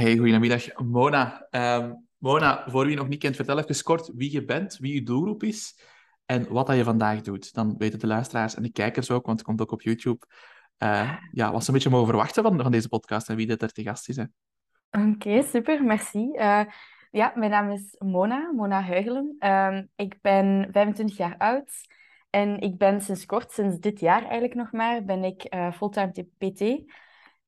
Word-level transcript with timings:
Hey, 0.00 0.16
goedemiddag, 0.16 0.78
Mona. 0.78 1.46
Ehm, 1.50 1.92
Mona, 2.18 2.64
voor 2.66 2.82
wie 2.82 2.90
je 2.90 2.96
nog 2.96 3.08
niet 3.08 3.18
kent, 3.18 3.36
vertel 3.36 3.58
even 3.58 3.82
kort 3.82 4.10
wie 4.14 4.32
je 4.32 4.44
bent, 4.44 4.76
wie 4.76 4.94
je 4.94 5.02
doelgroep 5.02 5.42
is 5.42 5.80
en 6.26 6.52
wat 6.52 6.66
dat 6.66 6.76
je 6.76 6.84
vandaag 6.84 7.20
doet. 7.20 7.54
Dan 7.54 7.74
weten 7.78 7.98
de 7.98 8.06
luisteraars 8.06 8.54
en 8.54 8.62
de 8.62 8.72
kijkers 8.72 9.10
ook, 9.10 9.26
want 9.26 9.38
het 9.38 9.46
komt 9.46 9.60
ook 9.60 9.72
op 9.72 9.82
YouTube, 9.82 10.26
uh, 10.78 11.16
ja, 11.32 11.52
wat 11.52 11.62
ze 11.62 11.68
een 11.68 11.74
beetje 11.74 11.90
mogen 11.90 12.06
verwachten 12.06 12.42
van, 12.42 12.62
van 12.62 12.70
deze 12.70 12.88
podcast 12.88 13.28
en 13.28 13.36
wie 13.36 13.46
dit 13.46 13.62
er 13.62 13.72
te 13.72 13.82
gast 13.82 14.08
is. 14.08 14.18
Oké, 14.90 15.42
super, 15.42 15.84
merci. 15.84 16.30
Uh, 16.34 16.62
ja, 17.10 17.32
mijn 17.34 17.50
naam 17.50 17.70
is 17.70 17.94
Mona, 17.98 18.52
Mona 18.52 18.82
Huigelen. 18.82 19.36
Uh, 19.38 19.78
ik 19.96 20.18
ben 20.20 20.68
25 20.72 21.16
jaar 21.16 21.34
oud 21.38 21.72
en 22.30 22.60
ik 22.60 22.78
ben 22.78 23.00
sinds 23.00 23.26
kort, 23.26 23.52
sinds 23.52 23.78
dit 23.78 24.00
jaar 24.00 24.22
eigenlijk 24.22 24.54
nog 24.54 24.72
maar, 24.72 25.04
ben 25.04 25.24
ik 25.24 25.54
uh, 25.54 25.72
fulltime 25.72 26.28
PT. 26.38 26.92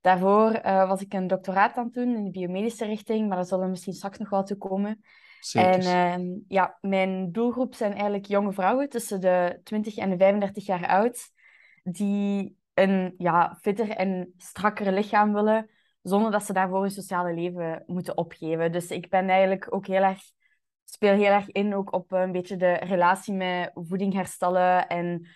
Daarvoor 0.03 0.61
uh, 0.65 0.89
was 0.89 1.01
ik 1.01 1.13
een 1.13 1.27
doctoraat 1.27 1.77
aan 1.77 1.85
het 1.85 1.95
doen 1.95 2.17
in 2.17 2.25
de 2.25 2.31
biomedische 2.31 2.85
richting, 2.85 3.29
maar 3.29 3.37
daar 3.37 3.47
zullen 3.47 3.65
we 3.65 3.71
misschien 3.71 3.93
straks 3.93 4.19
nog 4.19 4.31
wel 4.31 4.43
toe 4.43 4.57
komen. 4.57 5.03
Zeker. 5.41 5.87
En 5.87 6.21
uh, 6.21 6.37
ja, 6.49 6.79
mijn 6.81 7.33
doelgroep 7.33 7.75
zijn 7.75 7.93
eigenlijk 7.93 8.27
jonge 8.27 8.53
vrouwen 8.53 8.89
tussen 8.89 9.21
de 9.21 9.61
20 9.65 9.97
en 9.97 10.11
de 10.11 10.17
35 10.17 10.67
jaar 10.67 10.87
oud, 10.87 11.31
die 11.83 12.57
een 12.75 13.15
ja, 13.19 13.59
fitter 13.61 13.91
en 13.91 14.35
strakker 14.37 14.93
lichaam 14.93 15.33
willen, 15.33 15.71
zonder 16.03 16.31
dat 16.31 16.45
ze 16.45 16.53
daarvoor 16.53 16.81
hun 16.81 16.91
sociale 16.91 17.35
leven 17.35 17.83
moeten 17.87 18.17
opgeven. 18.17 18.73
Dus 18.73 18.91
ik 18.91 19.09
ben 19.09 19.29
eigenlijk 19.29 19.75
ook 19.75 19.87
heel 19.87 20.03
erg, 20.03 20.21
speel 20.85 21.15
heel 21.15 21.33
erg 21.33 21.51
in 21.51 21.75
ook 21.75 21.93
op 21.93 22.13
een 22.13 22.33
beetje 22.33 22.57
de 22.57 22.73
relatie 22.73 23.35
met 23.35 23.71
voeding 23.75 24.13
herstellen 24.13 24.89
en 24.89 25.27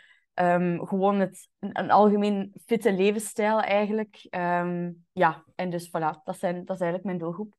um, 0.41 0.87
gewoon 0.87 1.21
het, 1.21 1.49
een, 1.59 1.91
algemeen 1.91 2.53
fitte 2.67 2.93
levensstijl 2.93 3.61
eigenlijk. 3.61 4.27
Um, 4.31 5.05
ja, 5.13 5.45
en 5.55 5.71
dus 5.71 5.89
voilà, 5.89 6.23
dat, 6.25 6.39
zijn, 6.39 6.65
dat 6.65 6.77
is 6.77 6.83
eigenlijk 6.83 7.05
mijn 7.05 7.19
doelgroep. 7.19 7.57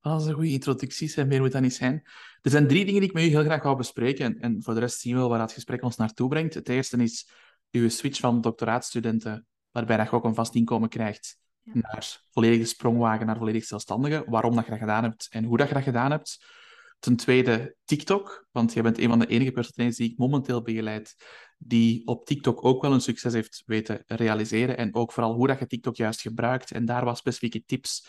Dat 0.00 0.20
is 0.20 0.26
een 0.26 0.34
goede 0.34 0.50
introductie, 0.50 1.14
en 1.14 1.28
meer 1.28 1.40
moet 1.40 1.52
dat 1.52 1.62
niet 1.62 1.74
zijn. 1.74 2.02
Er 2.42 2.50
zijn 2.50 2.68
drie 2.68 2.84
dingen 2.84 3.00
die 3.00 3.08
ik 3.08 3.14
met 3.14 3.24
u 3.24 3.26
heel 3.26 3.44
graag 3.44 3.62
wil 3.62 3.76
bespreken. 3.76 4.24
En, 4.24 4.40
en 4.40 4.62
voor 4.62 4.74
de 4.74 4.80
rest 4.80 5.00
zien 5.00 5.12
we 5.12 5.18
wel 5.18 5.28
waar 5.28 5.40
het 5.40 5.52
gesprek 5.52 5.82
ons 5.82 5.96
naartoe 5.96 6.28
brengt. 6.28 6.54
Het 6.54 6.68
eerste 6.68 6.96
is 6.96 7.30
uw 7.70 7.88
switch 7.88 8.20
van 8.20 8.40
doctoraatstudenten, 8.40 9.46
waarbij 9.70 9.96
je 9.96 10.10
ook 10.10 10.24
een 10.24 10.34
vast 10.34 10.54
inkomen 10.54 10.88
krijgt, 10.88 11.38
ja. 11.62 11.72
naar 11.74 12.20
volledige 12.30 12.64
sprongwagen, 12.64 13.26
naar 13.26 13.36
volledig 13.36 13.64
zelfstandige. 13.64 14.24
Waarom 14.26 14.54
dat 14.54 14.64
je 14.64 14.70
dat 14.70 14.80
gedaan 14.80 15.02
hebt 15.02 15.28
en 15.30 15.44
hoe 15.44 15.56
dat 15.56 15.68
je 15.68 15.74
dat 15.74 15.82
gedaan 15.82 16.10
hebt. 16.10 16.60
Ten 17.02 17.16
tweede 17.16 17.76
TikTok, 17.84 18.46
want 18.50 18.72
je 18.72 18.82
bent 18.82 18.98
een 18.98 19.08
van 19.08 19.18
de 19.18 19.26
enige 19.26 19.52
personages 19.52 19.96
die 19.96 20.10
ik 20.10 20.18
momenteel 20.18 20.62
begeleid, 20.62 21.16
die 21.58 22.06
op 22.06 22.26
TikTok 22.26 22.64
ook 22.64 22.82
wel 22.82 22.92
een 22.92 23.00
succes 23.00 23.32
heeft 23.32 23.62
weten 23.66 24.02
realiseren. 24.06 24.76
En 24.76 24.94
ook 24.94 25.12
vooral 25.12 25.34
hoe 25.34 25.46
dat 25.46 25.58
je 25.58 25.66
TikTok 25.66 25.96
juist 25.96 26.20
gebruikt. 26.20 26.70
En 26.70 26.84
daar 26.84 27.04
was 27.04 27.18
specifieke 27.18 27.64
tips 27.64 28.08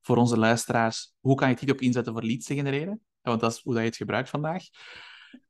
voor 0.00 0.16
onze 0.16 0.38
luisteraars. 0.38 1.14
Hoe 1.20 1.34
kan 1.34 1.48
je 1.48 1.54
TikTok 1.54 1.80
inzetten 1.80 2.12
voor 2.12 2.22
leads 2.22 2.46
te 2.46 2.54
genereren? 2.54 3.00
Want 3.22 3.40
dat 3.40 3.52
is 3.52 3.60
hoe 3.62 3.72
dat 3.72 3.82
je 3.82 3.88
het 3.88 3.96
gebruikt 3.96 4.28
vandaag. 4.28 4.62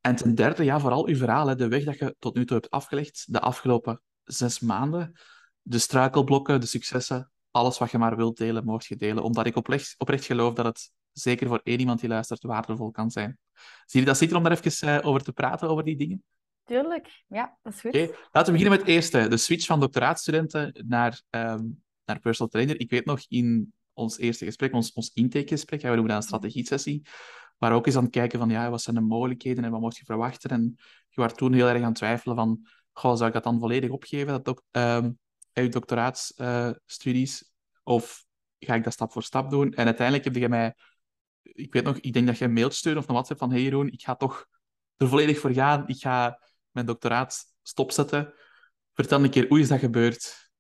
En 0.00 0.17
ten 0.17 0.34
derde, 0.34 0.65
ja, 0.65 0.81
vooral 0.81 1.06
uw 1.06 1.17
verhaal, 1.17 1.56
de 1.56 1.69
weg 1.69 1.84
dat 1.84 1.98
je 1.98 2.17
tot 2.19 2.34
nu 2.34 2.45
toe 2.45 2.56
hebt 2.56 2.70
afgelegd, 2.70 3.33
de 3.33 3.41
afgelopen 3.41 4.03
zes 4.25 4.61
maanden. 4.61 5.12
De 5.62 5.78
struikelblokken, 5.78 6.61
de 6.61 6.67
successen, 6.67 7.31
alles 7.50 7.78
wat 7.78 7.91
je 7.91 7.98
maar 7.98 8.17
wilt 8.17 8.37
delen, 8.37 8.65
mocht 8.65 8.87
je 8.87 8.97
delen. 8.97 9.22
Omdat 9.22 9.47
ik 9.47 9.56
oprecht 9.56 10.25
geloof 10.25 10.55
dat 10.55 10.65
het 10.65 10.92
zeker 11.14 11.46
voor 11.46 11.60
één 11.62 11.78
iemand 11.78 12.00
die 12.00 12.08
luistert 12.08 12.42
waardevol 12.42 12.90
kan 12.90 13.10
zijn. 13.10 13.38
Zie 13.84 14.00
je 14.00 14.06
dat 14.06 14.18
zitten 14.18 14.36
om 14.36 14.42
daar 14.42 14.60
even 14.62 14.88
uh, 14.88 15.06
over 15.06 15.22
te 15.22 15.32
praten, 15.32 15.68
over 15.68 15.84
die 15.84 15.96
dingen? 15.96 16.22
Tuurlijk, 16.64 17.22
ja, 17.26 17.58
dat 17.62 17.72
is 17.72 17.80
goed. 17.80 17.94
Okay. 17.94 18.06
Laten 18.06 18.52
we 18.52 18.58
beginnen 18.58 18.70
met 18.70 18.80
het 18.80 18.88
eerste. 18.88 19.28
De 19.28 19.36
switch 19.36 19.66
van 19.66 19.80
doctoraatstudenten 19.80 20.84
naar, 20.86 21.22
um, 21.30 21.82
naar 22.04 22.18
personal 22.18 22.50
trainer. 22.50 22.80
Ik 22.80 22.90
weet 22.90 23.04
nog 23.04 23.20
in 23.28 23.72
ons 23.92 24.18
eerste 24.18 24.44
gesprek, 24.44 24.72
ons, 24.72 24.92
ons 24.92 25.10
intakegesprek, 25.14 25.80
ja, 25.80 25.90
we 25.90 25.96
doen 25.96 26.06
dat 26.06 26.16
een 26.16 26.22
strategie-sessie, 26.22 27.06
maar 27.58 27.72
ook 27.72 27.86
eens 27.86 27.96
aan 27.96 28.02
het 28.02 28.12
kijken 28.12 28.38
van, 28.38 28.50
ja, 28.50 28.70
wat 28.70 28.82
zijn 28.82 28.96
de 28.96 29.02
mogelijkheden 29.02 29.64
en 29.64 29.70
wat 29.70 29.80
moet 29.80 29.96
je 29.96 30.04
verwachten? 30.04 30.50
En 30.50 30.74
je 31.08 31.20
was 31.20 31.34
toen 31.34 31.53
heel 31.53 31.69
erg 31.69 31.78
aan 31.78 31.88
het 31.88 31.94
twijfelen 31.94 32.36
van, 32.36 32.66
goh, 32.92 33.14
zou 33.14 33.26
ik 33.26 33.32
dat 33.32 33.44
dan 33.44 33.58
volledig 33.58 33.91
opgeven, 33.91 34.26
dat 34.26 34.44
doc 34.44 34.60
um, 34.70 35.19
je 35.53 35.69
doctoraatstudies, 35.69 37.42
uh, 37.42 37.48
of 37.82 38.24
ga 38.58 38.74
ik 38.74 38.84
dat 38.84 38.92
stap 38.92 39.12
voor 39.12 39.22
stap 39.22 39.50
doen? 39.50 39.72
En 39.72 39.84
uiteindelijk 39.84 40.24
heb 40.24 40.36
je 40.36 40.48
mij 40.48 40.74
ik 41.44 41.72
weet 41.72 41.84
nog, 41.84 41.97
ik 41.97 42.12
denk 42.12 42.27
dat 42.27 42.38
je 42.38 42.44
een 42.44 42.53
mailtje 42.53 42.78
stuurde 42.78 42.99
of 42.99 43.09
een 43.09 43.15
WhatsApp 43.15 43.41
van 43.41 43.50
hey 43.50 43.62
Jeroen, 43.62 43.93
ik 43.93 44.03
ga 44.03 44.15
toch 44.15 44.47
er 44.97 45.09
volledig 45.09 45.38
voor 45.38 45.53
gaan. 45.53 45.88
Ik 45.88 45.97
ga 45.97 46.41
mijn 46.71 46.87
doctoraat 46.87 47.44
stopzetten. 47.62 48.34
Vertel 48.93 49.25
een 49.25 49.31
keer, 49.31 49.49
hoe 49.49 49.60
is 49.60 49.69
dat 49.69 49.78
gebeurd? 49.78 50.53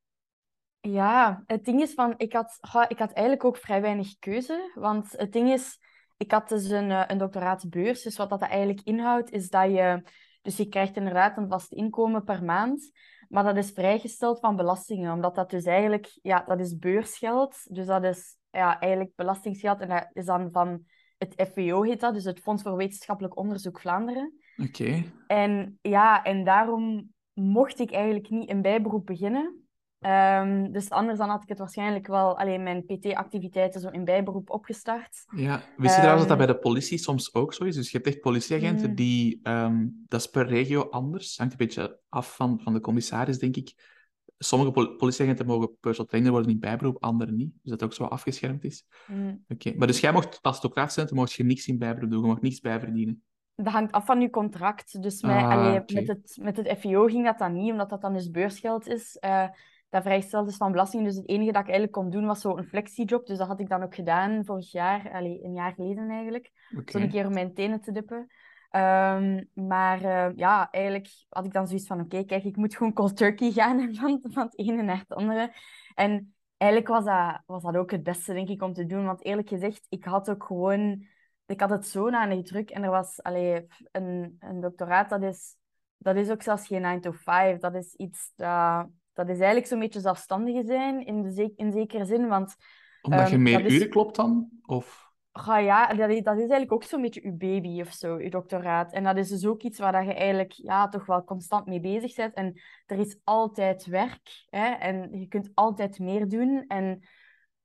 Ja, 0.80 1.42
het 1.46 1.64
ding 1.64 1.80
is 1.80 1.94
van, 1.94 2.14
ik 2.16 2.32
had, 2.32 2.58
ik 2.88 2.98
had 2.98 3.12
eigenlijk 3.12 3.44
ook 3.44 3.56
vrij 3.56 3.80
weinig 3.80 4.18
keuze. 4.18 4.70
Want 4.74 5.12
het 5.16 5.32
ding 5.32 5.52
is, 5.52 5.78
ik 6.16 6.30
had 6.30 6.48
dus 6.48 6.68
een, 6.68 6.90
eh, 6.90 7.04
een 7.06 7.18
doctoraatsbeurs. 7.18 8.02
Dus 8.02 8.16
wat 8.16 8.28
dat 8.28 8.42
eigenlijk 8.42 8.80
inhoudt, 8.80 9.30
is 9.30 9.48
dat 9.48 9.70
je... 9.70 10.02
Dus 10.42 10.56
je 10.56 10.68
krijgt 10.68 10.96
inderdaad 10.96 11.36
een 11.36 11.48
vast 11.48 11.72
inkomen 11.72 12.24
per 12.24 12.44
maand. 12.44 12.90
Maar 13.28 13.44
dat 13.44 13.56
is 13.56 13.70
vrijgesteld 13.70 14.40
van 14.40 14.56
belastingen. 14.56 15.12
Omdat 15.12 15.34
dat 15.34 15.50
dus 15.50 15.64
eigenlijk... 15.64 16.18
Ja, 16.22 16.44
dat 16.46 16.60
is 16.60 16.76
beursgeld. 16.76 17.74
Dus 17.74 17.86
dat 17.86 18.04
is 18.04 18.36
ja, 18.54 18.80
eigenlijk 18.80 19.12
belastingsgeld. 19.16 19.80
En 19.80 19.88
dat 19.88 20.08
is 20.12 20.24
dan 20.24 20.48
van 20.52 20.84
het 21.18 21.48
FWO 21.52 21.82
heet 21.82 22.00
dat, 22.00 22.14
dus 22.14 22.24
het 22.24 22.40
Fonds 22.40 22.62
voor 22.62 22.76
Wetenschappelijk 22.76 23.36
Onderzoek 23.36 23.80
Vlaanderen. 23.80 24.32
Oké. 24.56 25.02
En 25.26 25.78
ja, 25.82 26.22
en 26.22 26.44
daarom 26.44 27.12
mocht 27.32 27.80
ik 27.80 27.92
eigenlijk 27.92 28.30
niet 28.30 28.50
een 28.50 28.62
bijberoep 28.62 29.06
beginnen. 29.06 29.58
Um, 30.06 30.72
dus 30.72 30.90
anders 30.90 31.18
dan 31.18 31.28
had 31.28 31.42
ik 31.42 31.48
het 31.48 31.58
waarschijnlijk 31.58 32.06
wel 32.06 32.38
alleen 32.38 32.62
mijn 32.62 32.84
PT-activiteiten 32.84 33.80
zo 33.80 33.88
in 33.88 34.04
bijberoep 34.04 34.50
opgestart. 34.50 35.24
Ja, 35.36 35.62
wist 35.76 35.94
je 35.94 36.00
trouwens 36.00 36.28
dat 36.28 36.38
dat 36.38 36.38
ehm, 36.38 36.46
bij 36.46 36.46
de 36.46 36.58
politie 36.58 36.98
soms 36.98 37.34
ook 37.34 37.54
zo 37.54 37.64
is? 37.64 37.74
Dus 37.74 37.90
je 37.90 37.96
hebt 37.96 38.08
echt 38.08 38.20
politieagenten 38.20 38.88
mm. 38.88 38.94
die, 38.94 39.40
um, 39.42 40.04
dat 40.08 40.20
is 40.20 40.26
per 40.26 40.46
regio 40.46 40.82
anders, 40.82 41.36
hangt 41.36 41.52
een 41.52 41.58
beetje 41.58 42.00
af 42.08 42.36
van, 42.36 42.60
van 42.60 42.72
de 42.72 42.80
commissaris, 42.80 43.38
denk 43.38 43.56
ik 43.56 43.93
sommige 44.38 44.70
pol 44.70 44.96
politieagenten 44.96 45.46
mogen 45.46 45.76
personal 45.80 46.06
trainer 46.06 46.32
worden 46.32 46.50
in 46.50 46.58
bijberoep, 46.58 47.02
anderen 47.02 47.36
niet. 47.36 47.52
Dus 47.62 47.70
dat 47.70 47.82
ook 47.82 47.92
zo 47.92 48.04
afgeschermd 48.04 48.64
is. 48.64 48.86
Mm. 49.06 49.44
Oké. 49.48 49.74
Maar 49.76 49.86
dus 49.86 50.00
jij 50.00 50.12
mocht 50.12 50.38
als 50.42 50.60
doctoraatstudent 50.60 51.14
mocht 51.14 51.32
je 51.32 51.44
niks 51.44 51.66
in 51.66 51.78
bijberoep 51.78 52.10
doen, 52.10 52.20
je 52.20 52.26
mocht 52.26 52.42
niks 52.42 52.60
bijverdienen. 52.60 53.22
Dat 53.56 53.72
hangt 53.72 53.92
af 53.92 54.04
van 54.04 54.20
je 54.20 54.30
contract. 54.30 55.02
Dus 55.02 55.22
met, 55.22 55.30
ah, 55.30 55.50
allee, 55.50 55.80
met, 55.86 56.08
het, 56.08 56.38
met 56.40 56.56
het 56.56 56.78
FIO 56.78 57.06
ging 57.06 57.24
dat 57.24 57.38
dan 57.38 57.52
niet, 57.52 57.70
omdat 57.70 57.90
dat 57.90 58.00
dan 58.00 58.12
dus 58.12 58.30
beursgeld 58.30 58.86
is. 58.86 59.16
Uh, 59.20 59.48
dat 59.88 60.02
vrijgesteld 60.02 60.48
is 60.48 60.56
van 60.56 60.70
belasting. 60.70 61.04
Dus 61.04 61.16
het 61.16 61.28
enige 61.28 61.52
dat 61.52 61.60
ik 61.60 61.68
eigenlijk 61.68 61.92
kon 61.92 62.10
doen 62.10 62.26
was 62.26 62.40
zo'n 62.40 62.64
flexiejob. 62.64 63.26
Dus 63.26 63.38
dat 63.38 63.46
had 63.46 63.60
ik 63.60 63.68
dan 63.68 63.82
ook 63.82 63.94
gedaan 63.94 64.44
vorig 64.44 64.72
jaar, 64.72 65.12
allee, 65.12 65.44
een 65.44 65.54
jaar 65.54 65.72
geleden 65.72 66.10
eigenlijk. 66.10 66.52
Okay. 66.70 66.84
Zo 66.86 66.98
een 66.98 67.10
keer 67.10 67.26
om 67.26 67.32
mijn 67.32 67.54
tenen 67.54 67.80
te 67.80 67.92
dippen. 67.92 68.30
Um, 68.76 69.50
maar 69.66 70.02
uh, 70.02 70.36
ja, 70.36 70.70
eigenlijk 70.70 71.08
had 71.28 71.44
ik 71.44 71.52
dan 71.52 71.66
zoiets 71.66 71.86
van: 71.86 72.00
oké, 72.00 72.06
okay, 72.06 72.24
kijk, 72.24 72.44
ik 72.44 72.56
moet 72.56 72.76
gewoon 72.76 72.92
cold 72.92 73.16
turkey 73.16 73.50
gaan 73.50 73.94
van, 73.94 74.24
van 74.30 74.44
het 74.44 74.58
ene 74.58 74.82
naar 74.82 74.98
het 74.98 75.16
andere. 75.16 75.52
En 75.94 76.34
eigenlijk 76.56 76.92
was 76.92 77.04
dat, 77.04 77.42
was 77.46 77.62
dat 77.62 77.76
ook 77.76 77.90
het 77.90 78.02
beste, 78.02 78.32
denk 78.32 78.48
ik, 78.48 78.62
om 78.62 78.72
te 78.72 78.86
doen. 78.86 79.04
Want 79.04 79.24
eerlijk 79.24 79.48
gezegd, 79.48 79.86
ik 79.88 80.04
had 80.04 80.30
ook 80.30 80.44
gewoon, 80.44 81.06
ik 81.46 81.60
had 81.60 81.70
het 81.70 81.86
zo 81.86 82.10
na 82.10 82.42
druk. 82.42 82.70
En 82.70 82.82
er 82.82 82.90
was 82.90 83.22
allee, 83.22 83.66
een, 83.92 84.36
een 84.38 84.60
doctoraat, 84.60 85.10
dat 85.10 85.22
is, 85.22 85.56
dat 85.96 86.16
is 86.16 86.30
ook 86.30 86.42
zelfs 86.42 86.66
geen 86.66 86.82
9 86.82 87.00
to 87.00 87.12
5. 87.12 87.58
Dat 87.58 87.74
is 87.74 87.94
iets 87.94 88.32
dat, 88.36 88.88
dat 89.12 89.28
is 89.28 89.36
eigenlijk 89.36 89.66
zo'n 89.66 89.78
beetje 89.78 90.00
zelfstandige 90.00 90.62
zijn 90.66 91.06
in, 91.06 91.22
de, 91.22 91.52
in 91.56 91.72
zekere 91.72 92.04
zin. 92.04 92.28
Want, 92.28 92.56
Omdat 93.02 93.28
je 93.28 93.36
um, 93.36 93.42
meer 93.42 93.70
uren 93.70 93.88
klopt 93.88 94.16
dan? 94.16 94.48
Of? 94.66 95.03
Ja, 95.42 95.58
ja 95.58 95.94
dat, 95.94 96.10
is, 96.10 96.22
dat 96.22 96.34
is 96.34 96.40
eigenlijk 96.40 96.72
ook 96.72 96.84
zo'n 96.84 97.00
beetje 97.00 97.22
je 97.22 97.32
baby 97.32 97.80
of 97.80 97.92
zo, 97.92 98.20
je 98.20 98.30
doctoraat. 98.30 98.92
En 98.92 99.04
dat 99.04 99.16
is 99.16 99.28
dus 99.28 99.46
ook 99.46 99.62
iets 99.62 99.78
waar 99.78 100.04
je 100.04 100.14
eigenlijk 100.14 100.52
ja, 100.52 100.88
toch 100.88 101.06
wel 101.06 101.24
constant 101.24 101.66
mee 101.66 101.80
bezig 101.80 102.14
bent. 102.14 102.34
En 102.34 102.60
er 102.86 102.98
is 102.98 103.18
altijd 103.24 103.86
werk 103.86 104.44
hè? 104.50 104.66
en 104.66 105.18
je 105.20 105.26
kunt 105.26 105.50
altijd 105.54 105.98
meer 105.98 106.28
doen. 106.28 106.64
En 106.68 107.00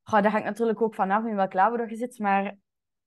ja, 0.04 0.22
dat 0.22 0.32
hangt 0.32 0.46
natuurlijk 0.46 0.82
ook 0.82 0.96
vanaf 0.96 1.26
in 1.26 1.36
welk 1.36 1.54
labo 1.54 1.86
je 1.88 1.96
zit. 1.96 2.20
Maar 2.20 2.58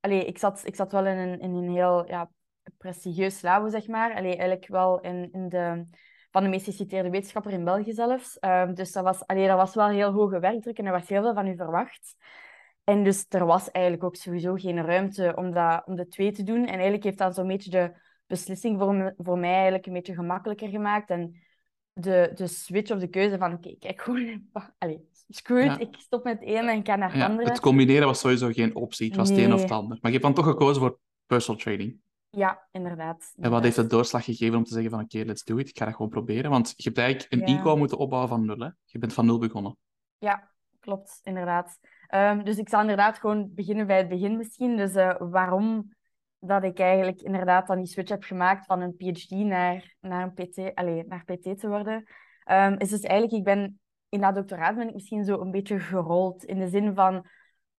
allee, 0.01 0.25
ik, 0.25 0.39
zat, 0.39 0.67
ik 0.67 0.75
zat 0.77 0.93
wel 0.93 1.07
in 1.07 1.19
een, 1.19 1.41
in 1.41 1.55
een 1.55 1.71
heel 1.71 2.07
ja, 2.07 2.31
prestigieus 2.79 3.43
labo, 3.43 3.69
zeg 3.69 3.87
maar. 3.87 4.15
Allee, 4.15 4.37
eigenlijk 4.37 4.69
wel 4.69 5.01
in, 5.01 5.29
in 5.33 5.49
de, 5.49 5.87
van 6.31 6.43
de 6.43 6.49
meest 6.49 6.65
geciteerde 6.65 7.11
wetenschapper 7.11 7.53
in 7.53 7.65
België 7.65 7.93
zelfs. 7.93 8.37
Um, 8.41 8.75
dus 8.75 8.93
dat 8.93 9.05
was, 9.05 9.27
allee, 9.27 9.47
dat 9.47 9.57
was 9.57 9.75
wel 9.75 9.89
heel 9.89 10.13
hoge 10.13 10.39
werkdruk 10.39 10.79
en 10.79 10.87
er 10.87 10.93
was 10.93 11.09
heel 11.09 11.23
veel 11.23 11.35
van 11.35 11.47
u 11.47 11.57
verwacht. 11.57 12.17
En 12.85 13.05
dus 13.05 13.27
er 13.29 13.47
was 13.47 13.71
eigenlijk 13.71 14.05
ook 14.05 14.17
sowieso 14.17 14.55
geen 14.55 14.85
ruimte 14.85 15.33
om, 15.37 15.53
dat, 15.53 15.87
om 15.87 15.97
de 15.97 16.09
twee 16.09 16.33
te 16.33 16.43
doen. 16.43 16.61
En 16.61 16.73
eigenlijk 16.73 17.05
heeft 17.05 17.19
dat 17.19 17.35
zo'n 17.35 17.47
beetje 17.47 17.71
de 17.71 17.93
beslissing 18.27 18.79
voor, 18.79 18.95
me, 18.95 19.15
voor 19.17 19.39
mij 19.39 19.53
eigenlijk 19.53 19.87
een 19.87 19.93
beetje 19.93 20.15
gemakkelijker 20.15 20.69
gemaakt. 20.69 21.11
En 21.11 21.43
de, 21.93 22.31
de 22.35 22.47
switch 22.47 22.91
of 22.91 22.99
de 22.99 23.09
keuze 23.09 23.39
van, 23.39 23.53
oké, 23.53 23.77
kijk 23.79 24.03
gewoon, 24.03 24.43
allez, 24.79 25.01
screw 25.29 25.81
ik 25.81 25.97
stop 25.99 26.25
met 26.25 26.39
het 26.41 26.49
ene 26.49 26.71
en 26.71 26.87
ga 26.87 26.97
naar 26.97 27.13
het 27.13 27.23
andere. 27.23 27.49
Het 27.49 27.61
combineren 27.61 28.07
was 28.07 28.21
sowieso 28.21 28.51
geen 28.53 28.75
optie, 28.75 29.07
het 29.07 29.17
was 29.17 29.29
het 29.29 29.39
een 29.39 29.53
of 29.53 29.63
het 29.63 29.71
ander. 29.71 29.99
Maar 30.01 30.13
je 30.13 30.19
hebt 30.19 30.35
dan 30.35 30.45
toch 30.45 30.53
gekozen 30.53 30.83
voor 30.83 30.99
personal 31.27 31.61
training. 31.61 32.01
Ja, 32.31 32.69
inderdaad. 32.71 33.33
En 33.37 33.51
wat 33.51 33.63
heeft 33.63 33.77
het 33.77 33.91
doorslag 33.91 34.25
gegeven 34.25 34.57
om 34.57 34.65
te 34.65 34.73
zeggen 34.73 34.91
van, 34.91 35.01
oké, 35.01 35.19
let's 35.19 35.45
do 35.45 35.57
it, 35.57 35.69
ik 35.69 35.79
ga 35.79 35.85
dat 35.85 35.95
gewoon 35.95 36.11
proberen? 36.11 36.51
Want 36.51 36.75
je 36.77 36.83
hebt 36.83 36.99
eigenlijk 36.99 37.33
een 37.33 37.39
ja. 37.39 37.47
inkomen 37.47 37.79
moeten 37.79 37.99
opbouwen 37.99 38.31
van 38.31 38.45
nul, 38.45 38.59
hè? 38.59 38.69
Je 38.85 38.99
bent 38.99 39.13
van 39.13 39.27
nul 39.27 39.39
begonnen. 39.39 39.77
Ja, 40.19 40.51
klopt, 40.81 41.21
inderdaad. 41.23 41.79
Ehm, 42.13 42.43
dus 42.45 42.57
ik 42.57 42.69
zal 42.69 42.81
inderdaad 42.81 43.19
gewoon 43.19 43.51
beginnen 43.55 43.87
bij 43.87 43.97
het 43.97 44.09
begin 44.09 44.37
misschien. 44.37 44.77
Dus 44.77 44.95
uh, 44.95 45.15
waarom 45.19 45.95
dat 46.39 46.65
ik 46.65 46.79
eigenlijk 46.79 47.21
inderdaad 47.21 47.67
dan 47.67 47.77
die 47.77 47.87
switch 47.87 48.11
heb 48.11 48.23
gemaakt 48.23 48.67
van 48.67 48.81
een 48.81 48.97
PhD 48.97 49.31
naar, 49.31 49.95
naar 50.01 50.23
een 50.23 50.33
PT, 50.33 50.75
allez, 50.75 51.05
naar 51.07 51.25
PT 51.25 51.61
te 51.61 51.69
worden, 51.69 52.05
um, 52.51 52.79
is 52.79 52.89
dus 52.89 53.01
eigenlijk, 53.01 53.39
ik 53.39 53.45
ben 53.45 53.81
in 54.09 54.21
dat 54.21 54.35
doctoraat 54.35 54.77
ben 54.77 54.89
ik 54.89 54.95
misschien 54.95 55.25
zo 55.25 55.41
een 55.41 55.51
beetje 55.51 55.81
gerold. 55.81 56.45
In 56.45 56.59
de 56.59 56.69
zin 56.69 56.95
van, 56.95 57.27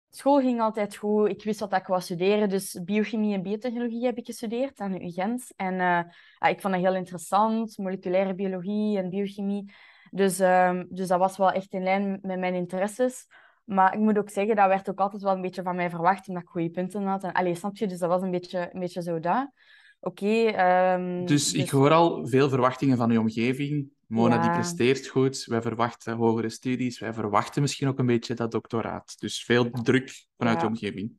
school 0.10 0.40
ging 0.40 0.62
altijd 0.62 0.96
goed. 0.96 1.30
Ik 1.30 1.44
wist 1.44 1.60
wat 1.60 1.74
ik 1.74 1.88
wou 1.88 2.02
studeren. 2.02 2.50
Dus 2.50 2.80
biochemie 2.84 3.34
en 3.34 3.42
biotechnologie 3.42 4.06
heb 4.06 4.18
ik 4.18 4.26
gestudeerd 4.26 4.80
aan 4.80 4.92
de 4.92 5.06
UGent. 5.06 5.54
En 5.56 5.74
uh, 5.74 6.50
ik 6.50 6.62
vond 6.62 6.74
dat 6.74 6.84
heel 6.84 6.96
interessant. 6.96 7.78
Moleculaire 7.78 8.36
biologie 8.36 8.98
en 8.98 9.10
biochemie. 9.10 9.74
Dus, 10.12 10.40
um, 10.40 10.88
dus 10.90 11.08
dat 11.08 11.20
was 11.20 11.38
wel 11.38 11.52
echt 11.52 11.74
in 11.74 11.84
lijn 11.84 12.20
met 12.22 12.40
mijn 12.40 12.54
interesses. 12.54 13.28
Maar 13.64 13.94
ik 13.94 14.00
moet 14.00 14.18
ook 14.18 14.30
zeggen, 14.30 14.56
dat 14.56 14.68
werd 14.68 14.90
ook 14.90 15.00
altijd 15.00 15.22
wel 15.22 15.34
een 15.34 15.42
beetje 15.42 15.64
van 15.64 15.76
mij 15.76 15.90
verwacht, 15.90 16.28
omdat 16.28 16.44
ik 16.44 16.50
goede 16.50 16.70
punten 16.70 17.04
had. 17.04 17.24
En, 17.24 17.32
allee, 17.32 17.56
snap 17.56 17.78
je? 17.78 17.88
Dus 17.88 18.00
dat 18.00 18.10
was 18.10 18.22
een 18.22 18.32
beetje, 18.32 18.70
een 18.74 18.80
beetje 18.80 19.02
zo 19.02 19.20
dat. 19.20 19.52
Oké. 20.00 20.26
Okay, 20.26 20.94
um, 20.94 21.26
dus, 21.26 21.52
dus, 21.52 21.64
ik 21.64 21.70
hoor 21.70 21.92
al 21.92 22.28
veel 22.28 22.50
verwachtingen 22.50 22.98
van 22.98 23.12
je 23.12 23.20
omgeving. 23.20 23.92
Mona 24.08 24.42
die 24.42 24.52
presteert 24.52 25.08
goed, 25.08 25.44
wij 25.46 25.62
verwachten 25.62 26.16
hogere 26.16 26.50
studies, 26.50 27.00
wij 27.00 27.14
verwachten 27.14 27.62
misschien 27.62 27.88
ook 27.88 28.00
een 28.00 28.06
beetje 28.06 28.34
dat 28.34 28.52
doctoraat. 28.52 29.20
Dus 29.20 29.44
veel 29.44 29.70
druk 29.70 30.26
vanuit 30.38 30.60
de 30.60 30.68
omgeving. 30.68 31.12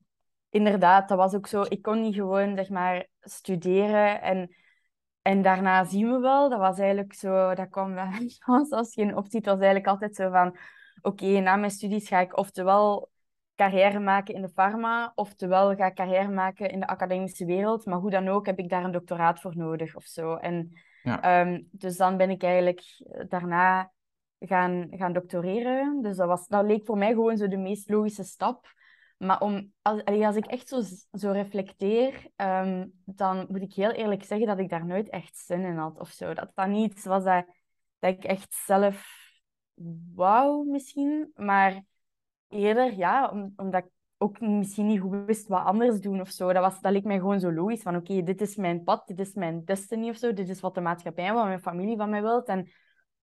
Inderdaad, 0.51 1.09
dat 1.09 1.19
was 1.19 1.35
ook 1.35 1.47
zo. 1.47 1.65
Ik 1.69 1.83
kon 1.83 2.01
niet 2.01 2.15
gewoon 2.15 2.57
zeg 2.57 2.69
maar, 2.69 3.07
studeren 3.21 4.23
en, 4.23 4.55
en 5.23 5.43
daarna 5.43 5.85
zien 5.85 6.11
we 6.11 6.19
wel. 6.19 6.51
Dat 6.51 6.59
was 6.59 6.79
eigenlijk 6.79 7.15
zo, 7.15 7.55
dat 7.55 7.69
kwam 7.69 7.95
wel 7.95 8.09
als 8.79 8.93
geen 8.93 9.17
optie. 9.17 9.39
Het 9.39 9.47
was 9.47 9.59
eigenlijk 9.59 9.87
altijd 9.87 10.15
zo 10.15 10.31
van, 10.31 10.57
oké, 11.03 11.41
na 11.41 11.57
mijn 11.57 11.71
studies 11.71 12.09
ga 12.09 12.21
ik 12.21 12.37
oftewel 12.37 13.11
carrière 13.55 13.99
maken 13.99 14.35
in 14.35 14.43
de 14.43 14.49
pharma, 14.49 15.13
oftewel 15.15 15.75
ga 15.75 15.87
ik 15.87 15.95
carrière 15.95 16.31
maken 16.31 16.71
in 16.71 16.81
de 16.81 16.87
academische 16.87 17.45
wereld. 17.45 17.87
Maar 17.87 17.99
hoe 17.99 18.11
dan 18.11 18.29
ook 18.29 18.47
heb 18.47 18.59
ik 18.59 18.69
daar 18.69 18.85
een 18.85 18.93
doctoraat 18.93 19.41
voor 19.41 19.57
nodig 19.57 19.97
of 19.97 20.05
zo. 20.05 20.35
En 20.35 20.73
ja. 21.03 21.23
Ehm, 21.23 21.63
dus 21.71 21.97
dan 21.97 22.17
ben 22.17 22.31
ik 22.31 22.43
eigenlijk 22.43 22.83
eh, 22.99 23.25
daarna 23.29 23.93
gaan, 24.39 24.87
gaan 24.91 25.13
doctoreren. 25.13 26.03
Dus 26.03 26.17
dat, 26.17 26.27
was, 26.29 26.47
dat 26.47 26.65
leek 26.65 26.87
voor 26.87 26.99
mij 26.99 27.13
gewoon 27.13 27.37
zo 27.37 27.49
de 27.49 27.57
meest 27.57 27.91
logische 27.91 28.25
stap. 28.25 28.73
Maar 29.17 29.41
om, 29.41 29.73
als, 29.83 30.05
als 30.05 30.37
ik 30.37 30.47
echt 30.47 30.69
zo, 30.69 30.81
zo 31.13 31.31
reflecteer, 31.31 32.27
um, 32.37 32.93
dan 33.05 33.47
moet 33.49 33.63
ik 33.63 33.73
heel 33.73 33.91
eerlijk 33.91 34.25
zeggen 34.25 34.47
dat 34.47 34.59
ik 34.59 34.69
daar 34.69 34.87
nooit 34.87 35.09
echt 35.09 35.37
zin 35.37 35.65
in 35.65 35.77
had 35.77 35.99
of 35.99 36.09
zo. 36.09 36.35
Dat 36.35 36.51
dat 36.55 36.69
niet 36.69 37.05
was 37.05 37.25
dat, 37.25 37.45
dat 37.99 38.13
ik 38.13 38.25
echt 38.25 38.55
zelf 38.55 39.24
wou 40.15 40.67
misschien. 40.69 41.31
Maar 41.35 41.83
eerder, 42.49 42.97
ja, 42.97 43.31
omdat 43.57 43.85
ik 43.85 43.91
ook 44.19 44.41
misschien 44.41 44.87
niet 44.87 45.01
goed 45.01 45.25
wist 45.27 45.49
wat 45.49 45.65
anders 45.65 46.01
doen 46.01 46.21
of 46.21 46.29
zo. 46.29 46.53
Dat, 46.53 46.63
was, 46.63 46.81
dat 46.81 46.93
leek 46.93 47.05
mij 47.05 47.19
gewoon 47.19 47.41
zo 47.41 47.53
logisch. 47.53 47.83
Van 47.83 47.97
oké, 47.97 48.23
dit 48.23 48.41
is 48.41 48.57
mijn 48.57 48.83
pad, 48.83 49.07
dit 49.07 49.19
is 49.19 49.35
mijn 49.35 49.65
destiny 49.65 50.09
of 50.09 50.17
zo. 50.17 50.33
Dit 50.33 50.49
is 50.49 50.61
wat 50.61 50.75
de 50.75 50.81
maatschappij, 50.81 51.33
wat 51.33 51.45
mijn 51.45 51.61
familie 51.61 51.97
van 51.97 52.11
mij 52.11 52.23
wilt. 52.23 52.47
En 52.47 52.71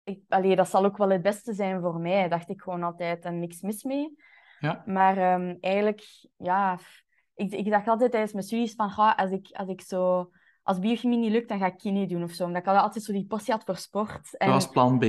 ik, 0.04 0.22
allee, 0.28 0.56
dat 0.56 0.70
zal 0.70 0.86
ook 0.86 0.98
wel 0.98 1.10
het 1.10 1.22
beste 1.22 1.54
zijn 1.54 1.82
voor 1.82 2.00
mij, 2.00 2.28
dacht 2.28 2.50
ik 2.50 2.62
gewoon 2.62 2.84
altijd. 2.84 3.26
En 3.26 3.40
niks 3.40 3.62
mis 3.62 3.84
mee. 3.84 4.16
Ja. 4.60 4.84
Maar 4.86 5.42
um, 5.42 5.58
eigenlijk, 5.60 6.02
ja... 6.38 6.80
Ik, 7.34 7.52
ik 7.52 7.70
dacht 7.70 7.88
altijd 7.88 8.12
tijdens 8.12 8.34
mijn 8.34 8.46
studies 8.46 8.76
van, 8.76 8.90
ga, 8.90 9.12
als 9.12 9.32
ik, 9.32 9.50
als 9.52 9.70
ik 9.70 9.82
zo... 9.82 10.30
Als 10.64 10.80
biochemie 10.80 11.18
niet 11.18 11.32
lukt, 11.32 11.50
dan 11.50 11.60
ga 11.60 11.66
ik 11.66 11.78
kine 11.78 12.08
doen 12.08 12.24
of 12.24 12.32
zo. 12.32 12.46
Omdat 12.46 12.62
ik 12.62 12.68
altijd 12.68 13.04
zo 13.04 13.14
die 13.14 13.26
passie 13.26 13.54
had 13.54 13.64
voor 13.64 13.76
sport. 13.76 14.38
En... 14.38 14.48
Dat 14.48 14.56
was 14.56 14.72
plan 14.72 15.00
B. 15.00 15.04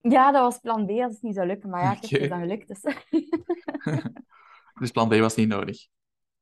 Ja, 0.00 0.32
dat 0.32 0.42
was 0.42 0.58
plan 0.58 0.86
B 0.86 0.90
als 0.90 1.12
het 1.12 1.22
niet 1.22 1.34
zou 1.34 1.46
lukken. 1.46 1.70
Maar 1.70 1.82
ja, 1.82 1.94
het 1.94 2.12
is 2.12 2.28
dan 2.28 2.40
gelukt. 2.40 2.68
Dus. 2.68 2.82
Dus 4.78 4.90
plan 4.90 5.08
B 5.08 5.14
was 5.14 5.34
niet 5.34 5.48
nodig. 5.48 5.86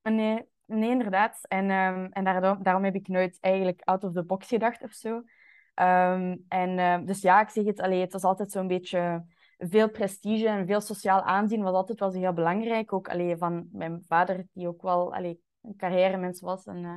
Nee, 0.03 0.45
nee 0.67 0.91
inderdaad. 0.91 1.39
En, 1.49 1.71
um, 1.71 2.13
en 2.13 2.25
daarom, 2.25 2.63
daarom 2.63 2.85
heb 2.85 2.95
ik 2.95 3.09
nooit 3.09 3.39
eigenlijk 3.41 3.81
out 3.85 4.05
of 4.05 4.13
the 4.13 4.25
box 4.25 4.49
gedacht 4.49 4.83
of 4.83 4.93
zo. 4.93 5.15
Um, 5.15 6.45
en, 6.49 6.79
uh, 6.79 6.99
dus 7.05 7.21
ja, 7.21 7.41
ik 7.41 7.49
zeg 7.49 7.65
het, 7.65 7.81
allee, 7.81 8.01
het 8.01 8.13
was 8.13 8.23
altijd 8.23 8.51
zo'n 8.51 8.67
beetje 8.67 9.25
veel 9.59 9.91
prestige 9.91 10.49
en 10.49 10.67
veel 10.67 10.81
sociaal 10.81 11.23
aanzien 11.23 11.63
was 11.63 11.75
altijd 11.75 12.01
wel 12.01 12.13
heel 12.13 12.33
belangrijk. 12.33 12.93
Ook 12.93 13.09
allee, 13.09 13.37
van 13.37 13.69
mijn 13.73 14.03
vader, 14.07 14.47
die 14.53 14.69
ook 14.69 14.83
wel 14.83 15.15
allee, 15.15 15.41
een 15.63 15.77
carrièremens 15.77 16.41
was 16.41 16.65
en, 16.67 16.83
uh, 16.85 16.95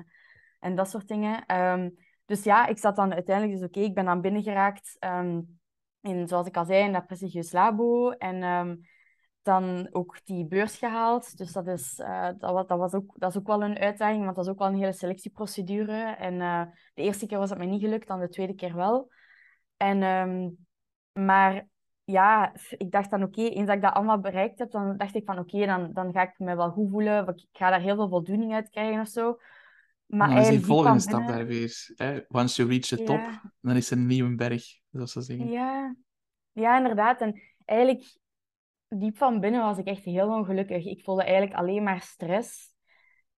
en 0.60 0.76
dat 0.76 0.90
soort 0.90 1.08
dingen. 1.08 1.56
Um, 1.56 1.96
dus 2.26 2.44
ja, 2.44 2.68
ik 2.68 2.78
zat 2.78 2.96
dan 2.96 3.14
uiteindelijk, 3.14 3.58
dus 3.58 3.68
oké, 3.68 3.78
okay, 3.78 3.90
ik 3.90 3.96
ben 3.96 4.06
dan 4.06 4.22
binnengeraakt 4.22 4.98
um, 5.00 5.59
in, 6.02 6.28
zoals 6.28 6.48
ik 6.48 6.58
al 6.58 6.66
zei, 6.66 6.84
in 6.84 6.94
dat 6.94 7.06
prestigieus 7.06 7.52
labo. 7.52 8.12
En 8.12 8.44
um, 8.44 8.82
dan 9.42 9.88
ook 9.92 10.20
die 10.24 10.46
beurs 10.46 10.78
gehaald. 10.78 11.38
Dus 11.38 11.52
dat 11.52 11.68
is, 11.68 12.00
uh, 12.00 12.30
dat, 12.38 12.52
was, 12.52 12.68
dat, 12.68 12.78
was 12.78 12.94
ook, 12.94 13.14
dat 13.18 13.30
is 13.30 13.38
ook 13.38 13.48
wel 13.48 13.64
een 13.64 13.78
uitdaging, 13.78 14.24
want 14.24 14.36
dat 14.36 14.46
is 14.46 14.52
ook 14.52 14.60
wel 14.60 14.68
een 14.68 14.78
hele 14.78 14.94
selectieprocedure. 14.94 16.16
En 16.16 16.34
uh, 16.34 16.62
de 16.94 17.02
eerste 17.02 17.26
keer 17.26 17.38
was 17.38 17.50
het 17.50 17.58
mij 17.58 17.68
niet 17.68 17.82
gelukt, 17.82 18.08
dan 18.08 18.20
de 18.20 18.30
tweede 18.30 18.56
keer 18.56 18.76
wel. 18.76 19.12
En, 19.78 20.04
um, 20.04 20.58
maar 21.12 21.68
ja, 22.04 22.54
ik 22.70 22.92
dacht 22.92 23.10
dan 23.10 23.24
oké, 23.24 23.40
okay, 23.40 23.52
eens 23.52 23.68
dat 23.68 23.76
ik 23.76 23.82
dat 23.82 23.94
allemaal 23.94 24.20
bereikt 24.20 24.60
heb, 24.60 24.72
dan 24.72 24.98
dacht 24.98 25.16
ik 25.16 25.26
van 25.26 25.40
oké, 25.40 25.56
okay, 25.56 25.68
dan, 25.68 25.94
dan 25.94 26.14
ga 26.14 26.22
ik 26.22 26.40
me 26.40 26.56
wel 26.56 26.72
goed 26.72 26.90
voelen. 26.90 27.28
Ik 27.28 27.48
ga 27.52 27.70
daar 27.70 27.82
heel 27.82 27.96
veel 27.96 28.10
voldoening 28.10 28.54
uit 28.54 28.70
krijgen 28.70 29.02
of 29.02 29.08
zo. 29.08 29.38
Maar 30.06 30.28
nou, 30.28 30.40
dat 30.40 30.52
is 30.52 30.58
die 30.58 30.66
volgende 30.66 31.00
stap 31.00 31.28
daar 31.28 31.46
weer. 31.46 31.94
Hè? 31.96 32.20
Once 32.28 32.56
you 32.56 32.70
reach 32.70 32.86
the 32.86 33.04
top, 33.04 33.52
dan 33.62 33.76
is 33.76 33.92
er 33.92 33.98
een 33.98 34.06
nieuwe 34.06 34.36
berg, 34.36 34.79
zoals 34.92 35.12
ze 35.12 35.22
zeggen. 35.22 35.50
Ja. 35.50 35.96
ja, 36.52 36.78
inderdaad. 36.78 37.22
En 37.22 37.42
eigenlijk 37.66 38.18
diep 38.88 39.18
van 39.18 39.40
binnen 39.40 39.62
was 39.62 39.78
ik 39.78 39.86
echt 39.86 40.04
heel 40.04 40.28
ongelukkig. 40.28 40.86
Ik 40.86 41.04
voelde 41.04 41.24
eigenlijk 41.24 41.54
alleen 41.54 41.84
maar 41.84 42.02
stress. 42.02 42.74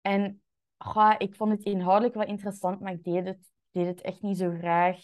En 0.01 0.41
ga, 0.77 1.19
ik 1.19 1.35
vond 1.35 1.51
het 1.51 1.63
inhoudelijk 1.63 2.13
wel 2.13 2.27
interessant, 2.27 2.79
maar 2.79 2.91
ik 2.91 3.03
deed 3.03 3.25
het, 3.25 3.51
deed 3.71 3.85
het 3.85 4.01
echt 4.01 4.21
niet 4.21 4.37
zo 4.37 4.51
graag. 4.57 4.99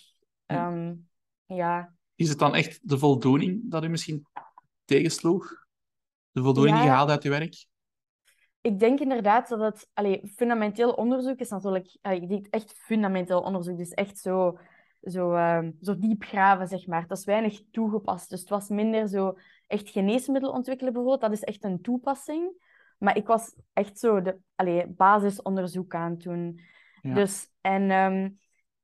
Um, 0.46 1.10
ja. 1.46 1.96
Is 2.16 2.30
het 2.30 2.40
dan 2.40 2.56
echt 2.56 2.90
de 2.90 2.98
voldoening 2.98 3.72
dat 3.72 3.84
u 3.84 3.88
misschien 3.88 4.26
tegensloeg? 4.86 5.66
De 6.32 6.42
voldoening 6.42 6.78
ja. 6.78 6.84
gehaald 6.84 7.10
uit 7.10 7.24
uw 7.24 7.32
werk? 7.32 7.66
Ik 8.62 8.80
denk 8.80 9.00
inderdaad 9.00 9.50
dat 9.50 9.60
het... 9.60 9.90
Allee, 9.94 10.32
fundamenteel 10.36 10.92
onderzoek 10.92 11.40
is 11.40 11.50
natuurlijk... 11.50 11.98
ik 12.02 12.30
denk 12.30 12.48
echt 12.50 12.74
fundamenteel 12.74 13.42
onderzoek. 13.42 13.78
Dus 13.78 13.92
echt 13.92 14.18
zo, 14.18 14.60
zo, 15.02 15.34
uh, 15.36 15.68
zo 15.82 15.98
diep 15.98 16.24
graven, 16.24 16.68
zeg 16.68 16.88
maar. 16.88 17.08
Dat 17.08 17.18
is 17.18 17.26
weinig 17.26 17.62
toegepast. 17.72 18.30
Dus 18.30 18.40
het 18.40 18.50
was 18.50 18.70
minder 18.70 19.08
zo 19.08 19.38
echt 19.68 19.90
geneesmiddel 19.90 20.52
ontwikkelen 20.52 20.94
bijvoorbeeld, 20.94 21.22
dat 21.22 21.32
is 21.32 21.44
echt 21.44 21.64
een 21.64 21.82
toepassing. 21.82 22.66
Maar 22.98 23.18
ik 23.18 23.28
was 23.28 23.56
echt 23.74 24.00
zo 24.00 24.22
de 24.22 24.38
allee, 24.56 24.88
basisonderzoek 24.88 25.96
aan 25.96 26.18
toen. 26.18 26.60
Dus, 27.02 27.50
en 27.62 27.92
um, 27.92 28.40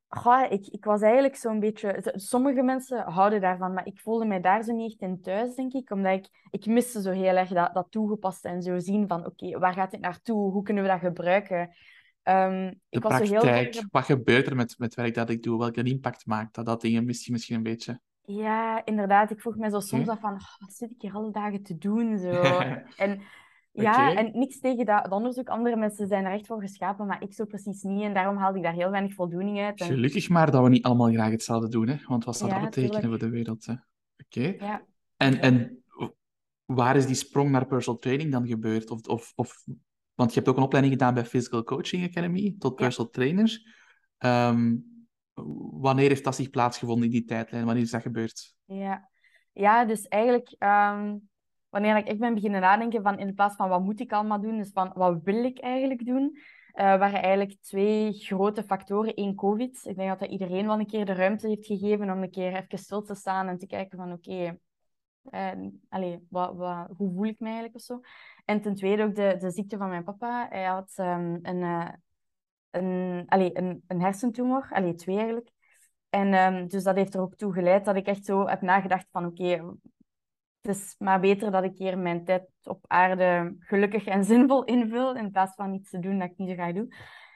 goh, 0.08 0.46
ik, 0.48 0.66
ik 0.66 0.84
was 0.84 1.02
eigenlijk 1.02 1.36
zo'n 1.36 1.60
beetje... 1.60 2.12
Sommige 2.14 2.62
mensen 2.62 2.98
houden 2.98 3.40
daarvan, 3.40 3.72
maar 3.72 3.86
ik 3.86 4.00
voelde 4.00 4.24
mij 4.24 4.40
daar 4.40 4.62
zo 4.62 4.72
niet 4.72 4.90
echt 4.90 5.00
in 5.00 5.20
thuis, 5.20 5.54
denk 5.54 5.72
ik. 5.72 5.90
Omdat 5.90 6.12
ik, 6.12 6.48
ik 6.50 6.66
miste 6.66 7.02
zo 7.02 7.10
heel 7.10 7.36
erg 7.36 7.48
dat, 7.48 7.74
dat 7.74 7.90
toegepaste 7.90 8.48
en 8.48 8.62
zo 8.62 8.78
zien 8.78 9.08
van, 9.08 9.26
oké, 9.26 9.58
waar 9.58 9.72
gaat 9.72 9.90
dit 9.90 10.00
naartoe? 10.00 10.52
Hoe 10.52 10.62
kunnen 10.62 10.82
we 10.82 10.88
dat 10.88 10.98
gebruiken? 10.98 11.74
Um, 12.24 12.80
ik 12.88 13.02
was 13.02 13.28
praktijk, 13.28 13.74
heel... 13.74 13.82
wat 13.90 14.04
gebeurt 14.04 14.46
er 14.46 14.56
met, 14.56 14.78
met 14.78 14.94
werk 14.94 15.14
dat 15.14 15.30
ik 15.30 15.42
doe? 15.42 15.58
Welke 15.58 15.82
impact 15.82 16.26
maakt 16.26 16.54
dat? 16.54 16.66
Dat 16.66 16.80
dingen 16.80 17.04
misschien, 17.04 17.32
misschien 17.32 17.56
een 17.56 17.62
beetje... 17.62 18.00
Ja, 18.26 18.84
inderdaad. 18.84 19.30
Ik 19.30 19.40
vroeg 19.40 19.56
me 19.56 19.70
zo 19.70 19.80
soms 19.80 20.08
af 20.08 20.20
van, 20.20 20.32
oh, 20.32 20.58
wat 20.58 20.72
zit 20.72 20.90
ik 20.90 21.00
hier 21.00 21.12
alle 21.12 21.30
dagen 21.30 21.62
te 21.62 21.78
doen? 21.78 22.18
Zo. 22.24 22.30
en 22.96 23.20
ja, 23.72 24.14
en 24.14 24.30
niks 24.38 24.60
tegen 24.60 24.86
dat, 24.86 25.10
onderzoek. 25.10 25.48
Andere 25.48 25.76
mensen 25.76 26.06
zijn 26.06 26.24
er 26.24 26.32
echt 26.32 26.46
voor 26.46 26.60
geschapen, 26.60 27.06
maar 27.06 27.22
ik 27.22 27.32
zo 27.32 27.44
precies 27.44 27.82
niet. 27.82 28.02
En 28.02 28.14
daarom 28.14 28.36
haalde 28.36 28.58
ik 28.58 28.64
daar 28.64 28.72
heel 28.72 28.90
weinig 28.90 29.14
voldoening 29.14 29.60
uit. 29.60 29.80
En... 29.80 29.86
Gelukkig 29.86 30.28
maar 30.28 30.50
dat 30.50 30.62
we 30.62 30.68
niet 30.68 30.84
allemaal 30.84 31.12
graag 31.12 31.30
hetzelfde 31.30 31.68
doen, 31.68 31.88
hè? 31.88 31.96
want 32.06 32.24
wat 32.24 32.36
zou 32.36 32.50
dat 32.50 32.60
betekenen 32.60 33.08
voor 33.08 33.18
de 33.18 33.28
wereld? 33.28 33.66
Oké. 34.24 34.54
Ja. 34.58 34.82
En, 35.16 35.40
en 35.40 35.84
waar 36.64 36.96
is 36.96 37.06
die 37.06 37.14
sprong 37.14 37.50
naar 37.50 37.66
personal 37.66 38.00
training 38.00 38.32
dan 38.32 38.46
gebeurd? 38.46 38.90
Of, 38.90 39.06
of, 39.06 39.32
of, 39.34 39.64
want 40.14 40.30
je 40.30 40.36
hebt 40.36 40.48
ook 40.48 40.56
een 40.56 40.62
opleiding 40.62 40.94
gedaan 40.94 41.14
bij 41.14 41.24
Physical 41.24 41.64
Coaching 41.64 42.08
Academy 42.08 42.54
tot 42.58 42.74
personal 42.74 43.10
trainer. 43.10 43.60
Um, 44.18 44.92
wanneer 45.80 46.08
heeft 46.08 46.24
dat 46.24 46.34
zich 46.34 46.50
plaatsgevonden 46.50 47.04
in 47.04 47.10
die 47.10 47.24
tijdlijn? 47.24 47.64
Wanneer 47.64 47.82
is 47.82 47.90
dat 47.90 48.02
gebeurd? 48.02 48.54
Ja, 48.64 49.10
ja 49.52 49.84
dus 49.84 50.08
eigenlijk 50.08 50.56
um, 50.58 51.28
wanneer 51.68 51.96
ik 51.96 52.06
echt 52.06 52.18
ben 52.18 52.34
beginnen 52.34 52.60
nadenken 52.60 53.02
van 53.02 53.18
in 53.18 53.34
plaats 53.34 53.56
van 53.56 53.68
wat 53.68 53.82
moet 53.82 54.00
ik 54.00 54.12
allemaal 54.12 54.40
doen, 54.40 54.56
dus 54.56 54.70
van 54.72 54.92
wat 54.94 55.22
wil 55.22 55.44
ik 55.44 55.58
eigenlijk 55.58 56.06
doen, 56.06 56.22
uh, 56.74 56.84
waren 56.98 57.22
eigenlijk 57.22 57.60
twee 57.60 58.12
grote 58.12 58.62
factoren. 58.62 59.12
Eén, 59.14 59.34
COVID. 59.34 59.84
Ik 59.84 59.96
denk 59.96 60.08
dat 60.08 60.18
dat 60.18 60.30
iedereen 60.30 60.66
wel 60.66 60.78
een 60.78 60.86
keer 60.86 61.04
de 61.04 61.12
ruimte 61.12 61.48
heeft 61.48 61.66
gegeven 61.66 62.10
om 62.10 62.22
een 62.22 62.30
keer 62.30 62.54
even 62.54 62.78
stil 62.78 63.02
te 63.02 63.14
staan 63.14 63.48
en 63.48 63.58
te 63.58 63.66
kijken 63.66 63.98
van 63.98 64.12
oké, 64.12 64.58
okay, 65.22 65.68
uh, 65.90 66.16
wat, 66.28 66.56
hoe 66.96 67.12
voel 67.12 67.26
ik 67.26 67.40
me 67.40 67.46
eigenlijk 67.46 67.74
of 67.74 67.82
zo. 67.82 68.00
En 68.44 68.60
ten 68.60 68.74
tweede 68.74 69.02
ook 69.02 69.14
de, 69.14 69.36
de 69.38 69.50
ziekte 69.50 69.76
van 69.76 69.88
mijn 69.88 70.04
papa. 70.04 70.46
Hij 70.50 70.64
had 70.64 70.92
um, 70.96 71.38
een, 71.42 71.60
uh, 71.60 71.88
een, 72.70 73.24
allee, 73.26 73.58
een, 73.58 73.84
een 73.86 74.00
hersentumor, 74.00 74.68
allee, 74.70 74.94
twee 74.94 75.16
eigenlijk. 75.16 75.50
En 76.08 76.34
um, 76.34 76.68
dus 76.68 76.82
dat 76.82 76.96
heeft 76.96 77.14
er 77.14 77.20
ook 77.20 77.34
toe 77.34 77.52
geleid 77.52 77.84
dat 77.84 77.96
ik 77.96 78.06
echt 78.06 78.24
zo 78.24 78.46
heb 78.46 78.60
nagedacht 78.60 79.06
van 79.10 79.26
oké, 79.26 79.76
het 80.60 80.76
is 80.76 80.94
maar 80.98 81.20
beter 81.20 81.50
dat 81.50 81.64
ik 81.64 81.76
hier 81.76 81.98
mijn 81.98 82.24
tijd 82.24 82.48
op 82.62 82.84
aarde 82.86 83.56
gelukkig 83.58 84.04
en 84.04 84.24
zinvol 84.34 84.64
invul, 84.64 85.14
in 85.16 85.30
plaats 85.30 85.54
van 85.54 85.74
iets 85.74 85.90
te 85.90 85.98
doen 85.98 86.18
dat 86.18 86.30
ik 86.30 86.36
niet 86.36 86.48
zo 86.48 86.54
graag 86.54 86.72
doe. 86.72 86.94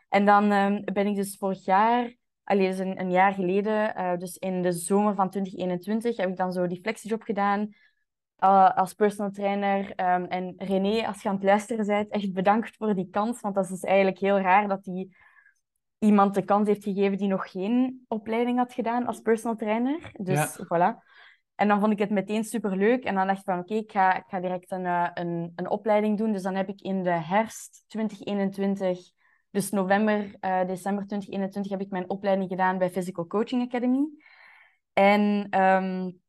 En 0.08 0.24
dan 0.24 0.50
ehm, 0.50 0.84
ben 0.84 1.06
ik 1.06 1.16
dus 1.16 1.36
vorig 1.36 1.64
jaar, 1.64 2.16
alleen 2.44 2.70
dus 2.70 2.78
een, 2.78 3.00
een, 3.00 3.10
jaar 3.10 3.32
geleden, 3.32 3.94
uh, 3.98 4.16
dus 4.16 4.36
in 4.36 4.62
de 4.62 4.72
zomer 4.72 5.14
van 5.14 5.30
2021, 5.30 6.16
heb 6.16 6.28
ik 6.28 6.36
dan 6.36 6.52
zo 6.52 6.66
die 6.66 6.80
flexiejob 6.80 7.22
gedaan 7.22 7.68
uh, 8.40 8.76
als 8.76 8.94
personal 8.94 9.30
trainer. 9.30 9.80
Um, 9.80 10.24
en 10.24 10.54
René, 10.56 11.06
als 11.06 11.22
je 11.22 11.28
aan 11.28 11.34
het 11.34 11.44
luisteren 11.44 11.86
bent, 11.86 12.08
echt 12.10 12.32
bedankt 12.32 12.76
voor 12.76 12.94
die 12.94 13.08
kans, 13.10 13.40
want 13.40 13.54
dat 13.54 13.70
is 13.70 13.82
eigenlijk 13.82 14.18
heel 14.18 14.40
raar 14.40 14.68
dat 14.68 14.84
die 14.84 15.16
iemand 15.98 16.34
de 16.34 16.44
kans 16.44 16.68
heeft 16.68 16.84
gegeven 16.84 17.16
die 17.18 17.28
nog 17.28 17.50
geen 17.50 18.04
opleiding 18.08 18.58
had 18.58 18.72
gedaan 18.72 19.06
als 19.06 19.20
personal 19.20 19.56
trainer. 19.56 20.10
Dus 20.12 20.60
voilà. 20.64 21.06
En 21.54 21.68
dan 21.68 21.80
vond 21.80 21.92
ik 21.92 21.98
het 21.98 22.10
meteen 22.10 22.44
super 22.44 22.76
leuk. 22.76 23.04
En 23.04 23.14
dan 23.14 23.26
dacht 23.26 23.38
ik 23.38 23.44
van 23.44 23.58
oké, 23.58 23.74
ik, 23.74 23.92
ga, 23.92 24.16
ik 24.16 24.24
ga 24.26 24.40
direct 24.40 24.70
een, 24.70 24.84
uh, 24.84 25.08
een, 25.14 25.52
een 25.54 25.70
opleiding 25.70 26.18
doen. 26.18 26.32
Dus 26.32 26.42
dan 26.42 26.54
heb 26.54 26.68
ik 26.68 26.80
in 26.80 27.02
de 27.02 27.10
herfst 27.10 27.84
2021, 27.86 28.98
dus 29.50 29.70
november, 29.70 30.16
uh, 30.16 30.66
december 30.66 31.06
2021, 31.06 31.70
heb 31.72 31.80
ik 31.80 31.90
mijn 31.90 32.10
opleiding 32.10 32.48
gedaan 32.48 32.78
bij 32.78 32.90
Physical 32.90 33.26
Coaching 33.26 33.62
Academy. 33.62 34.08
En, 34.92 35.48
um, 35.60 36.20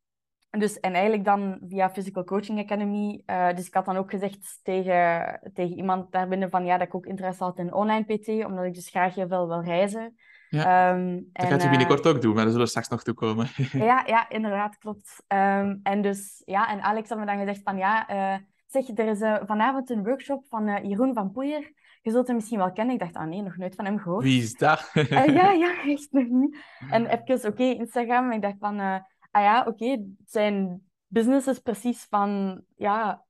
dus, 0.58 0.80
en 0.80 0.92
eigenlijk 0.92 1.24
dan 1.24 1.58
via 1.68 1.90
Physical 1.90 2.24
Coaching 2.24 2.58
Academy. 2.58 3.22
Uh, 3.26 3.54
dus 3.54 3.66
ik 3.66 3.74
had 3.74 3.84
dan 3.84 3.96
ook 3.96 4.10
gezegd 4.10 4.60
tegen, 4.62 5.40
tegen 5.54 5.76
iemand 5.76 6.12
daarbinnen 6.12 6.50
van 6.50 6.64
ja, 6.64 6.78
dat 6.78 6.86
ik 6.86 6.94
ook 6.94 7.06
interesse 7.06 7.44
had 7.44 7.58
in 7.58 7.72
online 7.72 8.04
PT, 8.04 8.28
omdat 8.28 8.64
ik 8.64 8.74
dus 8.74 8.88
graag 8.88 9.14
heel 9.14 9.28
veel 9.28 9.48
wil 9.48 9.62
reizen. 9.62 10.14
Ja. 10.48 10.92
Um, 10.92 11.28
dat 11.32 11.46
gaat 11.46 11.62
je 11.62 11.68
binnenkort 11.68 12.06
ook 12.06 12.22
doen, 12.22 12.34
maar 12.34 12.42
daar 12.42 12.50
zullen 12.50 12.64
we 12.64 12.70
straks 12.70 12.88
nog 12.88 13.02
toe 13.02 13.14
komen. 13.14 13.48
ja, 13.72 14.02
ja, 14.06 14.28
inderdaad, 14.28 14.78
klopt. 14.78 15.24
Um, 15.28 15.80
en 15.82 16.02
dus, 16.02 16.42
ja, 16.44 16.68
en 16.68 16.82
Alex 16.82 17.08
had 17.08 17.18
me 17.18 17.26
dan 17.26 17.38
gezegd 17.38 17.60
van, 17.64 17.76
ja, 17.76 18.10
uh, 18.10 18.38
zeg, 18.66 18.88
er 18.88 19.08
is 19.08 19.20
uh, 19.20 19.36
vanavond 19.46 19.90
een 19.90 20.04
workshop 20.04 20.44
van 20.48 20.88
Jeroen 20.88 21.14
van 21.14 21.30
Poeier. 21.30 21.72
Je 22.02 22.10
zult 22.10 22.26
hem 22.26 22.36
misschien 22.36 22.58
wel 22.58 22.72
kennen. 22.72 22.94
Ik 22.94 23.00
dacht, 23.00 23.14
ah 23.14 23.26
nee, 23.26 23.42
nog 23.42 23.56
nooit 23.56 23.74
van 23.74 23.84
hem 23.84 23.98
gehoord. 23.98 24.24
Wie 24.24 24.42
is 24.42 24.54
dat? 24.54 24.90
ja, 25.08 25.50
ja, 25.50 25.82
echt 25.86 26.08
nog 26.10 26.28
niet. 26.28 26.56
En 26.90 27.06
even, 27.06 27.34
oké, 27.34 27.46
okay, 27.46 27.70
Instagram. 27.70 28.30
En 28.30 28.36
ik 28.36 28.42
dacht 28.42 28.56
van, 28.58 29.04
ah 29.30 29.42
ja, 29.42 29.60
oké, 29.60 29.68
okay, 29.68 30.06
zijn 30.26 30.82
business 31.06 31.46
is 31.46 31.58
precies 31.58 32.06
van, 32.10 32.62
ja, 32.76 33.24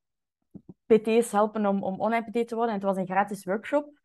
PT's 0.86 1.32
helpen 1.32 1.66
om, 1.66 1.82
om 1.82 2.00
online 2.00 2.30
PT 2.30 2.48
te 2.48 2.54
worden. 2.54 2.74
En 2.74 2.80
het 2.80 2.88
was 2.88 2.96
een 2.96 3.06
gratis 3.06 3.44
workshop 3.44 3.98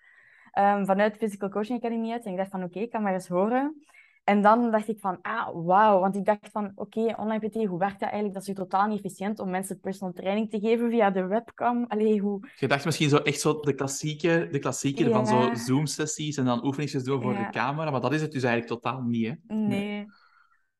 um, 0.59 0.85
vanuit 0.85 1.17
Physical 1.17 1.49
Coaching 1.49 1.77
Academy 1.79 2.11
uit. 2.11 2.25
En 2.25 2.31
ik 2.31 2.37
dacht 2.37 2.49
van, 2.49 2.59
oké, 2.59 2.69
okay, 2.69 2.83
ik 2.83 2.89
kan 2.89 3.01
maar 3.01 3.13
eens 3.13 3.27
horen. 3.27 3.85
En 4.23 4.41
dan 4.41 4.71
dacht 4.71 4.87
ik 4.87 4.99
van, 4.99 5.19
ah, 5.21 5.49
wauw. 5.53 5.99
Want 5.99 6.15
ik 6.15 6.25
dacht 6.25 6.49
van, 6.51 6.71
oké, 6.75 6.99
okay, 6.99 7.13
online 7.17 7.47
PT, 7.47 7.65
hoe 7.65 7.79
werkt 7.79 7.99
dat 7.99 8.09
eigenlijk? 8.09 8.33
Dat 8.33 8.47
is 8.47 8.55
totaal 8.55 8.87
niet 8.87 9.03
efficiënt 9.03 9.39
om 9.39 9.49
mensen 9.49 9.79
personal 9.79 10.13
training 10.13 10.49
te 10.49 10.59
geven 10.59 10.89
via 10.89 11.11
de 11.11 11.25
webcam. 11.25 11.85
Allee, 11.87 12.19
hoe... 12.19 12.49
Je 12.55 12.67
dacht 12.67 12.85
misschien 12.85 13.09
zo 13.09 13.17
echt 13.17 13.39
zo 13.39 13.59
de 13.59 13.73
klassieke, 13.73 14.47
de 14.51 14.59
klassieker 14.59 15.11
van 15.11 15.27
zo 15.27 15.49
Zoom-sessies 15.53 16.37
en 16.37 16.45
dan 16.45 16.65
oefeningetjes 16.65 17.03
doen 17.03 17.21
voor 17.21 17.33
de 17.33 17.49
camera. 17.51 17.91
Maar 17.91 18.01
dat 18.01 18.13
is 18.13 18.21
het 18.21 18.31
dus 18.31 18.43
eigenlijk 18.43 18.81
totaal 18.81 19.01
niet, 19.01 19.27
hè? 19.27 19.55
Nee. 19.55 19.67
nee. 19.67 19.94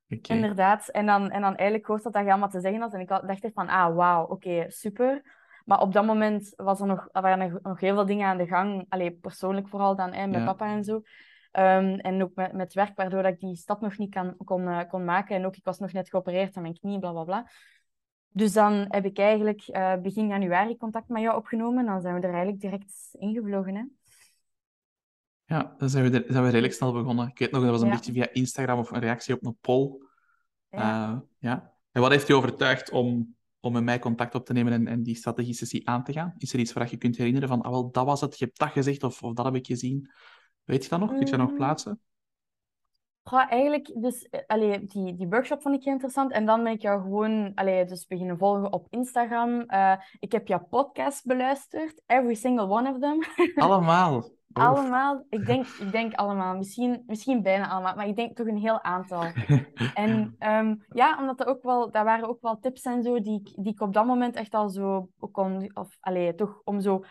Okay. 0.10 0.36
Inderdaad. 0.36 0.88
En 0.88 1.06
dan, 1.06 1.30
en 1.32 1.42
dan 1.42 1.56
eigenlijk 1.56 1.88
hoort 1.88 2.04
dat 2.04 2.14
dat 2.14 2.24
je 2.24 2.30
allemaal 2.30 2.50
te 2.50 2.60
zeggen 2.60 2.82
had. 2.82 2.94
En 2.94 3.00
ik 3.00 3.08
dacht 3.08 3.44
echt 3.44 3.54
van, 3.54 3.68
ah, 3.68 3.96
wauw, 3.96 4.26
oké, 4.26 4.66
super. 4.68 5.34
Maar 5.66 5.82
op 5.82 5.94
dat 5.94 6.06
moment 6.06 6.54
was 6.56 6.80
er 6.80 6.88
nog, 6.88 7.10
waren 7.12 7.42
er 7.42 7.60
nog 7.62 7.80
heel 7.80 7.94
veel 7.94 8.06
dingen 8.06 8.28
aan 8.28 8.38
de 8.38 8.48
gang. 8.48 8.86
Allee, 8.90 9.12
persoonlijk 9.12 9.68
vooral 9.68 9.96
dan, 9.96 10.14
hè, 10.14 10.28
met 10.28 10.40
ja. 10.40 10.46
papa 10.46 10.68
en 10.68 10.84
zo. 10.84 10.96
Um, 10.96 12.00
en 12.00 12.24
ook 12.24 12.36
met, 12.36 12.54
met 12.54 12.74
werk, 12.74 12.96
waardoor 12.96 13.24
dat 13.24 13.34
ik 13.34 13.40
die 13.40 13.56
stap 13.56 13.82
nog 13.82 13.98
niet 13.98 14.14
kan, 14.14 14.36
kon, 14.44 14.62
uh, 14.62 14.80
kon 14.88 15.06
maken. 15.06 15.36
En 15.36 15.46
ook, 15.46 15.56
ik 15.56 15.64
was 15.64 15.80
nog 15.80 15.94
net 15.94 16.10
geopereerd 16.10 16.56
aan 16.56 16.62
mijn 16.62 16.80
knie, 16.80 17.00
bla 17.00 17.12
bla 17.12 17.24
bla. 17.24 17.50
Dus 18.30 18.54
dan 18.54 18.86
heb 18.88 19.06
ik 19.06 19.18
eigenlijk 19.18 19.68
uh, 19.68 19.96
begin 19.96 20.28
januari 20.28 20.78
contact 20.78 21.08
met 21.08 21.22
jou 21.22 21.38
opgenomen. 21.38 21.80
En 21.80 21.86
dan 21.86 22.02
zijn 22.02 22.14
we 22.14 22.20
er 22.20 22.34
eigenlijk 22.34 22.60
direct 22.60 23.10
ingevlogen. 23.12 23.76
Hè? 23.76 23.84
Ja, 25.46 25.76
dan 25.78 25.90
zijn 25.90 26.12
we, 26.12 26.20
er, 26.20 26.24
zijn 26.28 26.44
we 26.44 26.50
redelijk 26.50 26.74
snel 26.74 26.94
begonnen. 26.94 27.28
Ik 27.28 27.40
weet 27.40 27.52
nog, 27.52 27.62
dat 27.62 27.72
was 27.72 27.82
een 27.82 27.88
ja. 27.88 27.96
beetje 27.96 28.12
via 28.12 28.30
Instagram 28.32 28.80
of 28.80 28.92
een 28.92 29.00
reactie 29.00 29.36
op 29.36 29.46
een 29.46 29.58
poll. 29.62 29.92
Ja. 30.70 31.10
Uh, 31.10 31.20
ja. 31.38 31.74
En 31.92 32.02
wat 32.02 32.12
heeft 32.12 32.28
je 32.28 32.36
overtuigd 32.36 32.92
om 32.92 33.36
om 33.66 33.74
met 33.74 33.84
mij 33.84 34.00
contact 34.00 34.36
op 34.36 34.46
te 34.46 34.54
nemen 34.54 34.74
en, 34.74 34.88
en 34.88 35.04
die 35.04 35.16
strategie-sessie 35.16 35.88
aan 35.90 36.04
te 36.04 36.14
gaan? 36.14 36.34
Is 36.38 36.54
er 36.54 36.60
iets 36.60 36.74
waar 36.74 36.90
je 36.90 36.98
kunt 36.98 37.18
herinneren 37.18 37.48
van, 37.48 37.62
ah, 37.62 37.72
wel, 37.72 37.92
dat 37.92 38.06
was 38.06 38.22
het, 38.22 38.40
je 38.40 38.46
hebt 38.46 38.60
dat 38.60 38.70
gezegd 38.70 39.04
of, 39.04 39.24
of 39.24 39.34
dat 39.34 39.46
heb 39.46 39.56
ik 39.56 39.66
gezien? 39.66 40.12
Weet 40.64 40.84
je 40.84 40.90
dat 40.90 41.00
nog? 41.00 41.10
Kun 41.10 41.20
je 41.20 41.26
dat 41.26 41.40
nog 41.40 41.50
mm. 41.50 41.56
plaatsen? 41.56 42.00
Ja, 43.32 43.50
eigenlijk, 43.50 43.92
dus, 43.96 44.30
eh, 44.30 44.40
allee, 44.48 44.86
die, 44.86 45.16
die 45.16 45.28
workshop 45.28 45.62
vond 45.62 45.76
ik 45.76 45.84
heel 45.84 45.94
interessant. 45.94 46.32
En 46.32 46.46
dan 46.46 46.64
ben 46.64 46.72
ik 46.74 46.82
jou 46.82 47.02
gewoon 47.02 47.52
allee, 47.56 47.86
dus 47.86 48.08
beginnen 48.08 48.38
volgen 48.38 48.74
op 48.74 48.88
Instagram. 48.90 49.64
Uh, 49.68 49.94
ik 50.20 50.32
heb 50.32 50.48
jouw 50.48 50.68
podcast 50.70 51.26
beluisterd, 51.26 52.02
every 52.06 52.34
single 52.34 52.70
one 52.70 52.90
of 52.90 53.00
them. 53.00 53.20
Allemaal? 53.66 54.30
Allemaal, 54.54 55.26
ik 55.30 55.46
denk, 55.46 55.66
ik 55.86 55.92
denk 55.92 56.14
allemaal. 56.14 56.56
Misschien, 56.58 57.04
misschien 57.08 57.42
bijna 57.42 57.70
allemaal, 57.70 57.96
maar 57.96 58.08
ik 58.08 58.16
denk 58.16 58.36
toch 58.36 58.48
een 58.48 58.58
heel 58.58 58.84
aantal. 58.84 59.24
en 59.94 60.36
um, 60.40 60.86
ja, 60.88 61.18
omdat 61.20 61.40
er 61.40 61.48
ook 61.48 61.64
wel, 61.64 61.92
daar 61.92 62.04
waren 62.04 62.30
ook 62.30 62.42
wel 62.42 62.60
tips 62.60 62.82
en 62.82 63.04
zo 63.04 63.22
die, 63.22 63.42
die 63.56 63.74
ik 63.74 63.82
op 63.82 63.94
dat 63.94 64.06
moment 64.06 64.36
echt 64.36 64.54
al 64.54 64.70
zo 64.70 65.10
kon, 65.32 65.72
of 65.74 65.98
allee, 66.00 66.36
toch 66.36 66.62
om 66.64 66.80
zo 66.80 67.04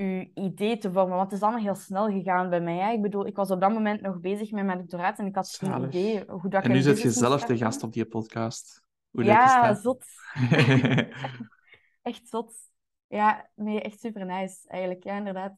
uw 0.00 0.26
idee 0.34 0.78
te 0.78 0.92
vormen. 0.92 1.16
Want 1.16 1.30
het 1.30 1.40
is 1.40 1.46
allemaal 1.46 1.62
heel 1.62 1.74
snel 1.74 2.10
gegaan 2.10 2.50
bij 2.50 2.60
mij. 2.60 2.76
Hè? 2.76 2.92
Ik 2.92 3.02
bedoel, 3.02 3.26
ik 3.26 3.36
was 3.36 3.50
op 3.50 3.60
dat 3.60 3.72
moment 3.72 4.00
nog 4.00 4.20
bezig 4.20 4.50
met 4.50 4.64
mijn 4.64 4.78
doctoraat 4.78 5.18
en 5.18 5.26
ik 5.26 5.34
had 5.34 5.48
geen 5.48 5.82
idee 5.82 6.24
hoe 6.26 6.50
dat 6.50 6.64
En 6.64 6.70
nu 6.70 6.80
zit 6.80 7.00
je 7.00 7.10
zelf 7.10 7.44
de 7.44 7.56
gast 7.56 7.82
op 7.82 7.92
die 7.92 8.04
podcast. 8.04 8.82
Hoe 9.10 9.24
ja, 9.24 9.74
zot. 9.74 10.04
echt 12.02 12.28
zot. 12.28 12.54
Ja, 13.06 13.50
nee, 13.54 13.80
echt 13.80 14.00
super 14.00 14.26
nice 14.26 14.68
eigenlijk. 14.68 15.04
Ja, 15.04 15.16
inderdaad. 15.16 15.56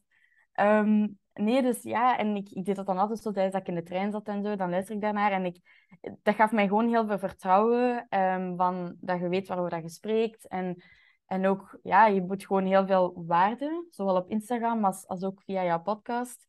Um, 0.59 1.19
nee, 1.33 1.61
dus 1.61 1.83
ja, 1.83 2.17
en 2.17 2.35
ik, 2.35 2.49
ik 2.49 2.65
deed 2.65 2.75
dat 2.75 2.85
dan 2.85 2.97
altijd 2.97 3.19
zo 3.19 3.31
tijdens 3.31 3.53
dat 3.53 3.61
ik 3.61 3.67
in 3.67 3.75
de 3.75 3.83
trein 3.83 4.11
zat 4.11 4.27
en 4.27 4.43
zo, 4.43 4.55
dan 4.55 4.69
luister 4.69 4.95
ik 4.95 5.01
daarnaar. 5.01 5.31
En 5.31 5.45
ik, 5.45 5.57
dat 6.21 6.35
gaf 6.35 6.51
mij 6.51 6.67
gewoon 6.67 6.89
heel 6.89 7.07
veel 7.07 7.19
vertrouwen, 7.19 8.07
um, 8.09 8.57
van, 8.57 8.95
dat 8.99 9.19
je 9.19 9.27
weet 9.27 9.47
waarover 9.47 9.71
dat 9.71 9.81
je 9.81 9.89
spreekt. 9.89 10.47
En, 10.47 10.83
en 11.33 11.47
ook, 11.47 11.79
ja, 11.83 12.05
je 12.05 12.21
moet 12.21 12.45
gewoon 12.45 12.65
heel 12.65 12.85
veel 12.85 13.23
waarde, 13.27 13.87
zowel 13.89 14.15
op 14.15 14.29
Instagram 14.29 14.85
als, 14.85 15.07
als 15.07 15.23
ook 15.23 15.41
via 15.41 15.63
jouw 15.63 15.81
podcast. 15.81 16.47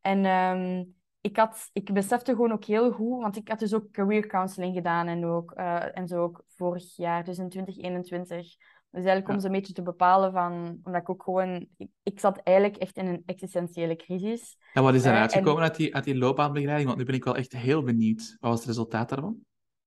En 0.00 0.24
um, 0.24 0.94
ik, 1.20 1.36
had, 1.36 1.70
ik 1.72 1.92
besefte 1.92 2.32
gewoon 2.32 2.52
ook 2.52 2.64
heel 2.64 2.92
goed, 2.92 3.22
want 3.22 3.36
ik 3.36 3.48
had 3.48 3.58
dus 3.58 3.74
ook 3.74 3.90
career 3.90 4.26
counseling 4.26 4.74
gedaan 4.74 5.06
en, 5.06 5.24
ook, 5.26 5.54
uh, 5.56 5.98
en 5.98 6.08
zo 6.08 6.22
ook 6.22 6.44
vorig 6.48 6.96
jaar, 6.96 7.24
dus 7.24 7.38
in 7.38 7.48
2021 7.48 8.56
dus 8.94 9.04
eigenlijk 9.04 9.28
om 9.28 9.40
ze 9.40 9.46
een 9.46 9.52
beetje 9.52 9.72
te 9.72 9.82
bepalen 9.82 10.32
van... 10.32 10.78
Omdat 10.82 11.00
ik 11.02 11.10
ook 11.10 11.22
gewoon... 11.22 11.66
Ik, 11.76 11.88
ik 12.02 12.20
zat 12.20 12.38
eigenlijk 12.38 12.76
echt 12.76 12.96
in 12.96 13.06
een 13.06 13.22
existentiële 13.26 13.96
crisis. 13.96 14.56
En 14.72 14.82
wat 14.82 14.94
is 14.94 15.04
er 15.04 15.14
uitgekomen 15.14 15.62
uh, 15.62 15.68
uit, 15.68 15.76
die, 15.76 15.94
uit 15.94 16.04
die 16.04 16.16
loopbaanbegeleiding? 16.16 16.86
Want 16.86 16.98
nu 16.98 17.04
ben 17.04 17.14
ik 17.14 17.24
wel 17.24 17.36
echt 17.36 17.52
heel 17.52 17.82
benieuwd. 17.82 18.36
Wat 18.40 18.50
was 18.50 18.58
het 18.58 18.68
resultaat 18.68 19.08
daarvan? 19.08 19.44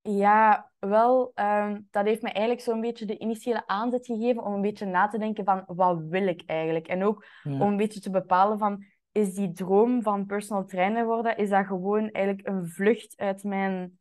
Ja, 0.10 0.72
wel, 0.80 1.32
um, 1.36 1.88
dat 1.92 2.06
heeft 2.06 2.22
me 2.22 2.30
eigenlijk 2.30 2.62
zo'n 2.62 2.82
beetje 2.82 3.06
de 3.06 3.18
initiële 3.18 3.68
aanzet 3.68 4.06
gegeven 4.06 4.44
om 4.44 4.54
een 4.54 4.62
beetje 4.62 4.86
na 4.86 5.08
te 5.08 5.18
denken 5.18 5.44
van 5.44 5.64
wat 5.68 6.02
wil 6.10 6.28
ik 6.28 6.44
eigenlijk? 6.46 6.88
En 6.88 7.04
ook 7.04 7.26
ja. 7.44 7.52
om 7.52 7.62
een 7.62 7.78
beetje 7.78 8.00
te 8.00 8.10
bepalen 8.10 8.58
van 8.58 8.86
is 9.12 9.34
die 9.34 9.52
droom 9.52 10.02
van 10.02 10.26
personal 10.26 10.66
trainer 10.66 11.06
worden, 11.06 11.38
is 11.38 11.50
dat 11.50 11.66
gewoon 11.66 12.10
eigenlijk 12.10 12.48
een 12.48 12.68
vlucht 12.68 13.14
uit 13.18 13.44
mijn... 13.44 14.00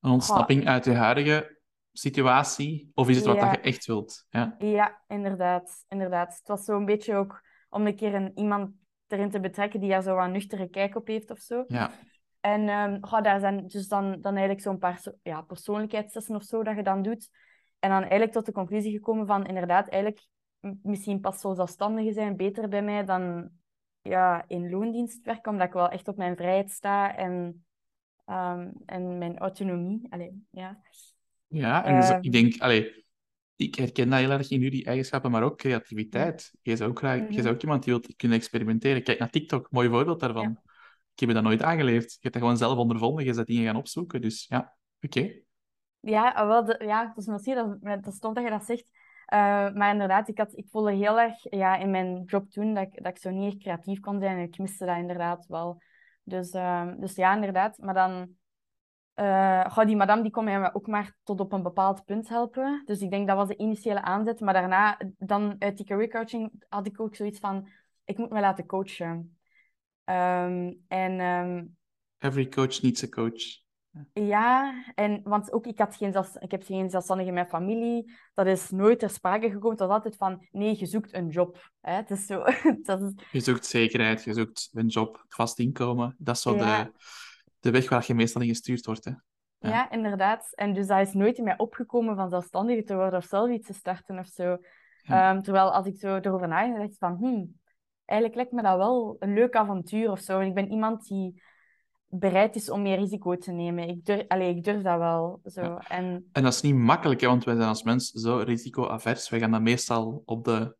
Een 0.00 0.10
ontsnapping 0.10 0.62
oh. 0.62 0.68
uit 0.68 0.84
je 0.84 0.94
huidige 0.94 1.58
situatie? 1.92 2.90
Of 2.94 3.08
is 3.08 3.16
het 3.16 3.26
wat 3.26 3.38
dat 3.38 3.50
je 3.50 3.60
echt 3.60 3.86
wilt? 3.86 4.26
Ja, 4.28 4.54
ja 4.58 5.02
inderdaad, 5.08 5.84
inderdaad. 5.88 6.38
Het 6.38 6.48
was 6.48 6.64
zo'n 6.64 6.84
beetje 6.84 7.14
ook 7.14 7.42
om 7.68 7.86
een 7.86 7.96
keer 7.96 8.14
een, 8.14 8.32
iemand 8.34 8.70
erin 9.06 9.30
te 9.30 9.40
betrekken 9.40 9.80
die 9.80 9.90
daar 9.90 10.02
zo 10.02 10.18
een 10.18 10.32
nuchtere 10.32 10.68
kijk 10.68 10.96
op 10.96 11.06
heeft 11.06 11.30
of 11.30 11.38
zo. 11.38 11.64
Ja. 11.66 11.90
En 12.40 12.68
um, 12.68 12.98
oh, 13.00 13.22
daar 13.22 13.40
zijn 13.40 13.66
dus 13.68 13.88
dan, 13.88 14.10
dan 14.10 14.32
eigenlijk 14.32 14.60
zo'n 14.60 14.78
paar 14.78 15.02
ja, 15.22 15.42
persoonlijkheidstesten 15.42 16.34
of 16.34 16.42
zo 16.42 16.62
dat 16.62 16.76
je 16.76 16.82
dan 16.82 17.02
doet. 17.02 17.30
En 17.78 17.90
dan 17.90 18.00
eigenlijk 18.00 18.32
tot 18.32 18.46
de 18.46 18.52
conclusie 18.52 18.92
gekomen 18.92 19.26
van 19.26 19.46
inderdaad, 19.46 19.88
eigenlijk 19.88 20.26
misschien 20.82 21.20
pas 21.20 21.40
zo 21.40 21.54
zelfstandigen 21.54 22.12
zijn 22.12 22.36
beter 22.36 22.68
bij 22.68 22.82
mij 22.82 23.04
dan 23.04 23.50
ja, 24.02 24.44
in 24.46 24.70
loondienst 24.70 25.24
werken, 25.24 25.52
omdat 25.52 25.66
ik 25.66 25.72
wel 25.72 25.88
echt 25.88 26.08
op 26.08 26.16
mijn 26.16 26.36
vrijheid 26.36 26.70
sta 26.70 27.16
en, 27.16 27.64
um, 28.26 28.72
en 28.86 29.18
mijn 29.18 29.38
autonomie. 29.38 30.06
Allee, 30.10 30.46
ja. 30.50 30.80
Ja, 31.46 31.84
en 31.84 32.00
dus, 32.00 32.10
ik 32.20 32.32
denk, 32.32 32.60
allee, 32.60 33.04
ik 33.56 33.74
herken 33.74 34.10
dat 34.10 34.18
heel 34.18 34.30
erg 34.30 34.50
in 34.50 34.60
jullie 34.60 34.84
eigenschappen, 34.84 35.30
maar 35.30 35.42
ook 35.42 35.58
creativiteit. 35.58 36.52
Je 36.62 36.72
is 36.72 36.80
ook, 36.80 36.98
graag, 36.98 37.20
mm 37.20 37.26
-hmm. 37.28 37.46
ook 37.46 37.62
iemand 37.62 37.84
die 37.84 37.92
wil 37.92 38.02
kunnen 38.16 38.38
experimenteren. 38.38 39.02
Kijk 39.02 39.18
naar 39.18 39.30
TikTok, 39.30 39.70
mooi 39.70 39.88
voorbeeld 39.88 40.20
daarvan. 40.20 40.42
Ja. 40.42 40.69
Ik 41.20 41.26
heb 41.26 41.34
dat 41.34 41.44
nooit 41.44 41.62
aangeleerd. 41.62 42.12
Je 42.12 42.18
hebt 42.20 42.34
dat 42.34 42.42
gewoon 42.42 42.56
zelf 42.56 42.78
ondervonden, 42.78 43.24
je 43.24 43.34
bent 43.34 43.46
dingen 43.46 43.64
gaan 43.64 43.76
opzoeken. 43.76 44.20
Dus 44.20 44.46
ja, 44.48 44.76
oké. 45.00 45.32
Ja, 46.00 46.46
wel, 46.46 46.64
de, 46.64 46.82
ja, 46.84 47.12
is 47.16 47.26
misschien 47.26 47.78
dat, 47.80 48.04
dat 48.04 48.14
stond 48.14 48.34
dat 48.34 48.44
je 48.44 48.50
dat 48.50 48.64
zegt. 48.64 48.90
Uh, 49.32 49.38
maar 49.72 49.92
inderdaad, 49.92 50.28
ik, 50.28 50.38
had, 50.38 50.56
ik 50.56 50.66
voelde 50.70 50.92
heel 50.92 51.20
erg 51.20 51.34
ja, 51.50 51.76
in 51.76 51.90
mijn 51.90 52.22
job 52.26 52.50
toen 52.50 52.74
dat 52.74 52.82
ik, 52.82 53.02
dat 53.02 53.12
ik 53.12 53.18
zo 53.18 53.30
niet 53.30 53.52
echt 53.52 53.62
creatief 53.62 54.00
kon 54.00 54.20
zijn. 54.20 54.36
En 54.36 54.42
ik 54.42 54.58
miste 54.58 54.86
dat 54.86 54.96
inderdaad 54.96 55.46
wel. 55.46 55.82
Dus, 56.22 56.54
uh, 56.54 56.92
dus 56.96 57.14
ja, 57.14 57.34
inderdaad. 57.34 57.78
Maar 57.78 57.94
dan 57.94 58.38
Uh, 59.14 59.78
die 59.84 59.96
madame 59.96 60.22
die 60.22 60.30
kon 60.30 60.44
mij 60.44 60.74
ook 60.74 60.86
maar 60.86 61.16
tot 61.22 61.40
op 61.40 61.52
een 61.52 61.62
bepaald 61.62 62.04
punt 62.04 62.28
helpen. 62.28 62.82
Dus 62.84 63.00
ik 63.00 63.10
denk 63.10 63.26
dat 63.26 63.36
was 63.36 63.48
de 63.48 63.56
initiële 63.56 64.02
aanzet. 64.02 64.40
Maar 64.40 64.54
daarna, 64.54 64.98
dan 65.18 65.56
uit 65.58 65.76
die 65.76 65.86
career 65.86 66.08
coaching, 66.08 66.64
had 66.68 66.86
ik 66.86 67.00
ook 67.00 67.14
zoiets 67.14 67.38
van... 67.38 67.68
Ik 68.04 68.18
moet 68.18 68.30
me 68.30 68.40
laten 68.40 68.66
coachen. 68.66 69.39
Um, 70.10 70.84
en... 70.88 71.20
Um, 71.20 71.76
Every 72.18 72.48
coach 72.48 72.82
needs 72.82 73.04
a 73.04 73.08
coach. 73.08 73.60
Ja, 74.12 74.84
en, 74.94 75.20
want 75.24 75.52
ook 75.52 75.66
ik, 75.66 75.78
had 75.78 75.96
geen 75.96 76.12
zelfs, 76.12 76.34
ik 76.34 76.50
heb 76.50 76.64
geen 76.64 76.90
zelfstandige 76.90 77.28
in 77.28 77.34
mijn 77.34 77.48
familie. 77.48 78.12
Dat 78.34 78.46
is 78.46 78.70
nooit 78.70 78.98
ter 78.98 79.10
sprake 79.10 79.50
gekomen. 79.50 79.70
Het 79.70 79.80
was 79.80 79.90
altijd 79.90 80.16
van, 80.16 80.46
nee, 80.50 80.78
je 80.78 80.86
zoekt 80.86 81.14
een 81.14 81.28
job. 81.28 81.70
Hè? 81.80 81.92
Het 81.92 82.10
is 82.10 82.26
zo, 82.26 82.44
dat 82.82 83.00
is... 83.00 83.12
Je 83.30 83.40
zoekt 83.40 83.66
zekerheid, 83.66 84.24
je 84.24 84.34
zoekt 84.34 84.68
een 84.72 84.86
job, 84.86 85.24
vast 85.28 85.58
inkomen. 85.58 86.14
Dat 86.18 86.36
is 86.36 86.42
zo 86.42 86.56
de, 86.56 86.92
de 87.60 87.70
weg 87.70 87.88
waar 87.88 88.04
je 88.06 88.14
meestal 88.14 88.42
in 88.42 88.48
gestuurd 88.48 88.86
wordt. 88.86 89.04
Hè? 89.04 89.10
Ja. 89.58 89.68
ja. 89.68 89.90
inderdaad. 89.90 90.54
En 90.54 90.74
dus 90.74 90.86
dat 90.86 91.06
is 91.06 91.12
nooit 91.12 91.38
in 91.38 91.44
mij 91.44 91.58
opgekomen 91.58 92.16
van 92.16 92.28
zelfstandige 92.28 92.82
te 92.82 92.94
worden 92.94 93.18
of 93.18 93.24
zelf 93.24 93.50
iets 93.50 93.66
te 93.66 93.74
starten 93.74 94.18
of 94.18 94.26
zo. 94.26 94.58
Ehm, 95.02 95.40
terwijl 95.40 95.72
als 95.72 95.86
ik 95.86 95.98
zo 95.98 96.16
erover 96.16 96.48
nadenk, 96.48 96.76
dacht 96.76 96.90
ik 96.90 96.98
van, 96.98 97.16
hmm, 97.16 97.59
eigenlijk 98.10 98.34
lijkt 98.34 98.52
me 98.52 98.62
dat 98.62 98.76
wel 98.76 99.16
een 99.18 99.34
leuk 99.34 99.54
avontuur 99.54 100.10
of 100.10 100.20
zo. 100.20 100.40
En 100.40 100.46
ik 100.46 100.54
ben 100.54 100.70
iemand 100.70 101.08
die 101.08 101.42
bereid 102.06 102.56
is 102.56 102.70
om 102.70 102.82
meer 102.82 102.98
risico 102.98 103.36
te 103.36 103.52
nemen. 103.52 103.88
Ik 103.88 104.04
durf, 104.04 104.24
allez, 104.28 104.56
ik 104.56 104.64
durf 104.64 104.82
dat 104.82 104.98
wel. 104.98 105.40
Zo. 105.44 105.76
En... 105.88 106.28
en 106.32 106.42
dat 106.42 106.52
is 106.54 106.60
niet 106.60 106.74
makkelijk, 106.74 107.20
hè, 107.20 107.26
want 107.26 107.44
wij 107.44 107.54
zijn 107.54 107.68
als 107.68 107.82
mens 107.82 108.10
zo 108.10 108.36
risicoavers. 108.36 109.28
Wij 109.28 109.38
gaan 109.38 109.50
dat 109.50 109.60
meestal 109.60 110.22
op 110.24 110.44
de, 110.44 110.76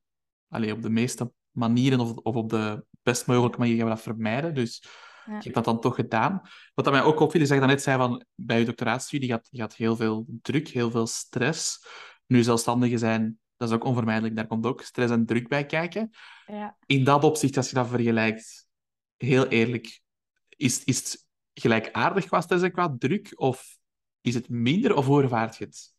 allez, 0.49 0.73
op 0.73 0.83
de 0.83 0.91
meeste 0.91 1.33
manieren 1.51 2.01
of, 2.01 2.13
of 2.13 2.35
op 2.35 2.49
de 2.49 2.85
best 3.03 3.27
mogelijke 3.27 3.59
manier 3.59 3.77
gaan 3.77 3.85
we 3.85 3.91
dat 3.91 4.03
vermijden. 4.03 4.55
Dus 4.55 4.83
ja. 5.27 5.37
je 5.37 5.43
hebt 5.43 5.55
dat 5.55 5.65
dan 5.65 5.81
toch 5.81 5.95
gedaan. 5.95 6.41
Wat 6.75 6.85
dat 6.85 6.95
mij 6.95 7.03
ook 7.03 7.21
opviel, 7.21 7.41
is 7.41 7.49
dat 7.49 7.61
je 7.61 7.67
net 7.67 7.83
zei 7.83 7.99
van 7.99 8.25
bij 8.35 8.59
je 8.59 8.65
doctoraatstudie 8.65 9.29
gaat, 9.29 9.49
gaat 9.51 9.75
heel 9.75 9.97
veel 9.97 10.27
druk, 10.43 10.69
heel 10.69 10.91
veel 10.91 11.07
stress. 11.07 11.87
Nu 12.27 12.43
zelfstandigen 12.43 12.99
zijn, 12.99 13.40
dat 13.61 13.69
is 13.69 13.75
ook 13.75 13.85
onvermijdelijk, 13.85 14.37
daar 14.37 14.47
komt 14.47 14.67
ook 14.67 14.83
stress 14.83 15.13
en 15.13 15.27
druk 15.27 15.49
bij 15.49 15.67
kijken. 15.67 16.11
Ja. 16.47 16.77
In 16.87 17.05
dat 17.05 17.25
opzicht, 17.25 17.57
als 17.57 17.69
je 17.69 17.75
dat 17.75 17.89
vergelijkt, 17.89 18.69
heel 19.17 19.47
eerlijk, 19.47 20.01
is, 20.49 20.85
is 20.85 20.97
het 20.97 21.29
gelijkaardig 21.55 22.27
qua 22.27 22.41
stress 22.41 22.65
en 22.65 22.73
qua 22.73 22.97
druk? 22.99 23.33
Of 23.35 23.79
is 24.21 24.35
het 24.35 24.49
minder 24.49 24.97
of 24.97 25.07
hoe 25.07 25.23
ervaart 25.23 25.57
je 25.57 25.65
het? 25.65 25.95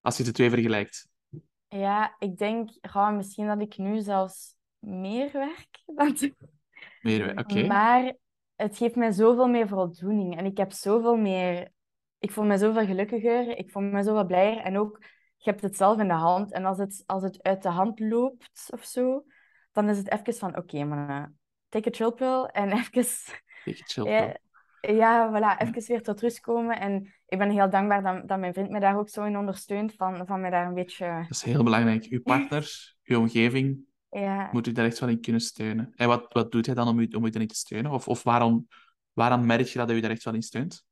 Als 0.00 0.16
je 0.16 0.22
de 0.22 0.32
twee 0.32 0.50
vergelijkt. 0.50 1.08
Ja, 1.68 2.16
ik 2.18 2.36
denk 2.38 2.70
gewoon 2.80 3.16
misschien 3.16 3.46
dat 3.46 3.60
ik 3.60 3.76
nu 3.76 4.00
zelfs 4.00 4.54
meer 4.78 5.32
werk 5.32 5.82
dan 5.86 6.16
Meer 7.00 7.24
werk, 7.24 7.38
oké. 7.38 7.66
Maar 7.66 8.14
het 8.56 8.76
geeft 8.76 8.96
mij 8.96 9.12
zoveel 9.12 9.48
meer 9.48 9.68
voldoening. 9.68 10.36
En 10.38 10.44
ik 10.44 10.56
heb 10.56 10.72
zoveel 10.72 11.16
meer... 11.16 11.72
Ik 12.18 12.30
voel 12.30 12.44
me 12.44 12.58
zoveel 12.58 12.86
gelukkiger. 12.86 13.58
Ik 13.58 13.70
voel 13.70 13.82
me 13.82 14.02
zoveel 14.02 14.26
blijer. 14.26 14.56
En 14.56 14.78
ook, 14.78 15.04
je 15.44 15.50
hebt 15.50 15.62
het 15.62 15.76
zelf 15.76 15.98
in 15.98 16.08
de 16.08 16.14
hand. 16.14 16.52
En 16.52 16.64
als 16.64 16.78
het, 16.78 17.02
als 17.06 17.22
het 17.22 17.42
uit 17.42 17.62
de 17.62 17.68
hand 17.68 18.00
loopt 18.00 18.68
of 18.70 18.84
zo, 18.84 19.24
dan 19.72 19.88
is 19.88 19.98
het 19.98 20.10
even 20.10 20.34
van... 20.34 20.56
Oké, 20.56 20.78
okay, 20.80 21.28
take 21.68 21.88
a 21.88 21.92
chill 21.92 22.10
pill 22.10 22.42
en 22.42 22.72
even 22.78 23.06
ja, 24.04 24.36
ja, 24.80 25.30
voilà, 25.30 25.62
even 25.62 25.86
weer 25.86 26.02
tot 26.02 26.20
rust 26.20 26.40
komen. 26.40 26.80
En 26.80 27.14
ik 27.26 27.38
ben 27.38 27.50
heel 27.50 27.70
dankbaar 27.70 28.02
dat, 28.02 28.28
dat 28.28 28.38
mijn 28.38 28.52
vriend 28.52 28.70
me 28.70 28.80
daar 28.80 28.98
ook 28.98 29.08
zo 29.08 29.24
in 29.24 29.38
ondersteunt, 29.38 29.94
van, 29.96 30.26
van 30.26 30.40
mij 30.40 30.50
daar 30.50 30.66
een 30.66 30.74
beetje... 30.74 31.06
Dat 31.06 31.30
is 31.30 31.42
heel 31.42 31.62
belangrijk. 31.62 32.06
Uw 32.10 32.22
partner, 32.22 32.70
uw 33.04 33.18
omgeving, 33.18 33.78
ja. 34.10 34.48
moet 34.52 34.66
u 34.66 34.72
daar 34.72 34.84
echt 34.84 34.98
wel 34.98 35.08
in 35.08 35.20
kunnen 35.20 35.40
steunen. 35.40 35.92
En 35.96 36.08
wat, 36.08 36.32
wat 36.32 36.52
doet 36.52 36.66
hij 36.66 36.74
dan 36.74 36.88
om 36.88 36.98
u, 36.98 37.08
om 37.10 37.24
u 37.24 37.30
daarin 37.30 37.48
te 37.48 37.54
steunen? 37.54 37.92
Of, 37.92 38.08
of 38.08 38.22
waarom, 38.22 38.68
waarom 39.12 39.46
merk 39.46 39.66
je 39.66 39.78
dat 39.78 39.88
hij 39.88 39.96
u 39.96 40.00
daar 40.00 40.10
echt 40.10 40.24
wel 40.24 40.34
in 40.34 40.42
steunt? 40.42 40.84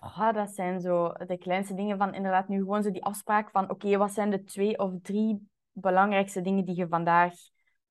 Oh, 0.00 0.32
dat 0.32 0.50
zijn 0.50 0.80
zo 0.80 1.12
de 1.26 1.38
kleinste 1.38 1.74
dingen 1.74 1.98
van 1.98 2.14
inderdaad 2.14 2.48
nu 2.48 2.58
gewoon 2.58 2.82
zo 2.82 2.90
die 2.90 3.04
afspraak 3.04 3.50
van 3.50 3.70
oké, 3.70 3.96
wat 3.96 4.12
zijn 4.12 4.30
de 4.30 4.44
twee 4.44 4.78
of 4.78 4.92
drie 5.02 5.48
belangrijkste 5.72 6.40
dingen 6.40 6.64
die 6.64 6.76
je 6.76 6.88
vandaag 6.88 7.32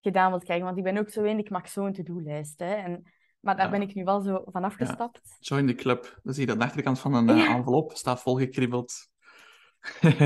gedaan 0.01 0.29
wilt 0.29 0.43
krijgen? 0.43 0.65
Want 0.65 0.77
ik 0.77 0.83
ben 0.83 0.97
ook 0.97 1.09
zo 1.09 1.23
een, 1.23 1.37
ik 1.37 1.49
maak 1.49 1.67
zo'n 1.67 1.93
to-do-lijst. 1.93 2.61
En 2.61 3.03
maar 3.39 3.57
daar 3.57 3.69
ben 3.69 3.81
ik 3.81 3.93
nu 3.93 4.03
wel 4.03 4.21
zo 4.21 4.43
van 4.45 4.63
afgestapt. 4.63 5.37
Join 5.39 5.67
the 5.67 5.73
club. 5.73 6.19
Dan 6.23 6.33
zie 6.33 6.41
je 6.41 6.47
dat 6.47 6.59
de 6.59 6.65
achterkant 6.65 6.99
van 6.99 7.13
een 7.13 7.29
uh, 7.29 7.49
envelop 7.49 7.91
staat 7.91 8.21
volgekribbeld. 8.21 8.93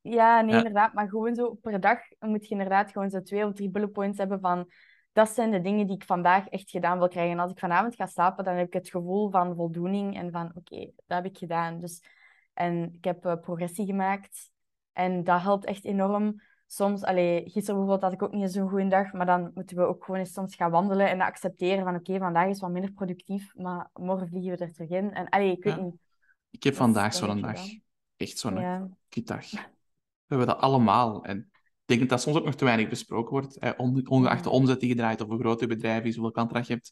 ja, 0.00 0.40
nee, 0.40 0.56
inderdaad. 0.56 0.92
Maar 0.92 1.08
gewoon 1.08 1.34
zo 1.34 1.54
per 1.54 1.80
dag 1.80 1.98
moet 2.18 2.44
je 2.48 2.50
inderdaad 2.50 2.90
gewoon 2.90 3.10
zo 3.10 3.22
twee 3.22 3.46
of 3.46 3.52
drie 3.52 3.70
bullet 3.70 3.92
points 3.92 4.18
hebben 4.18 4.40
van... 4.40 4.70
Dat 5.12 5.28
zijn 5.28 5.50
de 5.50 5.60
dingen 5.60 5.86
die 5.86 5.96
ik 5.96 6.04
vandaag 6.04 6.48
echt 6.48 6.70
gedaan 6.70 6.98
wil 6.98 7.08
krijgen. 7.08 7.32
En 7.32 7.38
als 7.38 7.50
ik 7.50 7.58
vanavond 7.58 7.94
ga 7.94 8.06
slapen, 8.06 8.44
dan 8.44 8.54
heb 8.54 8.66
ik 8.66 8.72
het 8.72 8.88
gevoel 8.88 9.30
van 9.30 9.54
voldoening 9.54 10.16
en 10.16 10.30
van 10.30 10.52
oké, 10.54 10.90
dat 11.06 11.22
heb 11.22 11.24
ik 11.24 11.38
gedaan. 11.38 11.80
Dus, 11.80 12.02
en 12.54 12.92
ik 12.94 13.04
heb 13.04 13.26
uh, 13.26 13.34
progressie 13.40 13.86
gemaakt. 13.86 14.50
En 14.92 15.24
dat 15.24 15.40
helpt 15.40 15.64
echt 15.64 15.84
enorm 15.84 16.40
soms, 16.66 17.02
allee, 17.02 17.42
gisteren 17.42 17.80
bijvoorbeeld 17.80 18.02
had 18.02 18.12
ik 18.12 18.22
ook 18.22 18.32
niet 18.32 18.52
zo'n 18.52 18.68
goede 18.68 18.88
dag, 18.88 19.12
maar 19.12 19.26
dan 19.26 19.50
moeten 19.54 19.76
we 19.76 19.82
ook 19.82 20.04
gewoon 20.04 20.20
eens 20.20 20.32
soms 20.32 20.54
gaan 20.54 20.70
wandelen 20.70 21.08
en 21.08 21.20
accepteren 21.20 21.84
van 21.84 21.94
oké, 21.94 22.18
vandaag 22.18 22.48
is 22.48 22.60
wat 22.60 22.70
minder 22.70 22.92
productief, 22.92 23.54
maar 23.54 23.90
morgen 23.92 24.28
vliegen 24.28 24.50
we 24.50 24.64
er 24.64 24.72
terug 24.72 24.90
in. 24.90 25.12
En 25.12 25.28
allee, 25.28 25.52
ik 25.52 25.64
weet 25.64 25.80
niet. 25.80 25.94
Ik 26.50 26.62
heb 26.62 26.74
vandaag 26.74 27.14
zo'n 27.14 27.40
dag. 27.40 27.60
Echt 28.16 28.38
zo'n 28.38 28.60
ja. 28.60 28.88
kutdag. 29.08 29.50
We 29.50 29.58
hebben 30.26 30.46
dat 30.46 30.58
allemaal. 30.58 31.24
En 31.24 31.50
ik 31.82 31.88
denk 31.88 32.00
dat 32.00 32.08
dat 32.08 32.20
soms 32.20 32.36
ook 32.36 32.44
nog 32.44 32.54
te 32.54 32.64
weinig 32.64 32.88
besproken 32.88 33.32
wordt. 33.32 33.76
ongeacht 34.08 34.44
de 34.44 34.50
omzet 34.50 34.80
die 34.80 34.88
je 34.88 34.94
draait 34.94 35.20
of 35.20 35.28
hoe 35.28 35.38
groot 35.38 35.60
je 35.60 35.66
bedrijf 35.66 36.04
is, 36.04 36.14
hoeveel 36.14 36.32
klanten 36.32 36.64
je 36.66 36.72
hebt. 36.72 36.90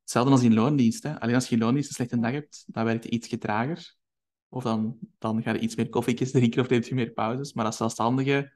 Hetzelfde 0.00 0.30
als 0.32 0.42
in 0.42 0.54
loondienst. 0.54 1.02
Hè. 1.02 1.20
Alleen 1.20 1.34
als 1.34 1.48
je 1.48 1.54
in 1.54 1.60
loondienst 1.60 1.88
een 1.88 1.94
slechte 1.94 2.18
dag 2.18 2.32
hebt, 2.32 2.64
dan 2.66 2.84
werkt 2.84 3.04
het 3.04 3.12
iets 3.12 3.38
trager. 3.38 3.94
Of 4.48 4.62
dan, 4.62 4.98
dan 5.18 5.42
ga 5.42 5.52
je 5.52 5.58
iets 5.58 5.74
meer 5.74 5.88
koffietjes 5.88 6.30
drinken 6.36 6.60
of 6.60 6.68
neemt 6.68 6.86
je 6.86 6.94
meer 6.94 7.10
pauzes. 7.10 7.52
Maar 7.52 7.64
als 7.64 7.76
zelfstandige 7.76 8.52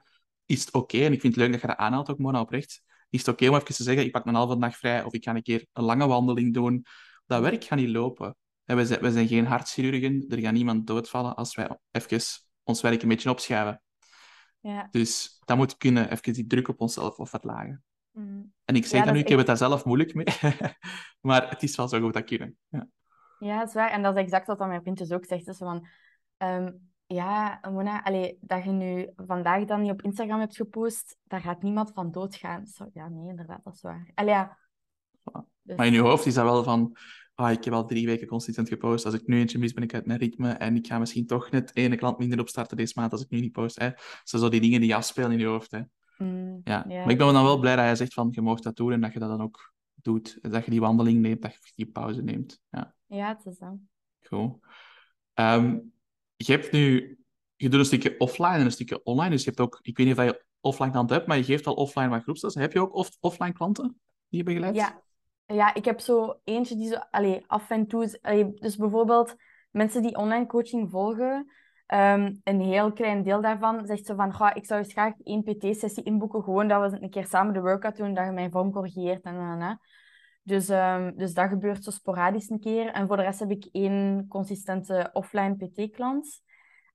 is 0.46 0.60
het 0.60 0.74
oké, 0.74 0.98
en 0.98 1.12
ik 1.12 1.20
vind 1.20 1.34
het 1.34 1.42
leuk 1.42 1.52
dat 1.52 1.60
je 1.60 1.66
dat 1.66 1.76
aanhaalt 1.76 2.10
ook, 2.10 2.18
Mona, 2.18 2.40
oprecht, 2.40 2.82
is 3.10 3.18
het 3.18 3.28
oké 3.28 3.48
om 3.48 3.54
even 3.54 3.74
te 3.74 3.82
zeggen, 3.82 4.04
ik 4.04 4.12
pak 4.12 4.26
een 4.26 4.34
halve 4.34 4.58
dag 4.58 4.76
vrij 4.76 5.04
of 5.04 5.12
ik 5.12 5.24
ga 5.24 5.34
een 5.34 5.42
keer 5.42 5.66
een 5.72 5.84
lange 5.84 6.06
wandeling 6.06 6.54
doen. 6.54 6.86
Dat 7.26 7.42
werk 7.42 7.64
gaat 7.64 7.78
niet 7.78 7.88
lopen. 7.88 8.36
we, 8.64 8.86
zijn, 8.86 9.00
we 9.00 9.12
zijn 9.12 9.28
geen 9.28 9.46
hartchirurgen, 9.46 10.24
er 10.28 10.38
gaat 10.38 10.52
niemand 10.52 10.86
doodvallen 10.86 11.36
als 11.36 11.54
wij 11.54 11.78
even 11.90 12.20
ons 12.62 12.80
werk 12.80 13.02
een 13.02 13.08
beetje 13.08 13.30
opschuiven. 13.30 13.83
Ja. 14.64 14.88
Dus 14.90 15.40
dat 15.44 15.56
moet 15.56 15.76
kunnen, 15.76 16.10
even 16.10 16.32
die 16.32 16.46
druk 16.46 16.68
op 16.68 16.80
onszelf 16.80 17.18
of 17.18 17.30
verlagen. 17.30 17.84
Mm. 18.10 18.52
En 18.64 18.74
ik 18.74 18.86
zeg 18.86 19.00
ja, 19.00 19.04
dat 19.04 19.14
nu, 19.14 19.20
ik 19.20 19.28
heb 19.28 19.38
het 19.38 19.46
daar 19.46 19.56
zelf 19.56 19.84
moeilijk 19.84 20.14
mee, 20.14 20.26
maar 21.28 21.48
het 21.50 21.62
is 21.62 21.76
wel 21.76 21.88
zo 21.88 22.00
goed 22.00 22.12
dat 22.12 22.24
kunnen. 22.24 22.56
Ja. 22.68 22.88
ja, 23.38 23.58
dat 23.58 23.68
is 23.68 23.74
waar. 23.74 23.90
En 23.90 24.02
dat 24.02 24.16
is 24.16 24.22
exact 24.22 24.46
wat 24.46 24.58
mijn 24.58 24.82
vriend 24.82 24.98
dus 24.98 25.12
ook 25.12 25.24
zegt. 25.24 25.46
Dus 25.46 25.56
van, 25.56 25.86
ehm, 26.36 26.72
ja, 27.06 27.60
Mona, 27.70 28.04
allee, 28.04 28.38
dat 28.40 28.64
je 28.64 28.70
nu 28.70 29.10
vandaag 29.16 29.64
dan 29.64 29.80
niet 29.80 29.90
op 29.90 30.02
Instagram 30.02 30.40
hebt 30.40 30.56
gepost, 30.56 31.16
daar 31.24 31.40
gaat 31.40 31.62
niemand 31.62 31.92
van 31.92 32.10
doodgaan. 32.10 32.66
Zo, 32.66 32.90
ja, 32.92 33.08
nee, 33.08 33.28
inderdaad, 33.28 33.64
dat 33.64 33.74
is 33.74 33.82
waar. 33.82 34.10
Allee, 34.14 34.34
ja. 34.34 34.58
Dus... 35.62 35.76
Maar 35.76 35.86
in 35.86 35.92
je 35.92 36.00
hoofd 36.00 36.26
is 36.26 36.34
dat 36.34 36.44
wel 36.44 36.62
van, 36.62 36.96
ah, 37.34 37.50
ik 37.50 37.64
heb 37.64 37.74
al 37.74 37.86
drie 37.86 38.06
weken 38.06 38.26
consistent 38.26 38.68
gepost. 38.68 39.04
Als 39.04 39.14
ik 39.14 39.26
nu 39.26 39.38
eentje 39.38 39.58
mis, 39.58 39.72
ben 39.72 39.82
ik 39.82 39.94
uit 39.94 40.06
mijn 40.06 40.18
ritme. 40.18 40.50
En 40.50 40.76
ik 40.76 40.86
ga 40.86 40.98
misschien 40.98 41.26
toch 41.26 41.50
net 41.50 41.76
ene 41.76 41.96
klant 41.96 42.18
minder 42.18 42.40
opstarten 42.40 42.76
deze 42.76 42.92
maand 42.96 43.12
als 43.12 43.22
ik 43.22 43.30
nu 43.30 43.40
niet 43.40 43.52
post. 43.52 43.78
Hè. 43.78 43.90
Zo, 44.22 44.38
zo 44.38 44.48
die 44.48 44.60
dingen 44.60 44.80
die 44.80 44.94
afspelen 44.94 45.32
in 45.32 45.38
je 45.38 45.46
hoofd. 45.46 45.70
Hè. 45.70 45.80
Mm, 46.18 46.60
ja. 46.64 46.84
Maar 46.86 47.10
ik 47.10 47.18
ben 47.18 47.32
dan 47.32 47.44
wel 47.44 47.58
blij 47.58 47.76
dat 47.76 47.84
jij 47.84 47.96
zegt 47.96 48.12
van, 48.12 48.28
je 48.30 48.40
mag 48.40 48.60
dat 48.60 48.76
doen 48.76 48.92
en 48.92 49.00
dat 49.00 49.12
je 49.12 49.18
dat 49.18 49.28
dan 49.28 49.42
ook 49.42 49.72
doet. 49.94 50.38
Dat 50.40 50.64
je 50.64 50.70
die 50.70 50.80
wandeling 50.80 51.20
neemt, 51.20 51.42
dat 51.42 51.52
je 51.52 51.72
die 51.74 51.86
pauze 51.86 52.22
neemt. 52.22 52.60
Ja, 52.70 52.94
ja 53.06 53.28
het 53.28 53.46
is 53.46 53.56
zo. 53.56 53.78
Goed. 54.22 54.56
Um, 55.34 55.92
je 56.36 56.52
hebt 56.52 56.72
nu, 56.72 57.16
je 57.56 57.68
doet 57.68 57.80
een 57.80 57.86
stukje 57.86 58.14
offline 58.18 58.54
en 58.54 58.64
een 58.64 58.72
stukje 58.72 59.02
online. 59.02 59.30
Dus 59.30 59.44
je 59.44 59.48
hebt 59.48 59.60
ook, 59.60 59.78
ik 59.82 59.96
weet 59.96 60.06
niet 60.06 60.18
of 60.18 60.24
je 60.24 60.44
offline 60.60 60.90
klanten 60.90 61.16
hebt, 61.16 61.28
maar 61.28 61.36
je 61.36 61.44
geeft 61.44 61.66
al 61.66 61.74
offline 61.74 62.08
wat 62.08 62.22
groepslessen. 62.22 62.60
Heb 62.60 62.72
je 62.72 62.80
ook 62.80 62.94
off 62.94 63.16
offline 63.20 63.52
klanten 63.52 64.00
die 64.28 64.38
je 64.38 64.44
begeleidt? 64.44 64.76
Ja. 64.76 65.02
Ja, 65.46 65.74
ik 65.74 65.84
heb 65.84 66.00
zo 66.00 66.40
eentje 66.44 66.76
die 66.76 66.88
zo 66.88 66.98
allee, 67.10 67.44
af 67.46 67.70
en 67.70 67.86
toe. 67.86 68.18
Allee, 68.22 68.54
dus 68.54 68.76
bijvoorbeeld 68.76 69.36
mensen 69.70 70.02
die 70.02 70.16
online 70.16 70.46
coaching 70.46 70.90
volgen. 70.90 71.52
Um, 71.86 72.40
een 72.44 72.60
heel 72.60 72.92
klein 72.92 73.22
deel 73.22 73.40
daarvan 73.40 73.86
zegt 73.86 74.06
ze 74.06 74.14
van, 74.14 74.52
ik 74.54 74.66
zou 74.66 74.80
eens 74.80 74.92
graag 74.92 75.14
één 75.22 75.42
PT-sessie 75.42 76.02
inboeken, 76.02 76.42
gewoon 76.42 76.68
dat 76.68 76.90
we 76.90 77.02
een 77.02 77.10
keer 77.10 77.26
samen 77.26 77.52
de 77.52 77.60
workout 77.60 77.96
doen, 77.96 78.14
dat 78.14 78.24
je 78.24 78.30
mijn 78.30 78.50
vorm 78.50 78.72
corrigeert 78.72 79.22
en, 79.22 79.34
en, 79.34 79.60
en. 79.60 79.80
Dus, 80.42 80.68
um, 80.68 81.16
dus 81.16 81.34
dat 81.34 81.48
gebeurt 81.48 81.84
zo 81.84 81.90
sporadisch 81.90 82.50
een 82.50 82.60
keer. 82.60 82.92
En 82.92 83.06
voor 83.06 83.16
de 83.16 83.22
rest 83.22 83.38
heb 83.38 83.50
ik 83.50 83.68
één 83.72 84.26
consistente 84.28 85.10
offline 85.12 85.56
PT-klant. 85.56 86.42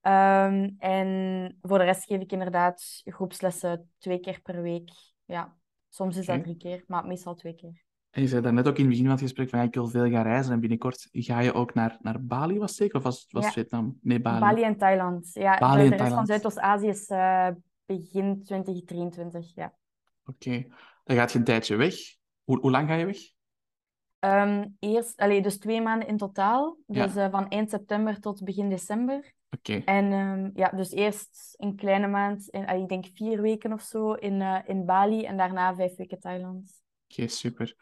Um, 0.01 0.75
en 0.77 1.57
voor 1.61 1.77
de 1.77 1.83
rest 1.83 2.03
geef 2.03 2.21
ik 2.21 2.31
inderdaad 2.31 3.01
groepslessen 3.05 3.91
twee 3.97 4.19
keer 4.19 4.41
per 4.41 4.61
week. 4.61 4.89
Ja, 5.25 5.57
soms 5.89 6.17
is 6.17 6.25
dat 6.25 6.43
drie 6.43 6.57
keer, 6.57 6.83
maar 6.87 7.05
meestal 7.05 7.35
twee 7.35 7.55
keer. 7.55 7.87
En 8.09 8.21
je 8.21 8.27
zei 8.27 8.41
daarnet 8.41 8.67
ook 8.67 8.75
in 8.75 8.79
het 8.79 8.89
begin 8.89 9.05
van 9.05 9.13
het 9.13 9.23
gesprek 9.23 9.49
van 9.49 9.59
ja, 9.59 9.65
ik 9.65 9.73
wil 9.73 9.87
veel 9.87 10.09
gaan 10.09 10.23
reizen 10.23 10.53
en 10.53 10.59
binnenkort 10.59 11.07
ga 11.11 11.39
je 11.39 11.53
ook 11.53 11.73
naar, 11.73 11.97
naar 12.01 12.23
Bali, 12.23 12.57
was 12.57 12.75
zeker? 12.75 12.97
Of 12.97 13.03
was, 13.03 13.27
was 13.29 13.53
Vietnam? 13.53 13.97
Nee, 14.01 14.21
Bali. 14.21 14.39
Bali 14.39 14.63
en 14.63 14.77
Thailand. 14.77 15.29
Ja, 15.33 15.57
Bali 15.57 15.83
de, 15.83 15.89
de 15.89 15.95
rest 15.95 16.13
van 16.13 16.25
Zuidoost-Azië 16.25 16.87
is 16.87 17.09
uh, 17.09 17.47
begin 17.85 18.43
2023, 18.43 19.55
ja. 19.55 19.73
Oké. 20.25 20.65
Dan 21.03 21.15
gaat 21.15 21.31
je 21.31 21.37
een 21.37 21.43
tijdje 21.43 21.75
weg. 21.75 21.95
Hoe, 22.43 22.59
hoe 22.59 22.71
lang 22.71 22.87
ga 22.87 22.93
je 22.93 23.05
weg? 23.05 23.17
Ehm, 24.19 24.67
eerst, 24.79 25.19
allee, 25.19 25.41
dus 25.41 25.57
twee 25.57 25.81
maanden 25.81 26.07
in 26.07 26.17
totaal. 26.17 26.77
Ja. 26.85 27.05
Dus 27.05 27.15
eh, 27.15 27.29
van 27.31 27.49
eind 27.49 27.69
september 27.69 28.19
tot 28.19 28.43
begin 28.43 28.69
december. 28.69 29.33
Oké, 29.51 29.81
En 29.85 30.11
ehm, 30.11 30.49
ja, 30.53 30.69
dus 30.69 30.91
eerst 30.91 31.53
een 31.57 31.75
kleine 31.75 32.07
maand, 32.07 32.47
in, 32.47 32.67
ik 32.67 32.87
denk 32.87 33.05
vier 33.13 33.41
weken 33.41 33.73
of 33.73 33.81
zo, 33.81 34.13
in, 34.13 34.41
eh, 34.41 34.59
in 34.65 34.85
Bali. 34.85 35.25
En 35.25 35.37
daarna 35.37 35.75
vijf 35.75 35.95
weken 35.95 36.19
Thailand. 36.19 36.81
Oké, 37.09 37.27
super. 37.27 37.75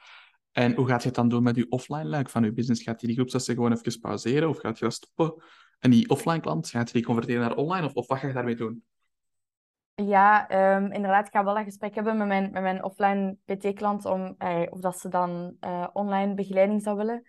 En 0.51 0.73
hoe 0.73 0.87
gaat 0.87 1.01
je 1.01 1.07
het 1.07 1.15
dan 1.15 1.29
doen 1.29 1.43
met 1.43 1.55
je 1.55 1.69
offline 1.69 2.05
luik 2.05 2.29
van 2.29 2.43
je 2.43 2.51
business? 2.51 2.83
Gaat 2.83 3.01
je 3.01 3.07
die 3.07 3.15
groepslessen 3.15 3.55
gewoon 3.55 3.71
even 3.71 3.99
pauzeren 3.99 4.49
of 4.49 4.57
gaat 4.57 4.79
je 4.79 4.85
dat 4.85 4.93
stoppen? 4.93 5.43
En 5.79 5.91
die 5.91 6.09
offline 6.09 6.39
klant, 6.39 6.69
gaat 6.69 6.91
die 6.91 7.03
converteren 7.03 7.41
naar 7.41 7.55
online 7.55 7.85
of, 7.85 7.93
of 7.93 8.07
wat 8.07 8.17
ga 8.17 8.27
je 8.27 8.33
daarmee 8.33 8.55
doen? 8.55 8.83
Ja, 9.95 10.47
ehm, 10.47 10.91
inderdaad, 10.91 11.27
ik 11.27 11.33
ga 11.33 11.43
wel 11.43 11.57
een 11.57 11.63
gesprek 11.63 11.95
hebben 11.95 12.17
met 12.17 12.27
mijn, 12.27 12.51
met 12.51 12.61
mijn 12.61 12.83
offline 12.83 13.37
PT-klant 13.45 14.05
om 14.05 14.35
eh, 14.37 14.61
of 14.69 14.79
dat 14.79 14.99
ze 14.99 15.09
dan 15.09 15.55
eh, 15.59 15.87
online 15.93 16.33
begeleiding 16.33 16.81
zou 16.81 16.97
willen. 16.97 17.23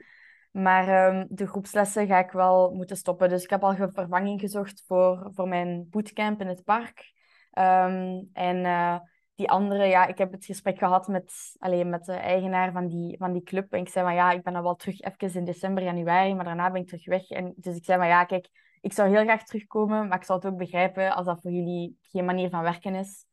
Maar 0.51 0.89
ehm, 0.89 1.27
de 1.29 1.47
groepslessen 1.47 2.07
ga 2.07 2.19
ik 2.19 2.31
wel 2.31 2.75
moeten 2.75 2.97
stoppen. 2.97 3.29
Dus 3.29 3.43
ik 3.43 3.51
heb 3.51 3.63
al 3.63 3.75
vervanging 3.75 4.41
gezocht 4.41 4.85
voor, 4.87 5.31
voor 5.35 5.49
mijn 5.49 5.87
bootcamp 5.91 6.41
in 6.41 6.47
het 6.47 6.65
park. 6.65 7.13
Ehm, 7.51 8.23
en 8.33 8.65
eh, 8.65 8.99
die 9.39 9.51
andere, 9.51 9.85
ja, 9.85 10.07
ik 10.07 10.19
heb 10.19 10.33
het 10.33 10.45
gesprek 10.45 10.79
gehad 10.79 11.09
met, 11.09 11.57
alleen 11.59 11.89
met 11.89 12.05
de 12.05 12.13
eigenaar 12.13 12.73
van 12.73 12.87
die, 12.87 13.17
van 13.19 13.33
die 13.33 13.43
club. 13.43 13.73
En 13.73 13.81
ik 13.81 13.89
zei 13.89 14.05
van 14.05 14.15
ja, 14.15 14.31
ik 14.31 14.43
ben 14.43 14.53
dan 14.53 14.63
wel 14.63 14.75
terug 14.75 15.01
even 15.01 15.35
in 15.35 15.45
december, 15.45 15.83
januari, 15.83 16.35
maar 16.35 16.45
daarna 16.45 16.71
ben 16.71 16.81
ik 16.81 16.87
terug 16.87 17.07
weg. 17.07 17.31
En 17.31 17.53
dus 17.57 17.77
ik 17.77 17.85
zei 17.85 17.99
van 17.99 18.09
ja, 18.09 18.25
kijk, 18.25 18.49
ik 18.81 18.93
zou 18.93 19.09
heel 19.09 19.23
graag 19.23 19.45
terugkomen, 19.45 20.09
maar 20.09 20.19
ik 20.19 20.25
zou 20.25 20.39
het 20.39 20.49
ook 20.49 20.59
begrijpen 20.59 21.15
als 21.15 21.27
dat 21.27 21.41
voor 21.41 21.51
jullie 21.51 21.99
geen 22.03 22.25
manier 22.25 22.51
van 22.51 22.63
werken 22.63 22.95
is. 22.95 23.27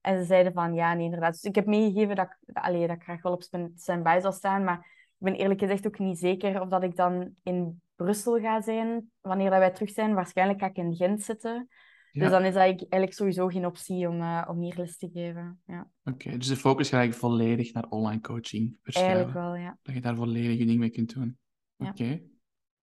En 0.00 0.18
ze 0.18 0.24
zeiden 0.24 0.52
van 0.52 0.74
ja, 0.74 0.94
nee, 0.94 1.04
inderdaad. 1.04 1.32
Dus 1.32 1.42
ik 1.42 1.54
heb 1.54 1.66
meegegeven 1.66 2.16
dat 2.16 2.26
ik, 2.26 2.54
dat 2.88 2.96
ik 2.96 3.02
graag 3.02 3.22
wel 3.22 3.32
op 3.32 3.42
stand- 3.42 3.80
standby 3.80 4.18
zal 4.20 4.32
staan, 4.32 4.64
maar 4.64 4.78
ik 5.08 5.16
ben 5.18 5.34
eerlijk 5.34 5.60
gezegd 5.60 5.86
ook 5.86 5.98
niet 5.98 6.18
zeker 6.18 6.60
of 6.60 6.68
dat 6.68 6.82
ik 6.82 6.96
dan 6.96 7.34
in 7.42 7.82
Brussel 7.96 8.40
ga 8.40 8.60
zijn 8.60 9.10
wanneer 9.20 9.50
dat 9.50 9.58
wij 9.58 9.70
terug 9.70 9.90
zijn. 9.90 10.14
Waarschijnlijk 10.14 10.60
ga 10.60 10.66
ik 10.66 10.76
in 10.76 10.94
Gent 10.94 11.22
zitten. 11.22 11.68
Ja, 12.14 12.20
Dus 12.20 12.30
dan 12.30 12.44
is 12.44 12.52
dat 12.52 12.62
eigenlijk 12.62 13.12
sowieso 13.12 13.48
geen 13.48 13.66
optie 13.66 14.08
om, 14.08 14.20
eh, 14.20 14.44
om 14.48 14.60
hier 14.60 14.74
les 14.76 14.96
te 14.96 15.10
geven. 15.12 15.60
Ja, 15.66 15.90
oké. 16.04 16.36
Dus 16.36 16.46
de 16.46 16.56
focus 16.56 16.88
gaat 16.88 17.00
eigenlijk 17.00 17.32
volledig 17.32 17.72
naar 17.72 17.86
online 17.88 18.20
coaching 18.20 18.78
eigenlijk 18.82 18.82
verschuiven. 18.82 19.34
wel, 19.34 19.54
ja. 19.54 19.78
Dat 19.82 19.94
je 19.94 20.00
daar 20.00 20.16
volledig 20.16 20.58
je 20.58 20.66
ding 20.66 20.78
mee 20.78 20.90
kunt 20.90 21.14
doen. 21.14 21.38
Ja. 21.76 21.88
Oké, 21.88 22.22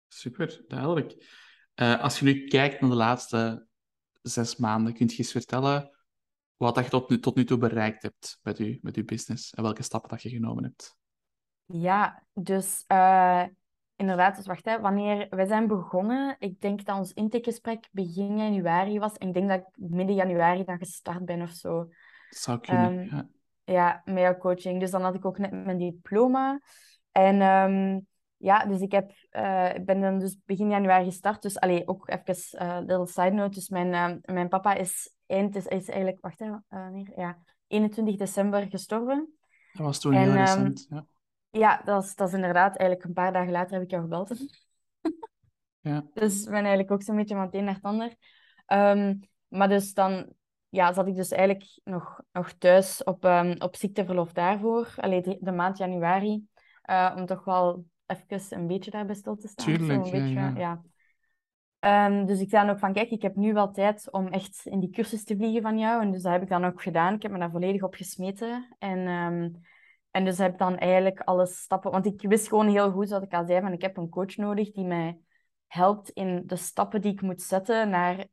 super, 0.07 0.63
duidelijk. 0.67 1.15
Eh, 1.73 2.01
als 2.01 2.19
je 2.19 2.25
nu 2.25 2.47
kijkt 2.47 2.81
naar 2.81 2.89
de 2.89 2.95
laatste 2.95 3.67
zes 4.21 4.55
maanden, 4.55 4.93
kun 4.93 5.07
je 5.07 5.17
eens 5.17 5.31
vertellen 5.31 5.91
wat 6.55 6.75
dat 6.75 6.83
je 6.83 6.89
tot 6.89 7.09
nu, 7.09 7.19
tot 7.19 7.35
nu 7.35 7.45
toe 7.45 7.57
bereikt 7.57 8.01
hebt 8.01 8.39
met 8.41 8.57
je, 8.57 8.79
met 8.81 8.95
je 8.95 9.03
business 9.03 9.53
en 9.53 9.63
welke 9.63 9.83
stappen 9.83 10.09
dat 10.09 10.21
je 10.21 10.29
genomen 10.29 10.63
hebt? 10.63 10.97
Ja, 11.65 12.25
dus 12.33 12.83
eh, 12.87 13.45
inderdaad, 14.01 14.35
dus 14.35 14.45
wacht, 14.45 14.65
hè, 14.65 14.79
wanneer 14.79 15.27
wij 15.29 15.45
zijn 15.45 15.67
begonnen, 15.67 16.35
ik 16.39 16.61
denk 16.61 16.85
dat 16.85 16.97
ons 16.97 17.13
intakegesprek 17.13 17.87
begin 17.91 18.37
januari 18.37 18.99
was. 18.99 19.17
En 19.17 19.27
ik 19.27 19.33
denk 19.33 19.49
dat 19.49 19.59
ik 19.59 19.67
midden 19.75 20.15
januari 20.15 20.63
dan 20.63 20.77
gestart 20.77 21.25
ben 21.25 21.41
of 21.41 21.49
zo. 21.49 21.77
Dat 21.77 22.39
zou 22.39 22.59
kunnen, 22.59 22.99
Ehm, 22.99 23.15
ja. 23.15 23.27
Ja, 23.63 24.01
met 24.05 24.19
jouw 24.19 24.37
coaching. 24.37 24.79
Dus 24.79 24.91
dan 24.91 25.01
had 25.01 25.15
ik 25.15 25.25
ook 25.25 25.37
net 25.37 25.51
mijn 25.51 25.77
diploma. 25.77 26.61
En 27.11 27.41
ehm, 27.41 27.99
ja, 28.37 28.65
dus 28.65 28.81
ik 28.81 28.91
heb, 28.91 29.11
ik 29.75 29.85
ben 29.85 30.01
dan 30.01 30.19
dus 30.19 30.37
begin 30.45 30.69
januari 30.69 31.05
gestart. 31.05 31.41
Dus 31.41 31.59
allee, 31.59 31.87
ook 31.87 32.09
even 32.09 32.59
eh 32.59 32.77
little 32.79 33.07
side 33.07 33.31
note. 33.31 33.53
Dus 33.53 33.69
mijn, 33.69 33.93
ehm, 33.93 34.33
mijn 34.33 34.49
papa 34.49 34.73
is 34.73 35.13
eind, 35.27 35.55
is, 35.55 35.65
is 35.65 35.87
eigenlijk, 35.87 36.21
wacht 36.21 36.39
hè, 36.39 36.51
eh, 36.67 37.05
ja, 37.15 37.37
21 37.67 38.15
december 38.15 38.67
gestorven. 38.69 39.33
Dat 39.73 39.85
was 39.85 39.99
toen 39.99 40.13
En, 40.13 40.21
heel 40.21 40.33
recent. 40.33 40.87
Ja. 40.89 41.05
Ja, 41.51 41.81
dat 41.85 42.03
is, 42.03 42.15
dat 42.15 42.27
is 42.27 42.33
inderdaad, 42.33 42.77
eigenlijk 42.77 43.07
een 43.07 43.13
paar 43.13 43.33
dagen 43.33 43.51
later 43.51 43.73
heb 43.73 43.83
ik 43.83 43.89
jou 43.91 44.01
gebeld. 44.01 44.29
Ja. 45.83 46.03
Dus 46.13 46.39
ik 46.39 46.45
ben 46.45 46.53
eigenlijk 46.53 46.91
ook 46.91 47.03
zo'n 47.03 47.15
beetje 47.15 47.35
van 47.35 47.43
het 47.45 47.53
een 47.53 47.63
naar 47.63 47.73
het 47.73 47.83
ander. 47.83 48.15
Ehm, 48.65 49.15
maar 49.47 49.67
dus 49.67 49.93
dan 49.93 50.33
ja, 50.69 50.93
zat 50.93 51.07
ik 51.07 51.15
dus 51.15 51.31
eigenlijk 51.31 51.79
nog, 51.83 52.21
nog 52.31 52.53
thuis 52.53 53.03
op, 53.03 53.25
ehm, 53.25 53.55
op 53.59 53.75
ziekteverlof 53.75 54.31
daarvoor. 54.31 54.93
Allee, 54.95 55.21
de, 55.21 55.37
de 55.39 55.51
maand 55.51 55.77
januari. 55.77 56.45
eh, 56.81 57.13
om 57.17 57.25
toch 57.25 57.43
wel 57.43 57.85
even 58.05 58.57
een 58.59 58.67
beetje 58.67 58.91
daarbij 58.91 59.15
stil 59.15 59.35
te 59.35 59.47
staan. 59.47 59.65
of 59.67 59.71
zo, 59.71 59.77
Tuurlijk, 59.87 60.05
een 60.05 60.19
ja, 60.19 60.25
beetje, 60.25 60.39
ja. 60.39 60.53
ja. 60.57 60.81
Ehm, 61.79 62.25
dus 62.25 62.39
ik 62.39 62.49
zei 62.49 62.65
dan 62.65 62.73
ook 62.73 62.79
van, 62.79 62.93
kijk, 62.93 63.09
ik 63.09 63.21
heb 63.21 63.35
nu 63.35 63.53
wel 63.53 63.71
tijd 63.71 64.11
om 64.11 64.27
echt 64.27 64.61
in 64.65 64.79
die 64.79 64.89
cursus 64.89 65.23
te 65.23 65.35
vliegen 65.35 65.61
van 65.61 65.79
jou. 65.79 66.01
En 66.01 66.11
dus 66.11 66.21
dat 66.21 66.31
heb 66.31 66.41
ik 66.41 66.49
dan 66.49 66.65
ook 66.65 66.81
gedaan. 66.81 67.13
Ik 67.13 67.21
heb 67.21 67.31
me 67.31 67.39
daar 67.39 67.51
volledig 67.51 67.81
op 67.83 67.93
gesmeten. 67.93 68.75
En, 68.79 69.07
en 70.11 70.25
dus 70.25 70.37
heb 70.37 70.57
dan 70.57 70.77
eigenlijk 70.77 71.19
alle 71.19 71.45
stappen... 71.45 71.91
Want 71.91 72.05
ik 72.05 72.21
wist 72.21 72.47
gewoon 72.47 72.67
heel 72.67 72.91
goed, 72.91 73.07
zoals 73.07 73.23
ik 73.23 73.33
al 73.33 73.45
zei, 73.45 73.61
van 73.61 73.73
ik 73.73 73.81
heb 73.81 73.97
een 73.97 74.09
coach 74.09 74.35
nodig 74.35 74.71
die 74.71 74.85
mij 74.85 75.19
helpt 75.67 76.09
in 76.09 76.43
de 76.45 76.55
stappen 76.55 77.01
die 77.01 77.11
ik 77.11 77.21
moet 77.21 77.41
zetten 77.41 77.89
naar 77.89 78.25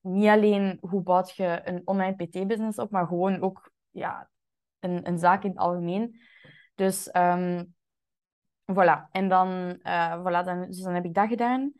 niet 0.00 0.28
alleen 0.28 0.78
hoe 0.80 1.02
bouw 1.02 1.22
je 1.34 1.60
een 1.64 1.82
online 1.84 2.14
PT-business 2.14 2.78
op, 2.78 2.90
maar 2.90 3.06
gewoon 3.06 3.40
ook 3.40 3.72
ja, 3.90 4.30
een, 4.80 5.08
een 5.08 5.18
zaak 5.18 5.44
in 5.44 5.50
het 5.50 5.58
algemeen. 5.58 6.20
Dus 6.74 7.10
ehm, 7.10 7.64
voilà. 8.72 9.10
En 9.10 9.28
dan, 9.28 9.78
eh, 9.82 10.18
voilà, 10.20 10.44
dan, 10.44 10.66
dus 10.66 10.80
dan 10.80 10.94
heb 10.94 11.04
ik 11.04 11.14
dat 11.14 11.28
gedaan. 11.28 11.72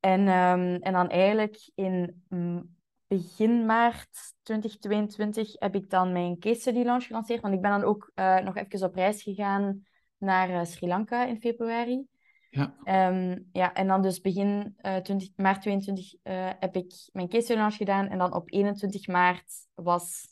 En, 0.00 0.28
ehm, 0.28 0.74
en 0.74 0.92
dan 0.92 1.08
eigenlijk 1.08 1.70
in 1.74 2.24
mm, 2.28 2.76
begin 3.10 3.66
maart 3.66 4.34
2022 4.42 5.52
heb 5.58 5.74
ik 5.74 5.90
dan 5.90 6.12
mijn 6.12 6.38
case 6.38 6.60
study 6.60 6.82
launch 6.82 7.04
gelanceerd. 7.04 7.40
Want 7.40 7.54
ik 7.54 7.60
ben 7.60 7.70
dan 7.70 7.82
ook 7.84 8.10
eh, 8.14 8.38
nog 8.38 8.56
even 8.56 8.82
op 8.88 8.94
reis 8.94 9.22
gegaan 9.22 9.82
naar 10.18 10.50
eh, 10.50 10.64
Sri 10.64 10.86
Lanka 10.86 11.26
in 11.26 11.40
februari. 11.40 12.04
Ja, 12.50 12.74
Ehm, 12.84 13.38
ja, 13.52 13.72
en 13.72 13.86
dan 13.86 14.02
dus 14.02 14.20
begin 14.20 14.74
eh 14.76 14.96
20, 14.96 15.28
maart 15.36 15.60
22 15.62 16.14
eh, 16.22 16.50
heb 16.60 16.76
ik 16.76 16.92
mijn 17.12 17.28
case 17.28 17.44
study 17.44 17.58
launch 17.58 17.76
gedaan. 17.76 18.08
En 18.08 18.18
dan 18.18 18.34
op 18.34 18.52
21 18.52 19.06
maart 19.06 19.52
was 19.74 20.26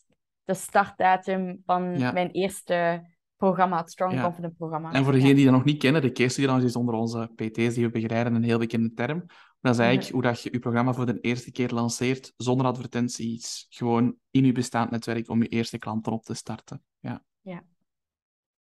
de 0.45 0.55
startdatum 0.55 1.63
van 1.67 1.99
Ja. 1.99 2.13
mijn 2.13 2.31
eerste 2.31 3.07
programma, 3.37 3.77
het 3.81 3.91
Strong 3.91 4.13
Ja. 4.13 4.23
Confident 4.23 4.57
programma. 4.57 4.93
en 4.93 5.05
voor 5.05 5.13
degenen 5.13 5.37
die 5.37 5.45
dat 5.45 5.55
nog 5.55 5.65
niet 5.65 5.79
kennen, 5.79 6.03
de 6.03 6.13
case 6.13 6.29
study 6.29 6.47
lounge 6.47 6.65
is 6.65 6.77
onder 6.77 6.95
onze 6.95 7.31
PT's 7.35 7.75
die 7.75 7.85
we 7.85 7.91
begeleiden 7.91 8.35
een 8.35 8.43
heel 8.43 8.59
bekende 8.59 8.93
term. 8.95 9.25
Dat 9.61 9.75
is 9.75 9.81
eigenlijk 9.81 10.13
hoe 10.13 10.23
dat 10.23 10.43
je 10.43 10.53
je 10.53 10.59
programma 10.59 10.93
voor 10.93 11.07
de 11.07 11.21
eerste 11.21 11.53
keer 11.53 11.71
lanceert, 11.71 12.33
zonder 12.37 12.67
advertenties, 12.67 13.67
gewoon 13.69 14.17
in 14.31 14.45
je 14.45 14.53
bestaand 14.53 14.91
netwerk 14.91 15.29
om 15.29 15.43
je 15.43 15.49
eerste 15.49 15.79
klanten 15.79 16.13
op 16.13 16.25
te 16.25 16.35
starten. 16.35 16.83
Ja, 16.99 17.23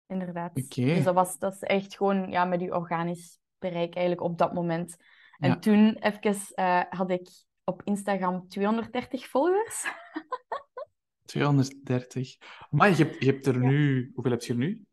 Inderdaad. 0.07 0.57
Oké. 0.57 0.81
Dus 0.85 1.03
dat 1.03 1.13
was 1.13 1.37
dat 1.37 1.53
is 1.53 1.61
echt 1.61 1.95
gewoon 1.97 2.31
ja, 2.31 2.45
met 2.45 2.61
je 2.61 2.75
organisch 2.75 3.39
bereik 3.57 3.95
eigenlijk 3.95 4.21
op 4.21 4.37
dat 4.37 4.53
moment. 4.53 4.95
En 5.37 5.49
Ja. 5.49 5.59
toen 5.59 5.95
even, 5.95 6.35
eh, 6.55 6.81
had 6.89 7.09
ik 7.09 7.29
op 7.63 7.81
Instagram 7.83 8.47
230 8.47 9.27
volgers. 9.27 9.85
230. 11.25 12.37
Maar 12.69 12.89
je 12.89 12.95
hebt, 12.95 13.23
je 13.23 13.25
hebt 13.31 13.45
er 13.45 13.61
Ja. 13.61 13.69
nu... 13.69 14.11
Hoeveel 14.13 14.31
heb 14.31 14.41
je 14.41 14.53
er 14.53 14.59
nu? 14.59 14.85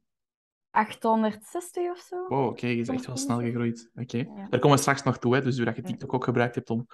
860 0.76 1.90
of 1.90 1.98
zo. 1.98 2.26
Wow, 2.28 2.46
oké, 2.46 2.66
je 2.66 2.76
is 2.76 2.88
echt 2.88 3.06
wel 3.06 3.16
snel 3.16 3.38
260. 3.38 3.44
gegroeid. 3.46 3.90
Oké. 3.94 4.40
Ja. 4.40 4.48
Daar 4.48 4.60
komen 4.60 4.76
we 4.76 4.82
straks 4.82 5.02
nog 5.02 5.18
toe, 5.18 5.34
hè, 5.34 5.42
dus 5.42 5.56
doordat 5.56 5.76
je. 5.76 5.82
TikTok 5.82 6.14
ook 6.14 6.24
gebruikt 6.24 6.54
hebt 6.54 6.70
om 6.70 6.86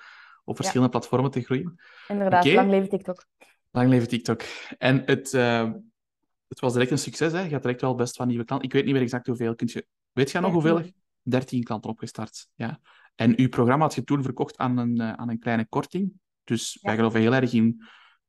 op 0.44 0.56
verschillende 0.56 0.90
platformen 0.90 1.30
te 1.30 1.40
groeien. 1.40 1.80
Inderdaad, 2.08 2.46
lang 2.46 2.70
leven 2.70 2.88
TikTok. 2.88 3.26
Lang 3.70 3.88
leven 3.88 4.08
TikTok. 4.08 4.42
En 4.78 5.02
het, 5.04 5.34
eh, 5.34 5.70
het 6.48 6.60
was 6.60 6.72
direct 6.72 6.90
een 6.90 6.98
succes, 6.98 7.32
hè? 7.32 7.40
Je 7.40 7.52
had 7.52 7.62
direct 7.62 7.80
wel 7.80 7.94
best 7.94 8.16
van 8.16 8.26
nieuwe 8.26 8.44
klanten. 8.44 8.68
Ik 8.68 8.74
weet 8.74 8.84
niet 8.84 8.92
meer 8.92 9.02
exact 9.02 9.26
hoeveel. 9.26 9.54
Kunt 9.54 9.72
je... 9.72 9.86
Weet 10.12 10.30
je 10.30 10.40
nog 10.40 10.52
hoeveel? 10.52 10.74
13. 10.74 10.94
13 11.22 11.62
klanten 11.62 11.90
opgestart, 11.90 12.48
ja. 12.54 12.80
En 13.14 13.38
uw 13.38 13.48
programma 13.48 13.84
had 13.84 13.94
je 13.94 14.04
toen 14.04 14.22
verkocht 14.22 14.56
aan 14.56 14.76
een, 14.78 15.00
eh, 15.00 15.12
aan 15.12 15.28
een 15.28 15.38
kleine 15.38 15.66
korting. 15.68 16.12
Dus 16.44 16.78
wij 16.82 16.96
geloven 16.96 17.20
heel 17.20 17.34
erg 17.34 17.52
in... 17.52 17.82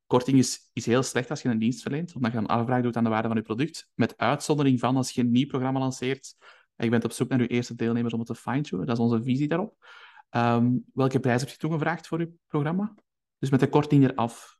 Korting 0.06 0.38
is, 0.38 0.70
is 0.72 0.86
heel 0.86 1.02
slecht 1.02 1.30
als 1.30 1.42
je 1.42 1.48
een 1.48 1.58
dienst 1.58 1.82
verleent, 1.82 2.14
omdat 2.14 2.32
je 2.32 2.38
een 2.38 2.46
afbraak 2.46 2.82
doet 2.82 2.96
aan 2.96 3.04
de 3.04 3.10
waarde 3.10 3.28
van 3.28 3.36
je 3.36 3.42
product. 3.42 3.90
Met 3.94 4.16
uitzondering 4.16 4.80
van 4.80 4.96
als 4.96 5.10
je 5.10 5.20
een 5.20 5.30
nieuw 5.30 5.46
programma 5.46 5.78
lanceert 5.80 6.36
en 6.76 6.84
je 6.84 6.90
bent 6.90 7.04
op 7.04 7.12
zoek 7.12 7.28
naar 7.28 7.40
je 7.40 7.46
eerste 7.46 7.74
deelnemers 7.74 8.12
om 8.12 8.18
het 8.18 8.28
te 8.28 8.34
fine-tunen. 8.34 8.86
Dat 8.86 8.96
is 8.98 9.02
onze 9.04 9.22
visie 9.22 9.48
daarop. 9.48 9.86
Ehm, 10.30 10.72
welke 10.92 11.20
prijs 11.20 11.40
heb 11.40 11.50
je 11.50 11.56
toen 11.56 11.72
gevraagd 11.72 12.06
voor 12.06 12.20
je 12.20 12.32
programma? 12.46 12.94
Dus 13.38 13.50
met 13.50 13.60
de 13.60 13.68
korting 13.68 14.10
eraf. 14.10 14.58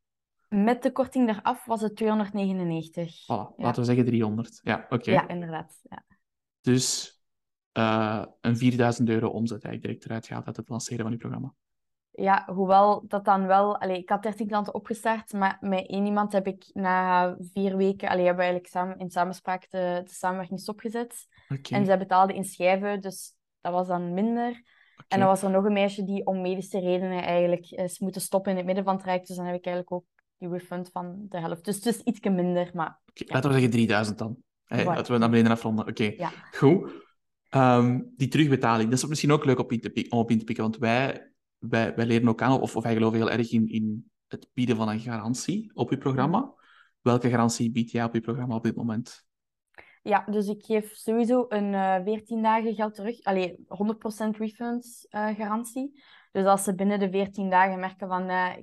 Met 0.49 0.83
de 0.83 0.93
korting 0.93 1.29
eraf 1.29 1.65
was 1.65 1.81
het 1.81 1.97
299. 1.97 3.23
Voilà, 3.23 3.27
Ja. 3.27 3.53
laten 3.57 3.81
we 3.81 3.87
zeggen 3.87 4.05
300. 4.05 4.61
Ja, 4.63 4.87
oké. 4.89 5.11
Ja, 5.11 5.29
inderdaad. 5.29 5.81
Ja. 5.83 6.05
Dus 6.61 7.19
eh, 7.73 8.25
een 8.41 8.57
4000 8.57 9.09
euro 9.09 9.29
omzet 9.29 9.65
eigenlijk 9.65 9.83
direct 9.83 10.05
eruit 10.05 10.27
gehaald 10.27 10.47
uit 10.47 10.57
het 10.57 10.69
lanceren 10.69 11.03
van 11.03 11.13
je 11.13 11.19
programma. 11.19 11.55
Ja, 12.17 12.45
hoewel 12.47 13.05
dat 13.09 13.25
dan 13.25 13.47
wel... 13.47 13.79
Allee, 13.81 13.99
ik 13.99 14.09
had 14.09 14.23
13 14.23 14.47
klanten 14.47 14.75
opgestart, 14.75 15.33
maar 15.33 15.57
met 15.61 15.87
één 15.87 16.07
iemand 16.07 16.33
heb 16.33 16.47
ik 16.47 16.71
na 16.73 17.37
vier 17.39 17.77
weken... 17.77 18.09
Allee, 18.09 18.25
hebben 18.25 18.45
we 18.45 18.51
eigenlijk 18.51 18.73
samen, 18.73 18.99
in 18.99 19.11
samenspraak 19.11 19.71
de, 19.71 20.01
de 20.05 20.13
samenwerking 20.13 20.61
stopgezet. 20.61 21.27
En 21.71 21.85
zij 21.85 21.99
betaalde 21.99 22.35
in 22.35 22.45
schijven, 22.45 23.01
dus 23.01 23.35
dat 23.61 23.73
was 23.73 23.87
dan 23.87 24.15
minder. 24.15 24.63
En 25.09 25.19
dan 25.19 25.29
was 25.29 25.43
er 25.43 25.51
nog 25.51 25.65
een 25.65 25.73
meisje 25.73 26.05
die 26.05 26.27
om 26.27 26.41
medische 26.41 26.81
redenen 26.81 27.23
eigenlijk 27.23 27.71
is 27.71 27.99
moeten 27.99 28.21
stoppen 28.21 28.51
in 28.51 28.57
het 28.57 28.67
midden 28.67 28.85
van 28.85 28.95
het 28.95 29.03
traject. 29.03 29.27
Dus 29.27 29.37
dan 29.37 29.47
heb 29.47 29.55
ik 29.55 29.65
eigenlijk 29.67 29.97
ook 29.97 30.05
die 30.39 30.49
refund 30.49 30.91
van 30.93 31.27
de 31.29 31.41
helft. 31.41 31.65
Dus 31.65 31.75
het 31.75 31.87
is 31.87 32.01
ietsje 32.01 32.31
minder, 32.31 32.71
maar 32.75 33.01
Laten 33.15 33.51
we 33.51 33.55
zeggen 33.55 33.71
3000 33.71 34.19
dan. 34.19 34.37
Hey. 34.65 34.85
Laten 34.85 35.13
we 35.13 35.19
naar 35.19 35.31
beneden 35.31 35.53
afronden. 35.53 35.89
Oké, 35.89 36.13
ja. 36.17 36.31
goed. 36.53 36.93
Ehm, 37.49 38.01
die 38.17 38.29
terugbetaling, 38.29 38.91
dat 38.91 38.99
is 38.99 39.07
misschien 39.07 39.33
ook 39.33 39.45
leuk 39.45 39.59
op 39.59 39.73
in 39.73 39.81
te 39.81 40.07
op 40.09 40.31
in 40.31 40.39
te 40.39 40.45
pikken, 40.45 40.65
want 40.65 40.79
wij, 40.79 41.33
wij, 41.69 41.95
wij 41.95 42.07
leren 42.07 42.29
ook 42.29 42.43
aan, 42.43 42.61
of, 42.61 42.77
of 42.77 42.83
wij 42.83 42.95
geloven 42.95 43.19
heel 43.19 43.31
erg 43.31 43.53
in, 43.53 43.69
in 43.69 44.11
het 44.29 44.49
bieden 44.55 44.77
van 44.77 44.89
een 44.89 45.01
garantie 45.01 45.71
op 45.75 45.91
je 45.91 45.99
programma. 45.99 46.55
Welke 47.01 47.31
garantie 47.31 47.71
bied 47.71 47.91
jij 47.91 48.05
op 48.05 48.15
je 48.15 48.21
programma 48.21 48.55
op 48.55 48.63
dit 48.63 48.77
moment? 48.77 49.27
Ja, 50.03 50.25
dus 50.31 50.49
ik 50.49 50.65
geef 50.65 50.95
sowieso 50.95 51.47
een 51.49 51.73
uh, 51.73 52.03
14 52.05 52.43
dagen 52.43 52.75
geld 52.75 52.95
terug. 52.95 53.23
Allee, 53.23 53.57
100% 53.57 54.37
refund 54.39 55.07
uh, 55.11 55.35
garantie. 55.35 56.03
Dus 56.33 56.45
als 56.45 56.65
ze 56.65 56.75
binnen 56.75 56.99
de 56.99 57.11
14 57.11 57.51
dagen 57.51 57.81
merken 57.81 58.09
van... 58.09 58.31
Uh, 58.31 58.55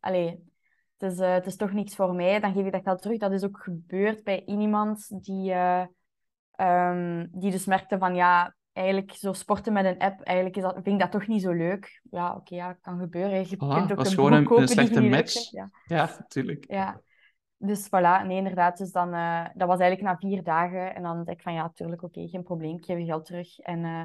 het 0.00 1.12
is, 1.12 1.18
het 1.18 1.46
is 1.46 1.56
toch 1.56 1.72
niks 1.72 1.94
voor 1.94 2.14
mij, 2.14 2.40
dan 2.40 2.52
geef 2.52 2.66
ik 2.66 2.72
dat 2.72 2.82
geld 2.82 3.02
terug. 3.02 3.18
Dat 3.18 3.32
is 3.32 3.44
ook 3.44 3.58
gebeurd 3.62 4.24
bij 4.24 4.44
iemand 4.44 5.24
die, 5.24 5.52
um, 6.56 7.28
die 7.32 7.50
dus 7.50 7.66
merkte 7.66 7.98
van... 7.98 8.14
Ja, 8.14 8.56
eigenlijk 8.78 9.12
zo 9.12 9.32
sporten 9.32 9.72
met 9.72 9.84
een 9.84 9.98
app, 9.98 10.20
eigenlijk 10.20 10.56
is 10.56 10.62
dat, 10.62 10.74
vind 10.74 10.86
ik 10.86 10.98
dat 10.98 11.10
toch 11.10 11.26
niet 11.26 11.42
zo 11.42 11.52
leuk. 11.52 12.00
Ja, 12.10 12.28
oké, 12.28 12.38
okay, 12.38 12.58
ja, 12.58 12.72
kan 12.72 12.98
gebeuren. 12.98 13.38
Je 13.38 13.56
voilà, 13.56 13.58
kunt 13.58 13.92
ook 13.92 13.98
een 13.98 14.06
gewoon 14.06 14.32
een, 14.32 14.50
een 14.50 14.68
slechte 14.68 15.00
match. 15.00 15.50
Ja. 15.50 15.70
ja, 15.84 16.10
natuurlijk. 16.18 16.64
Ja, 16.68 17.00
dus 17.56 17.86
voilà, 17.86 18.26
nee, 18.26 18.36
inderdaad. 18.36 18.78
Dus 18.78 18.92
dan, 18.92 19.14
uh, 19.14 19.44
dat 19.54 19.68
was 19.68 19.78
eigenlijk 19.78 20.10
na 20.10 20.28
vier 20.28 20.42
dagen. 20.42 20.94
En 20.94 21.02
dan 21.02 21.24
denk 21.24 21.36
ik 21.36 21.42
van, 21.42 21.52
ja, 21.52 21.70
tuurlijk, 21.74 22.02
oké, 22.02 22.18
okay, 22.18 22.30
geen 22.30 22.42
probleem. 22.42 22.76
Ik 22.76 22.84
geef 22.84 22.98
je 22.98 23.04
geld 23.04 23.24
terug. 23.24 23.58
En 23.58 23.78
uh, 23.78 24.02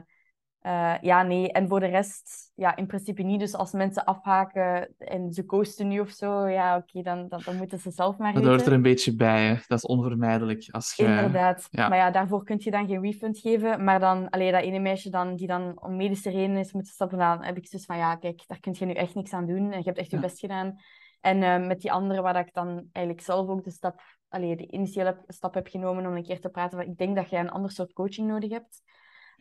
uh, 0.65 0.93
ja, 1.01 1.23
nee. 1.23 1.51
En 1.51 1.67
voor 1.67 1.79
de 1.79 1.85
rest, 1.85 2.51
ja, 2.55 2.75
in 2.75 2.87
principe 2.87 3.21
niet. 3.21 3.39
Dus 3.39 3.55
als 3.55 3.71
mensen 3.71 4.03
afhaken 4.05 4.95
en 4.97 5.33
ze 5.33 5.45
coasten 5.45 5.87
nu 5.87 5.99
of 5.99 6.09
zo, 6.09 6.47
ja, 6.47 6.75
oké, 6.75 6.85
okay, 6.89 7.15
dan, 7.15 7.27
dan, 7.27 7.41
dan, 7.45 7.57
moeten 7.57 7.79
ze 7.79 7.91
zelf 7.91 8.17
maar 8.17 8.33
Dat 8.33 8.43
hoort 8.43 8.65
er 8.65 8.73
een 8.73 8.81
beetje 8.81 9.15
bij, 9.15 9.45
hè. 9.45 9.53
Dat 9.67 9.77
is 9.77 9.85
onvermijdelijk. 9.85 10.67
Als 10.71 10.93
je... 10.95 11.03
Inderdaad. 11.03 11.67
Ja. 11.69 11.87
Maar 11.87 11.97
ja, 11.97 12.11
daarvoor 12.11 12.43
kun 12.43 12.57
je 12.59 12.71
dan 12.71 12.87
geen 12.87 13.01
refund 13.01 13.39
geven. 13.39 13.83
Maar 13.83 13.99
dan, 13.99 14.29
alleen 14.29 14.51
dat 14.51 14.61
ene 14.61 14.79
meisje 14.79 15.09
dan, 15.09 15.35
die 15.35 15.47
dan 15.47 15.81
om 15.81 15.95
medische 15.95 16.29
redenen 16.29 16.59
is 16.61 16.73
moeten 16.73 16.93
stappen, 16.93 17.17
dan 17.17 17.43
heb 17.43 17.57
ik 17.57 17.71
dus 17.71 17.85
van, 17.85 17.97
ja, 17.97 18.15
kijk, 18.15 18.43
daar 18.47 18.59
kun 18.59 18.75
je 18.77 18.85
nu 18.85 18.93
echt 18.93 19.15
niks 19.15 19.33
aan 19.33 19.45
doen. 19.45 19.71
En 19.71 19.77
je 19.77 19.85
hebt 19.85 19.97
echt 19.97 20.11
je 20.11 20.19
best 20.19 20.39
gedaan. 20.39 20.77
En 21.21 21.41
uh, 21.41 21.67
met 21.67 21.81
die 21.81 21.91
andere, 21.91 22.21
waar 22.21 22.47
ik 22.47 22.53
dan 22.53 22.89
eigenlijk 22.91 23.25
zelf 23.25 23.47
ook 23.47 23.63
de 23.63 23.71
stap, 23.71 24.01
allee, 24.29 24.55
de 24.55 24.71
initiële 24.71 25.23
stap 25.27 25.53
heb 25.53 25.67
genomen 25.67 26.05
om 26.05 26.15
een 26.15 26.23
keer 26.23 26.39
te 26.39 26.49
praten 26.49 26.77
van 26.77 26.87
ik 26.87 26.97
denk 26.97 27.15
dat 27.15 27.29
jij 27.29 27.39
een 27.39 27.51
ander 27.51 27.71
soort 27.71 27.93
coaching 27.93 28.27
nodig 28.27 28.51
hebt. 28.51 28.81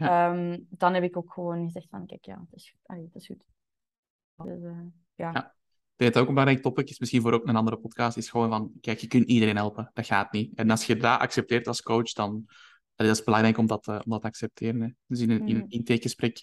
Ja. 0.03 0.33
Um, 0.33 0.67
dan 0.71 0.95
heb 0.95 1.03
ik 1.03 1.17
ook 1.17 1.33
gewoon 1.33 1.65
gezegd 1.65 1.87
van 1.91 2.07
kijk, 2.07 2.25
ja, 2.25 2.45
het 2.51 2.61
is, 2.61 2.75
allee, 2.83 3.05
het 3.05 3.15
is 3.15 3.27
goed. 3.27 3.45
Dus, 4.37 4.61
uh, 4.63 4.79
ja. 5.15 5.31
ja. 5.33 5.55
Ik 5.93 5.99
denk 5.99 6.13
dat 6.13 6.23
ook 6.23 6.29
een 6.29 6.35
belangrijk 6.35 6.65
topic 6.65 6.91
is, 6.91 6.99
misschien 6.99 7.23
voor 7.23 7.33
ook 7.33 7.47
een 7.47 7.57
andere 7.57 7.77
podcast, 7.77 8.17
is 8.17 8.31
gewoon 8.31 8.49
van, 8.49 8.73
kijk, 8.81 8.99
je 8.99 9.07
kunt 9.07 9.29
iedereen 9.29 9.57
helpen. 9.57 9.91
Dat 9.95 10.07
gaat 10.07 10.33
niet. 10.33 10.55
En 10.55 10.71
als 10.71 10.87
je 10.87 10.97
dat 10.97 11.21
accepteert 11.21 11.67
als 11.67 11.83
coach, 11.83 12.13
dan 12.13 12.47
dat 12.95 13.07
is 13.07 13.25
belangrijk 13.25 13.59
om 13.59 13.67
dat, 13.67 13.87
uh, 13.87 13.95
om 14.05 14.11
dat 14.11 14.21
te 14.21 14.27
accepteren. 14.27 14.81
Hè. 14.81 14.89
Dus 15.07 15.21
in 15.21 15.31
een, 15.31 15.47
in 15.49 15.57
een 15.57 15.63
mm. 15.63 15.71
intakegesprek 15.71 16.43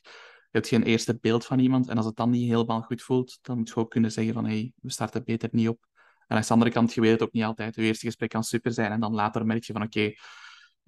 je 0.52 0.58
hebt 0.58 0.68
geen 0.68 0.84
eerste 0.84 1.18
beeld 1.20 1.46
van 1.46 1.60
iemand. 1.60 1.90
En 1.90 1.98
als 1.98 2.06
het 2.06 2.16
dan 2.16 2.30
niet 2.30 2.50
helemaal 2.50 2.82
goed 2.82 3.02
voelt, 3.02 3.40
dan 3.42 3.58
moet 3.58 3.70
je 3.70 3.76
ook 3.76 3.90
kunnen 3.90 4.12
zeggen 4.12 4.34
van 4.34 4.46
hé, 4.46 4.52
hey, 4.52 4.72
we 4.76 4.92
starten 4.92 5.24
beter 5.24 5.50
niet 5.52 5.68
op. 5.68 5.88
En 6.28 6.36
aan 6.36 6.42
de 6.42 6.54
andere 6.54 6.72
kant, 6.72 6.94
je 6.94 7.02
weet 7.02 7.12
het 7.12 7.22
ook 7.22 7.32
niet 7.32 7.44
altijd. 7.44 7.76
Je 7.76 7.82
eerste 7.82 8.06
gesprek 8.06 8.30
kan 8.30 8.44
super 8.44 8.72
zijn 8.72 8.92
en 8.92 9.00
dan 9.00 9.14
later 9.14 9.46
merk 9.46 9.64
je 9.64 9.74
van 9.74 9.84
oké, 9.84 10.14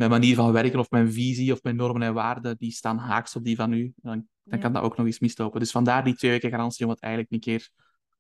mijn 0.09 0.21
manier 0.21 0.35
van 0.35 0.51
werken 0.51 0.79
of 0.79 0.89
mijn 0.89 1.11
visie 1.11 1.53
of 1.53 1.63
mijn 1.63 1.75
normen 1.75 2.01
en 2.01 2.13
waarden, 2.13 2.57
die 2.57 2.71
staan 2.71 2.97
haaks 2.97 3.35
op 3.35 3.43
die 3.43 3.55
van 3.55 3.73
u. 3.73 3.93
Dan, 3.95 4.27
dan 4.43 4.59
kan 4.59 4.73
dat 4.73 4.83
ook 4.83 4.97
nog 4.97 5.05
eens 5.05 5.19
mislopen. 5.19 5.59
Dus 5.59 5.71
vandaar 5.71 6.03
die 6.03 6.15
twee 6.15 6.31
weken 6.31 6.49
garantie 6.49 6.85
om 6.85 6.91
het 6.91 7.01
eigenlijk 7.01 7.33
een 7.33 7.39
keer 7.39 7.69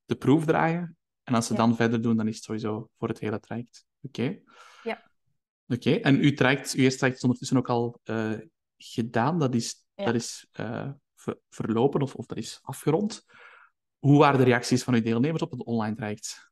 de 0.05 0.15
proef 0.15 0.45
draaien. 0.45 0.97
En 1.23 1.33
als 1.33 1.47
ze 1.47 1.53
dan 1.53 1.75
verder 1.75 2.01
doen, 2.01 2.17
dan 2.17 2.27
is 2.27 2.35
het 2.35 2.43
sowieso 2.43 2.89
voor 2.97 3.07
het 3.07 3.19
hele 3.19 3.39
traject. 3.39 3.85
Oké? 4.01 4.39
Ja. 4.83 5.03
Oké, 5.67 5.91
en 5.91 6.19
uw, 6.19 6.33
traject, 6.33 6.73
uw 6.73 6.83
eerste 6.83 6.97
traject 6.97 7.17
is 7.17 7.23
ondertussen 7.23 7.57
ook 7.57 7.69
al 7.69 7.99
uh, 8.03 8.33
gedaan. 8.77 9.39
Dat 9.39 9.55
is, 9.55 9.85
dat 9.95 10.15
is 10.15 10.47
uh, 10.59 10.89
verlopen 11.49 12.01
of, 12.01 12.15
of 12.15 12.25
dat 12.25 12.37
is 12.37 12.59
afgerond. 12.61 13.25
Hoe 13.99 14.19
waren 14.19 14.39
de 14.39 14.45
reacties 14.45 14.83
van 14.83 14.93
uw 14.93 15.01
deelnemers 15.01 15.41
op 15.41 15.51
het 15.51 15.63
online 15.63 15.95
traject? 15.95 16.51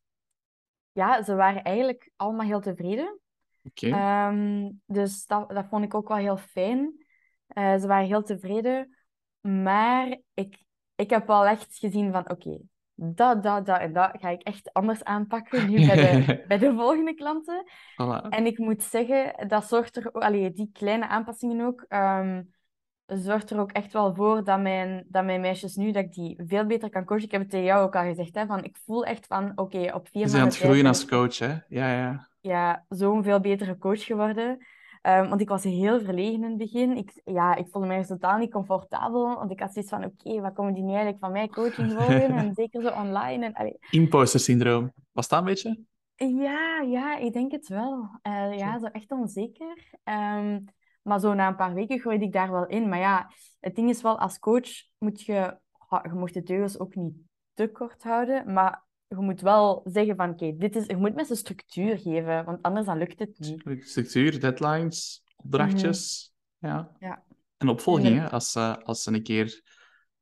Ja, 0.91 1.23
ze 1.23 1.35
waren 1.35 1.63
eigenlijk 1.63 2.11
allemaal 2.15 2.45
heel 2.45 2.61
tevreden. 2.61 3.19
Okay. 3.63 4.27
Um, 4.29 4.81
dus 4.85 5.25
dat, 5.25 5.49
dat 5.49 5.65
vond 5.69 5.83
ik 5.83 5.93
ook 5.93 6.07
wel 6.07 6.17
heel 6.17 6.37
fijn. 6.37 7.05
Uh, 7.53 7.77
ze 7.77 7.87
waren 7.87 8.07
heel 8.07 8.23
tevreden. 8.23 8.97
Maar 9.39 10.17
ik, 10.33 10.63
ik 10.95 11.09
heb 11.09 11.27
wel 11.27 11.45
echt 11.45 11.77
gezien 11.77 12.11
van, 12.11 12.21
oké, 12.21 12.31
okay, 12.31 12.61
dat, 12.93 13.43
dat, 13.43 13.65
dat 13.65 13.79
en 13.79 13.93
dat 13.93 14.11
ga 14.13 14.29
ik 14.29 14.41
echt 14.41 14.73
anders 14.73 15.03
aanpakken 15.03 15.69
nu 15.69 15.85
bij 15.85 15.95
de, 15.95 16.43
bij 16.47 16.57
de 16.57 16.73
volgende 16.73 17.13
klanten. 17.13 17.63
Voilà. 17.93 18.29
En 18.29 18.45
ik 18.45 18.57
moet 18.57 18.83
zeggen, 18.83 19.47
dat 19.47 19.67
zorgt 19.67 19.95
er... 19.95 20.11
Allee, 20.11 20.51
die 20.51 20.69
kleine 20.73 21.07
aanpassingen 21.07 21.65
ook... 21.65 21.85
Um, 21.89 22.57
zorgt 23.05 23.49
er 23.49 23.59
ook 23.59 23.71
echt 23.71 23.93
wel 23.93 24.15
voor 24.15 24.43
dat 24.43 24.59
mijn, 24.59 25.05
dat 25.07 25.25
mijn 25.25 25.41
meisjes 25.41 25.75
nu, 25.75 25.91
dat 25.91 26.03
ik 26.03 26.13
die 26.13 26.41
veel 26.47 26.65
beter 26.65 26.89
kan 26.89 27.05
coachen. 27.05 27.25
Ik 27.25 27.31
heb 27.31 27.41
het 27.41 27.49
tegen 27.49 27.65
jou 27.65 27.83
ook 27.83 27.95
al 27.95 28.03
gezegd, 28.03 28.35
hè, 28.35 28.45
van 28.45 28.63
ik 28.63 28.77
voel 28.85 29.05
echt 29.05 29.27
van, 29.27 29.51
oké, 29.51 29.61
okay, 29.61 29.89
op 29.89 30.07
vier 30.07 30.21
maanden... 30.21 30.31
Bent 30.31 30.35
aan 30.35 30.47
het 30.47 30.57
groeien 30.57 30.85
als 30.85 31.05
coach, 31.05 31.37
hè? 31.37 31.57
Ja, 31.67 31.97
ja. 31.99 32.28
Ja, 32.41 32.85
zo'n 32.89 33.23
veel 33.23 33.39
betere 33.39 33.77
coach 33.77 34.03
geworden. 34.03 34.65
Um, 35.01 35.29
want 35.29 35.41
ik 35.41 35.49
was 35.49 35.63
heel 35.63 35.99
verlegen 35.99 36.43
in 36.43 36.49
het 36.49 36.57
begin. 36.57 36.97
Ik, 36.97 37.21
ja, 37.25 37.55
ik 37.55 37.67
voelde 37.69 37.87
mij 37.87 38.05
totaal 38.05 38.37
niet 38.37 38.51
comfortabel. 38.51 39.35
Want 39.35 39.51
ik 39.51 39.59
had 39.59 39.73
zoiets 39.73 39.91
van, 39.91 40.03
oké, 40.03 40.27
okay, 40.27 40.41
wat 40.41 40.53
komen 40.53 40.73
die 40.73 40.83
nu 40.83 40.89
eigenlijk 40.89 41.19
van 41.19 41.31
mij 41.31 41.47
coaching 41.47 41.91
volgen? 41.91 42.35
en 42.35 42.53
zeker 42.61 42.81
zo 42.81 42.89
online. 42.89 43.45
En, 43.45 43.53
allee. 43.53 43.77
Imposter 43.89 44.39
syndroom. 44.39 44.91
Was 45.11 45.27
dat 45.27 45.39
een 45.39 45.45
beetje? 45.45 45.83
Ja, 46.15 46.81
ja, 46.81 47.17
ik 47.17 47.33
denk 47.33 47.51
het 47.51 47.67
wel. 47.67 48.19
Uh, 48.27 48.57
ja, 48.57 48.79
zo 48.79 48.85
echt 48.85 49.11
onzeker. 49.11 49.91
Um, 50.03 50.65
maar 51.01 51.19
zo 51.19 51.33
na 51.33 51.47
een 51.47 51.55
paar 51.55 51.73
weken 51.73 51.99
groeide 51.99 52.25
ik 52.25 52.33
daar 52.33 52.51
wel 52.51 52.67
in. 52.67 52.89
Maar 52.89 52.99
ja, 52.99 53.31
het 53.59 53.75
ding 53.75 53.89
is 53.89 54.01
wel, 54.01 54.19
als 54.19 54.39
coach 54.39 54.69
moet 54.97 55.21
je... 55.21 55.57
Je 56.03 56.13
mocht 56.13 56.33
de 56.33 56.43
teugels 56.43 56.79
ook 56.79 56.95
niet 56.95 57.13
te 57.53 57.67
kort 57.67 58.03
houden, 58.03 58.53
maar 58.53 58.85
je 59.09 59.15
moet 59.15 59.41
wel 59.41 59.81
zeggen 59.85 60.15
van, 60.15 60.29
oké, 60.29 60.55
dit 60.57 60.75
is... 60.75 60.85
Je 60.85 60.95
moet 60.95 61.15
mensen 61.15 61.35
structuur 61.35 61.97
geven, 61.97 62.45
want 62.45 62.61
anders 62.61 62.85
dan 62.85 62.97
lukt 62.97 63.19
het 63.19 63.39
niet. 63.39 63.63
Structuur, 63.79 64.39
deadlines, 64.39 65.23
opdrachtjes, 65.35 66.31
mm 66.59 66.69
ja. 66.69 66.95
ja. 66.99 67.23
En 67.57 67.69
opvolging, 67.69 68.19
hè. 68.19 68.29
Als, 68.29 68.55
uh, 68.55 68.75
als 68.83 69.03
ze 69.03 69.13
een 69.13 69.23
keer 69.23 69.61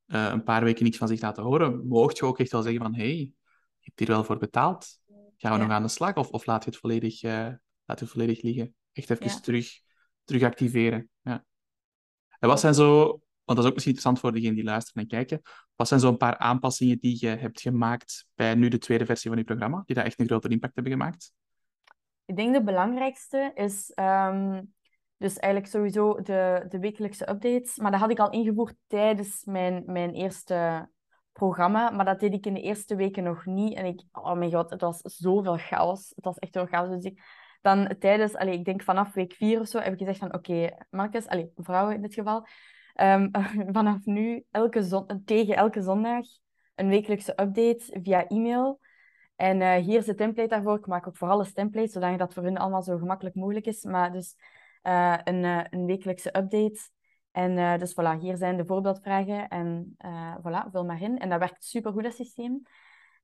uh, 0.05 0.29
een 0.31 0.43
paar 0.43 0.63
weken 0.63 0.83
niets 0.83 0.97
van 0.97 1.07
zich 1.07 1.21
laten 1.21 1.43
horen, 1.43 1.87
mocht 1.87 2.17
je 2.17 2.25
ook 2.25 2.39
echt 2.39 2.51
wel 2.51 2.61
zeggen 2.61 2.81
van, 2.81 2.95
hé, 2.95 3.03
hey, 3.03 3.17
je 3.17 3.33
hebt 3.79 3.99
hier 3.99 4.07
wel 4.07 4.23
voor 4.23 4.37
betaald. 4.37 4.99
Gaan 5.37 5.51
we 5.51 5.57
ja. 5.57 5.63
nog 5.63 5.71
aan 5.71 5.81
de 5.83 5.87
slag? 5.87 6.15
Of, 6.15 6.29
of 6.29 6.45
laat 6.45 6.63
je 6.63 6.69
het 6.69 6.79
volledig, 6.79 7.23
uh, 7.23 7.31
laat 7.85 7.99
je 7.99 8.05
het 8.05 8.09
volledig 8.09 8.41
liggen? 8.41 8.75
Echt 8.93 9.09
even 9.09 9.25
ja. 9.25 9.39
terug 9.39 9.85
terug 10.27 10.43
activeren. 10.43 11.09
Ja. 11.21 11.45
En 12.39 12.47
wat 12.47 12.59
zijn 12.59 12.73
zo, 12.73 13.19
want 13.47 13.57
dat 13.57 13.57
is 13.57 13.65
ook 13.65 13.73
misschien 13.73 13.93
interessant 13.93 14.19
voor 14.19 14.31
degenen 14.31 14.55
die 14.55 14.63
luisteren 14.63 15.01
en 15.01 15.09
kijken, 15.09 15.41
wat 15.75 15.87
zijn 15.87 15.99
zo 15.99 16.09
een 16.09 16.17
paar 16.17 16.37
aanpassingen 16.37 16.99
die 16.99 17.17
je 17.19 17.27
hebt 17.27 17.61
gemaakt 17.61 18.27
bij 18.35 18.55
nu 18.55 18.67
de 18.67 18.77
tweede 18.77 19.05
versie 19.05 19.29
van 19.29 19.39
je 19.39 19.45
programma, 19.45 19.83
die 19.85 19.95
daar 19.95 20.05
echt 20.05 20.19
een 20.19 20.25
grotere 20.25 20.53
impact 20.53 20.75
hebben 20.75 20.93
gemaakt? 20.93 21.33
Ik 22.25 22.35
denk 22.35 22.53
de 22.53 22.63
belangrijkste 22.63 23.51
is 23.55 23.91
um, 23.95 24.73
dus 25.17 25.37
eigenlijk 25.37 25.73
sowieso 25.73 26.21
de, 26.21 26.65
de 26.69 26.79
wekelijkse 26.79 27.29
updates. 27.29 27.77
Maar 27.77 27.91
dat 27.91 27.99
had 27.99 28.11
ik 28.11 28.19
al 28.19 28.29
ingevoerd 28.29 28.75
tijdens 28.87 29.45
mijn, 29.45 29.83
mijn 29.85 30.13
eerste 30.13 30.89
programma. 31.31 31.89
Maar 31.89 32.05
dat 32.05 32.19
deed 32.19 32.33
ik 32.33 32.45
in 32.45 32.53
de 32.53 32.61
eerste 32.61 32.95
weken 32.95 33.23
nog 33.23 33.45
niet. 33.45 33.73
En 33.73 33.85
ik, 33.85 34.03
oh 34.11 34.33
mijn 34.33 34.51
god, 34.51 34.69
het 34.69 34.81
was 34.81 35.01
zoveel 35.01 35.57
chaos. 35.57 36.11
Het 36.15 36.25
was 36.25 36.37
echt 36.37 36.53
heel 36.53 36.65
chaos. 36.65 36.89
Dus 36.89 37.03
ik, 37.03 37.21
dan 37.61 37.95
tijdens, 37.99 38.35
allee, 38.35 38.53
ik 38.53 38.65
denk 38.65 38.83
vanaf 38.83 39.13
week 39.13 39.33
vier 39.33 39.59
of 39.59 39.67
zo, 39.67 39.79
heb 39.79 39.93
ik 39.93 39.99
gezegd 39.99 40.19
van 40.19 40.33
oké, 40.33 40.51
okay, 40.51 40.77
Marcus, 40.89 41.27
allee, 41.27 41.51
vrouwen 41.55 41.95
in 41.95 42.01
dit 42.01 42.13
geval, 42.13 42.47
um, 43.01 43.29
vanaf 43.77 44.05
nu 44.05 44.43
elke 44.51 44.83
zon 44.83 45.21
tegen 45.25 45.55
elke 45.55 45.81
zondag 45.81 46.25
een 46.75 46.89
wekelijkse 46.89 47.31
update 47.31 47.99
via 48.01 48.27
e-mail. 48.27 48.79
En 49.35 49.61
uh, 49.61 49.75
hier 49.75 49.97
is 49.97 50.05
de 50.05 50.15
template 50.15 50.49
daarvoor. 50.49 50.77
Ik 50.77 50.87
maak 50.87 51.07
ook 51.07 51.17
voor 51.17 51.29
alles 51.29 51.53
templates, 51.53 51.91
zodat 51.91 52.17
dat 52.17 52.33
voor 52.33 52.43
hun 52.43 52.57
allemaal 52.57 52.83
zo 52.83 52.97
gemakkelijk 52.97 53.35
mogelijk 53.35 53.65
is. 53.65 53.83
Maar 53.83 54.11
dus 54.11 54.35
uh, 54.83 55.17
een, 55.23 55.43
uh, 55.43 55.63
een 55.69 55.85
wekelijkse 55.85 56.37
update. 56.37 56.79
En 57.31 57.79
dus 57.79 57.91
voilà, 57.91 58.19
hier 58.19 58.37
zijn 58.37 58.57
de 58.57 58.65
voorbeeldvragen. 58.65 59.47
En 59.47 59.97
voilà, 60.39 60.71
vul 60.71 60.85
maar 60.85 61.01
in. 61.01 61.17
En 61.17 61.29
dat 61.29 61.39
werkt 61.39 61.65
super 61.65 61.91
goed, 61.91 62.03
dat 62.03 62.13
systeem. 62.13 62.61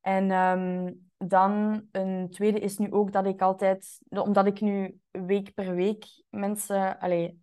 En 0.02 0.32
um, 0.32 1.10
dan 1.18 1.84
een 1.92 2.30
tweede 2.30 2.60
is 2.60 2.78
nu 2.78 2.92
ook 2.92 3.12
dat 3.12 3.26
ik 3.26 3.42
altijd, 3.42 4.00
omdat 4.10 4.46
ik 4.46 4.62
nu 4.62 5.00
week 5.12 5.54
per 5.54 5.76
week 5.76 6.06
mensen 6.30 7.00
allee, 7.00 7.42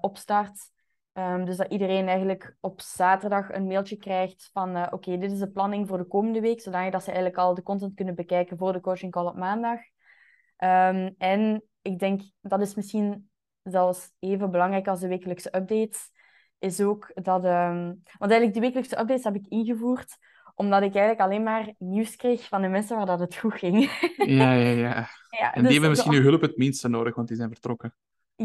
opstart. 0.00 0.70
Um, 1.18 1.44
dus 1.44 1.56
dat 1.56 1.72
iedereen 1.72 2.08
eigenlijk 2.08 2.56
op 2.60 2.80
zaterdag 2.80 3.52
een 3.52 3.66
mailtje 3.66 3.96
krijgt 3.96 4.50
van 4.52 4.76
uh, 4.76 4.86
oké, 4.90 5.18
dit 5.18 5.32
is 5.32 5.38
de 5.38 5.50
planning 5.50 5.88
voor 5.88 5.98
de 5.98 6.06
komende 6.06 6.40
week, 6.40 6.60
zodat 6.60 7.02
ze 7.02 7.10
eigenlijk 7.10 7.36
al 7.38 7.54
de 7.54 7.62
content 7.62 7.94
kunnen 7.94 8.14
bekijken 8.14 8.58
voor 8.58 8.72
de 8.72 8.80
coaching 8.80 9.12
call 9.12 9.26
op 9.26 9.36
maandag. 9.36 9.78
Um, 10.58 11.14
en 11.18 11.62
ik 11.82 11.98
denk, 11.98 12.22
dat 12.40 12.60
is 12.60 12.74
misschien 12.74 13.30
zelfs 13.62 14.10
even 14.18 14.50
belangrijk 14.50 14.88
als 14.88 15.00
de 15.00 15.08
wekelijkse 15.08 15.56
updates, 15.56 16.10
is 16.58 16.80
ook 16.80 17.10
dat... 17.14 17.44
Um, 17.44 18.02
want 18.18 18.30
eigenlijk 18.30 18.52
die 18.52 18.62
wekelijkse 18.62 18.98
updates 18.98 19.24
heb 19.24 19.34
ik 19.34 19.46
ingevoerd 19.46 20.16
omdat 20.54 20.82
ik 20.82 20.94
eigenlijk 20.94 21.20
alleen 21.20 21.42
maar 21.42 21.74
nieuws 21.78 22.16
kreeg 22.16 22.48
van 22.48 22.62
de 22.62 22.68
mensen 22.68 22.96
waar 22.96 23.06
dat 23.06 23.20
het 23.20 23.36
goed 23.36 23.54
ging. 23.54 23.90
Ja, 24.16 24.52
ja, 24.52 24.70
ja. 24.70 25.08
ja 25.38 25.52
en 25.52 25.52
die 25.52 25.62
dus 25.62 25.72
hebben 25.72 25.90
misschien 25.90 26.12
uw 26.12 26.22
hulp 26.22 26.40
het 26.40 26.56
minste 26.56 26.88
nodig, 26.88 27.14
want 27.14 27.28
die 27.28 27.36
zijn 27.36 27.50
vertrokken. 27.50 27.94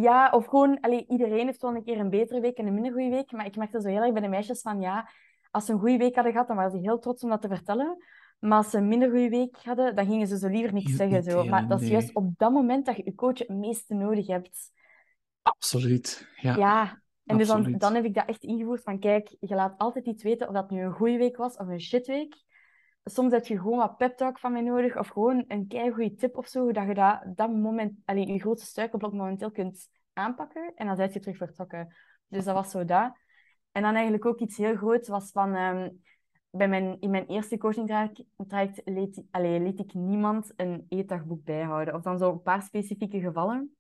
Ja, 0.01 0.29
of 0.29 0.45
gewoon, 0.45 0.79
allee, 0.79 1.05
iedereen 1.07 1.45
heeft 1.45 1.61
wel 1.61 1.75
een 1.75 1.83
keer 1.83 1.99
een 1.99 2.09
betere 2.09 2.39
week 2.39 2.57
en 2.57 2.67
een 2.67 2.73
minder 2.73 2.91
goede 2.91 3.09
week. 3.09 3.31
Maar 3.31 3.45
ik 3.45 3.55
merkte 3.55 3.81
zo 3.81 3.87
heel 3.87 4.01
erg 4.01 4.11
bij 4.13 4.21
de 4.21 4.27
meisjes 4.27 4.61
van, 4.61 4.81
ja, 4.81 5.09
als 5.51 5.65
ze 5.65 5.71
een 5.71 5.79
goede 5.79 5.97
week 5.97 6.15
hadden 6.15 6.31
gehad, 6.31 6.47
dan 6.47 6.55
waren 6.55 6.71
ze 6.71 6.77
heel 6.77 6.99
trots 6.99 7.23
om 7.23 7.29
dat 7.29 7.41
te 7.41 7.47
vertellen. 7.47 7.97
Maar 8.39 8.57
als 8.57 8.69
ze 8.69 8.77
een 8.77 8.87
minder 8.87 9.09
goede 9.09 9.29
week 9.29 9.57
hadden, 9.63 9.95
dan 9.95 10.05
gingen 10.05 10.27
ze 10.27 10.37
zo 10.37 10.47
liever 10.47 10.73
niks 10.73 10.95
zeggen. 10.95 11.23
Zo. 11.23 11.43
Maar 11.43 11.67
dat 11.67 11.81
is 11.81 11.87
juist 11.87 12.15
op 12.15 12.37
dat 12.37 12.51
moment 12.51 12.85
dat 12.85 12.95
je 12.95 13.01
je 13.05 13.15
coach 13.15 13.37
het 13.37 13.49
meeste 13.49 13.93
nodig 13.93 14.27
hebt. 14.27 14.71
Absoluut. 15.41 16.27
Ja. 16.35 16.55
Ja, 16.55 17.01
en 17.25 17.37
dus 17.37 17.47
dan, 17.47 17.77
dan 17.77 17.95
heb 17.95 18.05
ik 18.05 18.13
dat 18.13 18.27
echt 18.27 18.43
ingevoerd 18.43 18.83
van, 18.83 18.99
kijk, 18.99 19.35
je 19.39 19.55
laat 19.55 19.77
altijd 19.77 20.05
iets 20.05 20.23
weten 20.23 20.47
of 20.47 20.53
dat 20.53 20.69
nu 20.69 20.81
een 20.81 20.93
goede 20.93 21.17
week 21.17 21.37
was 21.37 21.57
of 21.57 21.67
een 21.67 21.81
shitweek. 21.81 22.35
Soms 23.03 23.31
heb 23.31 23.45
je 23.45 23.59
gewoon 23.59 23.77
wat 23.77 23.97
pep 23.97 24.17
talk 24.17 24.39
van 24.39 24.51
mij 24.51 24.61
nodig 24.61 24.97
of 24.97 25.07
gewoon 25.07 25.45
een 25.47 25.67
keigoede 25.67 26.15
tip 26.15 26.37
of 26.37 26.47
zo, 26.47 26.71
dat 26.71 26.87
je 26.87 26.93
dat, 26.93 27.23
dat 27.35 27.49
moment, 27.51 27.99
allee, 28.05 28.27
je 28.27 28.39
grootste 28.39 28.67
struikelblok 28.67 29.13
momenteel 29.13 29.51
kunt 29.51 29.89
aanpakken 30.13 30.71
en 30.75 30.87
dan 30.87 30.95
zit 30.95 31.13
je 31.13 31.19
terug 31.19 31.37
vertrokken. 31.37 31.95
Dus 32.27 32.45
dat 32.45 32.55
was 32.55 32.71
zo. 32.71 32.79
En 32.79 33.81
dan 33.81 33.93
eigenlijk 33.93 34.25
ook 34.25 34.39
iets 34.39 34.57
heel 34.57 34.75
groots 34.75 35.07
was 35.07 35.31
van... 35.31 35.55
ehm, 35.55 35.89
bij 36.55 36.67
mijn, 36.67 36.97
in 36.99 37.09
mijn 37.09 37.25
eerste 37.25 37.57
coaching 37.57 37.87
traject 38.47 38.81
liet, 38.85 39.23
allee, 39.31 39.59
liet 39.59 39.79
ik 39.79 39.93
niemand 39.93 40.53
een 40.55 40.85
eetdagboek 40.89 41.43
bijhouden. 41.43 41.93
Of 41.93 42.01
dan 42.01 42.17
zo 42.17 42.31
een 42.31 42.41
paar 42.41 42.61
specifieke 42.61 43.19
gevallen. 43.19 43.75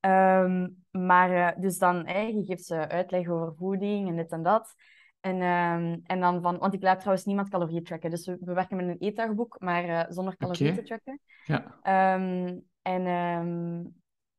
Ehm, 0.00 0.68
maar 0.90 1.30
eh, 1.30 1.60
dus 1.60 1.78
dan, 1.78 2.06
hè, 2.06 2.20
je 2.20 2.44
geeft 2.44 2.64
ze 2.64 2.88
uitleg 2.88 3.28
over 3.28 3.54
voeding 3.54 4.08
en 4.08 4.16
dit 4.16 4.32
en 4.32 4.42
dat. 4.42 4.74
En, 5.20 5.40
ehm, 5.40 5.98
en 6.04 6.20
dan 6.20 6.42
van, 6.42 6.58
want 6.58 6.74
ik 6.74 6.82
laat 6.82 6.98
trouwens 6.98 7.26
niemand 7.26 7.48
calorieën 7.48 7.84
tracken. 7.84 8.10
Dus 8.10 8.26
we, 8.26 8.36
we 8.40 8.52
werken 8.52 8.76
met 8.76 8.88
een 8.88 8.98
eetdagboek, 8.98 9.56
maar 9.58 9.84
eh, 9.84 10.04
zonder 10.08 10.36
calorieën 10.36 10.74
te 10.74 10.82
tracken. 10.82 11.20
Ja. 11.44 11.78
Ehm, 11.82 12.58
en 12.82 13.06
ehm, 13.06 13.84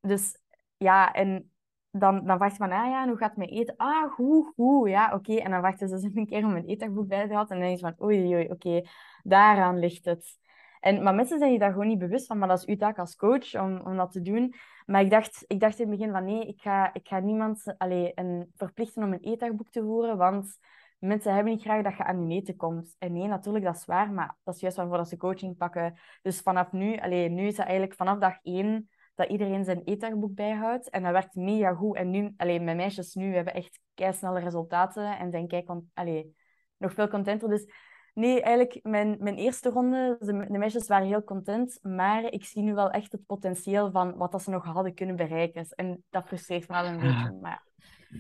dus 0.02 0.40
ja, 0.78 1.14
en 1.14 1.52
dan, 1.92 2.26
dan 2.26 2.38
vraagt 2.38 2.52
je 2.52 2.58
van, 2.58 2.72
ah 2.72 2.90
ja, 2.90 3.02
en 3.02 3.10
hoe 3.10 3.18
gaat 3.18 3.30
het 3.30 3.38
met 3.38 3.50
eten? 3.50 3.74
Ah, 3.78 4.12
goed, 4.12 4.54
goed, 4.56 4.90
ja, 4.90 5.14
oké. 5.14 5.36
En 5.36 5.52
dan 5.52 5.60
vraagt 5.60 5.80
ze 5.80 5.88
dus 5.88 6.04
een 6.14 6.26
keer 6.26 6.46
om 6.46 6.56
een 6.56 6.66
eetdagboek 6.66 7.08
bij 7.08 7.28
te 7.28 7.34
houden. 7.34 7.56
En 7.56 7.60
dan 7.60 7.68
denk 7.68 7.80
je 7.80 7.96
van, 7.98 8.08
oei, 8.08 8.36
oei, 8.36 8.50
oké, 8.50 8.82
daaraan 9.24 9.80
ligt 9.80 10.06
het. 10.06 10.40
En, 10.82 11.04
maar 11.04 11.16
mensen 11.16 11.40
zijn 11.40 11.52
je 11.52 11.60
daar 11.60 11.72
gewoon 11.72 11.88
niet 11.88 12.00
bewust 12.00 12.26
van, 12.26 12.38
maar 12.38 12.48
dat 12.48 12.60
is 12.60 12.66
uw 12.66 12.76
taak 12.76 13.00
als 13.00 13.16
coach 13.16 13.56
om, 13.56 13.82
om 13.86 13.98
dat 13.98 14.12
te 14.12 14.22
doen. 14.22 14.54
Maar 14.86 15.02
ik 15.02 15.10
dacht, 15.10 15.44
ik 15.48 15.60
dacht 15.60 15.80
in 15.80 15.90
het 15.90 15.98
begin 15.98 16.14
van, 16.14 16.26
nee, 16.26 16.48
ik 16.48 16.62
ga, 16.62 16.94
ik 16.94 17.08
ga 17.08 17.20
niemand 17.20 17.74
allee, 17.78 18.12
een, 18.16 18.52
verplichten 18.56 19.04
om 19.04 19.14
een 19.14 19.20
eetdagboek 19.20 19.70
te 19.70 19.82
voeren, 19.82 20.18
want 20.18 20.58
mensen 21.00 21.34
hebben 21.34 21.54
niet 21.54 21.62
graag 21.62 21.84
dat 21.84 21.98
je 21.98 22.04
aan 22.04 22.18
hun 22.18 22.32
eten 22.32 22.56
komt. 22.56 22.96
En 23.00 23.14
nee, 23.14 23.28
natuurlijk, 23.28 23.66
dat 23.66 23.76
is 23.76 23.86
waar, 23.86 24.12
maar 24.12 24.38
dat 24.44 24.56
is 24.56 24.62
juist 24.62 24.78
waarvoor 24.78 24.98
dat 24.98 25.10
ze 25.10 25.18
coaching 25.18 25.58
pakken. 25.58 26.00
Dus 26.22 26.40
vanaf 26.40 26.72
nu, 26.72 26.98
allee, 26.98 27.30
nu 27.30 27.48
is 27.48 27.56
dat 27.56 27.66
eigenlijk 27.66 27.96
vanaf 27.96 28.18
dag 28.18 28.38
één 28.42 28.90
dat 29.16 29.30
iedereen 29.30 29.66
zijn 29.66 29.82
eetdagboek 29.84 30.36
bijhoudt. 30.36 30.90
En 30.90 31.04
dat 31.04 31.12
werkt 31.12 31.36
mega 31.36 31.74
goed. 31.74 31.96
En 31.96 32.10
nu, 32.10 32.34
allee, 32.38 32.60
mijn 32.60 32.78
meisjes 32.78 33.14
nu 33.14 33.36
hebben 33.36 33.54
echt 33.54 33.80
snelle 33.96 34.40
resultaten 34.40 35.18
en 35.18 35.32
zijn 35.32 35.48
kijk, 35.48 35.70
allee, 35.94 36.36
nog 36.78 36.94
veel 36.94 37.08
contenter. 37.08 37.50
Dus 37.50 37.72
nee, 38.14 38.42
eigenlijk 38.42 38.80
mijn, 38.84 39.18
mijn 39.20 39.36
eerste 39.36 39.70
ronde, 39.70 40.16
de, 40.20 40.46
de 40.50 40.58
meisjes 40.58 40.88
waren 40.88 41.08
heel 41.08 41.24
content, 41.24 41.80
maar 41.82 42.24
ik 42.32 42.46
zie 42.46 42.62
nu 42.62 42.74
wel 42.74 42.90
echt 42.90 43.12
het 43.12 43.26
potentieel 43.26 43.92
van 43.92 44.16
wat 44.18 44.32
dat 44.32 44.44
ze 44.44 44.50
nog 44.50 44.66
hadden 44.66 44.94
kunnen 44.94 45.16
bereiken. 45.16 45.68
En 45.76 46.04
dat 46.10 46.28
frustreert 46.28 46.68
me 46.68 46.74
wel 46.76 46.86
een 46.86 47.00
beetje. 47.00 47.38
Maar 47.42 47.64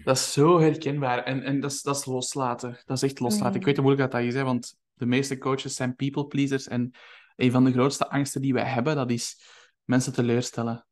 Dat 0.03 0.15
is 0.15 0.33
zo 0.33 0.59
herkenbaar. 0.59 1.23
En, 1.23 1.43
en 1.43 1.59
dat, 1.59 1.71
is, 1.71 1.81
dat 1.81 1.95
is 1.97 2.05
loslaten. 2.05 2.81
Dat 2.85 2.97
is 2.97 3.03
echt 3.03 3.19
loslaten. 3.19 3.47
Ik 3.53 3.55
Mhm. 3.55 3.65
weet 3.65 3.75
hoe 3.75 3.85
moeilijk 3.85 4.11
dat, 4.11 4.21
dat 4.21 4.29
is, 4.29 4.35
hè, 4.37 4.43
want 4.43 4.77
de 4.93 5.05
meeste 5.05 5.37
coaches 5.37 5.75
zijn 5.75 5.95
people 5.95 6.27
pleasers. 6.27 6.67
En 6.67 6.91
een 7.35 7.51
van 7.51 7.63
de 7.63 7.71
grootste 7.71 8.09
angsten 8.09 8.41
die 8.41 8.53
wij 8.53 8.65
hebben, 8.65 8.95
dat 8.95 9.11
is 9.11 9.41
mensen 9.83 10.13
teleurstellen. 10.13 10.85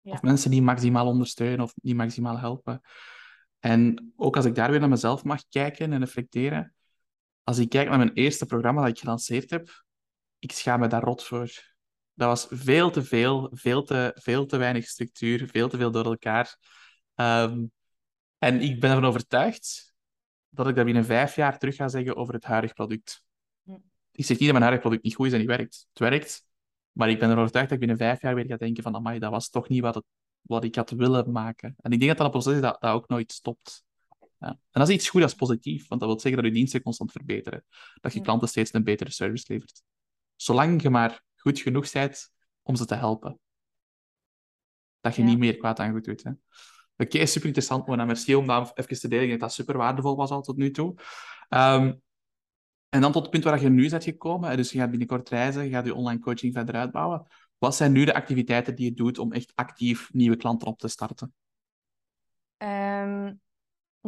Ja. 0.00 0.12
Of 0.12 0.22
mensen 0.22 0.50
die 0.50 0.62
maximaal 0.62 1.06
ondersteunen 1.06 1.60
of 1.60 1.72
die 1.74 1.94
maximaal 1.94 2.38
helpen. 2.38 2.80
En 3.58 4.12
ook 4.16 4.36
als 4.36 4.44
ik 4.44 4.54
daar 4.54 4.70
weer 4.70 4.80
naar 4.80 4.88
mezelf 4.88 5.24
mag 5.24 5.42
kijken 5.48 5.92
en 5.92 5.98
reflecteren. 5.98 6.74
Als 7.44 7.58
ik 7.58 7.68
kijk 7.68 7.88
naar 7.88 7.98
mijn 7.98 8.12
eerste 8.12 8.46
programma 8.46 8.80
dat 8.80 8.90
ik 8.90 8.98
gelanceerd 8.98 9.50
heb, 9.50 9.84
ik 10.38 10.52
schaam 10.52 10.80
me 10.80 10.86
daar 10.86 11.02
rot 11.02 11.24
voor. 11.24 11.50
Dat 12.14 12.28
was 12.28 12.46
veel 12.50 12.90
te 12.90 13.04
veel, 13.04 13.50
veel 13.52 13.82
te, 13.82 14.12
veel 14.14 14.46
te 14.46 14.56
weinig 14.56 14.86
structuur, 14.86 15.48
veel 15.48 15.68
te 15.68 15.76
veel 15.76 15.90
door 15.90 16.04
elkaar. 16.04 16.56
Ehm, 17.14 17.64
en 18.38 18.60
ik 18.60 18.80
ben 18.80 18.90
ervan 18.90 19.04
overtuigd 19.04 19.94
dat 20.48 20.68
ik 20.68 20.74
dat 20.74 20.84
binnen 20.84 21.04
vijf 21.04 21.36
jaar 21.36 21.58
terug 21.58 21.76
ga 21.76 21.88
zeggen 21.88 22.16
over 22.16 22.34
het 22.34 22.44
huidige 22.44 22.74
product. 22.74 23.22
Ik 24.12 24.24
zeg 24.24 24.38
niet 24.38 24.48
dat 24.48 24.58
mijn 24.58 24.62
huidige 24.62 24.82
product 24.82 25.02
niet 25.02 25.14
goed 25.14 25.26
is 25.26 25.32
en 25.32 25.38
niet 25.38 25.48
werkt. 25.48 25.86
Het 25.88 25.98
werkt, 25.98 26.44
maar 26.92 27.10
ik 27.10 27.18
ben 27.18 27.28
ervan 27.28 27.42
overtuigd 27.42 27.68
dat 27.68 27.80
ik 27.80 27.86
binnen 27.86 28.06
vijf 28.06 28.22
jaar 28.22 28.34
weer 28.34 28.46
ga 28.46 28.56
denken 28.56 28.82
van 28.82 28.94
amai, 28.94 29.18
dat 29.18 29.30
was 29.30 29.48
toch 29.48 29.68
niet 29.68 29.80
wat, 29.80 29.94
het, 29.94 30.04
wat 30.40 30.64
ik 30.64 30.74
had 30.74 30.90
willen 30.90 31.32
maken. 31.32 31.74
En 31.80 31.92
ik 31.92 31.98
denk 31.98 32.10
dat 32.10 32.16
dat 32.18 32.26
een 32.26 32.32
proces 32.32 32.54
is 32.54 32.60
dat, 32.60 32.80
dat 32.80 32.92
ook 32.92 33.08
nooit 33.08 33.32
stopt. 33.32 33.84
Ja. 34.42 34.48
En 34.48 34.80
dat 34.80 34.88
is 34.88 34.94
iets 34.94 35.08
goed, 35.08 35.20
dat 35.20 35.30
is 35.30 35.36
positief, 35.36 35.88
want 35.88 36.00
dat 36.00 36.10
wil 36.10 36.20
zeggen 36.20 36.42
dat 36.42 36.50
je 36.50 36.56
diensten 36.58 36.82
constant 36.82 37.12
verbeteren. 37.12 37.64
Dat 38.00 38.12
je 38.12 38.20
klanten 38.20 38.48
steeds 38.48 38.72
een 38.72 38.84
betere 38.84 39.10
service 39.10 39.44
levert. 39.48 39.82
Zolang 40.36 40.82
je 40.82 40.90
maar 40.90 41.22
goed 41.36 41.60
genoeg 41.60 41.92
bent 41.92 42.32
om 42.62 42.76
ze 42.76 42.84
te 42.84 42.94
helpen. 42.94 43.38
Dat 45.00 45.14
je 45.16 45.22
Ja. 45.22 45.28
niet 45.28 45.38
meer 45.38 45.56
kwaad 45.56 45.78
aan 45.78 45.92
goed 45.92 46.04
doet. 46.04 46.22
Hè. 46.22 46.30
Oké, 46.96 47.26
super 47.26 47.46
interessant, 47.46 47.86
Mona. 47.86 48.04
Merci 48.04 48.34
om 48.34 48.46
dat 48.46 48.78
even 48.78 48.98
te 48.98 49.08
delen. 49.08 49.22
Ik 49.22 49.28
denk 49.28 49.40
dat 49.40 49.48
dat 49.48 49.58
super 49.58 49.76
waardevol 49.76 50.16
was 50.16 50.30
al 50.30 50.42
tot 50.42 50.56
nu 50.56 50.70
toe. 50.70 50.94
Ehm, 51.48 51.94
en 52.88 53.00
dan 53.00 53.12
tot 53.12 53.22
het 53.22 53.30
punt 53.30 53.44
waar 53.44 53.60
je 53.60 53.68
nu 53.68 53.88
bent 53.90 54.04
gekomen. 54.04 54.56
Dus 54.56 54.72
je 54.72 54.78
gaat 54.78 54.90
binnenkort 54.90 55.28
reizen, 55.28 55.64
je 55.64 55.70
gaat 55.70 55.86
je 55.86 55.94
online 55.94 56.20
coaching 56.20 56.52
verder 56.52 56.74
uitbouwen. 56.74 57.26
Wat 57.58 57.76
zijn 57.76 57.92
nu 57.92 58.04
de 58.04 58.14
activiteiten 58.14 58.74
die 58.74 58.84
je 58.84 58.94
doet 58.94 59.18
om 59.18 59.32
echt 59.32 59.52
actief 59.54 60.12
nieuwe 60.12 60.36
klanten 60.36 60.68
op 60.68 60.78
te 60.78 60.88
starten? 60.88 61.34
Ehm, 62.56 63.34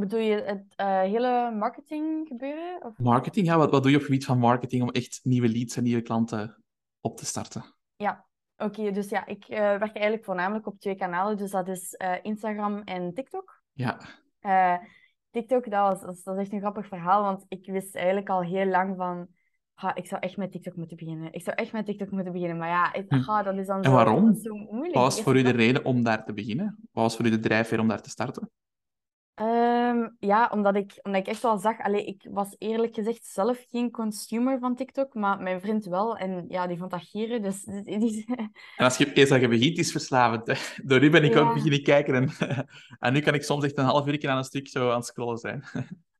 bedoel 0.00 0.20
je 0.20 0.34
het 0.34 0.64
eh, 0.76 1.00
hele 1.00 1.50
marketing 1.58 2.28
gebeuren? 2.28 2.82
Of? 2.84 2.98
Marketing, 2.98 3.46
ja, 3.46 3.56
wat, 3.56 3.70
wat 3.70 3.82
doe 3.82 3.90
je 3.90 3.96
op 3.96 4.02
het 4.02 4.10
gebied 4.10 4.26
van 4.26 4.38
marketing 4.38 4.82
om 4.82 4.90
echt 4.90 5.20
nieuwe 5.22 5.48
leads 5.48 5.76
en 5.76 5.82
nieuwe 5.82 6.02
klanten 6.02 6.64
op 7.00 7.16
te 7.16 7.26
starten? 7.26 7.64
Ja, 7.96 8.24
oké. 8.56 8.90
dus 8.90 9.08
ja, 9.08 9.26
ik 9.26 9.44
eh, 9.44 9.58
werk 9.58 9.94
eigenlijk 9.94 10.24
voornamelijk 10.24 10.66
op 10.66 10.80
twee 10.80 10.96
kanalen. 10.96 11.36
Dus 11.36 11.50
dat 11.50 11.68
is 11.68 11.94
eh, 11.94 12.14
Instagram 12.22 12.80
en 12.80 13.14
TikTok. 13.14 13.62
Ja, 13.72 13.98
TikTok, 15.30 15.70
dat, 15.70 16.02
was, 16.02 16.22
dat, 16.22 16.36
is, 16.36 16.42
echt 16.42 16.52
een 16.52 16.60
grappig 16.60 16.86
verhaal, 16.86 17.22
want 17.22 17.44
ik 17.48 17.66
wist 17.66 17.94
eigenlijk 17.96 18.28
al 18.28 18.42
heel 18.42 18.66
lang 18.66 18.96
van... 18.96 19.26
"Ha, 19.74 19.94
ik 19.94 20.06
zou 20.06 20.20
echt 20.20 20.36
met 20.36 20.52
TikTok 20.52 20.76
moeten 20.76 20.96
beginnen. 20.96 21.32
Ik 21.32 21.42
zou 21.42 21.56
echt 21.56 21.72
met 21.72 21.86
TikTok 21.86 22.10
moeten 22.10 22.32
beginnen. 22.32 22.56
Maar 22.56 22.68
ja, 22.68 22.88
het, 22.92 23.06
Hm. 23.08 23.20
ha, 23.20 23.42
dat 23.42 23.56
is 23.56 23.66
dan 23.66 23.82
En 23.82 23.92
waarom? 23.92 24.34
zo 24.34 24.54
moeilijk. 24.54 24.94
wat 24.94 25.02
was 25.02 25.22
voor 25.22 25.36
u 25.36 25.42
de 25.42 25.50
reden 25.50 25.84
om 25.84 26.02
daar 26.02 26.24
te 26.24 26.32
beginnen? 26.32 26.78
Wat 26.92 27.02
was 27.02 27.16
voor 27.16 27.26
u 27.26 27.30
de 27.30 27.38
drijfveer 27.38 27.80
om 27.80 27.88
daar 27.88 28.02
te 28.02 28.10
starten? 28.10 28.50
Ehm, 29.34 30.08
ja, 30.18 30.48
omdat 30.52 30.76
ik, 30.76 30.98
omdat 31.02 31.20
ik 31.20 31.26
echt 31.26 31.42
wel 31.42 31.58
zag... 31.58 31.78
Allee, 31.78 32.04
ik 32.04 32.26
was 32.30 32.56
eerlijk 32.58 32.94
gezegd 32.94 33.24
zelf 33.24 33.64
geen 33.70 33.90
consumer 33.90 34.58
van 34.58 34.74
TikTok, 34.74 35.14
maar 35.14 35.42
mijn 35.42 35.60
vriend 35.60 35.84
wel. 35.84 36.16
En 36.16 36.44
ja, 36.48 36.66
die 36.66 36.78
vond 36.78 36.90
dat 36.90 37.02
gieren, 37.02 37.42
dus... 37.42 37.64
Die, 37.84 37.98
die- 37.98 38.24
En 38.76 38.84
als 38.84 38.96
je 38.96 39.12
eens 39.12 39.28
dat 39.28 39.40
je 39.40 39.48
begint, 39.48 39.78
is 39.78 39.92
verslavend. 39.92 40.46
hè. 40.46 40.54
Door 40.88 41.02
u 41.02 41.10
ben 41.10 41.24
ik 41.24 41.36
ook 41.36 41.54
beginnen 41.54 41.82
kijken. 41.82 42.14
En, 42.14 42.28
en 42.98 43.12
nu 43.12 43.20
kan 43.20 43.34
ik 43.34 43.42
soms 43.42 43.64
echt 43.64 43.78
een 43.78 43.84
half 43.84 44.06
uur 44.06 44.28
aan 44.28 44.36
een 44.36 44.44
stuk 44.44 44.68
zo 44.68 44.90
aan 44.90 44.96
het 44.96 45.06
scrollen 45.06 45.38
zijn. 45.38 45.64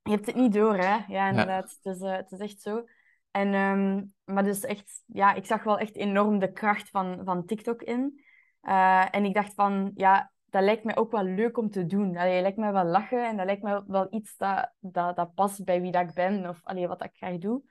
Je 0.03 0.11
hebt 0.11 0.27
het 0.27 0.35
niet 0.35 0.53
door, 0.53 0.77
hè? 0.77 0.97
Ja, 1.09 1.29
inderdaad. 1.29 1.79
Het, 1.83 1.95
is, 1.95 2.01
eh, 2.03 2.17
het 2.17 2.33
is 2.33 2.39
echt 2.39 2.61
zo. 2.61 2.85
En, 3.31 3.55
ehm, 3.55 4.03
maar 4.35 4.45
dus 4.45 4.61
echt, 4.61 5.03
ja, 5.07 5.35
ik 5.35 5.47
zag 5.47 5.63
wel 5.65 5.79
echt 5.79 5.97
enorm 5.97 6.39
de 6.39 6.53
kracht 6.53 6.91
van, 6.91 7.21
van 7.25 7.45
TikTok 7.45 7.83
in. 7.83 8.23
Eh, 8.61 9.15
en 9.15 9.25
ik 9.25 9.35
dacht 9.35 9.55
van, 9.55 9.91
ja, 9.95 10.33
dat 10.55 10.63
lijkt 10.63 10.85
mij 10.85 10.97
ook 10.97 11.11
wel 11.11 11.25
leuk 11.25 11.59
om 11.59 11.71
te 11.71 11.87
doen. 11.87 12.17
Allee, 12.17 12.33
dat 12.33 12.43
lijkt 12.43 12.57
mij 12.59 12.73
wel 12.73 12.85
lachen 12.85 13.27
en 13.29 13.37
dat 13.37 13.47
lijkt 13.47 13.63
mij 13.63 13.83
wel 13.87 14.07
iets 14.11 14.37
dat, 14.37 14.73
dat, 14.79 15.17
dat 15.17 15.35
past 15.35 15.65
bij 15.65 15.81
wie 15.81 15.93
dat 15.93 16.09
ik 16.09 16.15
ben 16.15 16.49
of 16.49 16.61
allee, 16.63 16.87
wat 16.89 17.05
ik 17.05 17.11
graag 17.15 17.39
doe. 17.39 17.63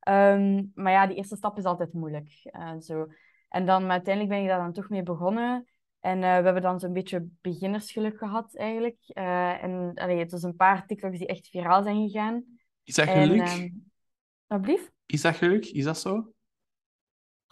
Ehm, 0.00 0.64
maar 0.74 0.92
ja, 0.92 1.06
die 1.06 1.16
eerste 1.16 1.36
stap 1.36 1.58
is 1.58 1.64
altijd 1.64 1.92
moeilijk. 1.92 2.28
eh, 2.42 2.78
zo. 2.78 3.06
En 3.48 3.66
dan, 3.66 3.82
maar 3.82 3.90
uiteindelijk 3.90 4.34
ben 4.34 4.42
ik 4.42 4.48
daar 4.48 4.58
dan 4.58 4.72
toch 4.72 4.88
mee 4.88 5.02
begonnen. 5.02 5.66
En 6.00 6.22
eh, 6.22 6.36
we 6.38 6.44
hebben 6.44 6.62
dan 6.62 6.80
zo'n 6.80 6.92
beetje 6.92 7.28
beginnersgeluk 7.40 8.18
gehad, 8.18 8.56
eigenlijk. 8.56 8.98
Eh, 9.06 9.62
en 9.62 9.92
allee, 9.94 10.18
het 10.18 10.30
was 10.30 10.42
een 10.42 10.56
paar 10.56 10.86
TikToks 10.86 11.18
die 11.18 11.26
echt 11.26 11.48
viraal 11.48 11.82
zijn 11.82 12.08
gegaan. 12.08 12.44
Is 12.84 12.94
dat 12.94 13.06
En, 13.08 13.22
geluk? 13.22 13.40
ehm, 13.40 13.68
alsjeblieft? 14.46 14.92
Is 15.06 15.20
dat 15.22 15.36
geluk? 15.36 15.66
Is 15.66 15.84
dat 15.84 15.98
zo? 15.98 16.32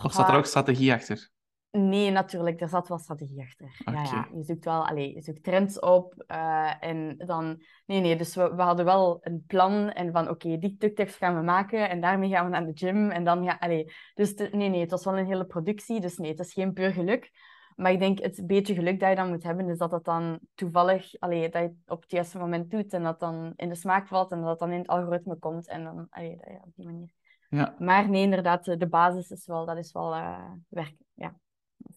Of 0.05 0.12
staat 0.12 0.28
er 0.28 0.36
ook 0.36 0.46
strategie 0.46 0.92
achter? 0.92 1.30
Nee, 1.77 2.11
natuurlijk. 2.11 2.61
Er 2.61 2.68
zat 2.68 2.89
wel 2.89 2.99
strategie 2.99 3.41
achter. 3.43 3.83
Ja, 3.85 4.03
ja. 4.03 4.29
Je 4.35 4.43
zoekt 4.43 4.64
wel, 4.64 4.87
allee, 4.87 5.14
je 5.14 5.20
zoekt 5.22 5.43
trends 5.43 5.79
op. 5.79 6.24
eh, 6.27 6.72
en 6.81 7.16
dan... 7.16 7.62
Nee, 7.87 8.01
nee. 8.01 8.16
Dus 8.16 8.35
we, 8.35 8.55
we 8.55 8.62
hadden 8.62 8.85
wel 8.85 9.18
een 9.20 9.45
plan. 9.47 9.91
En 9.91 10.12
van, 10.12 10.29
oké, 10.29 10.59
die 10.59 10.77
TikToks 10.77 11.16
gaan 11.16 11.37
we 11.37 11.43
maken. 11.43 11.89
En 11.89 12.01
daarmee 12.01 12.31
gaan 12.31 12.45
we 12.45 12.51
naar 12.51 12.66
de 12.66 12.72
gym. 12.74 13.11
En 13.11 13.24
dan, 13.24 13.43
ja, 13.43 13.57
allee. 13.61 13.93
Dus 14.14 14.35
nee, 14.35 14.68
nee. 14.68 14.81
Het 14.81 14.91
was 14.91 15.05
wel 15.05 15.18
een 15.18 15.27
hele 15.27 15.45
productie. 15.47 16.01
Dus 16.01 16.16
nee, 16.16 16.31
het 16.31 16.41
is 16.41 16.53
geen 16.53 16.72
puur 16.72 16.93
geluk. 16.93 17.31
Maar 17.77 17.93
ik 17.93 17.99
denk, 17.99 18.18
het 18.18 18.43
beetje 18.47 18.74
geluk 18.74 19.01
dat 19.01 19.09
je 19.09 19.14
dan 19.14 19.29
moet 19.29 19.43
hebben, 19.43 19.68
is 19.68 19.79
dat 19.79 19.91
het 19.91 20.05
dan 20.05 20.39
toevallig, 20.55 21.18
allee, 21.18 21.49
dat 21.49 21.62
je 21.62 21.68
het 21.68 21.77
op 21.87 22.01
het 22.03 22.11
juiste 22.11 22.39
moment 22.39 22.70
doet. 22.70 22.93
En 22.93 23.03
dat 23.03 23.20
dan 23.20 23.53
in 23.57 23.68
de 23.68 23.74
smaak 23.74 24.07
valt. 24.09 24.31
En 24.33 24.41
dat 24.41 24.49
het 24.51 24.59
dan 24.59 24.70
in 24.70 24.79
het 24.79 24.87
algoritme 24.89 25.37
komt. 25.39 25.68
En 25.68 25.85
dan, 25.85 26.07
allee, 26.11 26.37
dat- 26.37 26.49
ja, 26.49 26.61
op 26.64 26.72
die 26.77 26.87
manier. 26.87 27.11
Ja. 27.49 27.74
Maar 27.79 28.09
nee, 28.09 28.22
inderdaad, 28.22 28.64
de 28.64 28.89
basis 28.89 29.31
is 29.31 29.47
wel, 29.47 29.66
dat 29.66 29.77
is 29.77 29.93
wel 29.93 30.14
eh 30.14 30.51
werk. 30.68 30.95
Ja, 31.14 31.27
dat 31.29 31.35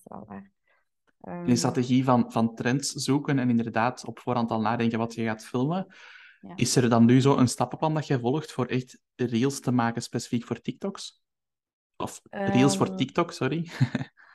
wel 0.09 0.25
waar. 0.27 0.51
De 1.45 1.55
strategie 1.55 2.03
van, 2.03 2.31
van 2.31 2.55
trends 2.55 2.91
zoeken 2.91 3.39
en 3.39 3.49
inderdaad 3.49 4.05
op 4.05 4.19
voorhand 4.19 4.51
al 4.51 4.61
nadenken 4.61 4.99
wat 4.99 5.13
je 5.13 5.23
gaat 5.23 5.45
filmen. 5.45 5.87
Ja. 6.41 6.55
Is 6.55 6.75
er 6.75 6.89
dan 6.89 7.05
nu 7.05 7.21
zo 7.21 7.37
een 7.37 7.47
stappenplan 7.47 7.93
dat 7.93 8.07
jij 8.07 8.19
volgt 8.19 8.51
voor 8.51 8.65
echt 8.65 8.99
reels 9.15 9.59
te 9.59 9.71
maken 9.71 10.01
specifiek 10.01 10.45
voor 10.45 10.61
TikToks? 10.61 11.23
Of 11.97 12.21
reels 12.29 12.77
voor 12.77 12.87
Ehm, 12.87 12.95
TikTok, 12.95 13.31
sorry. 13.31 13.69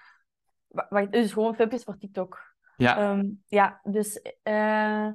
wa- 0.68 0.87
wacht, 0.91 1.12
dus 1.12 1.33
gewoon 1.33 1.55
filmpjes 1.55 1.83
voor 1.83 1.99
TikTok. 1.99 2.55
Ja, 2.77 2.97
Ehm, 2.99 3.31
ja, 3.47 3.81
dus 3.83 4.20
eh, 4.43 5.09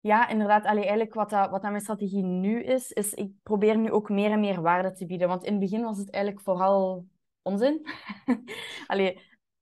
ja, 0.00 0.28
inderdaad. 0.28 0.64
Allee, 0.64 0.82
eigenlijk 0.82 1.14
wat, 1.14 1.30
dat, 1.30 1.50
wat 1.50 1.62
dat 1.62 1.70
mijn 1.70 1.82
strategie 1.82 2.22
nu 2.22 2.62
is, 2.62 2.90
is 2.90 3.14
ik 3.14 3.32
probeer 3.42 3.78
nu 3.78 3.90
ook 3.90 4.08
meer 4.08 4.30
en 4.30 4.40
meer 4.40 4.60
waarde 4.62 4.92
te 4.92 5.06
bieden. 5.06 5.28
Want 5.28 5.44
in 5.44 5.50
het 5.52 5.60
begin 5.60 5.82
was 5.82 5.98
het 5.98 6.10
eigenlijk 6.10 6.44
vooral 6.44 7.06
onzin. 7.42 7.86
Allee, 8.86 9.20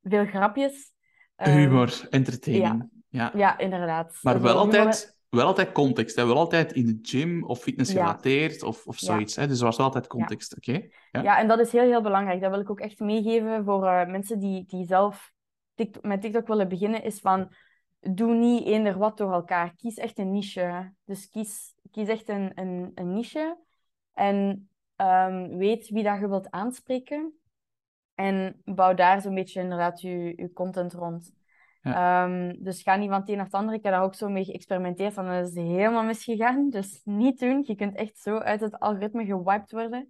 veel 0.09 0.27
grapjes. 0.27 0.93
Ehm, 1.37 1.57
humor, 1.57 2.07
entertaining. 2.11 2.91
Ja. 3.09 3.33
ja, 3.35 3.59
inderdaad. 3.59 4.19
Maar 4.23 4.37
Zo 4.37 4.43
wel 4.43 4.57
altijd, 4.57 5.19
wel 5.29 5.47
altijd 5.47 5.73
context. 5.73 6.17
Hè? 6.17 6.27
Wel 6.27 6.37
altijd 6.37 6.73
in 6.73 6.87
de 6.87 6.99
gym 7.03 7.45
of 7.45 7.61
fitness 7.61 7.93
Ja. 7.93 7.97
gerelateerd 7.97 8.63
of, 8.63 8.87
of 8.87 8.99
zoiets. 8.99 9.37
Hè? 9.37 9.47
Dus 9.47 9.59
er 9.59 9.65
was 9.65 9.77
wel 9.77 9.87
altijd 9.87 10.07
context, 10.07 10.57
oké? 10.57 10.89
Ja. 11.11 11.23
Ja, 11.23 11.39
en 11.39 11.49
dat 11.49 11.59
is 11.59 11.73
heel, 11.73 11.83
heel 11.83 12.03
belangrijk. 12.03 12.41
Dat 12.41 12.51
wil 12.51 12.61
ik 12.61 12.71
ook 12.71 12.81
echt 12.81 13.01
meegeven 13.01 13.65
voor 13.65 13.87
eh, 13.87 14.07
mensen 14.07 14.39
die, 14.39 14.65
die 14.67 14.87
zelf 14.87 15.33
TikTok, 15.75 16.03
met 16.03 16.21
TikTok 16.21 16.47
willen 16.47 16.69
beginnen, 16.69 17.03
is 17.03 17.21
van, 17.21 17.55
doe 18.01 18.35
niet 18.35 18.67
eender 18.67 18.99
wat 18.99 19.17
door 19.17 19.33
elkaar. 19.33 19.75
Kies 19.77 19.97
echt 19.97 20.19
een 20.19 20.33
niche. 20.33 20.93
Dus 21.05 21.29
kies, 21.29 21.75
kies 21.91 22.09
echt 22.09 22.29
een, 22.29 22.51
een, 22.55 22.93
een 22.95 23.13
niche 23.13 23.59
en 24.13 24.69
ehm, 24.97 25.57
weet 25.57 25.89
wie 25.89 26.03
dat 26.03 26.21
je 26.21 26.29
wilt 26.29 26.51
aanspreken. 26.51 27.39
En 28.19 28.63
bouw 28.65 28.95
daar 28.95 29.21
zo'n 29.21 29.35
beetje 29.35 29.61
inderdaad 29.61 30.01
je, 30.01 30.33
je 30.37 30.53
content 30.53 30.93
rond. 30.93 31.33
Ehm, 31.83 32.55
dus 32.59 32.83
ga 32.83 32.97
niet 32.97 33.09
van 33.09 33.21
het 33.21 33.29
een 33.29 33.37
naar 33.37 33.45
het 33.45 33.55
andere. 33.55 33.77
Ik 33.77 33.83
heb 33.85 33.93
daar 33.93 34.03
ook 34.03 34.15
zo 34.15 34.29
mee 34.29 34.45
geëxperimenteerd 34.45 35.17
en 35.17 35.25
dat 35.25 35.49
is 35.49 35.55
helemaal 35.55 36.05
misgegaan. 36.05 36.71
Dus 36.71 37.01
niet 37.05 37.39
doen. 37.39 37.65
Je 37.67 37.75
kunt 37.75 37.97
echt 37.97 38.19
zo 38.19 38.39
uit 38.39 38.61
het 38.61 38.79
algoritme 38.79 39.25
gewiped 39.25 39.73
worden. 39.73 40.09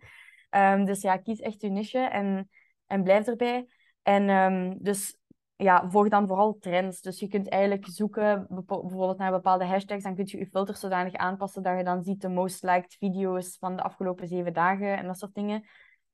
Ehm, 0.50 0.84
dus 0.84 1.00
ja, 1.02 1.16
kies 1.16 1.40
echt 1.40 1.60
je 1.60 1.68
niche 1.68 1.98
en, 1.98 2.48
en 2.86 3.02
blijf 3.02 3.26
erbij. 3.26 3.66
En 4.02 4.28
ehm, 4.28 4.74
dus 4.78 5.18
ja, 5.56 5.90
volg 5.90 6.08
dan 6.08 6.26
vooral 6.26 6.58
trends. 6.58 7.00
Dus 7.00 7.20
je 7.20 7.28
kunt 7.28 7.48
eigenlijk 7.48 7.86
zoeken 7.86 8.46
bijvoorbeeld 8.48 9.18
naar 9.18 9.30
bepaalde 9.30 9.64
hashtags. 9.64 10.02
Dan 10.02 10.14
kun 10.14 10.26
je 10.26 10.38
je 10.38 10.46
filters 10.46 10.80
zodanig 10.80 11.14
aanpassen 11.14 11.62
dat 11.62 11.76
je 11.78 11.84
dan 11.84 12.02
ziet 12.02 12.20
de 12.20 12.28
most 12.28 12.62
liked 12.62 12.96
video's 12.98 13.56
van 13.58 13.76
de 13.76 13.82
afgelopen 13.82 14.28
zeven 14.28 14.52
dagen 14.52 14.96
en 14.96 15.06
dat 15.06 15.18
soort 15.18 15.34
dingen. 15.34 15.64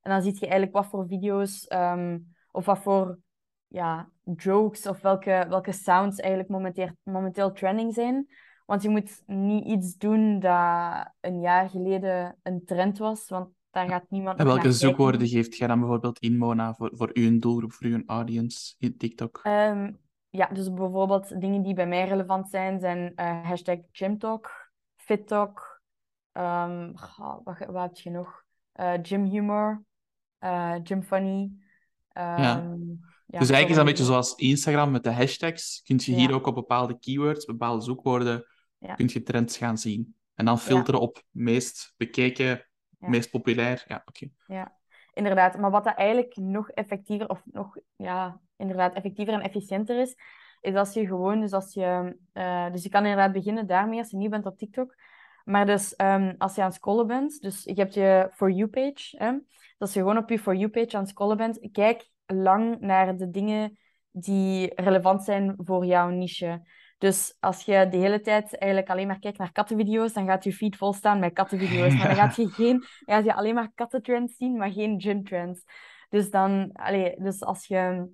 En 0.05 0.11
dan 0.11 0.23
zie 0.23 0.33
je 0.33 0.41
eigenlijk 0.41 0.73
wat 0.73 0.87
voor 0.87 1.07
video's 1.07 1.67
ehm, 1.67 2.19
of 2.51 2.65
wat 2.65 2.79
voor 2.79 3.19
ja, 3.67 4.11
jokes 4.37 4.87
of 4.87 5.01
welke, 5.01 5.47
welke 5.49 5.73
sounds 5.73 6.19
eigenlijk 6.19 6.51
momenteel, 6.51 6.91
momenteel 7.03 7.53
trending 7.53 7.95
zijn. 7.95 8.27
Want 8.67 8.83
je 8.83 8.89
moet 8.89 9.23
niet 9.27 9.65
iets 9.65 9.97
doen 9.97 10.41
dat 10.41 11.13
een 11.21 11.41
jaar 11.41 11.69
geleden 11.69 12.39
een 12.43 12.65
trend 12.65 12.99
was, 12.99 13.29
want 13.29 13.49
daar 13.71 13.89
gaat 13.89 14.05
niemand 14.09 14.39
En 14.39 14.45
welke 14.45 14.61
kijken. 14.61 14.79
zoekwoorden 14.79 15.27
geeft 15.27 15.57
jij 15.57 15.69
dan 15.69 15.79
bijvoorbeeld 15.79 16.19
in, 16.19 16.39
Mona, 16.39 16.75
voor, 16.75 16.91
voor 16.93 17.11
uw 17.13 17.39
doelgroep, 17.39 17.73
voor 17.73 17.87
uw 17.87 18.03
audience 18.07 18.75
in 18.79 18.97
TikTok? 18.97 19.41
Ehm, 19.43 19.93
ja, 20.31 20.47
dus 20.47 20.73
bijvoorbeeld 20.73 21.41
dingen 21.41 21.63
die 21.63 21.75
bij 21.75 21.87
mij 21.87 22.09
relevant 22.09 22.49
zijn, 22.49 22.81
zijn 22.81 23.13
eh, 23.15 23.45
hashtag 23.45 23.79
gymtalk, 23.93 24.71
fittalk, 24.97 25.83
ehm, 26.33 26.93
wat, 27.45 27.59
wat 27.59 27.83
heb 27.83 27.97
je 27.97 28.11
nog? 28.11 28.43
Eh 28.73 28.93
gymhumor, 29.03 29.85
gymfunny. 30.85 31.51
Ja. 32.13 32.37
ehm, 32.59 32.81
ja, 33.27 33.39
dus 33.39 33.51
eigenlijk 33.51 33.69
is 33.69 33.69
dat 33.69 33.79
een 33.79 33.85
beetje 33.85 34.05
zoals 34.05 34.35
Instagram 34.35 34.91
met 34.91 35.05
de 35.05 35.13
hashtags. 35.13 35.83
Kun 35.85 36.01
je 36.03 36.11
Ja. 36.13 36.19
hier 36.19 36.33
ook 36.35 36.47
op 36.47 36.55
bepaalde 36.55 36.99
keywords, 36.99 37.45
bepaalde 37.45 37.83
zoekwoorden, 37.85 38.47
kun 38.97 39.09
je 39.13 39.23
trends 39.23 39.57
gaan 39.57 39.79
zien. 39.79 40.17
En 40.35 40.45
dan 40.45 40.59
filteren 40.59 41.01
op 41.01 41.23
meest 41.31 41.95
bekeken, 41.97 42.67
meest 42.99 43.31
populair. 43.31 43.85
Ja, 43.89 44.03
oké. 44.05 44.27
Ja, 44.47 44.77
inderdaad. 45.13 45.59
Maar 45.59 45.71
wat 45.71 45.85
dat 45.85 45.95
eigenlijk 45.95 46.37
nog 46.37 46.71
effectiever, 46.71 47.29
of 47.29 47.43
nog, 47.45 47.77
ja, 47.97 48.41
inderdaad, 48.57 48.95
effectiever 48.95 49.35
en 49.35 49.41
efficiënter 49.41 50.01
is, 50.01 50.15
is 50.61 50.75
als 50.75 50.93
je 50.93 51.07
gewoon, 51.07 51.41
dus 51.41 51.53
als 51.53 51.75
je, 51.75 52.17
eh, 52.33 52.73
dus 52.73 52.83
je 52.83 52.89
kan 52.89 53.03
inderdaad 53.03 53.33
beginnen 53.33 53.67
daarmee 53.67 53.99
als 53.99 54.11
je 54.11 54.17
nieuw 54.17 54.31
bent 54.31 54.47
op 54.47 54.59
TikTok. 54.59 54.95
Maar 55.45 55.67
dus 55.67 55.97
ehm, 55.97 56.35
als 56.39 56.55
je 56.55 56.61
aan 56.61 56.67
het 56.67 56.77
scrollen 56.77 57.07
bent, 57.07 57.41
dus 57.41 57.65
je 57.65 57.75
hebt 57.75 57.95
je 57.95 58.29
For 58.33 58.51
You-page, 58.51 59.17
hè? 59.17 59.33
Dus 59.33 59.79
als 59.79 59.93
je 59.93 60.01
gewoon 60.01 60.19
op 60.19 60.29
je 60.29 60.39
For 60.39 60.55
You-page 60.55 60.97
aan 60.97 61.03
het 61.03 61.11
scrollen 61.11 61.37
bent, 61.37 61.69
kijk 61.73 62.11
lang 62.27 62.81
naar 62.81 63.17
de 63.17 63.31
dingen 63.31 63.79
die 64.11 64.73
relevant 64.75 65.25
zijn 65.25 65.55
voor 65.57 65.85
jouw 65.85 66.09
niche. 66.09 66.63
Dus 66.99 67.37
als 67.41 67.65
je 67.65 67.89
de 67.91 67.97
hele 67.97 68.21
tijd 68.21 68.59
eigenlijk 68.59 68.91
alleen 68.91 69.07
maar 69.07 69.19
kijkt 69.19 69.39
naar 69.39 69.53
kattenvideo's, 69.53 70.13
dan 70.13 70.27
gaat 70.27 70.45
je 70.45 70.53
feed 70.53 70.77
vol 70.77 70.93
staan 70.93 71.19
met 71.19 71.33
kattenvideo's. 71.33 71.95
Maar 71.95 72.07
dan 72.07 72.17
gaat 72.17 72.37
je, 72.37 72.49
geen, 72.59 72.79
dan 72.79 73.17
gaat 73.17 73.25
je 73.25 73.35
alleen 73.35 73.55
maar 73.55 73.73
kattentrends 73.75 74.37
zien, 74.37 74.57
maar 74.57 74.73
geen 74.73 75.01
gymtrends. 75.01 75.65
Dus 76.09 76.31
dan, 76.31 76.71
allee, 76.73 77.15
dus 77.19 77.43
als 77.43 77.67
je, 77.67 78.11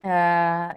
eh, 0.00 0.10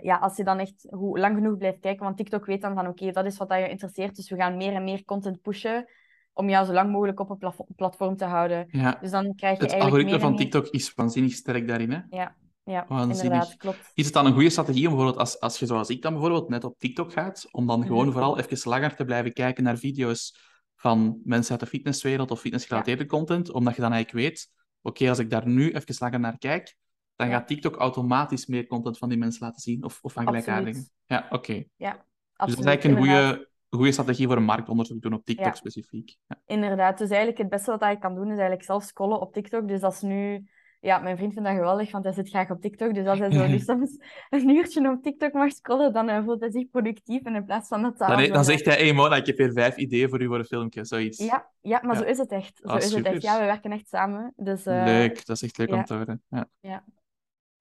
ja, 0.02 0.18
als 0.22 0.38
je 0.38 0.44
dan 0.44 0.60
echt 0.60 0.88
hoe, 0.90 1.20
lang 1.20 1.36
genoeg 1.36 1.58
blijft 1.58 1.80
kijken, 1.80 2.04
want 2.04 2.18
TikTok 2.18 2.46
weet 2.46 2.62
dan 2.62 2.74
van 2.74 2.88
oké, 2.88 3.12
dat 3.12 3.26
is 3.26 3.38
wat 3.38 3.50
dat 3.50 3.60
je 3.60 3.70
interesseert, 3.70 4.16
dus 4.16 4.30
we 4.30 4.36
gaan 4.36 4.58
meer 4.58 4.74
en 4.74 4.84
meer 4.84 5.06
content 5.06 5.42
pushen 5.42 5.86
om 6.34 6.50
jou 6.50 6.66
zo 6.66 6.74
lang 6.74 6.92
mogelijk 6.92 7.20
op 7.20 7.30
een 7.30 7.76
platform 7.76 8.16
te 8.16 8.26
houden. 8.26 8.68
Ja. 8.72 8.98
Dus 9.02 9.12
dan 9.12 9.36
krijg 9.36 9.58
je 9.58 9.64
Het 9.64 9.72
eigenlijk 9.72 9.82
algoritme 9.82 10.20
van 10.20 10.30
meer... 10.30 10.40
TikTok 10.40 10.68
is 10.68 10.94
waanzinnig 10.94 11.34
sterk 11.34 11.68
daarin. 11.68 11.92
Hè? 11.92 12.00
Ja, 12.10 12.36
ja 12.64 12.86
Waanzinnig. 12.88 13.24
inderdaad, 13.24 13.58
klopt. 13.58 13.92
Is 13.94 14.06
het 14.06 14.14
dan 14.14 14.26
een 14.26 14.34
goede 14.34 14.50
strategie 14.50 14.88
om 14.88 14.94
bijvoorbeeld, 14.94 15.20
als, 15.20 15.40
als 15.40 15.60
je 15.60 15.66
zoals 15.66 15.90
ik 15.90 16.02
dan 16.02 16.14
bijvoorbeeld 16.14 16.50
net 16.50 16.64
op 16.64 16.80
TikTok 16.80 17.12
gaat, 17.12 17.48
om 17.52 17.68
dan 17.68 17.86
gewoon 17.86 18.04
Mhm. 18.04 18.12
vooral 18.12 18.40
even 18.40 18.70
langer 18.70 18.96
te 18.96 19.06
blijven 19.06 19.34
kijken 19.34 19.64
naar 19.64 19.78
video's 19.78 20.50
van 20.76 21.20
mensen 21.24 21.52
uit 21.52 21.60
de 21.60 21.66
fitnesswereld 21.66 22.32
of 22.32 22.40
fitnessgerelateerde 22.40 23.06
content, 23.06 23.52
omdat 23.52 23.76
je 23.76 23.82
dan 23.82 23.92
eigenlijk 23.94 24.26
weet, 24.28 24.50
oké, 24.82 25.10
als 25.10 25.20
ik 25.20 25.30
daar 25.30 25.48
nu 25.48 25.72
even 25.72 25.96
langer 26.00 26.20
naar 26.20 26.38
kijk, 26.38 26.76
dan 27.22 27.30
gaat 27.30 27.48
TikTok 27.48 27.76
automatisch 27.76 28.46
meer 28.46 28.68
content 28.68 28.98
van 28.98 29.10
die 29.10 29.18
mensen 29.18 29.46
laten 29.46 29.62
zien, 29.62 29.84
of, 29.84 30.00
of 30.02 30.14
van 30.14 30.26
gelijkaardigen. 30.26 30.70
Absoluut. 30.82 30.92
Ja, 31.06 31.26
oké. 31.30 31.54
Dus 31.54 31.66
Ja, 31.76 31.90
dat 31.92 32.00
is 32.00 32.56
absoluut. 32.56 32.66
eigenlijk 32.66 33.00
een 33.00 33.06
goede, 33.08 33.50
goede 33.70 33.92
strategie 33.92 34.28
voor 34.28 34.38
een 34.38 34.44
marktonderzoek 34.44 35.02
doen 35.02 35.14
op 35.14 35.26
TikTok 35.26 35.46
Ja. 35.46 35.54
specifiek. 35.54 36.16
Ja. 36.28 36.36
Inderdaad, 36.46 36.98
dus 36.98 37.10
eigenlijk 37.10 37.38
het 37.38 37.50
beste 37.50 37.78
wat 37.78 37.90
je 37.90 37.98
kan 38.00 38.16
doen 38.16 38.24
is 38.26 38.30
eigenlijk 38.32 38.64
zelf 38.64 38.84
scrollen 38.84 39.22
op 39.22 39.34
TikTok. 39.34 39.68
Dus 39.68 39.82
als 39.82 40.02
nu, 40.02 40.48
ja, 40.80 40.98
mijn 41.00 41.18
vriend 41.18 41.34
vindt 41.34 41.48
dat 41.48 41.58
geweldig, 41.58 41.92
want 41.92 42.04
hij 42.04 42.14
zit 42.14 42.30
graag 42.30 42.50
op 42.50 42.62
TikTok. 42.62 42.94
Dus 42.94 43.06
als 43.08 43.20
hij 43.20 43.32
zo 43.32 43.48
nu 43.48 43.60
soms 43.70 43.98
een 44.30 44.50
uurtje 44.50 44.90
op 44.90 45.04
TikTok 45.04 45.34
mag 45.34 45.52
scrollen, 45.52 45.94
dan 45.94 46.10
eh, 46.10 46.24
voelt 46.24 46.40
hij 46.42 46.52
zich 46.52 46.70
productief. 46.70 47.22
En 47.24 47.36
in 47.36 47.46
plaats 47.46 47.68
van 47.68 47.82
dat 47.82 47.98
Dan, 47.98 48.08
dan 48.18 48.26
zo'n- 48.34 48.44
zegt 48.44 48.66
hij, 48.66 48.76
hey 48.76 48.94
Mona, 48.94 49.16
ik 49.16 49.26
heb 49.26 49.38
hier 49.38 49.52
vijf 49.52 49.76
ideeën 49.78 50.10
voor 50.10 50.22
u 50.22 50.26
voor 50.28 50.38
een 50.40 50.46
filmpje, 50.46 50.86
zoiets. 50.86 51.18
Ja, 51.18 51.50
ja, 51.62 51.80
maar 51.84 51.96
Ja. 51.96 52.02
zo 52.02 52.08
is 52.08 52.18
het 52.18 52.32
echt. 52.32 52.60
Zo 52.64 52.68
Ah, 52.68 52.78
is 52.78 52.92
het 52.94 53.06
echt. 53.06 53.22
Ja, 53.22 53.40
we 53.40 53.46
werken 53.46 53.72
echt 53.72 53.88
samen. 53.88 54.34
Dus 54.36 54.66
eh, 54.66 54.84
Leuk, 54.86 55.26
dat 55.26 55.36
is 55.36 55.44
echt 55.44 55.58
leuk 55.58 55.72
om 55.72 55.86
te 55.86 55.94
horen. 55.94 56.24
Ja. 56.60 56.84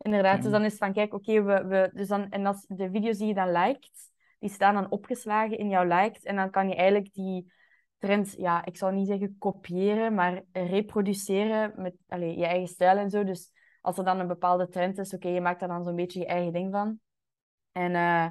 Inderdaad, 0.03 0.43
dus 0.43 0.51
dan 0.51 0.65
is 0.65 0.71
het 0.71 0.81
van, 0.81 0.93
kijk, 0.93 1.15
oké, 1.15 1.43
we, 1.43 1.65
we, 1.65 1.91
dus 1.93 2.09
dan, 2.09 2.29
en 2.29 2.47
als 2.47 2.65
de 2.69 2.91
video's 2.91 3.19
die 3.19 3.27
je 3.27 3.35
dan 3.35 3.53
liked, 3.53 4.11
die 4.39 4.51
staan 4.51 4.75
dan 4.75 4.91
opgeslagen 4.91 5.59
in 5.59 5.69
jouw 5.69 5.85
liked. 5.85 6.25
En 6.25 6.37
dan 6.37 6.51
kan 6.51 6.69
je 6.69 6.75
eigenlijk 6.75 7.13
die 7.13 7.53
trends, 7.99 8.33
ja, 8.33 8.65
ik 8.65 8.77
zou 8.77 8.95
niet 8.95 9.07
zeggen 9.07 9.37
kopiëren, 9.39 10.15
maar 10.15 10.43
reproduceren 10.53 11.73
met 11.77 11.95
allee, 12.09 12.39
je 12.39 12.47
eigen 12.47 12.69
stijl 12.69 12.97
en 12.97 13.11
zo. 13.11 13.25
Dus 13.25 13.51
als 13.81 13.99
er 13.99 14.05
dan 14.05 14.19
een 14.19 14.27
bepaalde 14.27 14.69
trend 14.69 14.99
is, 14.99 15.15
oké, 15.15 15.29
je 15.29 15.41
maakt 15.41 15.61
daar 15.61 15.69
dan 15.69 15.85
zo'n 15.85 15.97
beetje 15.97 16.21
je 16.21 16.27
eigen 16.27 16.53
ding 16.53 16.73
van. 16.73 17.01
En, 17.73 17.95
eh, 17.95 18.31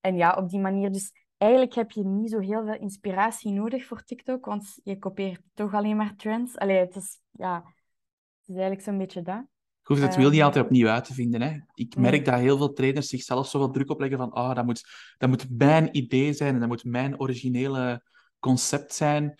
en 0.00 0.16
ja, 0.16 0.34
op 0.34 0.48
die 0.48 0.60
manier. 0.60 0.92
Dus 0.92 1.12
eigenlijk 1.36 1.74
heb 1.74 1.90
je 1.90 2.04
niet 2.04 2.30
zo 2.30 2.38
heel 2.38 2.64
veel 2.64 2.78
inspiratie 2.78 3.52
nodig 3.52 3.86
voor 3.86 4.02
TikTok, 4.02 4.44
want 4.44 4.80
je 4.84 4.98
kopieert 4.98 5.42
toch 5.54 5.74
alleen 5.74 5.96
maar 5.96 6.16
trends. 6.16 6.58
Allee, 6.58 6.78
het 6.78 6.96
is, 6.96 7.20
ja, 7.30 7.56
het 7.56 8.48
is 8.48 8.54
eigenlijk 8.54 8.82
zo'n 8.82 8.98
beetje 8.98 9.22
dat. 9.22 9.51
Je 9.82 9.88
hoeft 9.88 10.02
het 10.02 10.16
wiel 10.16 10.30
niet 10.30 10.42
altijd 10.42 10.64
opnieuw 10.64 10.88
uit 10.88 11.04
te 11.04 11.14
vinden. 11.14 11.42
Hè. 11.42 11.58
Ik 11.74 11.96
merk 11.96 12.24
dat 12.24 12.38
heel 12.38 12.56
veel 12.56 12.72
trainers 12.72 13.08
zichzelf 13.08 13.48
zoveel 13.48 13.70
druk 13.70 13.90
opleggen 13.90 14.18
van 14.18 14.32
ah, 14.32 14.54
dat, 14.54 14.64
moet, 14.64 14.84
dat 15.18 15.28
moet 15.28 15.46
mijn 15.50 15.96
idee 15.96 16.32
zijn 16.32 16.54
en 16.54 16.60
dat 16.60 16.68
moet 16.68 16.84
mijn 16.84 17.20
originele 17.20 18.02
concept 18.38 18.94
zijn. 18.94 19.34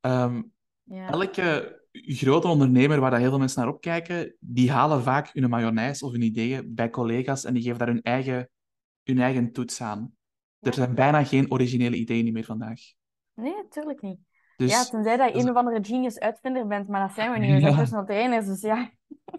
Ehm, 0.00 0.42
Ja, 0.82 1.08
elke 1.08 1.80
grote 1.92 2.48
ondernemer 2.48 3.00
waar 3.00 3.10
dat 3.10 3.20
heel 3.20 3.28
veel 3.28 3.38
mensen 3.38 3.60
naar 3.60 3.72
opkijken, 3.72 4.36
die 4.40 4.70
halen 4.70 5.02
vaak 5.02 5.30
hun 5.32 5.50
mayonaise 5.50 6.04
of 6.04 6.12
hun 6.12 6.22
ideeën 6.22 6.74
bij 6.74 6.90
collega's 6.90 7.44
en 7.44 7.54
die 7.54 7.62
geven 7.62 7.78
daar 7.78 7.88
hun 7.88 8.02
eigen, 8.02 8.50
hun 9.02 9.18
eigen 9.18 9.52
toets 9.52 9.80
aan. 9.80 10.12
Er 10.60 10.74
zijn 10.74 10.94
bijna 10.94 11.24
geen 11.24 11.50
originele 11.52 11.96
ideeën 11.96 12.32
meer 12.32 12.44
vandaag. 12.44 12.80
nee, 13.34 13.54
natuurlijk 13.54 14.02
niet. 14.02 14.18
Dus 14.56 14.70
ja, 14.70 14.84
tenzij 14.84 15.16
dat 15.16 15.26
je 15.28 15.34
dus- 15.34 15.42
een 15.42 15.50
of 15.50 15.56
andere 15.56 15.84
genius 15.84 16.18
uitvinder 16.18 16.66
bent, 16.66 16.88
maar 16.88 17.06
dat 17.06 17.14
zijn 17.16 17.32
we 17.32 17.38
niet. 17.38 17.52
We 17.52 17.60
zijn 17.66 17.76
personal 17.76 18.04
trainers, 18.04 18.46
dus 18.46 18.60
ja. 18.60 18.90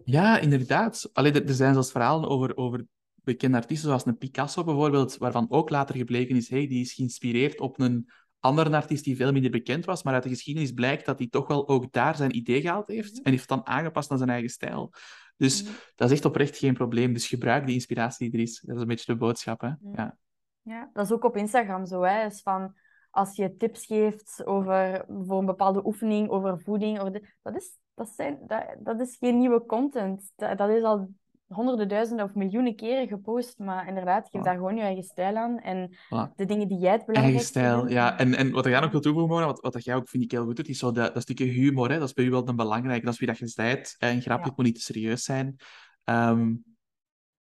Ja, 0.04 0.40
inderdaad. 0.40 1.10
Allee, 1.14 1.32
er 1.44 1.54
zijn 1.54 1.74
zelfs 1.74 1.92
verhalen 1.92 2.30
over, 2.30 2.58
over 2.58 2.86
bekende 3.16 3.58
artiesten, 3.58 3.88
zoals 3.88 4.06
een 4.06 4.18
Picasso 4.18 4.64
bijvoorbeeld, 4.64 5.18
waarvan 5.18 5.46
ook 5.50 5.70
later 5.70 5.96
gebleken 5.96 6.36
is, 6.36 6.50
hey, 6.50 6.68
die 6.68 6.82
is 6.82 6.94
geïnspireerd 6.94 7.60
op 7.60 7.80
een 7.80 8.10
andere 8.40 8.76
artiest 8.76 9.04
die 9.04 9.16
veel 9.16 9.32
minder 9.32 9.52
bekend 9.52 9.86
was, 9.86 10.04
maar 10.04 10.14
uit 10.14 10.24
de 10.24 10.30
geschiedenis 10.30 10.72
blijkt 10.72 11.06
dat 11.06 11.18
hij 11.18 11.28
toch 11.28 11.48
wel 11.48 11.68
ook 11.68 11.92
daar 11.92 12.16
zijn 12.16 12.36
idee 12.36 12.62
gehaald 12.62 12.88
heeft 12.88 13.14
Mhm. 13.14 13.24
en 13.24 13.32
heeft 13.32 13.48
dan 13.48 13.66
aangepast 13.68 14.12
aan 14.12 14.18
zijn 14.18 14.30
eigen 14.30 14.50
stijl. 14.50 14.94
Dus 15.38 15.64
Mhm. 15.64 15.72
dat 15.96 16.10
is 16.10 16.16
echt 16.16 16.26
oprecht 16.26 16.58
geen 16.58 16.74
probleem. 16.74 17.14
Dus 17.14 17.28
gebruik 17.28 17.66
die 17.66 17.74
inspiratie 17.76 18.30
die 18.30 18.40
er 18.40 18.46
is. 18.48 18.62
Dat 18.66 18.76
is 18.76 18.82
een 18.82 18.88
beetje 18.88 19.12
de 19.14 19.18
boodschap, 19.20 19.62
hè. 19.62 19.68
Ja. 19.68 19.78
Ja. 19.96 20.18
Ja, 20.62 20.90
dat 20.94 21.06
is 21.06 21.12
ook 21.12 21.24
op 21.24 21.38
Instagram 21.38 21.86
zo. 21.86 22.02
Hè. 22.02 22.26
Is 22.26 22.42
van, 22.42 22.74
als 23.10 23.36
je 23.36 23.56
tips 23.58 23.86
geeft 23.86 24.46
over, 24.46 25.06
voor 25.08 25.40
een 25.40 25.46
bepaalde 25.46 25.86
oefening, 25.86 26.30
over 26.30 26.60
voeding, 26.60 27.00
over 27.00 27.12
de- 27.14 27.34
dat, 27.42 27.56
is, 27.56 27.78
dat, 27.96 28.10
zijn, 28.10 28.40
dat, 28.48 28.64
dat 28.80 29.00
is 29.00 29.16
geen 29.20 29.38
nieuwe 29.38 29.66
content. 29.66 30.32
Dat, 30.36 30.58
dat 30.58 30.70
is 30.70 30.84
al 30.84 31.10
honderden, 31.48 31.88
duizenden 31.88 32.26
of 32.26 32.34
miljoenen 32.34 32.76
keren 32.76 33.08
gepost. 33.08 33.58
Maar 33.60 33.88
inderdaad, 33.88 34.30
geef 34.30 34.42
Voilà. 34.42 34.44
daar 34.44 34.56
gewoon 34.56 34.76
je 34.76 34.82
eigen 34.82 35.04
stijl 35.04 35.36
aan. 35.36 35.60
En 35.60 35.90
Voilà. 35.96 36.36
de 36.36 36.46
dingen 36.46 36.68
die 36.68 36.78
jij 36.78 36.92
het 36.92 37.00
Eigen 37.00 37.06
belangrijkste 37.14 37.48
stijl, 37.60 37.78
vindt. 37.78 37.92
ja. 37.92 38.18
En, 38.18 38.36
en 38.36 38.52
wat 38.52 38.64
jij 38.66 38.74
nog 38.74 38.84
Ja. 38.84 38.92
wil 38.92 39.00
toevoegen, 39.00 39.46
wat, 39.46 39.60
wat 39.62 39.74
dat 39.74 39.84
jij 39.84 39.96
ook, 39.96 40.10
vind 40.10 40.24
ik, 40.24 40.32
heel 40.32 40.46
goed 40.46 40.56
doet, 40.56 40.68
is 40.68 40.80
zo 40.80 40.92
dat, 40.92 41.14
dat 41.14 41.22
stukje 41.24 41.46
humor, 41.46 41.90
hè. 41.92 42.00
Dat 42.00 42.08
is 42.08 42.14
bij 42.14 42.26
u 42.26 42.30
wel 42.30 42.48
een 42.48 42.56
belangrijke. 42.56 43.06
Dat 43.06 43.14
is 43.14 43.20
wie 43.20 43.28
dat 43.28 43.38
je 43.38 43.48
zijt. 43.48 43.96
Een 44.00 44.22
grapje, 44.22 44.46
Ja. 44.48 44.54
moet 44.56 44.66
niet 44.66 44.76
te 44.76 44.82
serieus 44.82 45.24
zijn. 45.24 45.56
Ehm, 46.04 46.54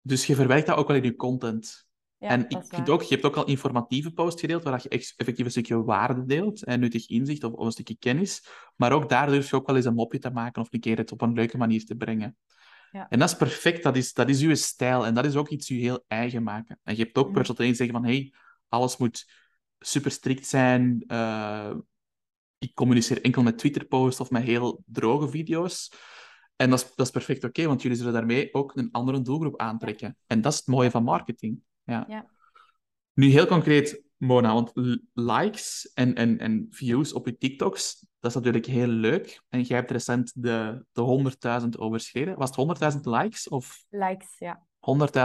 dus 0.02 0.26
je 0.26 0.36
verwerkt 0.36 0.68
dat 0.68 0.78
ook 0.78 0.88
wel 0.88 0.98
in 0.98 1.04
je 1.04 1.16
content. 1.16 1.86
Ja, 2.24 2.30
en 2.30 2.46
ik 2.48 2.64
vind 2.68 2.90
ook, 2.90 3.02
je 3.02 3.14
hebt 3.14 3.26
ook 3.26 3.36
al 3.36 3.46
informatieve 3.46 4.12
posts 4.12 4.42
gedeeld, 4.42 4.64
waar 4.64 4.80
je 4.84 4.90
echt 4.90 5.14
effectief 5.18 5.46
een 5.46 5.52
stukje 5.52 5.84
waarde 5.84 6.26
deelt 6.26 6.64
en 6.64 6.80
nuttig 6.80 7.08
inzicht 7.08 7.44
of, 7.44 7.54
of 7.54 7.66
een 7.66 7.72
stukje 7.72 7.98
kennis. 8.00 8.48
Maar 8.76 8.92
ook 8.92 9.10
daar 9.10 9.28
durf 9.28 9.50
je 9.50 9.56
ook 9.56 9.68
wel 9.68 9.76
eens 9.76 9.86
een 9.86 9.94
mopje 9.94 10.20
te 10.20 10.30
maken 10.30 10.62
of 10.62 10.68
een 10.72 10.80
keer 10.80 10.98
het 10.98 11.12
op 11.12 11.22
een 11.22 11.34
leuke 11.34 11.58
manier 11.58 11.86
te 11.86 11.96
brengen. 11.96 12.38
Ja. 12.92 13.10
En 13.10 13.20
dat 13.20 13.30
is 13.30 13.36
perfect, 13.36 13.84
dat 13.84 13.96
is, 13.96 14.14
dat 14.14 14.30
is 14.30 14.42
uw 14.42 14.56
stijl 14.56 15.06
en 15.06 15.14
dat 15.14 15.26
is 15.26 15.36
ook 15.36 15.50
iets 15.50 15.68
je 15.68 15.74
heel 15.74 16.04
eigen 16.08 16.44
maken. 16.44 16.80
En 16.84 16.96
je 16.96 17.04
hebt 17.04 17.18
ook 17.18 17.32
personen 17.32 17.62
die 17.62 17.74
zeggen 17.74 17.96
van, 17.96 18.06
hey, 18.06 18.34
alles 18.68 18.98
moet 18.98 19.32
super 19.80 20.12
strikt 20.12 20.48
zijn, 20.48 21.04
eh, 21.08 21.74
ik 22.58 22.74
communiceer 22.74 23.22
enkel 23.22 23.44
met 23.44 23.58
Twitter-posts 23.58 24.20
of 24.20 24.30
met 24.30 24.44
heel 24.44 24.84
droge 24.86 25.30
video's. 25.30 25.92
En 26.56 26.70
dat 26.70 26.80
is, 26.80 26.96
dat 26.96 27.06
is 27.06 27.12
perfect 27.12 27.44
oké, 27.44 27.66
want 27.66 27.82
jullie 27.82 27.98
zullen 27.98 28.14
daarmee 28.14 28.54
ook 28.54 28.76
een 28.76 28.92
andere 28.92 29.22
doelgroep 29.22 29.60
aantrekken. 29.60 30.18
En 30.28 30.42
dat 30.42 30.52
is 30.52 30.58
het 30.58 30.68
mooie 30.68 30.92
van 30.92 31.04
marketing. 31.04 31.62
Ja. 31.84 32.06
Ja. 32.08 32.26
Nu 33.14 33.28
heel 33.28 33.46
concreet, 33.46 34.04
Mona, 34.18 34.54
want 34.54 34.72
likes 35.14 35.92
en, 35.94 36.16
en, 36.16 36.40
en 36.40 36.68
views 36.70 37.14
op 37.14 37.26
je 37.26 37.38
TikToks, 37.38 38.06
dat 38.20 38.32
is 38.32 38.38
natuurlijk 38.38 38.66
heel 38.66 38.88
leuk. 38.88 39.42
En 39.50 39.62
jij 39.62 39.78
hebt 39.78 39.92
recent 39.92 40.32
de, 40.36 40.86
de 40.92 41.34
100.000 41.62 41.70
overschreden. 41.80 42.38
Was 42.38 42.56
het 42.56 42.94
100.000 42.94 43.00
likes 43.02 43.48
of 43.48 43.86
Likes, 43.90 44.38
ja. 44.38 44.68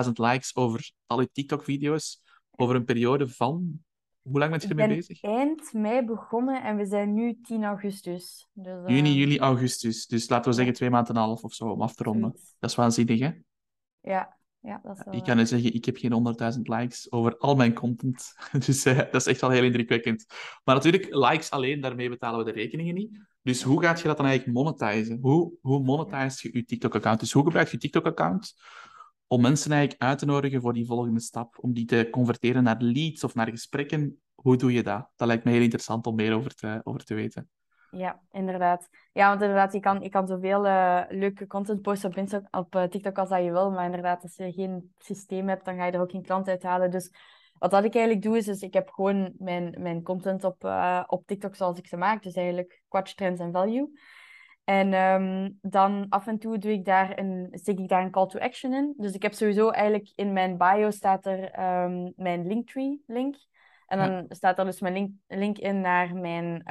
100.000 0.05 0.11
likes 0.13 0.57
over 0.57 0.93
al 1.07 1.21
je 1.21 1.31
TikTok-video's 1.33 2.23
over 2.51 2.75
een 2.75 2.85
periode 2.85 3.29
van... 3.29 3.87
Hoe 4.23 4.39
lang 4.39 4.51
ben 4.51 4.61
je 4.61 4.69
ermee 4.69 4.97
bezig? 4.97 5.23
eind 5.23 5.73
mei 5.73 6.05
begonnen 6.05 6.63
en 6.63 6.77
we 6.77 6.87
zijn 6.87 7.15
nu 7.15 7.41
10 7.41 7.65
augustus. 7.65 8.49
Dus, 8.53 8.81
Juni, 8.87 9.11
eh, 9.11 9.17
juli, 9.17 9.39
augustus. 9.39 10.07
Dus 10.07 10.29
laten 10.29 10.51
we 10.51 10.57
zeggen 10.57 10.75
twee 10.75 10.91
maanden 10.91 11.15
en 11.15 11.21
een 11.21 11.27
half 11.27 11.43
of 11.43 11.55
zo 11.55 11.65
om 11.65 11.83
af 11.83 11.95
te 11.95 12.03
ronden. 12.03 12.33
Dat 12.59 12.71
is 12.71 12.77
waanzinnig, 12.77 13.21
hè? 13.21 13.31
Ja, 14.01 14.38
ja, 14.61 14.81
dat 14.83 14.99
is 14.99 15.05
wel... 15.05 15.15
Ik 15.15 15.25
kan 15.25 15.39
je 15.39 15.45
zeggen, 15.45 15.75
ik 15.75 15.85
heb 15.85 15.97
geen 15.97 16.37
100.000 16.55 16.61
likes 16.63 17.13
over 17.13 17.39
al 17.39 17.55
mijn 17.55 17.75
content. 17.75 18.35
Dus 18.67 18.85
eh, 18.85 18.97
dat 18.97 19.15
is 19.15 19.27
echt 19.27 19.41
wel 19.41 19.51
heel 19.51 19.65
indrukwekkend. 19.65 20.27
Maar 20.65 20.75
natuurlijk, 20.75 21.15
likes 21.15 21.51
alleen, 21.51 21.81
daarmee 21.81 22.09
betalen 22.09 22.45
we 22.45 22.53
de 22.53 22.59
rekeningen 22.59 22.95
niet. 22.95 23.27
Dus 23.43 23.63
hoe 23.63 23.83
gaat 23.83 24.01
je 24.01 24.07
dat 24.07 24.17
dan 24.17 24.27
eigenlijk 24.27 24.59
monetizen? 24.59 25.19
Hoe, 25.21 25.53
hoe 25.61 25.83
monetize 25.83 26.49
je 26.49 26.59
je 26.59 26.65
TikTok-account? 26.65 27.21
Dus 27.21 27.33
hoe 27.33 27.45
gebruik 27.45 27.67
je 27.67 27.73
je 27.73 27.79
TikTok-account 27.79 28.55
om 29.27 29.41
mensen 29.41 29.73
eigenlijk 29.73 30.03
uit 30.03 30.19
te 30.19 30.27
nodigen 30.27 30.61
voor 30.61 30.73
die 30.73 30.87
volgende 30.87 31.21
stap? 31.21 31.59
Om 31.61 31.73
die 31.73 31.85
te 31.85 32.09
converteren 32.11 32.63
naar 32.63 32.83
leads 32.83 33.25
of 33.25 33.35
naar 33.35 33.51
gesprekken? 33.51 34.21
Hoe 34.35 34.57
doe 34.57 34.73
je 34.73 34.83
dat? 34.83 35.11
Dat 35.17 35.29
lijkt 35.29 35.45
me 35.45 35.51
heel 35.51 35.63
interessant 35.63 36.07
om 36.07 36.15
meer 36.15 36.35
over 36.35 36.55
te, 36.55 36.81
over 36.85 37.05
te 37.05 37.15
weten. 37.15 37.49
Ja, 37.91 38.21
inderdaad. 38.31 38.89
Ja, 39.13 39.29
want 39.29 39.41
inderdaad, 39.41 39.73
je 39.73 39.81
kan, 39.81 40.01
je 40.01 40.09
kan 40.09 40.27
zoveel 40.27 40.67
eh, 40.67 41.03
leuke 41.09 41.47
content 41.47 41.83
posten 41.83 42.11
op, 42.11 42.17
Insta 42.17 42.43
op 42.51 42.75
eh, 42.75 42.83
TikTok 42.83 43.19
als 43.19 43.29
dat 43.29 43.45
je 43.45 43.53
wil. 43.53 43.71
Maar 43.71 43.85
inderdaad, 43.85 44.23
als 44.23 44.37
je 44.37 44.53
geen 44.53 44.95
systeem 44.99 45.49
hebt, 45.49 45.65
dan 45.65 45.77
ga 45.77 45.85
je 45.85 45.93
er 45.93 46.01
ook 46.01 46.11
geen 46.11 46.23
klant 46.23 46.49
uithalen. 46.49 46.91
Dus 46.91 47.11
wat 47.59 47.71
dat 47.71 47.85
ik 47.85 47.95
eigenlijk 47.95 48.25
doe, 48.25 48.37
is, 48.37 48.45
dus 48.45 48.61
ik 48.61 48.73
heb 48.73 48.89
gewoon 48.89 49.33
mijn, 49.39 49.75
mijn 49.79 50.03
content 50.03 50.45
op, 50.45 50.65
eh, 50.65 51.05
op 51.07 51.27
TikTok 51.27 51.55
zoals 51.55 51.79
ik 51.79 51.87
ze 51.87 51.97
maak. 51.97 52.23
Dus 52.23 52.35
eigenlijk 52.35 52.83
Quatsch, 52.89 53.15
Trends 53.15 53.41
en 53.41 53.53
Value. 53.53 53.99
En 54.65 54.93
ehm, 54.93 55.51
dan 55.61 56.07
af 56.09 56.27
en 56.27 56.39
toe 56.39 56.59
doe 56.59 56.73
ik 56.73 56.85
daar 56.85 57.19
een, 57.19 57.49
steek 57.51 57.79
ik 57.79 57.89
daar 57.89 58.03
een 58.03 58.11
call 58.11 58.27
to 58.27 58.39
action 58.39 58.75
in. 58.75 58.95
Dus 58.97 59.13
ik 59.13 59.23
heb 59.23 59.33
sowieso 59.33 59.71
eigenlijk 59.71 60.13
in 60.15 60.33
mijn 60.33 60.57
bio 60.57 60.91
staat 60.91 61.27
er 61.27 61.51
ehm, 61.51 62.11
mijn 62.17 62.47
Linktree 62.47 63.03
link. 63.07 63.37
En 63.87 63.99
dan 63.99 64.25
staat 64.29 64.59
er 64.59 64.65
dus 64.65 64.81
mijn 64.81 64.95
link, 64.95 65.11
link 65.27 65.59
in 65.59 65.81
naar 65.81 66.15
mijn, 66.15 66.63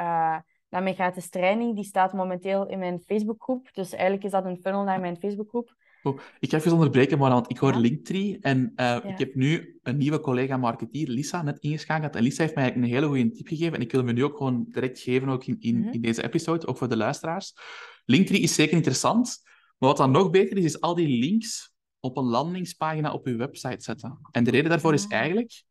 naar 0.70 0.84
mijn 0.84 0.96
gratis 0.96 1.30
training. 1.30 1.76
Die 1.76 1.84
staat 1.84 2.14
momenteel 2.14 2.68
in 2.68 2.80
mijn 2.80 3.02
Facebookgroep. 3.06 3.70
Dus 3.74 3.92
eigenlijk 3.92 4.24
is 4.24 4.32
dat 4.32 4.46
een 4.46 4.60
funnel 4.62 4.84
naar 4.84 5.00
mijn 5.00 5.18
Facebookgroep. 5.18 5.76
Oh, 6.04 6.20
ik 6.40 6.50
ga 6.50 6.58
even 6.58 6.72
onderbreken, 6.72 7.18
Mona, 7.18 7.34
want 7.34 7.50
ik 7.52 7.58
hoor 7.58 7.72
Ja. 7.74 7.80
Linktree. 7.80 8.38
En 8.42 8.72
eh, 8.76 8.86
Ja. 8.86 9.04
ik 9.04 9.18
heb 9.18 9.36
nu 9.36 9.80
een 9.84 9.98
nieuwe 9.98 10.20
collega-marketeer, 10.20 11.08
Lisa, 11.08 11.42
net 11.42 11.60
ingeschakeld. 11.60 12.16
En 12.16 12.24
Lisa 12.24 12.42
heeft 12.42 12.56
mij 12.56 12.64
eigenlijk 12.64 12.94
een 12.94 13.00
hele 13.02 13.14
goede 13.16 13.36
tip 13.36 13.48
gegeven. 13.48 13.74
En 13.74 13.82
ik 13.82 13.92
wil 13.92 14.06
hem 14.06 14.14
nu 14.16 14.24
ook 14.24 14.38
gewoon 14.38 14.66
direct 14.70 15.00
geven, 15.00 15.30
ook 15.30 15.46
in, 15.46 15.56
in, 15.60 15.80
Mhm. 15.80 15.90
in 15.92 16.02
deze 16.02 16.24
episode, 16.24 16.68
ook 16.68 16.78
voor 16.78 16.90
de 16.90 16.98
luisteraars. 16.98 17.54
Linktree 18.06 18.40
is 18.40 18.54
zeker 18.56 18.76
interessant. 18.76 19.42
Maar 19.78 19.90
wat 19.90 19.98
dan 19.98 20.12
nog 20.12 20.30
beter 20.30 20.58
is, 20.58 20.64
is 20.64 20.82
al 20.82 20.96
die 20.96 21.08
links 21.20 21.74
op 22.00 22.18
een 22.18 22.24
landingspagina 22.26 23.14
op 23.14 23.28
je 23.28 23.36
website 23.36 23.84
zetten. 23.84 24.20
En 24.32 24.44
de 24.44 24.52
reden 24.52 24.70
daarvoor 24.70 24.94
is 24.94 25.06
Ah. 25.06 25.12
eigenlijk 25.14 25.64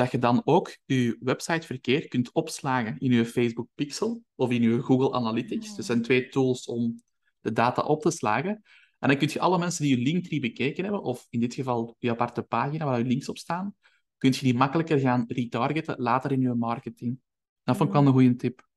dat 0.00 0.10
je 0.10 0.18
dan 0.18 0.42
ook 0.44 0.76
je 0.84 1.16
websiteverkeer 1.20 2.08
kunt 2.08 2.32
opslagen 2.32 2.98
in 2.98 3.12
je 3.12 3.24
Facebook 3.24 3.68
Pixel 3.74 4.22
of 4.34 4.50
in 4.50 4.62
je 4.62 4.82
Google 4.82 5.12
Analytics. 5.12 5.70
Ah. 5.70 5.76
Dat 5.76 5.84
zijn 5.84 6.02
twee 6.02 6.28
tools 6.28 6.66
om 6.66 7.02
de 7.40 7.52
data 7.52 7.82
op 7.82 8.00
te 8.00 8.10
slagen. 8.10 8.62
En 8.98 9.08
dan 9.08 9.16
kun 9.16 9.28
je 9.32 9.40
alle 9.40 9.58
mensen 9.58 9.84
die 9.84 9.96
je 9.96 10.02
Linktree 10.02 10.40
bekeken 10.40 10.82
hebben, 10.82 11.02
of 11.02 11.26
in 11.30 11.40
dit 11.40 11.54
geval 11.54 11.96
je 11.98 12.10
aparte 12.10 12.42
pagina 12.42 12.84
waar 12.84 12.98
je 12.98 13.04
links 13.04 13.28
op 13.28 13.38
staan, 13.38 13.74
kun 14.16 14.32
je 14.32 14.40
die 14.40 14.54
makkelijker 14.54 14.98
gaan 14.98 15.24
retargeten 15.28 15.94
later 15.98 16.32
in 16.32 16.40
je 16.40 16.54
marketing. 16.54 17.20
Dat 17.62 17.76
vond 17.76 17.88
ik 17.88 17.94
wel 17.94 18.06
een 18.06 18.12
goede 18.12 18.36
tip. 18.36 18.68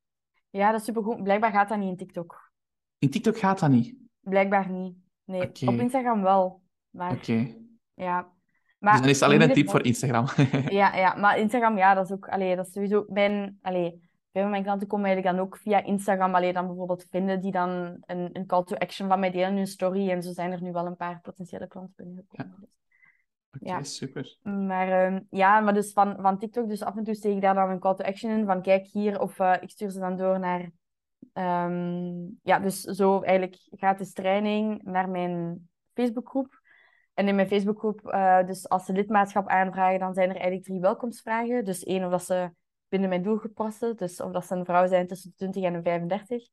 Ja, 0.50 0.70
dat 0.70 0.80
is 0.80 0.86
supergoed. 0.86 1.22
Blijkbaar 1.22 1.50
gaat 1.50 1.68
dat 1.68 1.78
niet 1.78 1.88
in 1.88 1.96
TikTok. 1.96 2.52
In 2.98 3.10
TikTok 3.10 3.38
gaat 3.38 3.58
dat 3.58 3.70
niet. 3.70 3.96
Blijkbaar 4.20 4.70
niet. 4.70 4.96
Nee, 5.24 5.48
op 5.48 5.78
Instagram 5.78 6.22
wel. 6.22 6.62
Maar 6.90 7.12
Oké. 7.12 7.54
ja. 7.94 8.33
Maar 8.84 8.92
Dus 8.92 9.00
dan 9.00 9.10
is 9.10 9.20
het 9.20 9.28
alleen 9.28 9.42
een 9.42 9.54
tip 9.54 9.70
voor 9.70 9.84
Instagram. 9.84 10.26
Ja, 10.80 10.96
ja, 10.96 11.14
maar 11.14 11.38
Instagram, 11.38 11.76
ja, 11.76 11.94
dat 11.94 12.04
is 12.04 12.12
ook, 12.12 12.28
allee, 12.28 12.56
dat 12.56 12.66
is 12.66 12.72
sowieso 12.72 13.04
mijn, 13.08 13.58
allee, 13.62 13.90
veel 14.32 14.42
van 14.42 14.50
mijn 14.50 14.62
klanten 14.62 14.86
komen 14.86 15.06
eigenlijk 15.06 15.36
dan 15.36 15.46
ook 15.46 15.56
via 15.56 15.84
Instagram, 15.84 16.34
allee, 16.34 16.52
dan 16.52 16.66
bijvoorbeeld 16.66 17.06
vinden 17.10 17.40
die 17.40 17.52
dan 17.52 17.96
een, 18.06 18.30
een 18.32 18.46
call 18.46 18.64
to 18.64 18.76
action 18.76 19.08
van 19.08 19.20
mij 19.20 19.30
delen 19.30 19.48
in 19.48 19.56
hun 19.56 19.66
story 19.66 20.10
en 20.10 20.22
zo 20.22 20.32
zijn 20.32 20.52
er 20.52 20.62
nu 20.62 20.72
wel 20.72 20.86
een 20.86 20.96
paar 20.96 21.20
potentiële 21.20 21.66
klanten 21.66 21.94
binnengekomen. 21.96 22.56
Dus. 22.60 22.68
Oké, 23.50 23.68
Ja. 23.70 23.82
super. 23.82 24.36
Maar 24.42 24.88
ehm, 24.88 25.20
ja, 25.30 25.60
maar 25.60 25.74
dus 25.74 25.92
van, 25.92 26.16
van 26.20 26.38
TikTok, 26.38 26.68
dus 26.68 26.82
af 26.82 26.96
en 26.96 27.04
toe 27.04 27.14
steek 27.14 27.34
ik 27.34 27.40
daar 27.40 27.54
dan 27.54 27.70
een 27.70 27.80
call 27.80 27.94
to 27.94 28.04
action 28.04 28.30
in, 28.30 28.46
van 28.46 28.62
kijk 28.62 28.86
hier, 28.86 29.20
of 29.20 29.38
eh, 29.38 29.54
ik 29.60 29.70
stuur 29.70 29.90
ze 29.90 29.98
dan 29.98 30.16
door 30.16 30.38
naar, 30.38 30.70
ehm, 31.32 32.14
ja, 32.42 32.58
dus 32.58 32.80
zo 32.80 33.20
eigenlijk 33.20 33.62
gratis 33.70 34.12
training 34.12 34.82
naar 34.82 35.08
mijn 35.08 35.68
Facebookgroep. 35.92 36.62
En 37.14 37.28
in 37.28 37.34
mijn 37.34 37.48
Facebookgroep, 37.48 38.06
eh, 38.06 38.46
dus 38.46 38.68
als 38.68 38.84
ze 38.84 38.92
lidmaatschap 38.92 39.48
aanvragen, 39.48 39.98
dan 39.98 40.14
zijn 40.14 40.28
er 40.28 40.34
eigenlijk 40.34 40.64
drie 40.64 40.80
welkomstvragen. 40.80 41.64
Dus 41.64 41.82
één, 41.82 42.04
of 42.04 42.10
dat 42.10 42.24
ze 42.24 42.50
binnen 42.88 43.08
mijn 43.08 43.22
doelgroep 43.22 43.54
passen, 43.54 43.96
dus 43.96 44.20
of 44.20 44.32
dat 44.32 44.46
ze 44.46 44.54
een 44.54 44.64
vrouw 44.64 44.86
zijn 44.86 45.06
tussen 45.06 45.30
de 45.30 45.36
20 45.36 45.62
en 45.62 45.72
de 45.72 45.82
35. 45.82 46.48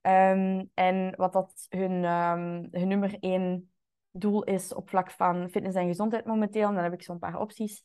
Ehm, 0.00 0.64
en 0.74 1.14
wat 1.16 1.32
dat 1.32 1.66
hun, 1.68 2.04
ehm, 2.04 2.66
hun 2.70 2.88
nummer 2.88 3.16
één 3.20 3.72
doel 4.10 4.44
is 4.44 4.74
op 4.74 4.88
vlak 4.88 5.10
van 5.10 5.50
fitness 5.50 5.76
en 5.76 5.86
gezondheid 5.86 6.24
momenteel. 6.24 6.68
En 6.68 6.74
dan 6.74 6.82
heb 6.82 6.92
ik 6.92 7.02
zo'n 7.02 7.18
paar 7.18 7.40
opties. 7.40 7.84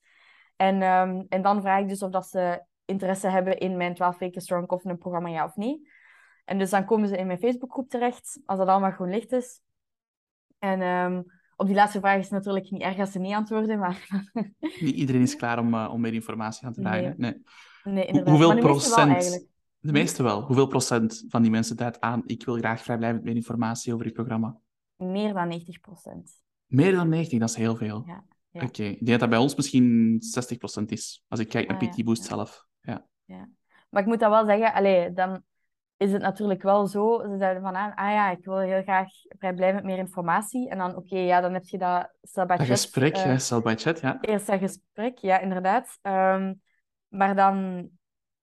En, 0.56 0.82
ehm, 0.82 1.24
en 1.30 1.42
dan 1.42 1.62
vraag 1.62 1.80
ik 1.80 1.88
dus 1.88 2.04
of 2.04 2.12
dat 2.12 2.28
ze 2.28 2.64
interesse 2.86 3.28
hebben 3.28 3.58
in 3.58 3.78
mijn 3.78 3.94
12 3.94 4.18
weken 4.18 4.42
Strong 4.42 4.68
Confident 4.68 5.00
programma, 5.00 5.30
ja 5.30 5.46
of 5.46 5.56
nee. 5.56 5.90
En 6.46 6.58
dus 6.58 6.70
dan 6.70 6.86
komen 6.86 7.08
ze 7.08 7.18
in 7.18 7.28
mijn 7.28 7.40
Facebookgroep 7.40 7.90
terecht, 7.90 8.42
als 8.46 8.58
dat 8.58 8.68
allemaal 8.68 8.92
groen 8.92 9.10
licht 9.10 9.32
is. 9.32 9.62
En 10.60 10.82
op 11.56 11.66
die 11.66 11.76
laatste 11.76 12.00
vraag 12.00 12.18
is 12.18 12.24
het 12.24 12.32
natuurlijk 12.34 12.72
niet 12.72 12.82
erg 12.82 12.98
als 13.00 13.12
ze 13.12 13.20
nee 13.20 13.36
antwoorden, 13.36 13.80
maar 13.80 14.08
Niet 14.60 14.96
iedereen 14.96 15.22
is 15.22 15.36
klaar 15.36 15.60
om, 15.60 15.74
eh, 15.74 15.90
om 15.94 16.02
meer 16.02 16.14
informatie 16.14 16.66
aan 16.68 16.74
te 16.74 16.82
vragen. 16.82 17.16
Nee. 17.18 17.32
Nee. 17.32 17.34
nee, 17.84 17.94
Hoe- 17.94 18.06
inderdaad. 18.06 18.30
hoeveel 18.30 18.48
Maar 18.48 18.56
de 18.56 18.62
wel 18.62 18.72
procent? 18.72 19.48
De 19.80 19.92
meeste 19.92 20.24
wel. 20.24 20.42
Hoeveel 20.42 20.68
procent 20.68 21.26
van 21.30 21.42
die 21.42 21.52
mensen 21.52 21.78
duidt 21.78 22.00
aan, 22.02 22.22
ik 22.26 22.46
wil 22.46 22.56
graag 22.56 22.82
vrijblijvend 22.82 23.24
meer 23.24 23.36
informatie 23.36 23.94
over 23.94 24.06
je 24.06 24.12
programma? 24.12 24.58
Meer 24.96 25.34
dan 25.34 25.48
90 25.48 25.80
procent. 25.80 26.32
Meer 26.66 26.92
dan 26.92 27.10
90, 27.10 27.40
dat 27.40 27.50
is 27.50 27.56
heel 27.56 27.76
veel. 27.76 28.04
Ja, 28.06 28.24
ja. 28.50 28.62
Oké, 28.64 28.84
ik 28.84 28.98
denk 28.98 29.08
dat 29.08 29.20
dat 29.20 29.30
bij 29.30 29.38
ons 29.40 29.56
misschien 29.56 30.20
60% 30.82 30.84
is, 30.86 31.24
als 31.28 31.40
ik 31.40 31.48
kijk 31.50 31.68
naar 31.68 31.78
Ah, 31.78 31.84
ja, 31.84 31.90
PT 31.90 32.04
Boost 32.04 32.22
ja. 32.22 32.28
zelf. 32.28 32.66
Ja. 32.82 33.50
Maar 33.90 34.02
ik 34.02 34.08
moet 34.08 34.20
dat 34.20 34.30
wel 34.30 34.46
zeggen, 34.46 34.74
allee, 34.74 35.14
dan 35.14 35.44
is 35.98 36.12
het 36.12 36.22
natuurlijk 36.22 36.62
wel 36.62 36.88
zo. 36.88 37.22
Ze 37.30 37.38
zeiden 37.38 37.62
van, 37.62 37.76
ah 37.76 37.96
ah 37.96 38.12
ja, 38.12 38.30
ik 38.32 38.46
wil 38.46 38.60
heel 38.60 38.82
graag 38.82 39.08
vrijblijvend 39.28 39.84
meer 39.84 39.98
informatie. 39.98 40.70
En 40.70 40.78
dan, 40.78 40.96
oké, 40.96 41.18
ja, 41.18 41.42
dan 41.42 41.54
heb 41.54 41.64
je 41.66 41.78
dat 41.78 42.12
Dat 42.32 42.48
chat, 42.48 42.62
gesprek, 42.62 43.14
bij 43.64 43.76
chat, 43.76 44.00
ja. 44.00 44.18
Eerst 44.22 44.48
dat 44.48 44.60
gesprek, 44.60 45.18
ja, 45.18 45.40
inderdaad. 45.40 46.00
Ehm, 46.02 46.54
maar 47.08 47.36
dan, 47.36 47.90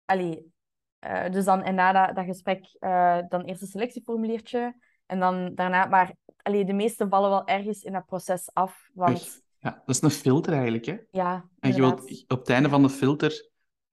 allee, 0.04 0.52
eh, 0.98 1.30
dus 1.30 1.44
dan, 1.44 1.62
en 1.62 1.74
na 1.74 1.92
dat, 1.92 2.16
dat 2.16 2.24
gesprek, 2.24 2.76
eh, 2.78 3.18
dan 3.28 3.42
eerst 3.42 3.62
een 3.62 3.68
selectieformuliertje. 3.68 4.76
En 5.06 5.20
dan 5.20 5.54
daarna, 5.54 5.86
maar 5.86 6.14
allee, 6.42 6.64
de 6.64 6.72
meeste 6.72 7.08
vallen 7.08 7.30
wel 7.30 7.46
ergens 7.46 7.82
in 7.82 7.92
dat 7.92 8.06
proces 8.06 8.50
af. 8.52 8.90
Want 8.94 9.42
Ja, 9.58 9.82
dat 9.84 9.94
is 9.94 10.02
een 10.02 10.10
filter 10.10 10.52
eigenlijk, 10.52 10.84
hè? 10.84 10.96
ja, 11.10 11.48
En 11.60 11.70
je 11.70 11.76
wilt, 11.76 12.24
op 12.28 12.38
het 12.38 12.48
einde 12.48 12.68
van 12.68 12.82
de 12.82 12.88
filter 12.88 13.50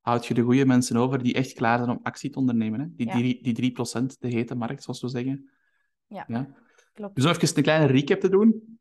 houd 0.09 0.25
je 0.25 0.33
de 0.33 0.41
goede 0.41 0.65
mensen 0.65 0.95
over 0.97 1.23
die 1.23 1.33
echt 1.33 1.53
klaar 1.53 1.77
zijn 1.77 1.89
om 1.89 1.99
actie 2.03 2.29
te 2.29 2.39
ondernemen. 2.39 2.79
Hè? 2.79 2.85
Die, 2.89 3.07
Ja. 3.07 3.13
drie, 3.13 3.43
die 3.43 3.53
3%, 3.53 4.19
de 4.19 4.27
hete 4.27 4.55
markt, 4.55 4.83
zoals 4.83 5.01
we 5.01 5.09
zeggen. 5.09 5.49
Ja. 6.07 6.25
ja. 6.27 6.55
Klopt. 6.93 7.15
Dus 7.15 7.25
om 7.25 7.31
even 7.31 7.57
een 7.57 7.63
kleine 7.63 7.85
recap 7.85 8.19
te 8.19 8.29
doen. 8.29 8.79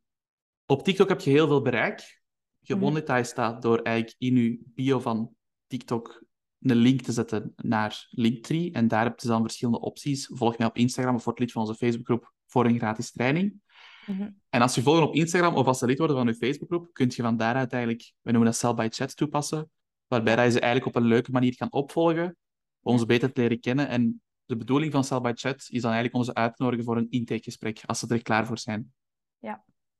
Op 0.66 0.83
TikTok 0.83 1.09
heb 1.09 1.20
je 1.20 1.31
heel 1.31 1.47
veel 1.47 1.62
bereik. 1.62 1.99
Mhm. 1.99 2.72
Gemonetized 2.72 3.26
staat 3.26 3.62
door 3.62 3.79
eigenlijk 3.83 4.16
in 4.18 4.37
je 4.37 4.59
bio 4.74 5.01
van 5.01 5.35
TikTok 5.66 6.24
een 6.61 6.76
link 6.76 7.01
te 7.01 7.12
zetten 7.12 7.53
naar 7.57 8.07
Linktree. 8.11 8.72
En 8.72 8.89
daar 8.89 9.05
heb 9.05 9.20
je 9.20 9.29
dan 9.29 9.43
verschillende 9.43 9.81
opties. 9.81 10.31
Volg 10.33 10.59
mij 10.59 10.66
op 10.66 10.76
Instagram 10.76 11.14
of 11.14 11.24
word 11.24 11.39
lid 11.39 11.53
van 11.53 11.62
onze 11.62 11.74
Facebookgroep 11.74 12.33
voor 12.47 12.66
een 12.66 12.79
gratis 12.79 13.12
training. 13.12 13.61
Mhm. 14.07 14.31
En 14.49 14.62
als 14.62 14.74
je 14.74 14.83
volgt 14.83 15.03
op 15.03 15.14
Instagram 15.14 15.55
of 15.55 15.66
als 15.66 15.81
je 15.81 15.87
lid 15.87 15.99
wordt 15.99 16.12
van 16.12 16.26
je 16.26 16.35
Facebookgroep, 16.35 16.89
kun 16.93 17.12
je 17.14 17.22
van 17.22 17.37
daaruit 17.37 17.72
eigenlijk, 17.72 18.12
we 18.22 18.31
noemen 18.31 18.51
dat 18.51 18.59
Sell 18.61 18.74
by 18.74 18.89
Chat 18.91 19.16
toepassen, 19.16 19.70
waarbij 20.09 20.37
dat 20.37 20.45
je 20.45 20.51
ze 20.51 20.61
eigenlijk 20.61 20.97
op 20.97 21.03
een 21.03 21.09
leuke 21.09 21.31
manier 21.31 21.57
kan 21.57 21.73
opvolgen, 21.73 22.37
om 22.83 22.99
ze 22.99 23.07
beter 23.07 23.33
te 23.33 23.41
leren 23.41 23.61
kennen. 23.61 23.89
En 23.89 24.23
de 24.45 24.57
bedoeling 24.57 24.93
van 24.93 25.05
Sell 25.05 25.21
by 25.21 25.33
Chat 25.35 25.67
is 25.69 25.83
dan 25.83 25.93
eigenlijk 25.93 26.15
om 26.15 26.23
ze 26.25 26.35
uit 26.35 26.57
te 26.57 26.63
nodigen 26.63 26.85
voor 26.85 26.97
een 26.97 27.11
intakegesprek, 27.11 27.83
als 27.87 27.99
ze 27.99 28.07
er 28.09 28.23
klaar 28.23 28.47
voor 28.47 28.59
zijn. 28.59 28.93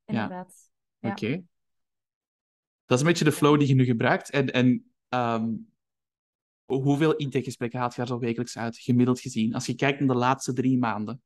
Inderdaad. 0.05 0.71
Ja. 0.99 1.11
Oké. 1.11 1.43
Dat 2.85 2.99
is 2.99 3.01
een 3.01 3.11
beetje 3.11 3.25
de 3.25 3.33
flow 3.33 3.59
die 3.59 3.69
je 3.69 3.75
nu 3.75 3.85
gebruikt. 3.85 4.31
En, 4.31 4.53
en 4.53 4.93
ehm, 5.09 5.55
hoeveel 6.65 7.17
intakegesprekken 7.17 7.79
haalt 7.79 7.93
je 7.93 7.99
daar 7.99 8.07
zo 8.07 8.19
wekelijks 8.19 8.59
uit, 8.59 8.79
gemiddeld 8.79 9.21
gezien? 9.21 9.55
Als 9.55 9.67
je 9.67 9.75
kijkt 9.75 9.99
naar 9.99 10.09
de 10.09 10.15
laatste 10.15 10.53
drie 10.53 10.79
maanden. 10.79 11.23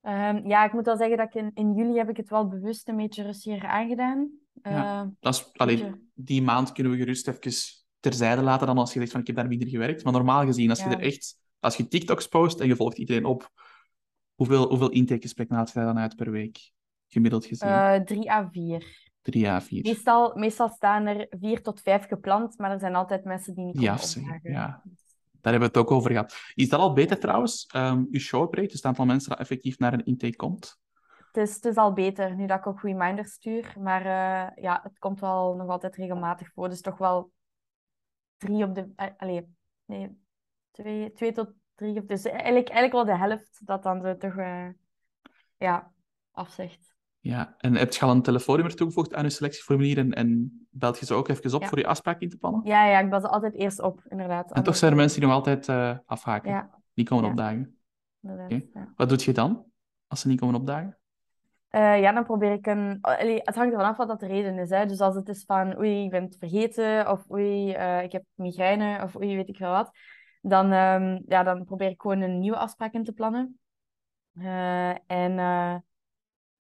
Ehm, 0.00 0.46
ja, 0.46 0.64
ik 0.64 0.72
moet 0.72 0.86
wel 0.86 0.96
zeggen 0.96 1.16
dat 1.16 1.26
ik 1.26 1.34
in, 1.34 1.50
in 1.54 1.74
juli 1.74 1.96
heb 1.96 2.08
ik 2.08 2.16
het 2.16 2.28
wel 2.28 2.48
bewust 2.48 2.88
een 2.88 2.96
beetje 2.96 3.22
rustiger 3.22 3.68
aangedaan. 3.68 4.30
Ja. 4.62 5.02
Eh, 5.02 5.08
Dat 5.20 5.34
is, 5.68 5.82
die 6.14 6.42
maand 6.42 6.72
kunnen 6.72 6.92
we 6.92 6.98
gerust 6.98 7.28
even 7.28 7.52
terzijde 8.00 8.42
laten 8.42 8.66
dan 8.66 8.78
als 8.78 8.92
je 8.92 8.98
zegt 8.98 9.10
van 9.12 9.20
ik 9.20 9.26
heb 9.26 9.36
daar 9.36 9.48
minder 9.48 9.68
gewerkt. 9.68 10.04
Maar 10.04 10.12
normaal 10.12 10.44
gezien, 10.44 10.70
als 10.70 10.82
je 10.82 10.88
Ja. 10.88 10.96
er 10.98 11.02
echt, 11.04 11.36
als 11.60 11.76
je 11.76 11.88
TikToks 11.88 12.26
post 12.28 12.60
en 12.60 12.66
je 12.66 12.76
volgt 12.76 12.98
iedereen 12.98 13.24
op, 13.24 13.50
hoeveel, 14.34 14.68
hoeveel 14.68 14.90
intakegesprekken 14.90 15.56
haalt 15.56 15.68
je 15.68 15.74
daar 15.74 15.84
dan 15.84 15.98
uit 15.98 16.16
per 16.16 16.30
week? 16.30 16.72
Gemiddeld 17.08 17.46
gezien. 17.46 17.68
eh, 17.68 17.94
drie 18.00 18.30
à 18.32 18.48
vier. 18.52 19.10
Drie 19.22 19.48
à 19.48 19.60
vier. 19.60 19.82
Meestal, 19.82 20.34
meestal 20.34 20.68
staan 20.68 21.06
er 21.06 21.26
vier 21.40 21.62
tot 21.62 21.80
vijf 21.80 22.06
gepland, 22.06 22.58
maar 22.58 22.70
er 22.70 22.78
zijn 22.78 22.94
altijd 22.94 23.24
mensen 23.24 23.54
die 23.54 23.64
niet 23.64 23.74
komen 23.76 23.90
afzeggen, 23.90 24.34
opdagen. 24.34 24.50
ja. 24.50 24.82
Daar 25.40 25.52
hebben 25.52 25.70
we 25.72 25.78
het 25.78 25.86
ook 25.88 25.96
over 25.96 26.10
gehad. 26.10 26.34
Is 26.54 26.68
dat 26.68 26.80
al 26.80 26.92
beter 26.92 27.18
trouwens? 27.18 27.66
Ehm 27.66 28.04
uw 28.10 28.18
showrate, 28.18 28.62
dus 28.66 28.72
het 28.72 28.84
aantal 28.84 29.04
mensen 29.04 29.28
dat 29.30 29.38
effectief 29.38 29.78
naar 29.78 29.92
een 29.92 30.04
intake 30.04 30.36
komt? 30.36 30.80
Het 31.32 31.48
is, 31.48 31.54
het 31.54 31.64
is 31.64 31.76
al 31.76 31.92
beter, 31.92 32.34
nu 32.34 32.46
dat 32.46 32.58
ik 32.58 32.66
ook 32.66 32.82
reminders 32.82 33.32
stuur. 33.32 33.74
Maar 33.78 34.00
eh, 34.00 34.62
ja, 34.62 34.80
het 34.82 34.98
komt 34.98 35.20
wel 35.20 35.54
nog 35.54 35.68
altijd 35.68 35.96
regelmatig 35.96 36.52
voor. 36.52 36.68
Dus 36.68 36.80
toch 36.80 36.98
wel 36.98 37.32
drie 38.36 38.64
op 38.64 38.74
de... 38.74 38.92
eh, 38.96 39.38
nee, 39.86 40.18
twee, 40.70 41.12
twee 41.12 41.32
tot 41.32 41.52
drie 41.74 42.00
op... 42.00 42.08
Dus 42.08 42.24
eigenlijk, 42.24 42.68
eigenlijk 42.68 42.92
wel 42.92 43.16
de 43.16 43.24
helft 43.24 43.66
dat 43.66 43.82
dan 43.82 44.00
zo 44.00 44.16
toch... 44.16 44.36
eh, 44.36 44.68
ja, 45.56 45.92
afzegt. 46.30 46.94
Ja, 47.20 47.54
en 47.58 47.74
heb 47.74 47.92
je 47.92 48.04
al 48.04 48.10
een 48.10 48.22
telefoonnummer 48.22 48.76
toegevoegd 48.76 49.14
aan 49.14 49.24
je 49.24 49.30
selectieformulier 49.30 49.98
en, 49.98 50.12
en 50.12 50.60
belt 50.70 50.98
je 50.98 51.06
ze 51.06 51.14
ook 51.14 51.28
even 51.28 51.54
op 51.54 51.62
Ja. 51.62 51.68
voor 51.68 51.78
je 51.78 51.86
afspraak 51.86 52.20
in 52.20 52.28
te 52.28 52.36
plannen? 52.36 52.60
Ja, 52.64 52.86
ja, 52.86 52.98
ik 52.98 53.10
bel 53.10 53.20
ze 53.20 53.28
altijd 53.28 53.54
eerst 53.54 53.80
op, 53.80 54.02
inderdaad. 54.08 54.52
En 54.52 54.62
toch 54.62 54.76
zijn 54.76 54.90
er 54.90 54.96
mensen 54.96 55.20
die 55.20 55.28
nog 55.28 55.36
altijd 55.36 55.68
afhaken, 56.06 56.50
Ja, 56.50 56.70
die 56.94 57.04
komen 57.04 57.24
Ja. 57.24 57.30
opdagen. 57.30 57.76
Ja. 58.20 58.92
Wat 58.96 59.08
doe 59.08 59.24
je 59.24 59.32
dan, 59.32 59.64
als 60.06 60.20
ze 60.20 60.28
niet 60.28 60.40
komen 60.40 60.54
opdagen? 60.54 60.96
Eh, 61.72 62.00
ja, 62.00 62.12
dan 62.12 62.24
probeer 62.24 62.52
ik 62.52 62.66
een... 62.66 62.98
allee, 63.00 63.40
het 63.42 63.54
hangt 63.54 63.72
ervan 63.72 63.88
af 63.88 63.96
wat 63.96 64.08
dat 64.08 64.20
de 64.20 64.26
reden 64.26 64.58
is. 64.58 64.70
Hè. 64.70 64.86
Dus 64.86 65.00
als 65.00 65.14
het 65.14 65.28
is 65.28 65.44
van, 65.44 65.78
oei, 65.78 66.04
ik 66.04 66.10
ben 66.10 66.22
het 66.24 66.36
vergeten, 66.38 67.10
of 67.10 67.30
oei, 67.30 67.72
eh, 67.72 68.02
ik 68.02 68.12
heb 68.12 68.24
migraine, 68.34 69.02
of 69.02 69.16
oei, 69.16 69.36
weet 69.36 69.48
ik 69.48 69.56
veel 69.56 69.70
wat, 69.70 69.90
dan, 70.40 70.72
ehm, 70.72 71.20
ja, 71.26 71.42
dan 71.42 71.64
probeer 71.64 71.88
ik 71.88 72.00
gewoon 72.00 72.20
een 72.20 72.38
nieuwe 72.38 72.56
afspraak 72.56 72.92
in 72.92 73.04
te 73.04 73.12
plannen. 73.12 73.58
Eh, 74.34 74.94
en 75.06 75.34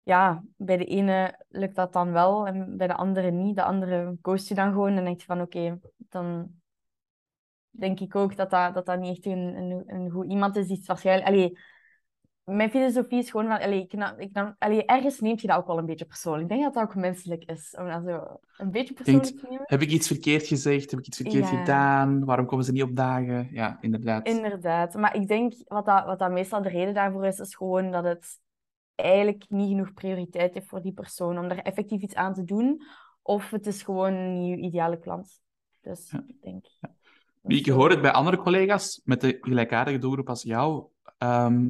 ja, 0.04 0.44
bij 0.58 0.78
de 0.78 0.86
ene 0.86 1.46
lukt 1.48 1.76
dat 1.76 1.94
dan 1.94 2.12
wel, 2.12 2.48
en 2.48 2.78
bij 2.78 2.88
de 2.88 2.96
andere 2.96 3.32
niet. 3.32 3.56
De 3.56 3.64
andere 3.64 4.18
ghost 4.22 4.48
je 4.48 4.56
dan 4.56 4.72
gewoon 4.72 4.98
en 4.98 5.04
denk 5.04 5.20
je 5.20 5.26
van, 5.26 5.42
oké, 5.42 5.80
dan 5.98 6.52
denk 7.70 8.00
ik 8.00 8.16
ook 8.16 8.36
dat 8.36 8.50
dat, 8.50 8.74
dat, 8.74 8.86
dat 8.86 9.00
niet 9.00 9.18
echt 9.18 9.26
een, 9.26 9.56
een, 9.56 9.84
een 9.88 10.10
goed 10.10 10.30
iemand 10.30 10.56
is 10.56 10.68
die 10.68 10.78
het 10.78 10.86
waarschijnlijk... 10.86 11.28
Allee, 11.28 11.58
mijn 12.50 12.70
filosofie 12.70 13.18
is 13.20 13.30
gewoon 13.32 13.48
van, 13.48 13.60
allee, 13.62 13.82
ik, 13.82 13.94
nam- 13.94 14.20
ik 14.20 14.32
nam, 14.34 14.56
allee, 14.58 14.86
ergens 14.86 15.20
neemt 15.20 15.42
je 15.42 15.48
dat 15.48 15.58
ook 15.58 15.68
wel 15.68 15.78
een 15.78 15.86
beetje 15.86 16.06
persoonlijk. 16.06 16.44
Ik 16.44 16.50
denk 16.50 16.64
dat 16.64 16.74
dat 16.74 16.84
ook 16.84 16.96
menselijk 16.96 17.44
is, 17.44 17.76
om 17.80 17.88
dat 17.88 18.04
zo 18.06 18.40
een 18.58 18.72
beetje 18.72 18.94
persoonlijk 18.94 19.26
te 19.26 19.46
nemen. 19.50 19.64
Heb 19.66 19.82
ik 19.82 19.92
iets 19.92 20.08
verkeerd 20.08 20.48
gezegd? 20.48 20.92
Heb 20.92 21.00
ik 21.00 21.08
iets 21.08 21.18
verkeerd 21.18 21.50
Ja. 21.50 21.58
gedaan? 21.60 22.26
Waarom 22.26 22.46
komen 22.46 22.66
ze 22.66 22.72
niet 22.72 22.84
opdagen? 22.84 23.48
Ja, 23.52 23.78
inderdaad. 23.82 24.28
Inderdaad. 24.28 24.94
Maar 24.94 25.16
ik 25.16 25.28
denk, 25.28 25.54
wat 25.68 25.86
dat, 25.86 26.06
wat 26.06 26.20
dat 26.20 26.32
meestal 26.32 26.62
de 26.62 26.70
reden 26.70 26.94
daarvoor 26.94 27.26
is, 27.26 27.40
is 27.40 27.56
gewoon 27.56 27.92
dat 27.92 28.04
het 28.04 28.40
eigenlijk 28.96 29.46
niet 29.50 29.70
genoeg 29.70 29.94
prioriteit 29.94 30.54
heeft 30.54 30.68
voor 30.68 30.82
die 30.82 30.94
persoon 30.94 31.38
om 31.40 31.48
daar 31.48 31.58
effectief 31.58 32.02
iets 32.02 32.16
aan 32.16 32.34
te 32.34 32.44
doen. 32.44 32.82
Of 33.22 33.50
het 33.50 33.68
is 33.68 33.84
gewoon 33.84 34.34
niet 34.40 34.50
je 34.60 34.66
ideale 34.66 35.00
klant. 35.00 35.42
Dus 35.82 36.12
Ja. 36.12 36.24
ik 36.28 36.42
denk... 36.42 36.66
ik 37.44 37.66
zo. 37.66 37.74
hoor 37.76 37.90
het 37.90 38.02
bij 38.02 38.12
andere 38.12 38.38
collega's 38.38 39.02
met 39.04 39.22
de 39.22 39.38
gelijkaardige 39.42 39.98
doelgroep 39.98 40.30
als 40.30 40.44
jou. 40.44 40.86
Ehm, 41.18 41.70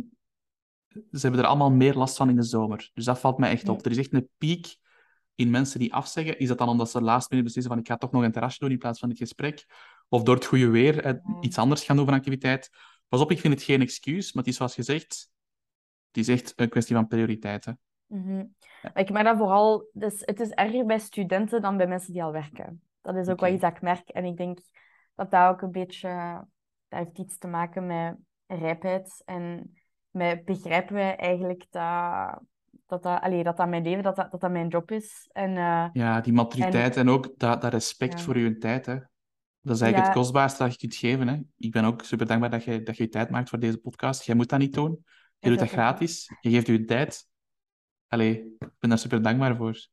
ze 1.11 1.19
hebben 1.19 1.39
er 1.39 1.45
allemaal 1.45 1.71
meer 1.71 1.93
last 1.93 2.17
van 2.17 2.29
in 2.29 2.35
de 2.35 2.43
zomer. 2.43 2.91
Dus 2.93 3.05
dat 3.05 3.19
valt 3.19 3.37
mij 3.37 3.51
echt 3.51 3.69
op. 3.69 3.85
Er 3.85 3.91
is 3.91 3.97
echt 3.97 4.13
een 4.13 4.29
piek 4.37 4.75
in 5.35 5.49
mensen 5.49 5.79
die 5.79 5.93
afzeggen. 5.93 6.39
Is 6.39 6.47
dat 6.47 6.57
dan 6.57 6.69
omdat 6.69 6.89
ze 6.89 7.01
laatst 7.01 7.29
minute 7.29 7.47
beslissen 7.47 7.73
van 7.73 7.81
ik 7.81 7.87
ga 7.87 7.97
toch 7.97 8.11
nog 8.11 8.23
een 8.23 8.31
terrasje 8.31 8.59
doen 8.59 8.71
in 8.71 8.77
plaats 8.77 8.99
van 8.99 9.09
dit 9.09 9.17
gesprek? 9.17 9.65
Of 10.09 10.23
door 10.23 10.35
het 10.35 10.45
goede 10.45 10.69
weer 10.69 11.03
eh, 11.03 11.13
iets 11.41 11.57
anders 11.57 11.83
gaan 11.83 11.95
doen 11.95 12.05
van 12.05 12.13
activiteit? 12.13 12.69
Pas 13.07 13.21
op, 13.21 13.31
ik 13.31 13.39
vind 13.39 13.53
het 13.53 13.63
geen 13.63 13.81
excuus, 13.81 14.33
maar 14.33 14.43
het 14.43 14.51
is 14.51 14.57
zoals 14.57 14.75
je 14.75 14.83
zegt, 14.83 15.29
het 16.07 16.17
is 16.17 16.27
echt 16.27 16.53
een 16.55 16.69
kwestie 16.69 16.95
van 16.95 17.07
prioriteiten. 17.07 17.79
Mhm. 18.05 18.45
Ik 18.93 19.09
merk 19.09 19.25
dat 19.25 19.37
vooral, 19.37 19.89
dus 19.93 20.21
het 20.25 20.39
is 20.39 20.49
erger 20.49 20.85
bij 20.85 20.99
studenten 20.99 21.61
dan 21.61 21.77
bij 21.77 21.87
mensen 21.87 22.13
die 22.13 22.23
al 22.23 22.31
werken. 22.31 22.81
Dat 23.01 23.15
is 23.15 23.27
ook 23.27 23.33
Oké. 23.33 23.43
wel 23.43 23.53
iets 23.53 23.61
dat 23.61 23.75
ik 23.75 23.81
merk. 23.81 24.09
En 24.09 24.25
ik 24.25 24.37
denk 24.37 24.59
dat 25.15 25.31
dat 25.31 25.49
ook 25.49 25.61
een 25.61 25.71
beetje, 25.71 26.09
dat 26.87 26.99
heeft 26.99 27.17
iets 27.17 27.37
te 27.37 27.47
maken 27.47 27.85
met 27.85 28.17
rijpheid. 28.47 29.21
En 29.25 29.73
met 30.09 30.45
begrijpen 30.45 30.93
wij 30.93 31.15
eigenlijk 31.15 31.65
dat 31.69 32.39
dat, 32.85 33.03
dat, 33.03 33.21
allee, 33.21 33.43
dat, 33.43 33.57
dat 33.57 33.67
mijn 33.69 33.83
leven, 33.83 34.03
dat 34.03 34.15
dat, 34.15 34.31
dat, 34.31 34.41
dat 34.41 34.51
mijn 34.51 34.67
job 34.67 34.91
is. 34.91 35.29
En 35.31 35.57
eh, 35.57 35.87
Ja, 35.93 36.21
die 36.21 36.33
maturiteit 36.33 36.97
en, 36.97 37.09
ook 37.09 37.33
dat, 37.37 37.61
dat 37.61 37.71
respect 37.71 38.17
Ja. 38.19 38.25
voor 38.25 38.37
je 38.37 38.57
tijd. 38.57 38.85
Hè. 38.85 38.95
Dat 39.61 39.75
is 39.75 39.81
eigenlijk 39.81 39.97
Ja. 39.97 40.03
het 40.03 40.13
kostbaarste 40.13 40.63
dat 40.63 40.71
je 40.71 40.77
kunt 40.77 40.95
geven. 40.95 41.27
Hè. 41.27 41.37
Ik 41.57 41.71
ben 41.71 41.83
ook 41.85 42.03
super 42.03 42.25
dankbaar 42.27 42.49
dat 42.49 42.63
je, 42.63 42.83
dat 42.83 42.97
je 42.97 43.09
tijd 43.09 43.29
maakt 43.29 43.49
voor 43.49 43.59
deze 43.59 43.77
podcast. 43.77 44.23
Jij 44.25 44.35
moet 44.35 44.49
dat 44.49 44.59
niet 44.59 44.73
doen. 44.73 45.03
Je 45.39 45.49
doet 45.49 45.59
dat 45.59 45.69
gratis. 45.69 46.31
Je 46.41 46.49
geeft 46.49 46.67
je 46.67 46.85
tijd. 46.85 47.27
Allee, 48.07 48.55
ik 48.59 48.69
ben 48.79 48.89
daar 48.89 48.99
super 48.99 49.21
dankbaar 49.21 49.55
voor. 49.55 49.87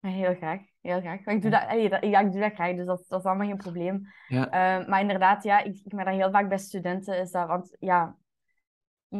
heel 0.00 0.34
graag, 0.34 0.60
heel 0.80 1.00
graag. 1.00 1.24
Maar 1.24 1.34
ik 1.34 1.42
doe 1.42 1.50
dat, 1.50 1.66
allee, 1.66 1.88
dat, 1.88 2.04
ja, 2.04 2.20
ik 2.20 2.32
doe 2.32 2.40
dat 2.40 2.52
graag, 2.54 2.76
dus 2.76 2.86
dat, 2.86 3.04
dat 3.08 3.20
is 3.20 3.26
allemaal 3.26 3.46
geen 3.46 3.56
probleem. 3.56 4.06
Ja, 4.28 4.50
Eh, 4.50 4.88
maar 4.88 5.00
inderdaad, 5.00 5.42
ja, 5.44 5.62
ik, 5.62 5.80
ik 5.84 5.92
merk 5.92 6.06
dat 6.08 6.16
heel 6.16 6.30
vaak 6.30 6.48
bij 6.48 6.58
studenten 6.58 7.20
is 7.20 7.30
dat, 7.30 7.46
want 7.46 7.76
ja, 7.78 8.16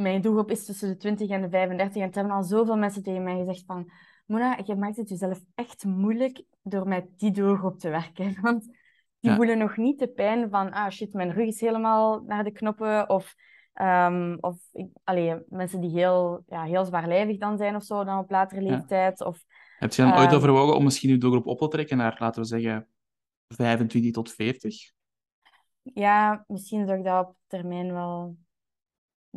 mijn 0.03 0.21
doelgroep 0.21 0.51
is 0.51 0.65
tussen 0.65 0.89
de 0.89 0.97
20 0.97 1.29
en 1.31 1.41
de 1.43 1.49
35 1.49 2.03
en 2.03 2.09
er 2.09 2.15
hebben 2.15 2.33
al 2.33 2.43
zoveel 2.43 2.77
mensen 2.77 3.03
tegen 3.03 3.23
mij 3.23 3.37
gezegd 3.37 3.65
van 3.67 3.91
Mona, 4.27 4.59
je 4.65 4.75
maakt 4.75 4.97
het 4.97 5.09
jezelf 5.09 5.41
echt 5.55 5.85
moeilijk 5.85 6.43
door 6.63 6.89
met 6.89 7.19
die 7.19 7.31
doelgroep 7.31 7.79
te 7.79 7.89
werken. 7.89 8.35
Want 8.43 8.65
die 9.21 9.31
Ja. 9.31 9.37
voelen 9.37 9.59
nog 9.59 9.77
niet 9.77 9.99
de 9.99 10.09
pijn 10.09 10.51
van, 10.51 10.73
ah 10.73 10.91
shit, 10.91 11.13
mijn 11.13 11.33
rug 11.33 11.47
is 11.47 11.61
helemaal 11.61 12.23
naar 12.27 12.45
de 12.45 12.51
knoppen. 12.51 13.09
Of, 13.09 13.35
ehm, 13.73 14.37
of 14.41 14.57
ik, 14.73 14.87
allee, 15.05 15.35
mensen 15.49 15.81
die 15.81 15.91
heel, 15.91 16.43
ja, 16.47 16.63
heel 16.63 16.85
zwaarlijvig 16.85 17.39
dan 17.39 17.57
zijn 17.57 17.77
of 17.77 17.85
zo, 17.85 18.05
dan 18.05 18.19
op 18.19 18.31
latere 18.31 18.63
Ja. 18.63 18.71
leeftijd. 18.71 19.25
Of, 19.25 19.45
heb 19.79 19.93
je 19.93 20.03
dan 20.03 20.17
ooit 20.17 20.27
Ehm. 20.27 20.35
overwogen 20.37 20.77
om 20.77 20.85
misschien 20.85 21.11
je 21.11 21.19
doelgroep 21.19 21.47
op 21.47 21.59
te 21.59 21.69
trekken 21.69 21.97
naar, 21.97 22.17
laten 22.19 22.43
we 22.43 22.49
zeggen, 22.49 22.89
25 23.49 24.13
tot 24.13 24.33
40? 24.33 24.93
Ja, 25.83 26.45
misschien 26.47 26.87
zou 26.87 26.99
ik 26.99 27.05
dat 27.05 27.27
op 27.27 27.37
termijn 27.47 27.93
wel 27.93 28.37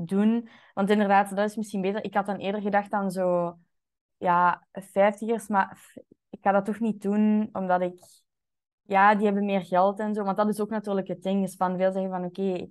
doen. 0.06 0.50
Want 0.74 0.90
inderdaad, 0.90 1.36
dat 1.36 1.50
is 1.50 1.56
misschien 1.56 1.82
beter. 1.82 2.04
Ik 2.04 2.14
had 2.14 2.26
dan 2.26 2.38
eerder 2.38 2.62
gedacht 2.62 2.92
aan 2.92 3.12
zo, 3.12 3.58
ja, 4.18 4.68
vijftigers, 4.72 5.48
maar 5.48 5.94
ik 6.30 6.40
ga 6.42 6.52
dat 6.52 6.66
toch 6.66 6.80
niet 6.80 7.02
doen, 7.02 7.50
omdat 7.52 7.82
ik, 7.82 8.00
ja, 8.82 9.16
die 9.16 9.26
hebben 9.26 9.46
meer 9.46 9.66
geld 9.66 10.00
en 10.00 10.14
zo. 10.14 10.24
Want 10.24 10.38
dat 10.38 10.50
is 10.50 10.60
ook 10.60 10.70
natuurlijk 10.70 11.08
het 11.08 11.22
ding, 11.24 11.44
is 11.44 11.56
van 11.56 11.78
veel 11.78 11.92
zeggen 11.92 12.12
van, 12.12 12.26
oké, 12.26 12.68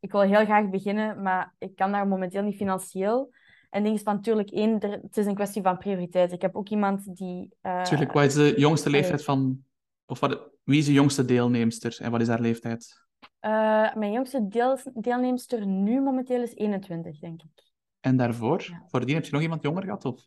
ik 0.00 0.12
wil 0.12 0.20
heel 0.20 0.44
graag 0.44 0.70
beginnen, 0.70 1.22
maar 1.22 1.54
ik 1.58 1.76
kan 1.76 1.92
daar 1.92 2.08
momenteel 2.08 2.42
niet 2.42 2.56
financieel. 2.56 3.32
En 3.70 3.82
ding 3.82 3.94
is 3.94 4.02
van, 4.02 4.14
natuurlijk, 4.14 4.50
één, 4.50 4.80
er, 4.80 4.90
het 4.90 5.16
is 5.16 5.26
een 5.26 5.34
kwestie 5.34 5.62
van 5.62 5.78
prioriteit. 5.78 6.32
Ik 6.32 6.42
heb 6.42 6.56
ook 6.56 6.68
iemand 6.68 7.16
die... 7.16 7.54
eh, 7.60 7.82
Tuurlijk, 7.82 8.12
wat 8.12 8.24
is 8.24 8.34
de 8.34 8.54
jongste 8.56 8.88
allee. 8.88 9.00
leeftijd 9.00 9.24
van... 9.24 9.64
Of 10.06 10.20
wat, 10.20 10.50
wie 10.64 10.78
is 10.78 10.86
de 10.86 10.92
jongste 10.92 11.24
deelnemster 11.24 11.98
en 12.00 12.10
wat 12.10 12.20
is 12.20 12.28
haar 12.28 12.40
leeftijd? 12.40 13.06
Uh, 13.40 13.94
mijn 13.94 14.12
jongste 14.12 14.48
deel, 14.48 14.78
deelnemster 14.94 15.66
nu 15.66 16.00
momenteel 16.00 16.42
is 16.42 16.54
21, 16.54 17.18
denk 17.18 17.42
ik. 17.42 17.70
En 18.00 18.16
daarvoor? 18.16 18.66
Ja. 18.70 18.84
Voordien 18.86 19.14
heb 19.14 19.24
je 19.24 19.32
nog 19.32 19.42
iemand 19.42 19.62
jonger 19.62 19.82
gehad? 19.82 20.04
Of? 20.04 20.26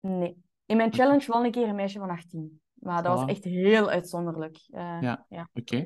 Nee. 0.00 0.36
In 0.66 0.76
mijn 0.76 0.92
challenge 0.92 1.32
won 1.32 1.44
ik 1.44 1.52
keer 1.52 1.68
een 1.68 1.74
meisje 1.74 1.98
van 1.98 2.10
18. 2.10 2.60
Maar 2.72 3.02
dat 3.02 3.18
was 3.18 3.28
echt 3.28 3.44
heel 3.44 3.90
uitzonderlijk. 3.90 4.56
Uh, 4.70 4.98
ja, 5.00 5.26
ja. 5.28 5.48
oké. 5.54 5.74
Okay. 5.74 5.80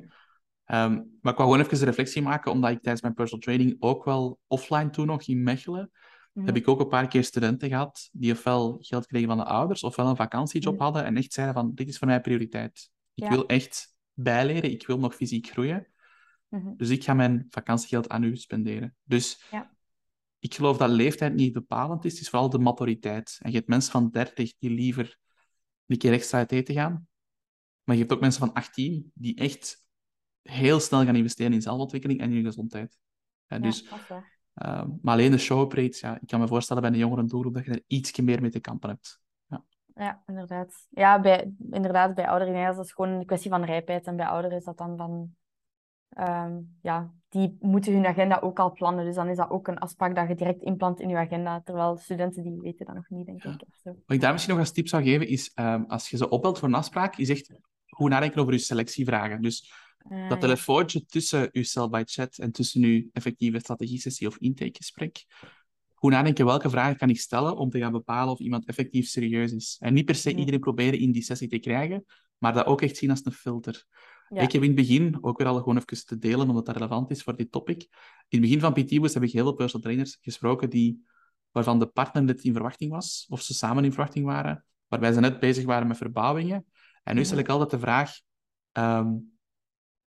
Um, 0.66 1.18
maar 1.20 1.32
ik 1.32 1.38
wou 1.38 1.50
gewoon 1.50 1.60
even 1.60 1.78
een 1.78 1.84
reflectie 1.84 2.22
maken, 2.22 2.52
omdat 2.52 2.70
ik 2.70 2.80
tijdens 2.80 3.02
mijn 3.02 3.14
personal 3.14 3.44
training 3.44 3.76
ook 3.78 4.04
wel 4.04 4.38
offline 4.46 4.90
toen 4.90 5.06
nog 5.06 5.22
in 5.22 5.42
Mechelen, 5.42 5.90
mm. 6.32 6.46
heb 6.46 6.56
ik 6.56 6.68
ook 6.68 6.80
een 6.80 6.88
paar 6.88 7.08
keer 7.08 7.24
studenten 7.24 7.68
gehad 7.68 8.08
die 8.12 8.32
ofwel 8.32 8.76
geld 8.80 9.06
kregen 9.06 9.28
van 9.28 9.36
de 9.36 9.44
ouders, 9.44 9.82
ofwel 9.82 10.06
een 10.06 10.16
vakantiejob 10.16 10.74
mm. 10.74 10.80
hadden 10.80 11.04
en 11.04 11.16
echt 11.16 11.32
zeiden 11.32 11.54
van, 11.54 11.74
dit 11.74 11.88
is 11.88 11.98
voor 11.98 12.06
mij 12.06 12.20
prioriteit. 12.20 12.90
Ik 13.14 13.28
wil 13.28 13.46
echt 13.46 13.94
bijleren, 14.12 14.70
ik 14.70 14.86
wil 14.86 14.98
nog 14.98 15.14
fysiek 15.14 15.46
groeien. 15.46 15.91
Mm-hmm. 16.52 16.76
Dus 16.76 16.90
ik 16.90 17.04
ga 17.04 17.14
mijn 17.14 17.46
vakantiegeld 17.48 18.08
aan 18.08 18.22
u 18.22 18.36
spenderen. 18.36 18.96
Dus 19.02 19.46
ja. 19.50 19.70
ik 20.38 20.54
geloof 20.54 20.76
dat 20.76 20.90
leeftijd 20.90 21.34
niet 21.34 21.52
bepalend 21.52 22.04
is, 22.04 22.12
het 22.12 22.20
is 22.20 22.28
vooral 22.28 22.50
de 22.50 22.58
maturiteit. 22.58 23.38
En 23.42 23.50
je 23.50 23.56
hebt 23.56 23.68
mensen 23.68 23.92
van 23.92 24.10
30 24.10 24.58
die 24.58 24.70
liever 24.70 25.18
een 25.86 25.98
keer 25.98 26.12
extra 26.12 26.38
uit 26.38 26.52
eten 26.52 26.74
gaan. 26.74 27.08
Maar 27.84 27.94
je 27.94 28.00
hebt 28.00 28.12
ook 28.12 28.20
mensen 28.20 28.40
van 28.40 28.52
18 28.52 29.10
die 29.14 29.36
echt 29.36 29.86
heel 30.42 30.80
snel 30.80 31.04
gaan 31.04 31.16
investeren 31.16 31.52
in 31.52 31.62
zelfontwikkeling 31.62 32.20
en 32.20 32.32
in 32.32 32.44
gezondheid. 32.44 32.98
Ja, 33.46 33.58
dus, 33.58 33.88
uh, 34.54 34.84
maar 35.02 35.14
alleen 35.14 35.30
de 35.30 35.38
showoperates, 35.38 36.00
ja, 36.00 36.20
ik 36.20 36.26
kan 36.26 36.40
me 36.40 36.48
voorstellen 36.48 36.82
bij 36.82 36.90
een 36.90 36.98
jongere 36.98 37.24
doelgroep 37.24 37.54
dat 37.54 37.64
je 37.64 37.70
er 37.70 37.84
iets 37.86 38.20
meer 38.20 38.40
mee 38.40 38.50
te 38.50 38.60
kampen 38.60 38.88
hebt. 38.88 39.20
Ja, 39.46 39.64
ja 39.94 40.22
inderdaad. 40.26 40.86
Ja, 40.90 41.20
bij, 41.20 41.54
inderdaad, 41.70 42.14
bij 42.14 42.28
ouderen 42.28 42.68
is 42.68 42.76
dat 42.76 42.92
gewoon 42.92 43.10
een 43.10 43.26
kwestie 43.26 43.50
van 43.50 43.64
rijpheid. 43.64 44.06
En 44.06 44.16
bij 44.16 44.26
ouderen 44.26 44.56
is 44.56 44.64
dat 44.64 44.78
dan 44.78 44.96
van... 44.96 45.34
Um, 46.18 46.76
ja, 46.82 47.12
die 47.28 47.56
moeten 47.60 47.92
hun 47.92 48.06
agenda 48.06 48.38
ook 48.42 48.58
al 48.58 48.72
plannen. 48.72 49.04
Dus 49.04 49.14
dan 49.14 49.28
is 49.28 49.36
dat 49.36 49.50
ook 49.50 49.68
een 49.68 49.78
afspraak 49.78 50.14
dat 50.14 50.28
je 50.28 50.34
direct 50.34 50.62
inplant 50.62 51.00
in 51.00 51.08
je 51.08 51.16
agenda. 51.16 51.60
Terwijl 51.60 51.96
studenten 51.96 52.42
die 52.42 52.60
weten 52.60 52.86
dat 52.86 52.94
nog 52.94 53.08
niet, 53.08 53.26
denk 53.26 53.44
ik. 53.44 53.66
Wat 53.82 53.96
ik 54.06 54.20
daar 54.20 54.32
misschien 54.32 54.54
nog 54.54 54.62
als 54.62 54.72
tip 54.72 54.88
zou 54.88 55.02
geven, 55.02 55.28
is 55.28 55.52
um, 55.54 55.84
als 55.84 56.10
je 56.10 56.16
ze 56.16 56.28
opbelt 56.28 56.58
voor 56.58 56.68
een 56.68 56.74
afspraak, 56.74 57.16
is 57.16 57.28
echt 57.28 57.54
goed 57.86 58.10
nadenken 58.10 58.40
over 58.40 58.52
je 58.52 58.58
selectievragen. 58.58 59.42
Dus 59.42 59.72
uh, 60.08 60.28
dat 60.28 60.40
telefoontje 60.40 61.04
tussen 61.04 61.48
uw 61.52 61.62
cell 61.62 61.88
by 61.88 62.02
chat 62.04 62.38
en 62.38 62.52
tussen 62.52 62.82
uw 62.82 63.08
effectieve 63.12 63.58
strategie-sessie 63.58 64.26
of 64.26 64.38
intakegesprek. 64.38 65.24
Hoe 65.92 66.10
nadenken 66.10 66.44
welke 66.44 66.70
vragen 66.70 66.96
kan 66.96 67.08
ik 67.08 67.20
stellen 67.20 67.56
om 67.56 67.70
te 67.70 67.78
gaan 67.78 67.92
bepalen 67.92 68.32
of 68.32 68.38
iemand 68.38 68.66
effectief 68.66 69.08
serieus 69.08 69.52
is. 69.52 69.76
En 69.80 69.94
niet 69.94 70.04
per 70.04 70.14
se 70.14 70.34
iedereen 70.34 70.60
proberen 70.60 70.98
in 70.98 71.12
die 71.12 71.22
sessie 71.22 71.48
te 71.48 71.58
krijgen, 71.58 72.04
maar 72.38 72.52
dat 72.52 72.66
ook 72.66 72.82
echt 72.82 72.96
zien 72.96 73.10
als 73.10 73.24
een 73.24 73.32
filter. 73.32 73.86
Ik 74.34 74.52
heb 74.52 74.62
in 74.62 74.68
het 74.68 74.74
begin, 74.74 75.18
ook 75.20 75.38
weer 75.38 75.46
al 75.46 75.58
gewoon 75.58 75.76
even 75.76 76.06
te 76.06 76.18
delen, 76.18 76.48
omdat 76.48 76.66
dat 76.66 76.76
relevant 76.76 77.10
is 77.10 77.22
voor 77.22 77.36
dit 77.36 77.52
topic. 77.52 77.82
In 78.28 78.40
het 78.40 78.40
begin 78.40 78.60
van 78.60 78.72
PT 78.72 78.90
heb 79.14 79.22
ik 79.22 79.32
heel 79.32 79.42
veel 79.42 79.52
personal 79.52 79.82
trainers 79.82 80.18
gesproken 80.20 80.70
die, 80.70 81.04
waarvan 81.50 81.78
de 81.78 81.86
partner 81.86 82.22
net 82.22 82.42
in 82.42 82.52
verwachting 82.52 82.90
was, 82.90 83.26
of 83.28 83.42
ze 83.42 83.54
samen 83.54 83.84
in 83.84 83.92
verwachting 83.92 84.24
waren, 84.24 84.64
waarbij 84.88 85.12
ze 85.12 85.20
net 85.20 85.40
bezig 85.40 85.64
waren 85.64 85.88
met 85.88 85.96
verbouwingen. 85.96 86.64
En 87.02 87.14
nu 87.14 87.24
stel 87.24 87.38
ik 87.38 87.48
altijd 87.48 87.70
de 87.70 87.78
vraag, 87.78 88.20
um, 88.72 89.32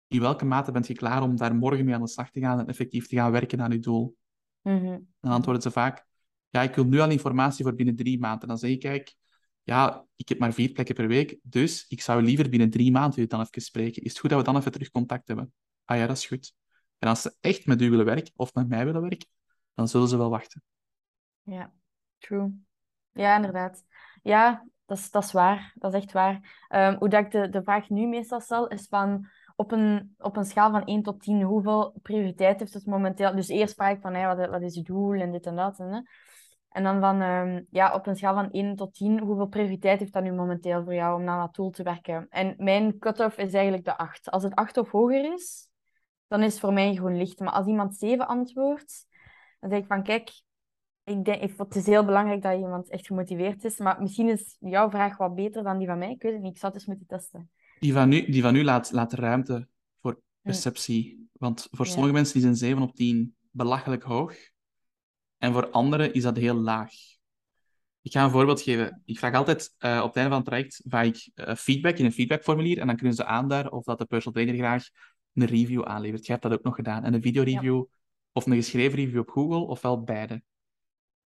in 0.08 0.20
welke 0.20 0.46
mate 0.46 0.72
bent 0.72 0.88
je 0.88 0.94
klaar 0.94 1.22
om 1.22 1.36
daar 1.36 1.56
morgen 1.56 1.86
mee 1.86 1.96
aan 1.96 2.02
de 2.02 2.08
slag 2.08 2.32
te 2.32 2.40
gaan 2.40 2.60
en 2.60 2.68
effectief 2.68 3.08
te 3.08 3.16
gaan 3.16 3.32
werken 3.32 3.62
aan 3.62 3.72
je 3.72 3.80
doel? 3.80 4.18
Mm 4.62 5.08
Dan 5.20 5.32
antwoorden 5.32 5.62
ze 5.62 5.72
vaak, 5.72 6.06
ja, 6.50 6.62
ik 6.62 6.76
wil 6.76 6.86
nu 6.86 7.00
al 7.00 7.10
informatie 7.10 7.64
voor 7.64 7.76
binnen 7.76 7.96
drie 7.96 8.20
maanden. 8.20 8.48
Dan 8.48 8.58
zeg 8.58 8.72
ik, 8.72 8.80
kijk, 8.80 9.16
ja, 9.64 10.06
ik 10.16 10.30
heb 10.30 10.40
maar 10.40 10.54
vier 10.54 10.72
plekken 10.72 10.96
per 10.96 11.08
week, 11.08 11.40
dus 11.42 11.86
ik 11.88 12.02
zou 12.02 12.22
liever 12.22 12.50
binnen 12.50 12.70
drie 12.70 12.92
maanden 12.92 13.20
u 13.20 13.28
dan 13.28 13.42
even 13.42 13.62
spreken. 13.62 14.04
Is 14.04 14.10
het 14.10 14.20
goed 14.20 14.30
dat 14.30 14.40
we 14.40 14.46
dan 14.46 14.58
even 14.58 14.72
terug 14.72 14.92
contact 14.92 15.28
hebben? 15.28 15.54
Ah 15.86 15.98
ja, 15.98 16.08
dat 16.08 16.18
is 16.18 16.26
goed. 16.26 16.54
En 16.98 17.10
als 17.10 17.22
ze 17.22 17.36
echt 17.40 17.66
met 17.66 17.82
u 17.82 17.90
willen 17.90 18.06
werken, 18.06 18.34
of 18.36 18.54
met 18.54 18.68
mij 18.68 18.86
willen 18.86 19.02
werken, 19.02 19.28
dan 19.74 19.88
zullen 19.88 20.08
ze 20.08 20.18
wel 20.18 20.30
wachten. 20.30 20.62
Ja, 21.42 21.72
true. 22.18 22.52
Ja, 23.12 23.36
inderdaad. 23.36 23.84
Ja, 24.22 24.68
dat 24.86 24.98
is, 24.98 25.12
dat 25.12 25.24
is 25.24 25.32
waar. 25.32 25.74
Dat 25.76 25.94
is 25.94 26.02
echt 26.02 26.12
waar. 26.12 26.66
Um, 26.70 26.96
hoe 26.96 27.10
dat 27.10 27.26
ik 27.26 27.32
de, 27.32 27.50
de 27.50 27.64
vraag 27.64 27.90
nu 27.90 28.08
meestal 28.08 28.40
stel, 28.40 28.68
is 28.68 28.88
van 28.88 29.28
op 29.56 29.72
een, 29.72 30.16
op 30.18 30.38
een 30.38 30.46
schaal 30.46 30.72
van 30.72 30.86
1 30.86 31.04
tot 31.04 31.22
10, 31.22 31.42
hoeveel 31.42 32.00
prioriteit 32.02 32.60
heeft 32.60 32.74
het 32.74 32.86
momenteel? 32.86 33.36
Dus 33.36 33.48
eerst 33.48 33.74
vraag 33.74 33.96
ik 33.96 34.02
van, 34.02 34.14
hey, 34.14 34.36
wat, 34.36 34.50
wat 34.50 34.62
is 34.62 34.76
je 34.76 34.82
doel 34.82 35.14
en 35.14 35.32
dit 35.32 35.46
en 35.46 35.56
dat. 35.56 35.80
En, 35.80 36.08
en 36.74 36.84
dan 36.84 37.00
van, 37.00 37.22
um, 37.22 37.68
ja, 37.70 37.94
op 37.94 38.08
een 38.08 38.16
schaal 38.16 38.34
van 38.34 38.52
1 38.52 38.76
tot 38.76 38.94
10, 38.94 39.20
hoeveel 39.20 39.48
prioriteit 39.48 40.00
heeft 40.00 40.14
dat 40.14 40.24
nu 40.24 40.32
momenteel 40.32 40.84
voor 40.84 40.94
jou 40.94 41.20
om 41.20 41.24
naar 41.24 41.40
dat 41.40 41.56
doel 41.56 41.70
te 41.70 41.84
werken? 41.84 42.28
En 42.30 42.56
mijn 42.58 43.00
cut-off 43.00 43.38
is 43.38 43.54
eigenlijk 43.54 43.86
de 43.86 43.98
8. 43.98 44.32
Als 44.32 44.44
het 44.44 44.56
8 44.56 44.78
of 44.78 44.92
hoger 44.92 45.34
is, 45.34 45.70
dan 46.28 46.44
is 46.44 46.52
het 46.52 46.60
voor 46.60 46.74
mij 46.74 46.96
gewoon 46.96 47.18
licht. 47.18 47.40
Maar 47.40 47.54
als 47.54 47.68
iemand 47.68 47.96
7 47.96 48.28
antwoordt, 48.28 49.08
dan 49.60 49.70
zeg 49.70 49.80
ik 49.80 49.86
van, 49.86 50.04
kijk, 50.04 50.30
ik 51.04 51.26
denk, 51.26 51.42
ik, 51.42 51.54
het 51.58 51.76
is 51.76 51.86
heel 51.86 52.06
belangrijk 52.06 52.42
dat 52.42 52.60
iemand 52.60 52.90
echt 52.90 53.08
gemotiveerd 53.08 53.64
is. 53.64 53.78
Maar 53.78 54.02
misschien 54.02 54.30
is 54.30 54.58
jouw 54.60 54.90
vraag 54.90 55.18
wat 55.18 55.36
beter 55.36 55.64
dan 55.64 55.78
die 55.78 55.88
van 55.88 55.98
mij. 55.98 56.12
Ik 56.12 56.22
weet 56.22 56.34
het 56.34 56.42
niet, 56.42 56.54
ik 56.54 56.60
zou 56.60 56.74
het 56.74 56.82
eens 56.82 56.90
moeten 56.90 57.08
testen. 57.08 57.50
Die 57.80 57.94
van 57.94 58.12
u, 58.12 58.32
die 58.32 58.42
van 58.42 58.56
u 58.56 58.64
laat, 58.64 58.92
laat 58.92 59.14
ruimte 59.14 59.68
voor 60.02 60.22
perceptie. 60.42 61.30
Want 61.32 61.68
voor 61.72 61.86
sommige 61.86 62.14
mensen 62.14 62.40
is 62.40 62.44
een 62.44 62.56
7 62.56 62.82
op 62.82 62.96
10 62.96 63.36
belachelijk 63.52 64.04
hoog. 64.04 64.52
En 65.44 65.54
voor 65.54 65.70
anderen 65.70 66.14
is 66.14 66.24
dat 66.24 66.38
heel 66.38 66.56
laag. 66.56 66.92
Ik 68.02 68.12
ga 68.12 68.24
een 68.24 68.32
voorbeeld 68.32 68.62
geven. 68.62 69.02
Ik 69.06 69.20
vraag 69.20 69.34
altijd 69.34 69.76
uh, 69.80 70.00
op 70.04 70.08
het 70.08 70.16
einde 70.16 70.30
van 70.30 70.40
het 70.40 70.46
traject 70.46 70.82
vraag 70.88 71.06
ik, 71.06 71.32
uh, 71.36 71.56
feedback 71.56 71.98
in 71.98 72.06
een 72.06 72.12
feedbackformulier. 72.12 72.80
En 72.80 72.88
dan 72.88 72.96
kunnen 72.96 73.16
ze 73.16 73.26
aanduiden 73.26 73.72
of 73.72 73.84
dat 73.84 73.98
de 73.98 74.06
personal 74.06 74.34
trainer 74.34 74.66
graag 74.66 74.88
een 75.34 75.46
review 75.46 75.84
aanlevert. 75.84 76.26
Je 76.26 76.32
hebt 76.32 76.44
dat 76.44 76.54
ook 76.54 76.64
nog 76.64 76.76
gedaan. 76.76 77.04
En 77.04 77.14
een 77.14 77.22
videoreview 77.22 77.76
ja. 77.76 77.98
of 78.32 78.46
een 78.46 78.54
geschreven 78.54 78.96
review 78.96 79.20
op 79.20 79.30
Google, 79.30 79.60
ofwel 79.60 80.04
beide. 80.04 80.44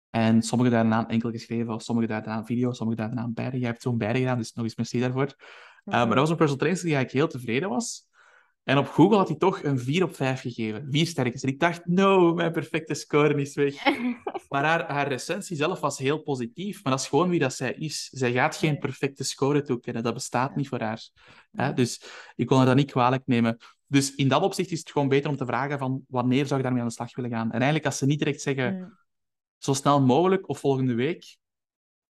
En 0.10 0.42
sommigen 0.42 0.74
daar 0.74 0.92
aan 0.92 1.08
enkel 1.08 1.32
geschreven, 1.32 1.74
of 1.74 1.82
sommigen 1.82 2.10
daar 2.10 2.26
aan 2.26 2.46
video, 2.46 2.74
sommigen 2.74 3.10
daar 3.10 3.24
aan 3.24 3.34
beide. 3.34 3.60
Jij 3.60 3.68
hebt 3.68 3.82
zo'n 3.82 3.98
beide 3.98 4.20
gedaan, 4.20 4.38
dus 4.38 4.54
nog 4.54 4.66
eens 4.66 4.76
merci 4.76 5.00
daarvoor. 5.00 5.26
Uh, 5.26 5.94
maar 5.94 6.08
dat 6.08 6.18
was 6.18 6.30
een 6.30 6.36
personal 6.36 6.58
trainer 6.58 6.84
die 6.84 6.96
eigenlijk 6.96 7.12
heel 7.12 7.40
tevreden 7.40 7.70
was. 7.70 8.07
En 8.68 8.78
op 8.78 8.88
Google 8.88 9.18
had 9.18 9.28
hij 9.28 9.38
toch 9.38 9.64
een 9.64 9.80
4 9.80 10.04
op 10.04 10.16
5 10.16 10.42
gegeven. 10.42 10.88
Vier 10.90 11.08
sterretjes. 11.08 11.44
En 11.44 11.50
ik 11.50 11.60
dacht, 11.60 11.86
no, 11.86 12.34
mijn 12.34 12.52
perfecte 12.52 12.94
score 12.94 13.42
is 13.42 13.56
weg. 13.56 13.84
maar 14.50 14.64
haar, 14.64 14.92
haar 14.92 15.08
recensie 15.08 15.58
zelf 15.58 15.80
was 15.80 15.98
heel 15.98 16.22
positief. 16.22 16.84
Maar 16.84 16.92
dat 16.92 17.02
is 17.02 17.08
gewoon 17.08 17.30
wie 17.30 17.40
dat 17.40 17.54
zij 17.54 17.74
is. 17.74 18.10
Zij 18.12 18.32
gaat 18.32 18.56
geen 18.56 18.80
perfecte 18.80 19.24
score 19.24 19.62
toekennen. 19.62 20.04
Dat 20.04 20.14
bestaat 20.14 20.56
niet 20.56 20.68
voor 20.68 20.82
haar. 20.82 21.10
Dus 21.76 22.04
ik 22.36 22.48
kon 22.48 22.58
haar 22.58 22.66
dat 22.66 22.76
niet 22.76 22.92
kwalijk 22.92 23.24
nemen. 23.26 23.58
Dus 23.86 24.16
in 24.16 24.28
dat 24.28 24.42
opzicht 24.42 24.72
is 24.72 24.80
het 24.80 24.92
gewoon 24.92 25.08
beter 25.08 25.30
om 25.30 25.38
te 25.38 25.46
vragen 25.46 25.80
van 25.80 26.04
wanneer 26.08 26.46
zou 26.46 26.56
je 26.56 26.64
daarmee 26.64 26.82
aan 26.82 26.88
de 26.88 26.94
slag 26.94 27.16
willen 27.16 27.32
gaan. 27.32 27.48
En 27.48 27.52
eigenlijk 27.52 27.86
als 27.86 27.98
ze 27.98 28.06
niet 28.06 28.20
direct 28.20 28.42
zeggen, 28.42 28.98
zo 29.58 29.74
snel 29.74 30.02
mogelijk 30.02 30.50
of 30.50 30.60
volgende 30.60 30.94
week, 30.94 31.38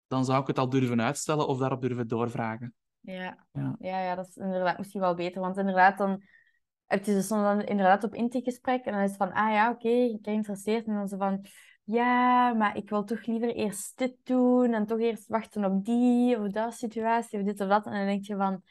dan 0.07 0.25
zou 0.25 0.41
ik 0.41 0.47
het 0.47 0.59
al 0.59 0.69
durven 0.69 1.03
uitstellen 1.03 1.47
of 1.47 1.59
daarop 1.59 1.81
durven 1.81 2.09
doorvragen. 2.09 2.75
Ja. 3.01 3.47
Ja. 3.53 3.77
ja, 3.79 4.01
ja, 4.01 4.15
dat 4.15 4.29
is 4.29 4.37
inderdaad 4.37 4.79
misschien 4.79 5.01
wel 5.01 5.15
beter. 5.15 5.41
Want 5.41 5.57
inderdaad, 5.57 5.99
dan 5.99 6.23
heb 6.93 7.05
je 7.05 7.13
dus 7.13 7.29
dan 7.29 7.63
inderdaad 7.63 8.05
op 8.05 8.15
intakegesprek 8.15 8.85
en 8.85 8.93
dan 8.93 9.03
is 9.03 9.09
het 9.09 9.19
van, 9.19 9.33
ah 9.33 9.53
ja, 9.53 9.71
oké, 9.71 9.87
okay, 9.87 10.05
ik 10.05 10.23
ben 10.23 10.33
geïnteresseerd. 10.33 10.87
En 10.87 10.95
dan 10.95 11.09
zo 11.09 11.17
van, 11.17 11.47
ja, 11.85 12.53
maar 12.53 12.77
ik 12.77 12.89
wil 12.89 13.05
toch 13.05 13.27
liever 13.27 13.55
eerst 13.55 13.99
dit 13.99 14.15
doen 14.23 14.75
en 14.75 14.87
toch 14.87 14.99
eerst 14.99 15.29
wachten 15.29 15.65
op 15.65 15.85
die 15.85 16.39
of 16.39 16.51
dat 16.51 16.75
situatie 16.75 17.39
of 17.39 17.45
dit 17.45 17.61
of 17.61 17.69
dat. 17.69 17.87
En 17.87 17.93
dan 17.93 18.07
denk 18.07 18.25
je 18.25 18.37
van, 18.37 18.63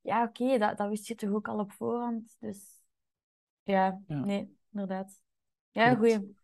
ja, 0.00 0.22
oké, 0.22 0.58
dat, 0.58 0.76
dat 0.76 0.88
wist 0.88 1.06
je 1.06 1.14
toch 1.14 1.30
ook 1.30 1.48
al 1.48 1.58
op 1.58 1.72
voorhand. 1.72 2.36
Dus 2.40 2.80
ja, 3.62 4.00
nee, 4.06 4.56
inderdaad. 4.72 5.20
Ja, 5.70 5.94
goeie. 5.94 6.36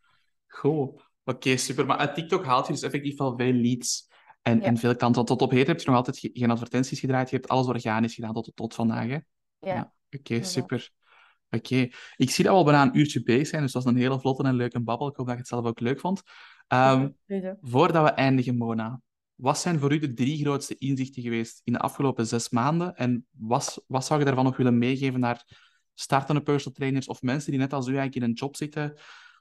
Goed. 0.47 1.07
Oké, 1.25 1.57
super. 1.57 1.87
Maar 1.87 1.97
uit 1.97 2.15
TikTok 2.15 2.45
haalt 2.45 2.67
je 2.67 2.73
dus 2.73 2.83
effectief 2.83 3.19
wel 3.19 3.37
veel 3.37 3.53
leads 3.53 4.09
en, 4.43 4.63
en 4.63 4.77
veel 4.77 4.97
kanten. 4.97 5.25
Tot 5.25 5.43
op 5.43 5.51
heden 5.51 5.67
heb 5.67 5.81
je 5.81 5.87
nog 5.87 5.97
altijd 5.97 6.31
geen 6.33 6.51
advertenties 6.51 7.01
gedraaid. 7.01 7.31
Je 7.31 7.37
hebt 7.37 7.49
alles 7.49 7.67
organisch 7.67 8.15
gedaan 8.15 8.33
tot, 8.33 8.51
tot 8.55 8.75
vandaag. 8.75 9.07
Hè? 9.07 9.19
Ja. 9.59 9.75
ja. 9.75 9.93
Oké, 10.11 10.43
super. 10.43 10.93
Oké. 11.51 11.89
Ik 12.17 12.31
zie 12.31 12.45
dat 12.45 12.53
we 12.53 12.59
al 12.59 12.65
bijna 12.65 12.83
een 12.83 12.99
uurtje 12.99 13.23
bezig 13.23 13.47
zijn, 13.47 13.63
dus 13.63 13.73
dat 13.73 13.85
was 13.85 13.93
een 13.93 13.99
hele 13.99 14.21
vlotte 14.21 14.43
en 14.43 14.55
leuke 14.55 14.81
babbel. 14.81 15.09
Ik 15.09 15.17
hoop 15.17 15.27
dat 15.27 15.35
je 15.35 15.41
het 15.41 15.51
zelf 15.51 15.65
ook 15.65 15.81
leuk 15.81 16.01
vond. 16.01 16.23
Um, 16.69 17.17
voordat 17.61 18.05
we 18.05 18.11
eindigen, 18.11 18.57
Mona, 18.57 19.01
wat 19.35 19.59
zijn 19.59 19.79
voor 19.79 19.93
u 19.93 19.99
de 19.99 20.15
drie 20.15 20.39
grootste 20.39 20.79
inzichten 20.79 21.23
geweest 21.23 21.61
in 21.65 21.73
de 21.73 21.79
afgelopen 21.79 22.27
zes 22.27 22.51
maanden? 22.51 22.95
En 22.97 23.27
wat, 23.31 23.85
wat 23.87 24.05
zou 24.05 24.19
je 24.19 24.25
daarvan 24.25 24.45
nog 24.45 24.57
willen 24.57 24.79
meegeven 24.79 25.21
naar 25.21 25.67
startende 25.95 26.43
personal 26.43 26.77
trainers 26.77 27.07
of 27.07 27.23
mensen 27.23 27.51
die 27.51 27.61
net 27.61 27.73
als 27.73 27.87
u 27.87 27.97
eigenlijk 27.97 28.17
in 28.17 28.31
een 28.31 28.37
job 28.37 28.57
zitten, 28.57 28.99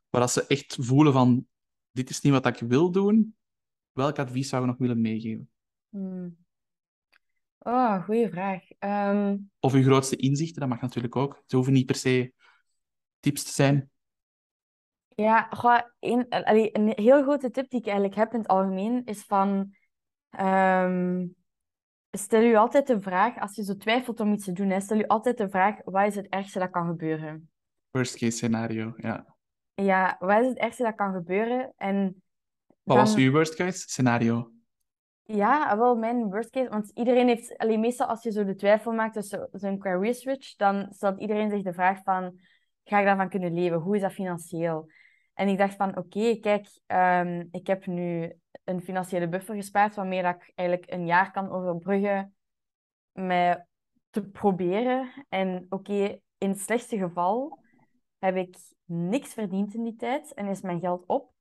waar 0.09 0.29
ze 0.29 0.45
echt 0.47 0.77
voelen 0.79 1.13
van 1.13 1.45
dit 1.91 2.09
is 2.09 2.21
niet 2.21 2.33
wat 2.33 2.45
ik 2.45 2.59
wil 2.59 2.91
doen, 2.91 3.35
welk 3.91 4.19
advies 4.19 4.49
zou 4.49 4.61
je 4.61 4.67
nog 4.67 4.77
willen 4.77 5.01
meegeven? 5.01 5.49
Hmm. 5.89 6.37
Oh, 7.67 8.03
goede 8.03 8.29
vraag. 8.29 8.63
Ehm, 8.79 9.37
of 9.59 9.73
uw 9.73 9.83
grootste 9.83 10.15
inzichten, 10.15 10.59
dat 10.59 10.69
mag 10.69 10.81
natuurlijk 10.81 11.15
ook. 11.15 11.43
Ze 11.45 11.55
hoeven 11.55 11.73
niet 11.73 11.85
per 11.85 11.95
se 11.95 12.33
tips 13.19 13.43
te 13.43 13.51
zijn. 13.51 13.89
Ja, 15.15 15.51
een, 15.99 16.25
een 16.29 16.91
heel 16.95 17.21
grote 17.21 17.51
tip 17.51 17.69
die 17.69 17.79
ik 17.79 17.85
eigenlijk 17.85 18.15
heb 18.15 18.33
in 18.33 18.39
het 18.39 18.47
algemeen 18.47 19.05
is 19.05 19.23
van... 19.23 19.75
Um, 20.39 21.35
stel 22.11 22.41
je 22.41 22.57
altijd 22.57 22.87
de 22.87 23.01
vraag, 23.01 23.39
als 23.39 23.55
je 23.55 23.63
zo 23.63 23.75
twijfelt 23.75 24.19
om 24.19 24.33
iets 24.33 24.45
te 24.45 24.51
doen, 24.51 24.69
hè, 24.69 24.79
stel 24.79 24.97
je 24.97 25.07
altijd 25.07 25.37
de 25.37 25.49
vraag, 25.49 25.75
wat 25.83 26.07
is 26.07 26.15
het 26.15 26.27
ergste 26.27 26.59
dat 26.59 26.69
kan 26.69 26.87
gebeuren? 26.87 27.49
Worst 27.91 28.17
case 28.17 28.37
scenario, 28.37 28.93
ja. 28.97 29.35
Ja, 29.73 30.15
wat 30.19 30.41
is 30.41 30.47
het 30.47 30.57
ergste 30.57 30.83
dat 30.83 30.95
kan 30.95 31.13
gebeuren? 31.13 31.73
En 31.77 32.21
Wat 32.83 32.97
was 32.97 33.15
uw 33.15 33.31
worst 33.31 33.55
case 33.55 33.79
scenario? 33.79 34.51
Ja, 35.27 35.77
wel 35.77 35.95
mijn 35.95 36.23
worst 36.29 36.49
case, 36.49 36.69
want 36.69 36.91
iedereen 36.93 37.27
heeft, 37.27 37.57
alleen 37.57 37.79
meestal 37.79 38.07
als 38.07 38.23
je 38.23 38.31
zo 38.31 38.43
de 38.43 38.55
twijfel 38.55 38.91
maakt 38.91 39.13
tussen 39.13 39.49
zo'n 39.51 39.79
career 39.79 40.13
switch, 40.13 40.55
dan 40.55 40.87
stelt 40.89 41.19
iedereen 41.19 41.49
zich 41.49 41.61
de 41.63 41.73
vraag 41.73 42.03
van, 42.03 42.39
ga 42.83 42.99
ik 42.99 43.05
daarvan 43.05 43.29
kunnen 43.29 43.53
leven? 43.53 43.77
Hoe 43.79 43.95
is 43.95 44.01
dat 44.01 44.11
financieel? 44.11 44.89
En 45.33 45.47
ik 45.47 45.57
dacht 45.57 45.75
van, 45.75 45.97
oké, 45.97 46.35
kijk, 46.39 46.67
ehm, 46.85 47.45
ik 47.51 47.67
heb 47.67 47.85
nu 47.85 48.33
een 48.63 48.81
financiële 48.81 49.27
buffer 49.29 49.55
gespaard, 49.55 49.95
waarmee 49.95 50.21
dat 50.21 50.35
ik 50.35 50.51
eigenlijk 50.55 50.91
een 50.91 51.05
jaar 51.05 51.31
kan 51.31 51.49
overbruggen 51.51 52.35
met 53.11 53.65
te 54.09 54.21
proberen. 54.23 55.25
En 55.29 55.65
oké, 55.69 56.19
in 56.37 56.49
het 56.49 56.59
slechtste 56.59 56.97
geval 56.97 57.59
heb 58.19 58.35
ik 58.35 58.57
niks 58.85 59.33
verdiend 59.33 59.73
in 59.73 59.83
die 59.83 59.95
tijd 59.95 60.33
en 60.33 60.47
is 60.47 60.61
mijn 60.61 60.79
geld 60.79 61.03
op. 61.07 61.31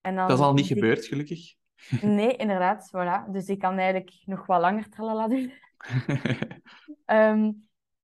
En 0.00 0.14
dan 0.14 0.28
Dat 0.28 0.38
is 0.38 0.44
al 0.44 0.54
niet 0.54 0.70
ik- 0.70 0.74
gebeurd, 0.76 1.04
gelukkig. 1.04 1.54
Nee, 2.00 2.36
inderdaad, 2.36 2.90
voilà. 2.96 3.30
Dus 3.30 3.48
ik 3.48 3.58
kan 3.58 3.78
eigenlijk 3.78 4.22
nog 4.24 4.46
wat 4.46 4.60
langer 4.60 4.88
tralala 4.88 5.28
doen. 5.28 5.52
Ehm, 7.04 7.52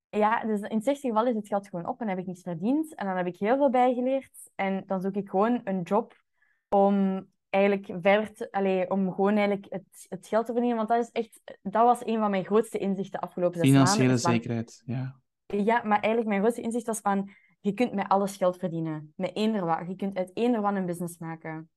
ja, 0.09 0.45
dus 0.45 0.59
in 0.59 0.75
het 0.75 0.83
slechtste 0.83 1.07
geval 1.07 1.25
is 1.25 1.35
het 1.35 1.47
geld 1.47 1.67
gewoon 1.67 1.87
op 1.87 2.01
en 2.01 2.07
heb 2.07 2.17
ik 2.17 2.25
niets 2.25 2.41
verdiend. 2.41 2.95
En 2.95 3.05
dan 3.05 3.17
heb 3.17 3.25
ik 3.25 3.37
heel 3.37 3.57
veel 3.57 3.69
bijgeleerd. 3.69 4.51
En 4.55 4.83
dan 4.85 5.01
zoek 5.01 5.15
ik 5.15 5.29
gewoon 5.29 5.61
een 5.63 5.81
job 5.81 6.23
om 6.69 7.27
eigenlijk 7.49 8.01
verder 8.01 8.33
te... 8.33 8.51
Allee, 8.51 8.89
om 8.89 9.13
gewoon 9.13 9.35
eigenlijk 9.35 9.65
het, 9.69 10.05
het 10.09 10.27
geld 10.27 10.45
te 10.45 10.51
verdienen. 10.51 10.77
Want 10.77 10.89
dat 10.89 11.03
is 11.03 11.11
echt... 11.11 11.41
Dat 11.61 11.83
was 11.83 12.05
een 12.05 12.19
van 12.19 12.29
mijn 12.31 12.45
grootste 12.45 12.77
inzichten 12.77 13.19
de 13.19 13.25
afgelopen 13.25 13.59
zes 13.59 13.69
maanden. 13.71 13.93
Financiële 13.93 14.19
van- 14.19 14.31
zekerheid, 14.31 14.81
ja. 14.85 15.19
ja, 15.45 15.81
maar 15.83 15.99
eigenlijk 15.99 16.27
mijn 16.27 16.41
grootste 16.41 16.61
inzicht 16.61 16.85
was 16.85 16.99
van... 16.99 17.29
Je 17.59 17.73
kunt 17.73 17.93
met 17.93 18.07
alles 18.07 18.37
geld 18.37 18.57
verdienen. 18.57 19.13
Met 19.15 19.35
eender 19.35 19.65
wat. 19.65 19.87
Je 19.87 19.95
kunt 19.95 20.17
uit 20.17 20.31
eender 20.33 20.61
wat 20.61 20.75
een 20.75 20.85
business 20.85 21.17
maken. 21.17 21.69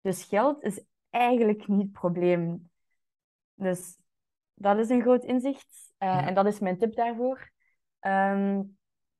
Dus 0.00 0.24
geld 0.24 0.62
is 0.62 0.84
eigenlijk 1.10 1.68
niet 1.68 1.82
het 1.82 1.92
probleem. 1.92 2.70
Dus 3.54 3.96
dat 4.54 4.78
is 4.78 4.88
een 4.88 5.00
groot 5.02 5.24
inzicht. 5.24 5.92
Eh, 5.98 6.08
Ja. 6.08 6.26
En 6.26 6.34
dat 6.34 6.46
is 6.46 6.58
mijn 6.58 6.78
tip 6.78 6.94
daarvoor. 6.94 7.50
Ehm, 7.98 8.62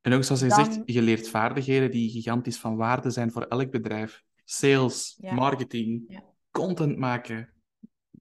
En 0.01 0.13
ook 0.13 0.25
zoals 0.25 0.41
je 0.41 0.49
Dan- 0.49 0.65
zegt, 0.65 0.81
je 0.85 1.03
leert 1.03 1.29
vaardigheden 1.29 1.91
die 1.91 2.11
gigantisch 2.11 2.59
van 2.61 2.77
waarde 2.77 3.11
zijn 3.11 3.31
voor 3.33 3.43
elk 3.43 3.71
bedrijf. 3.71 4.23
Sales, 4.45 5.19
Ja. 5.21 5.35
marketing, 5.35 6.05
Ja. 6.09 6.23
content 6.51 6.97
maken, 6.99 7.53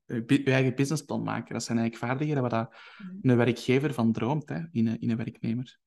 je 0.05 0.23
bi- 0.25 0.41
je 0.45 0.51
eigen 0.51 0.75
businessplan 0.75 1.23
maken. 1.23 1.53
Dat 1.53 1.63
zijn 1.63 1.77
eigenlijk 1.77 2.07
vaardigheden 2.11 2.49
waar 2.49 2.95
Mhm. 2.97 3.29
een 3.29 3.37
werkgever 3.37 3.93
van 3.93 4.11
droomt, 4.11 4.49
hè, 4.49 4.61
in, 4.71 4.87
een, 4.87 4.99
in 4.99 5.09
een 5.09 5.17
werknemer. 5.17 5.79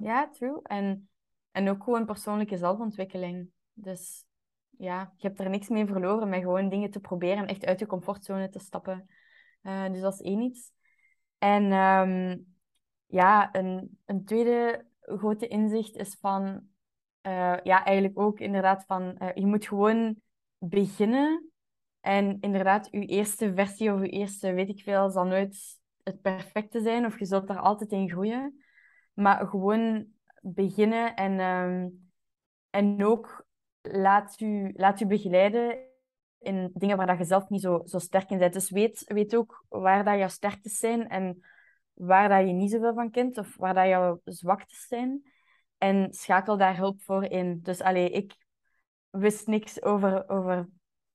ja, 0.00 0.28
true. 0.30 0.60
En, 0.62 1.08
en 1.50 1.68
ook 1.68 1.82
gewoon 1.82 2.04
persoonlijke 2.06 2.56
zelfontwikkeling. 2.56 3.48
Dus 3.72 4.24
ja, 4.78 5.12
je 5.16 5.26
hebt 5.26 5.40
er 5.40 5.50
niks 5.50 5.68
mee 5.68 5.86
verloren 5.86 6.28
met 6.28 6.40
gewoon 6.40 6.68
dingen 6.68 6.90
te 6.90 7.00
proberen 7.00 7.38
en 7.38 7.46
echt 7.46 7.66
uit 7.66 7.78
je 7.78 7.86
comfortzone 7.86 8.48
te 8.48 8.58
stappen. 8.58 9.06
Eh, 9.62 9.86
dus 9.92 10.00
dat 10.00 10.12
is 10.12 10.20
één 10.20 10.40
iets. 10.40 10.72
En 11.38 11.72
ehm, 11.72 12.38
ja, 13.06 13.54
een, 13.54 13.98
een 14.04 14.24
tweede 14.24 14.86
grote 15.00 15.46
inzicht 15.46 15.96
is 15.96 16.16
van, 16.20 16.68
eh, 17.20 17.56
ja, 17.62 17.84
eigenlijk 17.84 18.18
ook 18.18 18.40
inderdaad 18.40 18.84
van, 18.86 19.16
eh, 19.18 19.34
je 19.34 19.46
moet 19.46 19.66
gewoon 19.66 20.16
beginnen. 20.58 21.50
En 22.00 22.40
inderdaad, 22.40 22.88
je 22.90 23.06
eerste 23.06 23.54
versie 23.54 23.92
of 23.92 24.00
je 24.00 24.08
eerste, 24.08 24.52
weet 24.52 24.68
ik 24.68 24.80
veel, 24.82 25.10
zal 25.10 25.24
nooit 25.24 25.80
het 26.02 26.20
perfecte 26.20 26.80
zijn. 26.80 27.06
Of 27.06 27.18
je 27.18 27.24
zult 27.24 27.46
daar 27.46 27.60
altijd 27.60 27.92
in 27.92 28.10
groeien. 28.10 28.64
Maar 29.12 29.46
gewoon 29.46 30.06
beginnen 30.40 31.14
en, 31.14 31.38
ehm, 31.40 31.88
en 32.70 33.04
ook 33.04 33.45
laat 33.92 34.40
u, 34.40 34.72
laat 34.76 35.00
u 35.00 35.06
begeleiden 35.06 35.78
in 36.38 36.70
dingen 36.74 36.96
waar 36.96 37.06
dat 37.06 37.18
je 37.18 37.24
zelf 37.24 37.48
niet 37.48 37.60
zo, 37.60 37.82
zo 37.84 37.98
sterk 37.98 38.30
in 38.30 38.38
bent. 38.38 38.52
Dus 38.52 38.70
weet, 38.70 39.04
weet 39.06 39.36
ook 39.36 39.64
waar 39.68 40.04
dat 40.04 40.18
jouw 40.18 40.28
sterktes 40.28 40.78
zijn 40.78 41.08
en 41.08 41.40
waar 41.92 42.28
dat 42.28 42.46
je 42.46 42.52
niet 42.52 42.70
zoveel 42.70 42.94
van 42.94 43.10
kent 43.10 43.38
of 43.38 43.56
waar 43.56 43.74
dat 43.74 43.86
jouw 43.86 44.20
zwaktes 44.24 44.86
zijn. 44.86 45.22
En 45.78 46.12
schakel 46.12 46.56
daar 46.56 46.76
hulp 46.76 47.02
voor 47.02 47.24
in. 47.24 47.60
Dus 47.62 47.80
allee, 47.80 48.10
ik 48.10 48.36
wist 49.10 49.46
niks 49.46 49.82
over, 49.82 50.28
over 50.28 50.68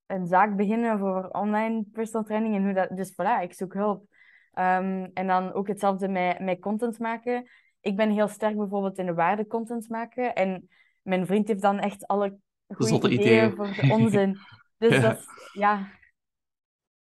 een 0.05 0.27
zaak 0.27 0.55
beginnen 0.55 0.93
over 0.93 1.29
online 1.29 1.85
personal 1.91 2.23
training 2.25 2.55
en 2.55 2.63
hoe 2.63 2.73
dat... 2.73 2.89
Dus 2.97 3.11
voilà, 3.11 3.41
ik 3.41 3.53
zoek 3.53 3.73
hulp. 3.73 4.05
Ehm, 4.51 5.07
en 5.13 5.27
dan 5.27 5.53
ook 5.53 5.67
hetzelfde 5.67 6.07
met, 6.07 6.39
met 6.39 6.59
content 6.59 6.99
maken. 6.99 7.49
Ik 7.79 7.95
ben 7.95 8.09
heel 8.09 8.27
sterk 8.27 8.55
bijvoorbeeld 8.55 8.97
in 8.97 9.05
de 9.05 9.13
waarde 9.13 9.47
content 9.47 9.89
maken. 9.89 10.35
En 10.35 10.69
mijn 11.01 11.25
vriend 11.25 11.47
heeft 11.47 11.61
dan 11.61 11.79
echt 11.79 12.07
alle 12.07 12.37
goede 12.75 13.09
ideeën, 13.09 13.51
ideeën. 13.51 13.55
voor 13.55 13.91
onzin. 13.91 14.37
Dus 14.77 14.95
Ja. 14.95 15.01
dat 15.01 15.17
is, 15.17 15.25
ja, 15.53 15.89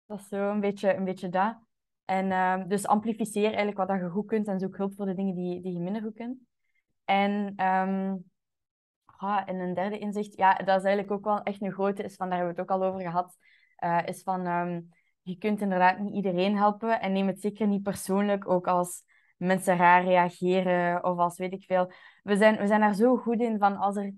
dat 0.06 0.20
is 0.20 0.28
zo 0.28 0.50
een 0.50 0.60
beetje, 0.60 0.96
een 0.96 1.04
beetje 1.04 1.30
dat. 1.30 1.58
En 2.06 2.32
ehm, 2.32 2.68
dus 2.68 2.88
amplificeer 2.88 3.46
eigenlijk 3.46 3.78
wat 3.78 3.88
dat 3.88 4.00
je 4.00 4.10
goed 4.10 4.28
kunt 4.28 4.48
en 4.48 4.60
zoek 4.60 4.78
hulp 4.78 4.94
voor 4.96 5.06
de 5.06 5.14
dingen 5.14 5.36
die, 5.36 5.62
die 5.62 5.74
je 5.74 5.80
minder 5.80 6.02
goed 6.02 6.14
kunt. 6.14 6.38
En, 7.06 7.54
ah, 9.22 9.42
en 9.46 9.60
een 9.60 9.74
derde 9.74 9.98
inzicht, 9.98 10.38
ja, 10.38 10.54
dat 10.54 10.80
is 10.80 10.84
eigenlijk 10.84 11.12
ook 11.12 11.24
wel 11.24 11.44
echt 11.44 11.62
een 11.62 11.72
grote, 11.72 12.04
is 12.04 12.16
van, 12.16 12.30
daar 12.30 12.38
hebben 12.38 12.56
we 12.56 12.62
het 12.62 12.72
ook 12.72 12.82
al 12.82 12.88
over 12.88 13.02
gehad, 13.02 13.38
eh, 13.76 14.00
is 14.06 14.24
van, 14.24 14.46
ehm, 14.46 14.82
je 15.22 15.38
kunt 15.38 15.62
inderdaad 15.62 16.00
niet 16.00 16.14
iedereen 16.14 16.58
helpen 16.58 17.02
en 17.02 17.12
neem 17.12 17.28
het 17.28 17.42
zeker 17.42 17.68
niet 17.68 17.84
persoonlijk, 17.84 18.50
ook 18.50 18.68
als 18.68 19.04
mensen 19.38 19.78
raar 19.78 20.04
reageren 20.04 21.04
of 21.04 21.18
als 21.18 21.38
weet 21.38 21.54
ik 21.54 21.64
veel. 21.64 21.92
We 22.24 22.36
zijn, 22.36 22.58
we 22.58 22.68
zijn 22.68 22.80
daar 22.80 22.96
zo 22.96 23.18
goed 23.18 23.40
in 23.42 23.58
van 23.58 23.78
als 23.78 23.96
er 23.96 24.14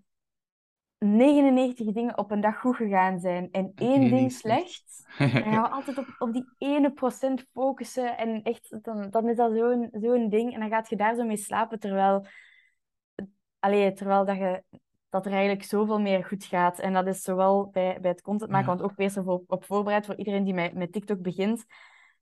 99 1.03 1.93
dingen 1.93 2.17
op 2.17 2.31
een 2.31 2.41
dag 2.41 2.59
goed 2.59 2.75
gegaan 2.75 3.19
zijn 3.19 3.51
en 3.51 3.71
één 3.75 4.09
ding 4.09 4.31
slecht. 4.31 5.05
dan 5.17 5.29
gaan 5.29 5.61
we 5.61 5.69
altijd 5.77 5.97
op, 5.97 6.15
op 6.17 6.33
die 6.33 6.45
ene 6.57 6.91
procent 6.91 7.45
focussen. 7.53 8.17
En 8.17 8.43
echt, 8.43 8.77
dan, 8.81 9.09
dan 9.09 9.29
is 9.29 9.35
dat 9.35 9.51
zo'n 9.55 9.89
zo'n 9.91 10.29
ding. 10.29 10.53
En 10.53 10.59
dan 10.59 10.69
gaat 10.69 10.89
je 10.89 10.95
daar 10.95 11.15
zo 11.15 11.23
mee 11.23 11.37
slapen, 11.37 11.79
terwijl, 11.79 12.25
allee, 13.59 13.93
terwijl 13.93 14.25
dat, 14.25 14.37
je, 14.37 14.63
dat 15.09 15.25
er 15.25 15.31
eigenlijk 15.31 15.63
zoveel 15.63 15.99
meer 15.99 16.23
goed 16.23 16.45
gaat. 16.45 16.79
En 16.79 16.93
dat 16.93 17.07
is 17.07 17.21
zowel 17.21 17.69
bij, 17.71 17.97
bij 18.01 18.11
het 18.11 18.21
content 18.21 18.51
maken, 18.51 18.71
Ja. 18.71 18.75
want 18.77 18.91
ook 18.91 18.97
wees 18.97 19.15
ervoor 19.15 19.43
op 19.47 19.63
voorbereid 19.65 20.05
voor 20.05 20.15
iedereen 20.15 20.43
die 20.43 20.53
met, 20.53 20.73
met 20.73 20.91
TikTok 20.91 21.21
begint. 21.21 21.65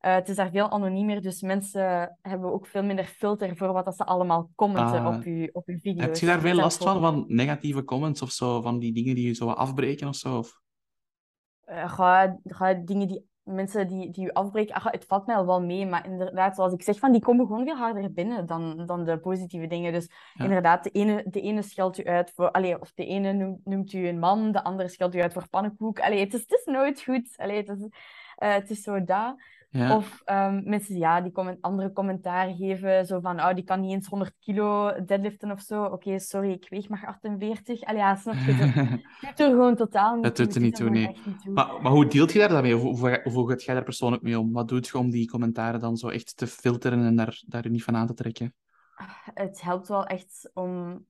Eh, 0.01 0.13
het 0.13 0.29
is 0.29 0.35
daar 0.35 0.49
veel 0.49 0.69
anoniemer, 0.69 1.21
dus 1.21 1.41
mensen 1.41 2.17
hebben 2.21 2.53
ook 2.53 2.67
veel 2.67 2.83
minder 2.83 3.05
filter 3.05 3.55
voor 3.57 3.73
wat 3.73 3.85
dat 3.85 3.95
ze 3.95 4.05
allemaal 4.05 4.49
commenten 4.55 5.05
Ah. 5.05 5.15
op 5.15 5.23
je, 5.23 5.49
op 5.53 5.69
je 5.69 5.79
video's. 5.79 6.05
Heb 6.05 6.15
je 6.15 6.25
daar 6.25 6.39
veel 6.39 6.55
last 6.55 6.83
van, 6.83 6.99
van 6.99 7.23
negatieve 7.27 7.83
comments 7.83 8.21
of 8.21 8.31
zo? 8.31 8.61
Van 8.61 8.79
die 8.79 8.93
dingen 8.93 9.15
die 9.15 9.27
je 9.27 9.33
zo 9.33 9.49
afbreken 9.49 10.07
of 10.07 10.15
zo? 10.15 10.37
Of... 10.37 10.59
Eh, 11.65 11.93
ga, 11.93 12.39
ga 12.43 12.73
dingen 12.73 13.07
die 13.07 13.29
mensen 13.43 13.87
die, 13.87 14.11
die 14.11 14.25
u 14.25 14.31
afbreken, 14.31 14.75
ah, 14.75 14.85
het 14.85 15.05
valt 15.05 15.25
mij 15.25 15.35
al 15.35 15.45
wel 15.45 15.61
mee, 15.61 15.85
maar 15.85 16.05
inderdaad, 16.05 16.55
zoals 16.55 16.73
ik 16.73 16.81
zeg, 16.83 16.99
van, 16.99 17.11
die 17.11 17.21
komen 17.21 17.45
gewoon 17.45 17.65
veel 17.65 17.75
harder 17.77 18.11
binnen 18.11 18.45
dan, 18.45 18.85
dan 18.85 19.03
de 19.03 19.19
positieve 19.19 19.67
dingen. 19.67 19.93
Dus 19.93 20.11
Ja. 20.33 20.43
inderdaad, 20.43 20.83
de 20.83 20.89
ene, 20.89 21.23
de 21.27 21.41
ene 21.41 21.61
scheldt 21.61 21.97
u 21.97 22.03
uit 22.03 22.31
voor, 22.31 22.51
allee, 22.51 22.79
of 22.81 22.91
de 22.93 23.05
ene 23.05 23.33
noemt, 23.33 23.65
noemt 23.65 23.93
u 23.93 24.07
een 24.07 24.19
man, 24.19 24.51
de 24.51 24.63
andere 24.63 24.89
scheldt 24.89 25.15
u 25.15 25.21
uit 25.21 25.33
voor 25.33 25.47
pannenkoek. 25.49 25.99
Allee, 25.99 26.19
het, 26.19 26.33
is, 26.33 26.39
het 26.41 26.51
is 26.51 26.65
nooit 26.65 27.01
goed. 27.01 27.33
Allee, 27.37 27.57
het, 27.57 27.69
is, 27.69 27.87
eh, 28.35 28.53
het 28.53 28.69
is 28.69 28.81
zo 28.81 29.03
dat. 29.03 29.35
Ja. 29.73 29.95
Of 29.95 30.21
ehm, 30.25 30.61
mensen 30.63 30.97
ja, 30.97 31.21
die 31.21 31.31
comment, 31.31 31.61
andere 31.61 31.91
commentaar 31.91 32.53
geven, 32.53 33.05
zo 33.05 33.19
van, 33.19 33.39
oh, 33.39 33.53
die 33.53 33.63
kan 33.63 33.81
niet 33.81 33.91
eens 33.91 34.07
100 34.07 34.35
kilo 34.39 34.91
deadliften 35.05 35.51
of 35.51 35.61
zo. 35.61 35.83
Oké, 35.83 36.19
sorry, 36.19 36.51
ik 36.51 36.69
weeg 36.69 36.89
maar 36.89 37.05
48. 37.05 37.81
Allee, 37.83 37.99
ja, 37.99 38.15
snap 38.15 38.33
je? 38.33 38.51
Het 38.51 39.37
doet 39.37 39.39
er 39.47 39.49
gewoon 39.49 39.75
totaal 39.75 40.15
niet 40.15 40.23
Dat 40.23 40.35
toe. 40.35 40.45
doet 40.45 40.55
er 40.55 40.61
Het 40.61 40.69
niet 40.69 40.77
doet 40.77 40.87
toe, 40.87 40.97
er 40.97 41.05
nee. 41.05 41.21
niet 41.25 41.41
toe. 41.43 41.53
Maar, 41.53 41.81
maar 41.81 41.91
hoe 41.91 42.07
deelt 42.07 42.31
je 42.31 42.39
daar 42.39 42.49
dan 42.49 42.61
mee? 42.61 42.77
Of, 42.77 43.03
of 43.25 43.33
hoe 43.33 43.49
gaat 43.49 43.63
jij 43.63 43.73
daar 43.73 43.83
persoonlijk 43.83 44.23
mee 44.23 44.39
om? 44.39 44.51
Wat 44.51 44.67
doet 44.67 44.87
je 44.87 44.97
om 44.97 45.09
die 45.09 45.29
commentaren 45.29 45.79
dan 45.79 45.97
zo 45.97 46.07
echt 46.07 46.37
te 46.37 46.47
filteren 46.47 47.05
en 47.05 47.15
daar, 47.15 47.43
daar 47.47 47.69
niet 47.69 47.83
van 47.83 47.95
aan 47.95 48.07
te 48.07 48.13
trekken? 48.13 48.55
Het 49.33 49.61
helpt 49.61 49.87
wel 49.87 50.05
echt 50.05 50.51
om... 50.53 51.05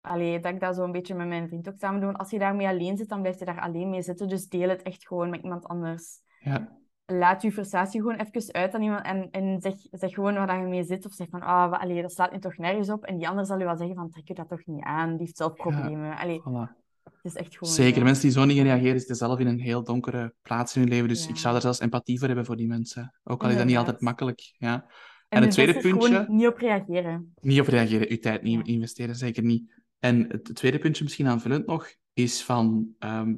Allee, 0.00 0.40
dat 0.40 0.52
ik 0.52 0.60
dat 0.60 0.74
zo 0.74 0.84
een 0.84 0.92
beetje 0.92 1.14
met 1.14 1.28
mijn 1.28 1.48
vriend 1.48 1.68
ook 1.68 1.78
samen 1.78 2.00
doe. 2.00 2.12
Als 2.12 2.30
je 2.30 2.38
daarmee 2.38 2.68
alleen 2.68 2.96
zit, 2.96 3.08
dan 3.08 3.20
blijf 3.20 3.38
je 3.38 3.44
daar 3.44 3.60
alleen 3.60 3.90
mee 3.90 4.02
zitten. 4.02 4.28
Dus 4.28 4.48
deel 4.48 4.68
het 4.68 4.82
echt 4.82 5.06
gewoon 5.06 5.30
met 5.30 5.42
iemand 5.42 5.64
anders. 5.66 6.20
Ja, 6.38 6.78
Laat 7.06 7.42
je 7.42 7.52
frustratie 7.52 8.00
gewoon 8.00 8.16
even 8.16 8.52
uit 8.52 8.74
aan 8.74 8.82
iemand 8.82 9.04
en, 9.04 9.28
en 9.30 9.60
zeg, 9.60 9.74
zeg 9.90 10.14
gewoon 10.14 10.34
waar 10.34 10.46
dat 10.46 10.56
je 10.56 10.62
mee 10.62 10.84
zit. 10.84 11.06
Of 11.06 11.12
zeg 11.12 11.26
van, 11.30 11.40
ah, 11.40 11.70
wa- 11.70 11.76
allee, 11.76 12.02
dat 12.02 12.12
slaat 12.12 12.32
nu 12.32 12.38
toch 12.38 12.56
nergens 12.56 12.90
op. 12.90 13.04
En 13.04 13.16
die 13.18 13.28
ander 13.28 13.46
zal 13.46 13.58
je 13.58 13.64
wel 13.64 13.76
zeggen 13.76 13.96
van, 13.96 14.10
trek 14.10 14.28
je 14.28 14.34
dat 14.34 14.48
toch 14.48 14.66
niet 14.66 14.84
aan. 14.84 15.08
Die 15.10 15.18
heeft 15.18 15.36
zelf 15.36 15.54
problemen. 15.54 16.16
Allee, 16.16 16.40
voilà. 16.40 16.82
het 17.04 17.14
is 17.22 17.34
echt 17.34 17.56
gewoon 17.56 17.74
Zeker, 17.74 17.98
zo. 17.98 18.04
mensen 18.04 18.22
die 18.22 18.32
zo 18.32 18.44
niet 18.44 18.58
reageren, 18.62 18.98
zitten 18.98 19.16
zelf 19.16 19.38
in 19.38 19.46
een 19.46 19.60
heel 19.60 19.84
donkere 19.84 20.34
plaats 20.42 20.74
in 20.76 20.80
hun 20.80 20.90
leven. 20.90 21.08
Dus 21.08 21.24
Ja. 21.24 21.28
ik 21.30 21.36
zou 21.36 21.52
daar 21.52 21.62
zelfs 21.62 21.78
empathie 21.80 22.18
voor 22.18 22.26
hebben 22.26 22.44
voor 22.46 22.56
die 22.56 22.66
mensen. 22.66 23.14
Ook 23.24 23.42
al 23.42 23.50
is 23.50 23.56
dat 23.56 23.66
niet 23.66 23.76
altijd 23.76 24.00
makkelijk. 24.00 24.54
Ja. 24.58 24.74
En 24.74 25.40
En 25.40 25.42
het 25.42 25.50
tweede 25.50 25.72
puntje... 25.80 26.08
gewoon 26.08 26.36
niet 26.36 26.46
op 26.46 26.58
reageren. 26.58 27.34
Niet 27.40 27.60
op 27.60 27.66
reageren, 27.66 28.10
uw 28.10 28.18
tijd 28.18 28.42
niet 28.42 28.66
Ja. 28.66 28.72
investeren, 28.72 29.14
zeker 29.16 29.42
niet. 29.42 29.82
En 29.98 30.24
het 30.28 30.54
tweede 30.54 30.78
puntje, 30.78 31.04
misschien 31.04 31.26
aanvullend 31.26 31.66
nog, 31.66 31.86
is 32.12 32.44
van 32.44 32.88
ehm, 32.98 33.34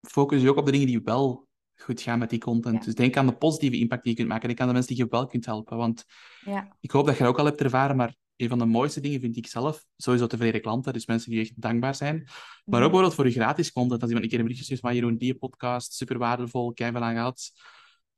focus 0.00 0.42
je 0.42 0.50
ook 0.50 0.56
op 0.56 0.64
de 0.66 0.72
dingen 0.72 0.86
die 0.86 1.00
wel 1.04 1.46
goed 1.84 2.00
gaan 2.00 2.18
met 2.18 2.30
die 2.30 2.38
content. 2.38 2.78
Ja. 2.78 2.84
Dus 2.84 2.94
denk 2.94 3.16
aan 3.16 3.26
de 3.26 3.36
positieve 3.36 3.78
impact 3.78 4.02
die 4.02 4.10
je 4.12 4.16
kunt 4.16 4.28
maken. 4.28 4.48
Denk 4.48 4.60
aan 4.60 4.66
de 4.66 4.72
mensen 4.72 4.94
die 4.94 5.04
je 5.04 5.10
wel 5.10 5.26
kunt 5.26 5.46
helpen. 5.46 5.76
Want 5.76 6.04
Ja. 6.44 6.76
ik 6.80 6.90
hoop 6.90 7.06
dat 7.06 7.14
je 7.16 7.22
dat 7.22 7.32
ook 7.32 7.38
al 7.38 7.44
hebt 7.44 7.60
ervaren, 7.60 7.96
maar 7.96 8.14
een 8.36 8.48
van 8.48 8.58
de 8.58 8.64
mooiste 8.64 9.00
dingen 9.00 9.20
vind 9.20 9.36
ik 9.36 9.46
zelf, 9.46 9.84
sowieso 9.96 10.26
tevreden 10.26 10.60
klanten, 10.60 10.92
dus 10.92 11.06
mensen 11.06 11.30
die 11.30 11.40
echt 11.40 11.60
dankbaar 11.60 11.94
zijn. 11.94 12.14
Maar 12.16 12.24
ook 12.24 12.64
Mhm. 12.64 12.80
bijvoorbeeld 12.80 13.14
voor 13.14 13.24
je 13.26 13.32
gratis 13.32 13.72
content, 13.72 14.00
als 14.00 14.10
iemand 14.10 14.24
een 14.24 14.30
keer 14.30 14.38
een 14.38 14.44
berichtje 14.44 14.64
stuurt 14.74 14.80
van 14.80 14.94
Jeroen, 14.94 15.16
die 15.16 15.34
podcast, 15.34 15.92
super 15.92 16.18
waardevol, 16.18 16.72
keihard 16.72 17.04
aan 17.04 17.14
gehad. 17.14 17.50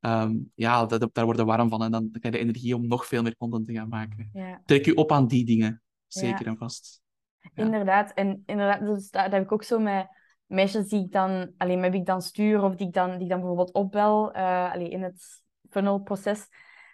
Ehm, 0.00 0.36
ja, 0.54 0.86
dat, 0.86 1.08
daar 1.14 1.24
worden 1.24 1.46
warm 1.46 1.68
van 1.68 1.82
en 1.82 1.90
dan 1.90 2.08
krijg 2.10 2.24
je 2.24 2.30
de 2.30 2.38
energie 2.38 2.74
om 2.76 2.86
nog 2.86 3.06
veel 3.06 3.22
meer 3.22 3.36
content 3.36 3.66
te 3.66 3.72
gaan 3.72 3.88
maken. 3.88 4.30
Ja. 4.32 4.62
Trek 4.64 4.84
je 4.84 4.94
op 4.94 5.12
aan 5.12 5.26
die 5.28 5.44
dingen, 5.44 5.82
zeker 6.06 6.46
en 6.46 6.56
vast. 6.56 7.00
Ja. 7.38 7.64
Inderdaad, 7.64 8.12
en 8.14 8.42
inderdaad, 8.46 8.80
dus 8.80 9.10
dat, 9.10 9.22
dat 9.22 9.32
heb 9.32 9.42
ik 9.42 9.52
ook 9.52 9.62
zo 9.62 9.78
met 9.78 10.06
meisjes 10.46 10.88
die 10.88 11.04
ik 11.04 11.12
dan, 11.12 11.52
alleen 11.56 11.80
wie 11.80 12.00
ik 12.00 12.06
dan 12.06 12.22
stuur 12.22 12.62
of 12.62 12.74
die 12.74 12.86
ik 12.86 12.92
dan, 12.92 13.10
die 13.10 13.22
ik 13.22 13.28
dan 13.28 13.38
bijvoorbeeld 13.38 13.72
opbel 13.72 14.32
allee, 14.32 14.88
in 14.88 15.02
het 15.02 15.44
funnelproces. 15.70 16.48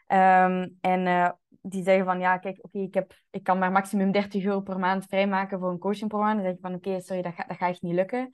Ehm, 0.06 0.68
en 0.80 1.06
eh, 1.06 1.30
die 1.62 1.82
zeggen 1.82 2.04
van 2.04 2.20
ja, 2.20 2.38
kijk, 2.38 2.58
oké, 2.60 2.78
ik 2.78 2.94
heb 2.94 3.14
ik 3.30 3.42
kan 3.42 3.58
maar 3.58 3.72
maximum 3.72 4.12
30 4.12 4.44
euro 4.44 4.60
per 4.60 4.78
maand 4.78 5.04
vrijmaken 5.04 5.58
voor 5.58 5.70
een 5.70 5.78
coachingprogramma. 5.78 6.34
Dan 6.34 6.44
zeg 6.44 6.54
ik 6.54 6.60
van 6.60 6.74
oké, 6.74 7.00
sorry, 7.00 7.22
dat, 7.22 7.34
dat 7.36 7.56
gaat 7.56 7.68
echt 7.68 7.82
niet 7.82 7.94
lukken. 7.94 8.30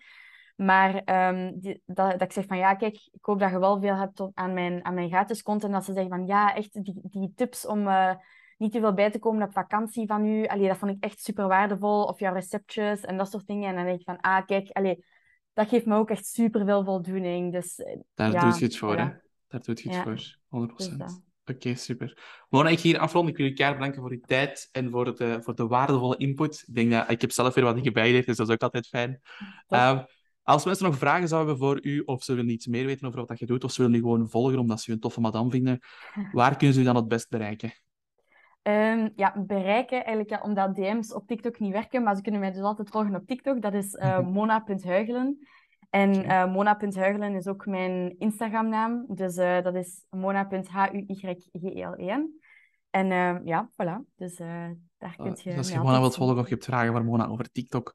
Maar 0.56 0.94
ehm, 0.94 1.52
die, 1.54 1.82
dat, 1.86 2.10
dat 2.10 2.22
ik 2.22 2.32
zeg 2.32 2.46
van 2.46 2.56
ja, 2.58 2.74
kijk, 2.74 2.94
ik 2.94 3.24
hoop 3.24 3.38
dat 3.38 3.50
je 3.50 3.58
wel 3.58 3.80
veel 3.80 3.96
hebt 3.96 4.22
aan 4.34 4.54
mijn, 4.54 4.84
aan 4.84 4.94
mijn 4.94 5.08
gratis 5.08 5.42
content. 5.42 5.72
Dat 5.72 5.84
ze 5.84 5.92
zeggen 5.92 6.10
van 6.10 6.26
ja, 6.26 6.54
echt 6.54 6.84
die, 6.84 7.00
die 7.02 7.32
tips 7.34 7.66
om 7.66 7.88
eh, 7.88 8.14
niet 8.58 8.72
te 8.72 8.80
veel 8.80 8.94
bij 8.94 9.10
te 9.10 9.18
komen 9.18 9.46
op 9.46 9.52
vakantie 9.52 10.06
van 10.06 10.26
u. 10.26 10.46
Allee, 10.46 10.68
dat 10.68 10.76
vond 10.76 10.90
ik 10.92 11.04
echt 11.04 11.20
super 11.20 11.46
waardevol. 11.46 12.04
Of 12.04 12.18
jouw 12.18 12.34
receptjes 12.34 13.00
en 13.00 13.16
dat 13.16 13.30
soort 13.30 13.46
dingen. 13.46 13.68
En 13.68 13.74
dan 13.74 13.84
denk 13.84 13.98
ik 13.98 14.04
van 14.04 14.20
ah, 14.20 14.46
kijk, 14.46 14.70
allee, 14.70 15.04
dat 15.52 15.68
geeft 15.68 15.86
me 15.86 15.96
ook 15.96 16.10
echt 16.10 16.26
super 16.26 16.64
veel 16.64 16.84
voldoening. 16.84 17.52
Dus 17.52 17.76
eh, 17.76 17.96
Daar 18.14 18.32
ja, 18.32 18.44
doet 18.44 18.58
je 18.58 18.64
het 18.64 18.76
voor, 18.76 18.96
hè? 18.96 19.08
Daar 19.48 19.62
doet 19.62 19.80
je 19.80 19.88
het 19.88 20.02
voor, 20.02 20.38
100%. 20.92 20.96
Dus. 20.96 21.20
Oké, 21.44 21.74
super. 21.74 22.18
Mona, 22.48 22.68
ik 22.68 22.78
ga 22.78 22.82
hier 22.82 22.98
afronden. 22.98 23.32
Ik 23.32 23.38
wil 23.38 23.52
keihard 23.52 23.78
bedanken 23.78 24.02
voor 24.02 24.12
je 24.12 24.20
tijd 24.20 24.68
en 24.72 24.90
voor 24.90 25.16
de, 25.16 25.38
voor 25.42 25.54
de 25.54 25.66
waardevolle 25.66 26.16
input. 26.16 26.64
Ik 26.66 26.74
denk 26.74 26.90
dat 26.90 27.10
ik 27.10 27.20
heb 27.20 27.32
zelf 27.32 27.54
weer 27.54 27.64
wat 27.64 27.74
dingen 27.74 27.92
bijgeleerd, 27.92 28.26
dus 28.26 28.36
dat 28.36 28.48
is 28.48 28.54
ook 28.54 28.62
altijd 28.62 28.86
fijn. 28.86 29.20
Ehm, 29.68 30.02
als 30.42 30.64
mensen 30.64 30.86
nog 30.86 30.98
vragen 30.98 31.28
zouden 31.28 31.50
hebben 31.50 31.68
voor 31.68 31.84
u, 31.84 32.02
of 32.04 32.24
ze 32.24 32.34
willen 32.34 32.50
iets 32.50 32.66
meer 32.66 32.86
weten 32.86 33.06
over 33.06 33.18
wat 33.18 33.28
dat 33.28 33.38
je 33.38 33.46
doet, 33.46 33.64
of 33.64 33.72
ze 33.72 33.82
willen 33.82 33.96
u 33.96 34.00
gewoon 34.00 34.28
volgen 34.30 34.58
omdat 34.58 34.80
ze 34.80 34.90
u 34.90 34.94
een 34.94 35.00
toffe 35.00 35.20
madame 35.20 35.50
vinden, 35.50 35.78
waar 36.32 36.56
kunnen 36.56 36.74
ze 36.74 36.80
u 36.80 36.84
dan 36.84 36.96
het 36.96 37.08
best 37.08 37.28
bereiken? 37.28 37.72
Ehm, 38.62 39.08
ja, 39.16 39.34
bereiken 39.46 39.96
eigenlijk, 40.04 40.30
ja, 40.30 40.40
omdat 40.40 40.74
DM's 40.74 41.14
op 41.14 41.26
TikTok 41.26 41.58
niet 41.58 41.72
werken, 41.72 42.02
maar 42.02 42.16
ze 42.16 42.22
kunnen 42.22 42.40
mij 42.40 42.52
dus 42.52 42.62
altijd 42.62 42.90
volgen 42.90 43.14
op 43.14 43.26
TikTok. 43.26 43.62
Dat 43.62 43.74
is 43.74 43.96
Mhm. 43.96 44.30
mona.huigelen. 44.30 45.38
En 45.90 46.24
eh, 46.24 46.52
mona.huigelen 46.52 47.34
is 47.34 47.46
ook 47.46 47.66
mijn 47.66 48.14
Instagram-naam. 48.18 49.04
Dus 49.08 49.36
eh, 49.36 49.62
dat 49.62 49.74
is 49.74 50.04
mona.huygen. 50.10 52.40
En 52.90 53.12
eh, 53.12 53.36
ja, 53.44 53.70
voilà. 53.72 53.96
Dus 54.16 54.36
daar 54.36 54.76
kun 55.16 55.26
Uh, 55.26 55.32
je 55.36 55.42
dus 55.50 55.56
als 55.56 55.72
je 55.72 55.78
Mona 55.78 56.00
wilt 56.00 56.16
volgen 56.16 56.38
of 56.38 56.48
je 56.48 56.54
hebt 56.54 56.64
vragen 56.64 56.92
voor 56.92 57.04
Mona 57.04 57.26
over 57.26 57.50
TikTok, 57.50 57.94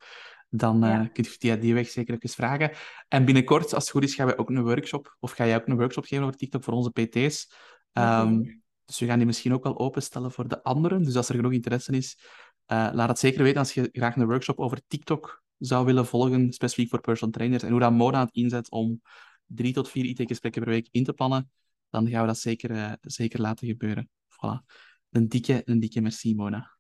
dan 0.50 0.80
Ja. 0.80 1.10
kun 1.14 1.24
je 1.24 1.30
via 1.30 1.56
die 1.56 1.74
weg 1.74 1.88
zeker 1.88 2.14
ook 2.14 2.24
eens 2.24 2.36
vragen. 2.36 2.72
En 3.08 3.26
binnenkort, 3.26 3.74
als 3.74 3.84
het 3.84 3.90
goed 3.90 4.04
is, 4.04 4.16
gaan 4.16 4.26
wij 4.26 4.38
ook 4.38 4.50
een 4.50 4.64
workshop, 4.64 5.16
of 5.20 5.32
ga 5.32 5.46
jij 5.46 5.56
ook 5.56 5.68
een 5.68 5.78
workshop 5.78 6.06
geven 6.06 6.26
over 6.26 6.38
TikTok 6.38 6.64
voor 6.64 6.74
onze 6.74 6.92
PT's. 6.92 7.54
Ehm. 7.92 8.42
Dus 8.86 9.00
we 9.00 9.06
gaan 9.06 9.18
die 9.18 9.28
misschien 9.28 9.54
ook 9.54 9.64
wel 9.64 9.80
openstellen 9.80 10.32
voor 10.32 10.48
de 10.48 10.64
anderen. 10.64 11.04
Dus 11.04 11.16
als 11.16 11.30
er 11.30 11.36
genoeg 11.36 11.52
interesse 11.52 11.92
is, 11.92 12.18
eh, 12.66 12.90
laat 12.94 13.10
het 13.10 13.20
zeker 13.20 13.44
weten 13.44 13.60
als 13.60 13.74
je 13.74 13.90
graag 13.92 14.16
een 14.16 14.26
workshop 14.26 14.60
over 14.60 14.82
TikTok 14.88 15.44
zou 15.58 15.86
willen 15.86 16.06
volgen, 16.06 16.54
specifiek 16.54 16.90
voor 16.90 17.02
personal 17.02 17.34
trainers, 17.34 17.64
en 17.64 17.72
hoe 17.72 17.80
dat 17.80 17.92
Mona 17.92 18.20
het 18.20 18.34
inzet 18.34 18.72
om 18.72 19.02
drie 19.46 19.74
tot 19.74 19.90
vier 19.90 20.06
IT-gesprekken 20.06 20.64
per 20.64 20.72
week 20.72 20.88
in 20.92 21.04
te 21.04 21.14
plannen, 21.14 21.52
dan 21.90 22.10
gaan 22.10 22.22
we 22.22 22.28
dat 22.28 22.40
zeker, 22.40 22.72
eh, 22.72 22.94
zeker 23.02 23.42
laten 23.42 23.68
gebeuren. 23.68 24.10
Voilà. 24.30 24.66
Een 25.10 25.28
dikke, 25.28 25.62
een 25.66 25.80
dikke 25.80 26.02
merci, 26.02 26.36
Mona. 26.36 26.78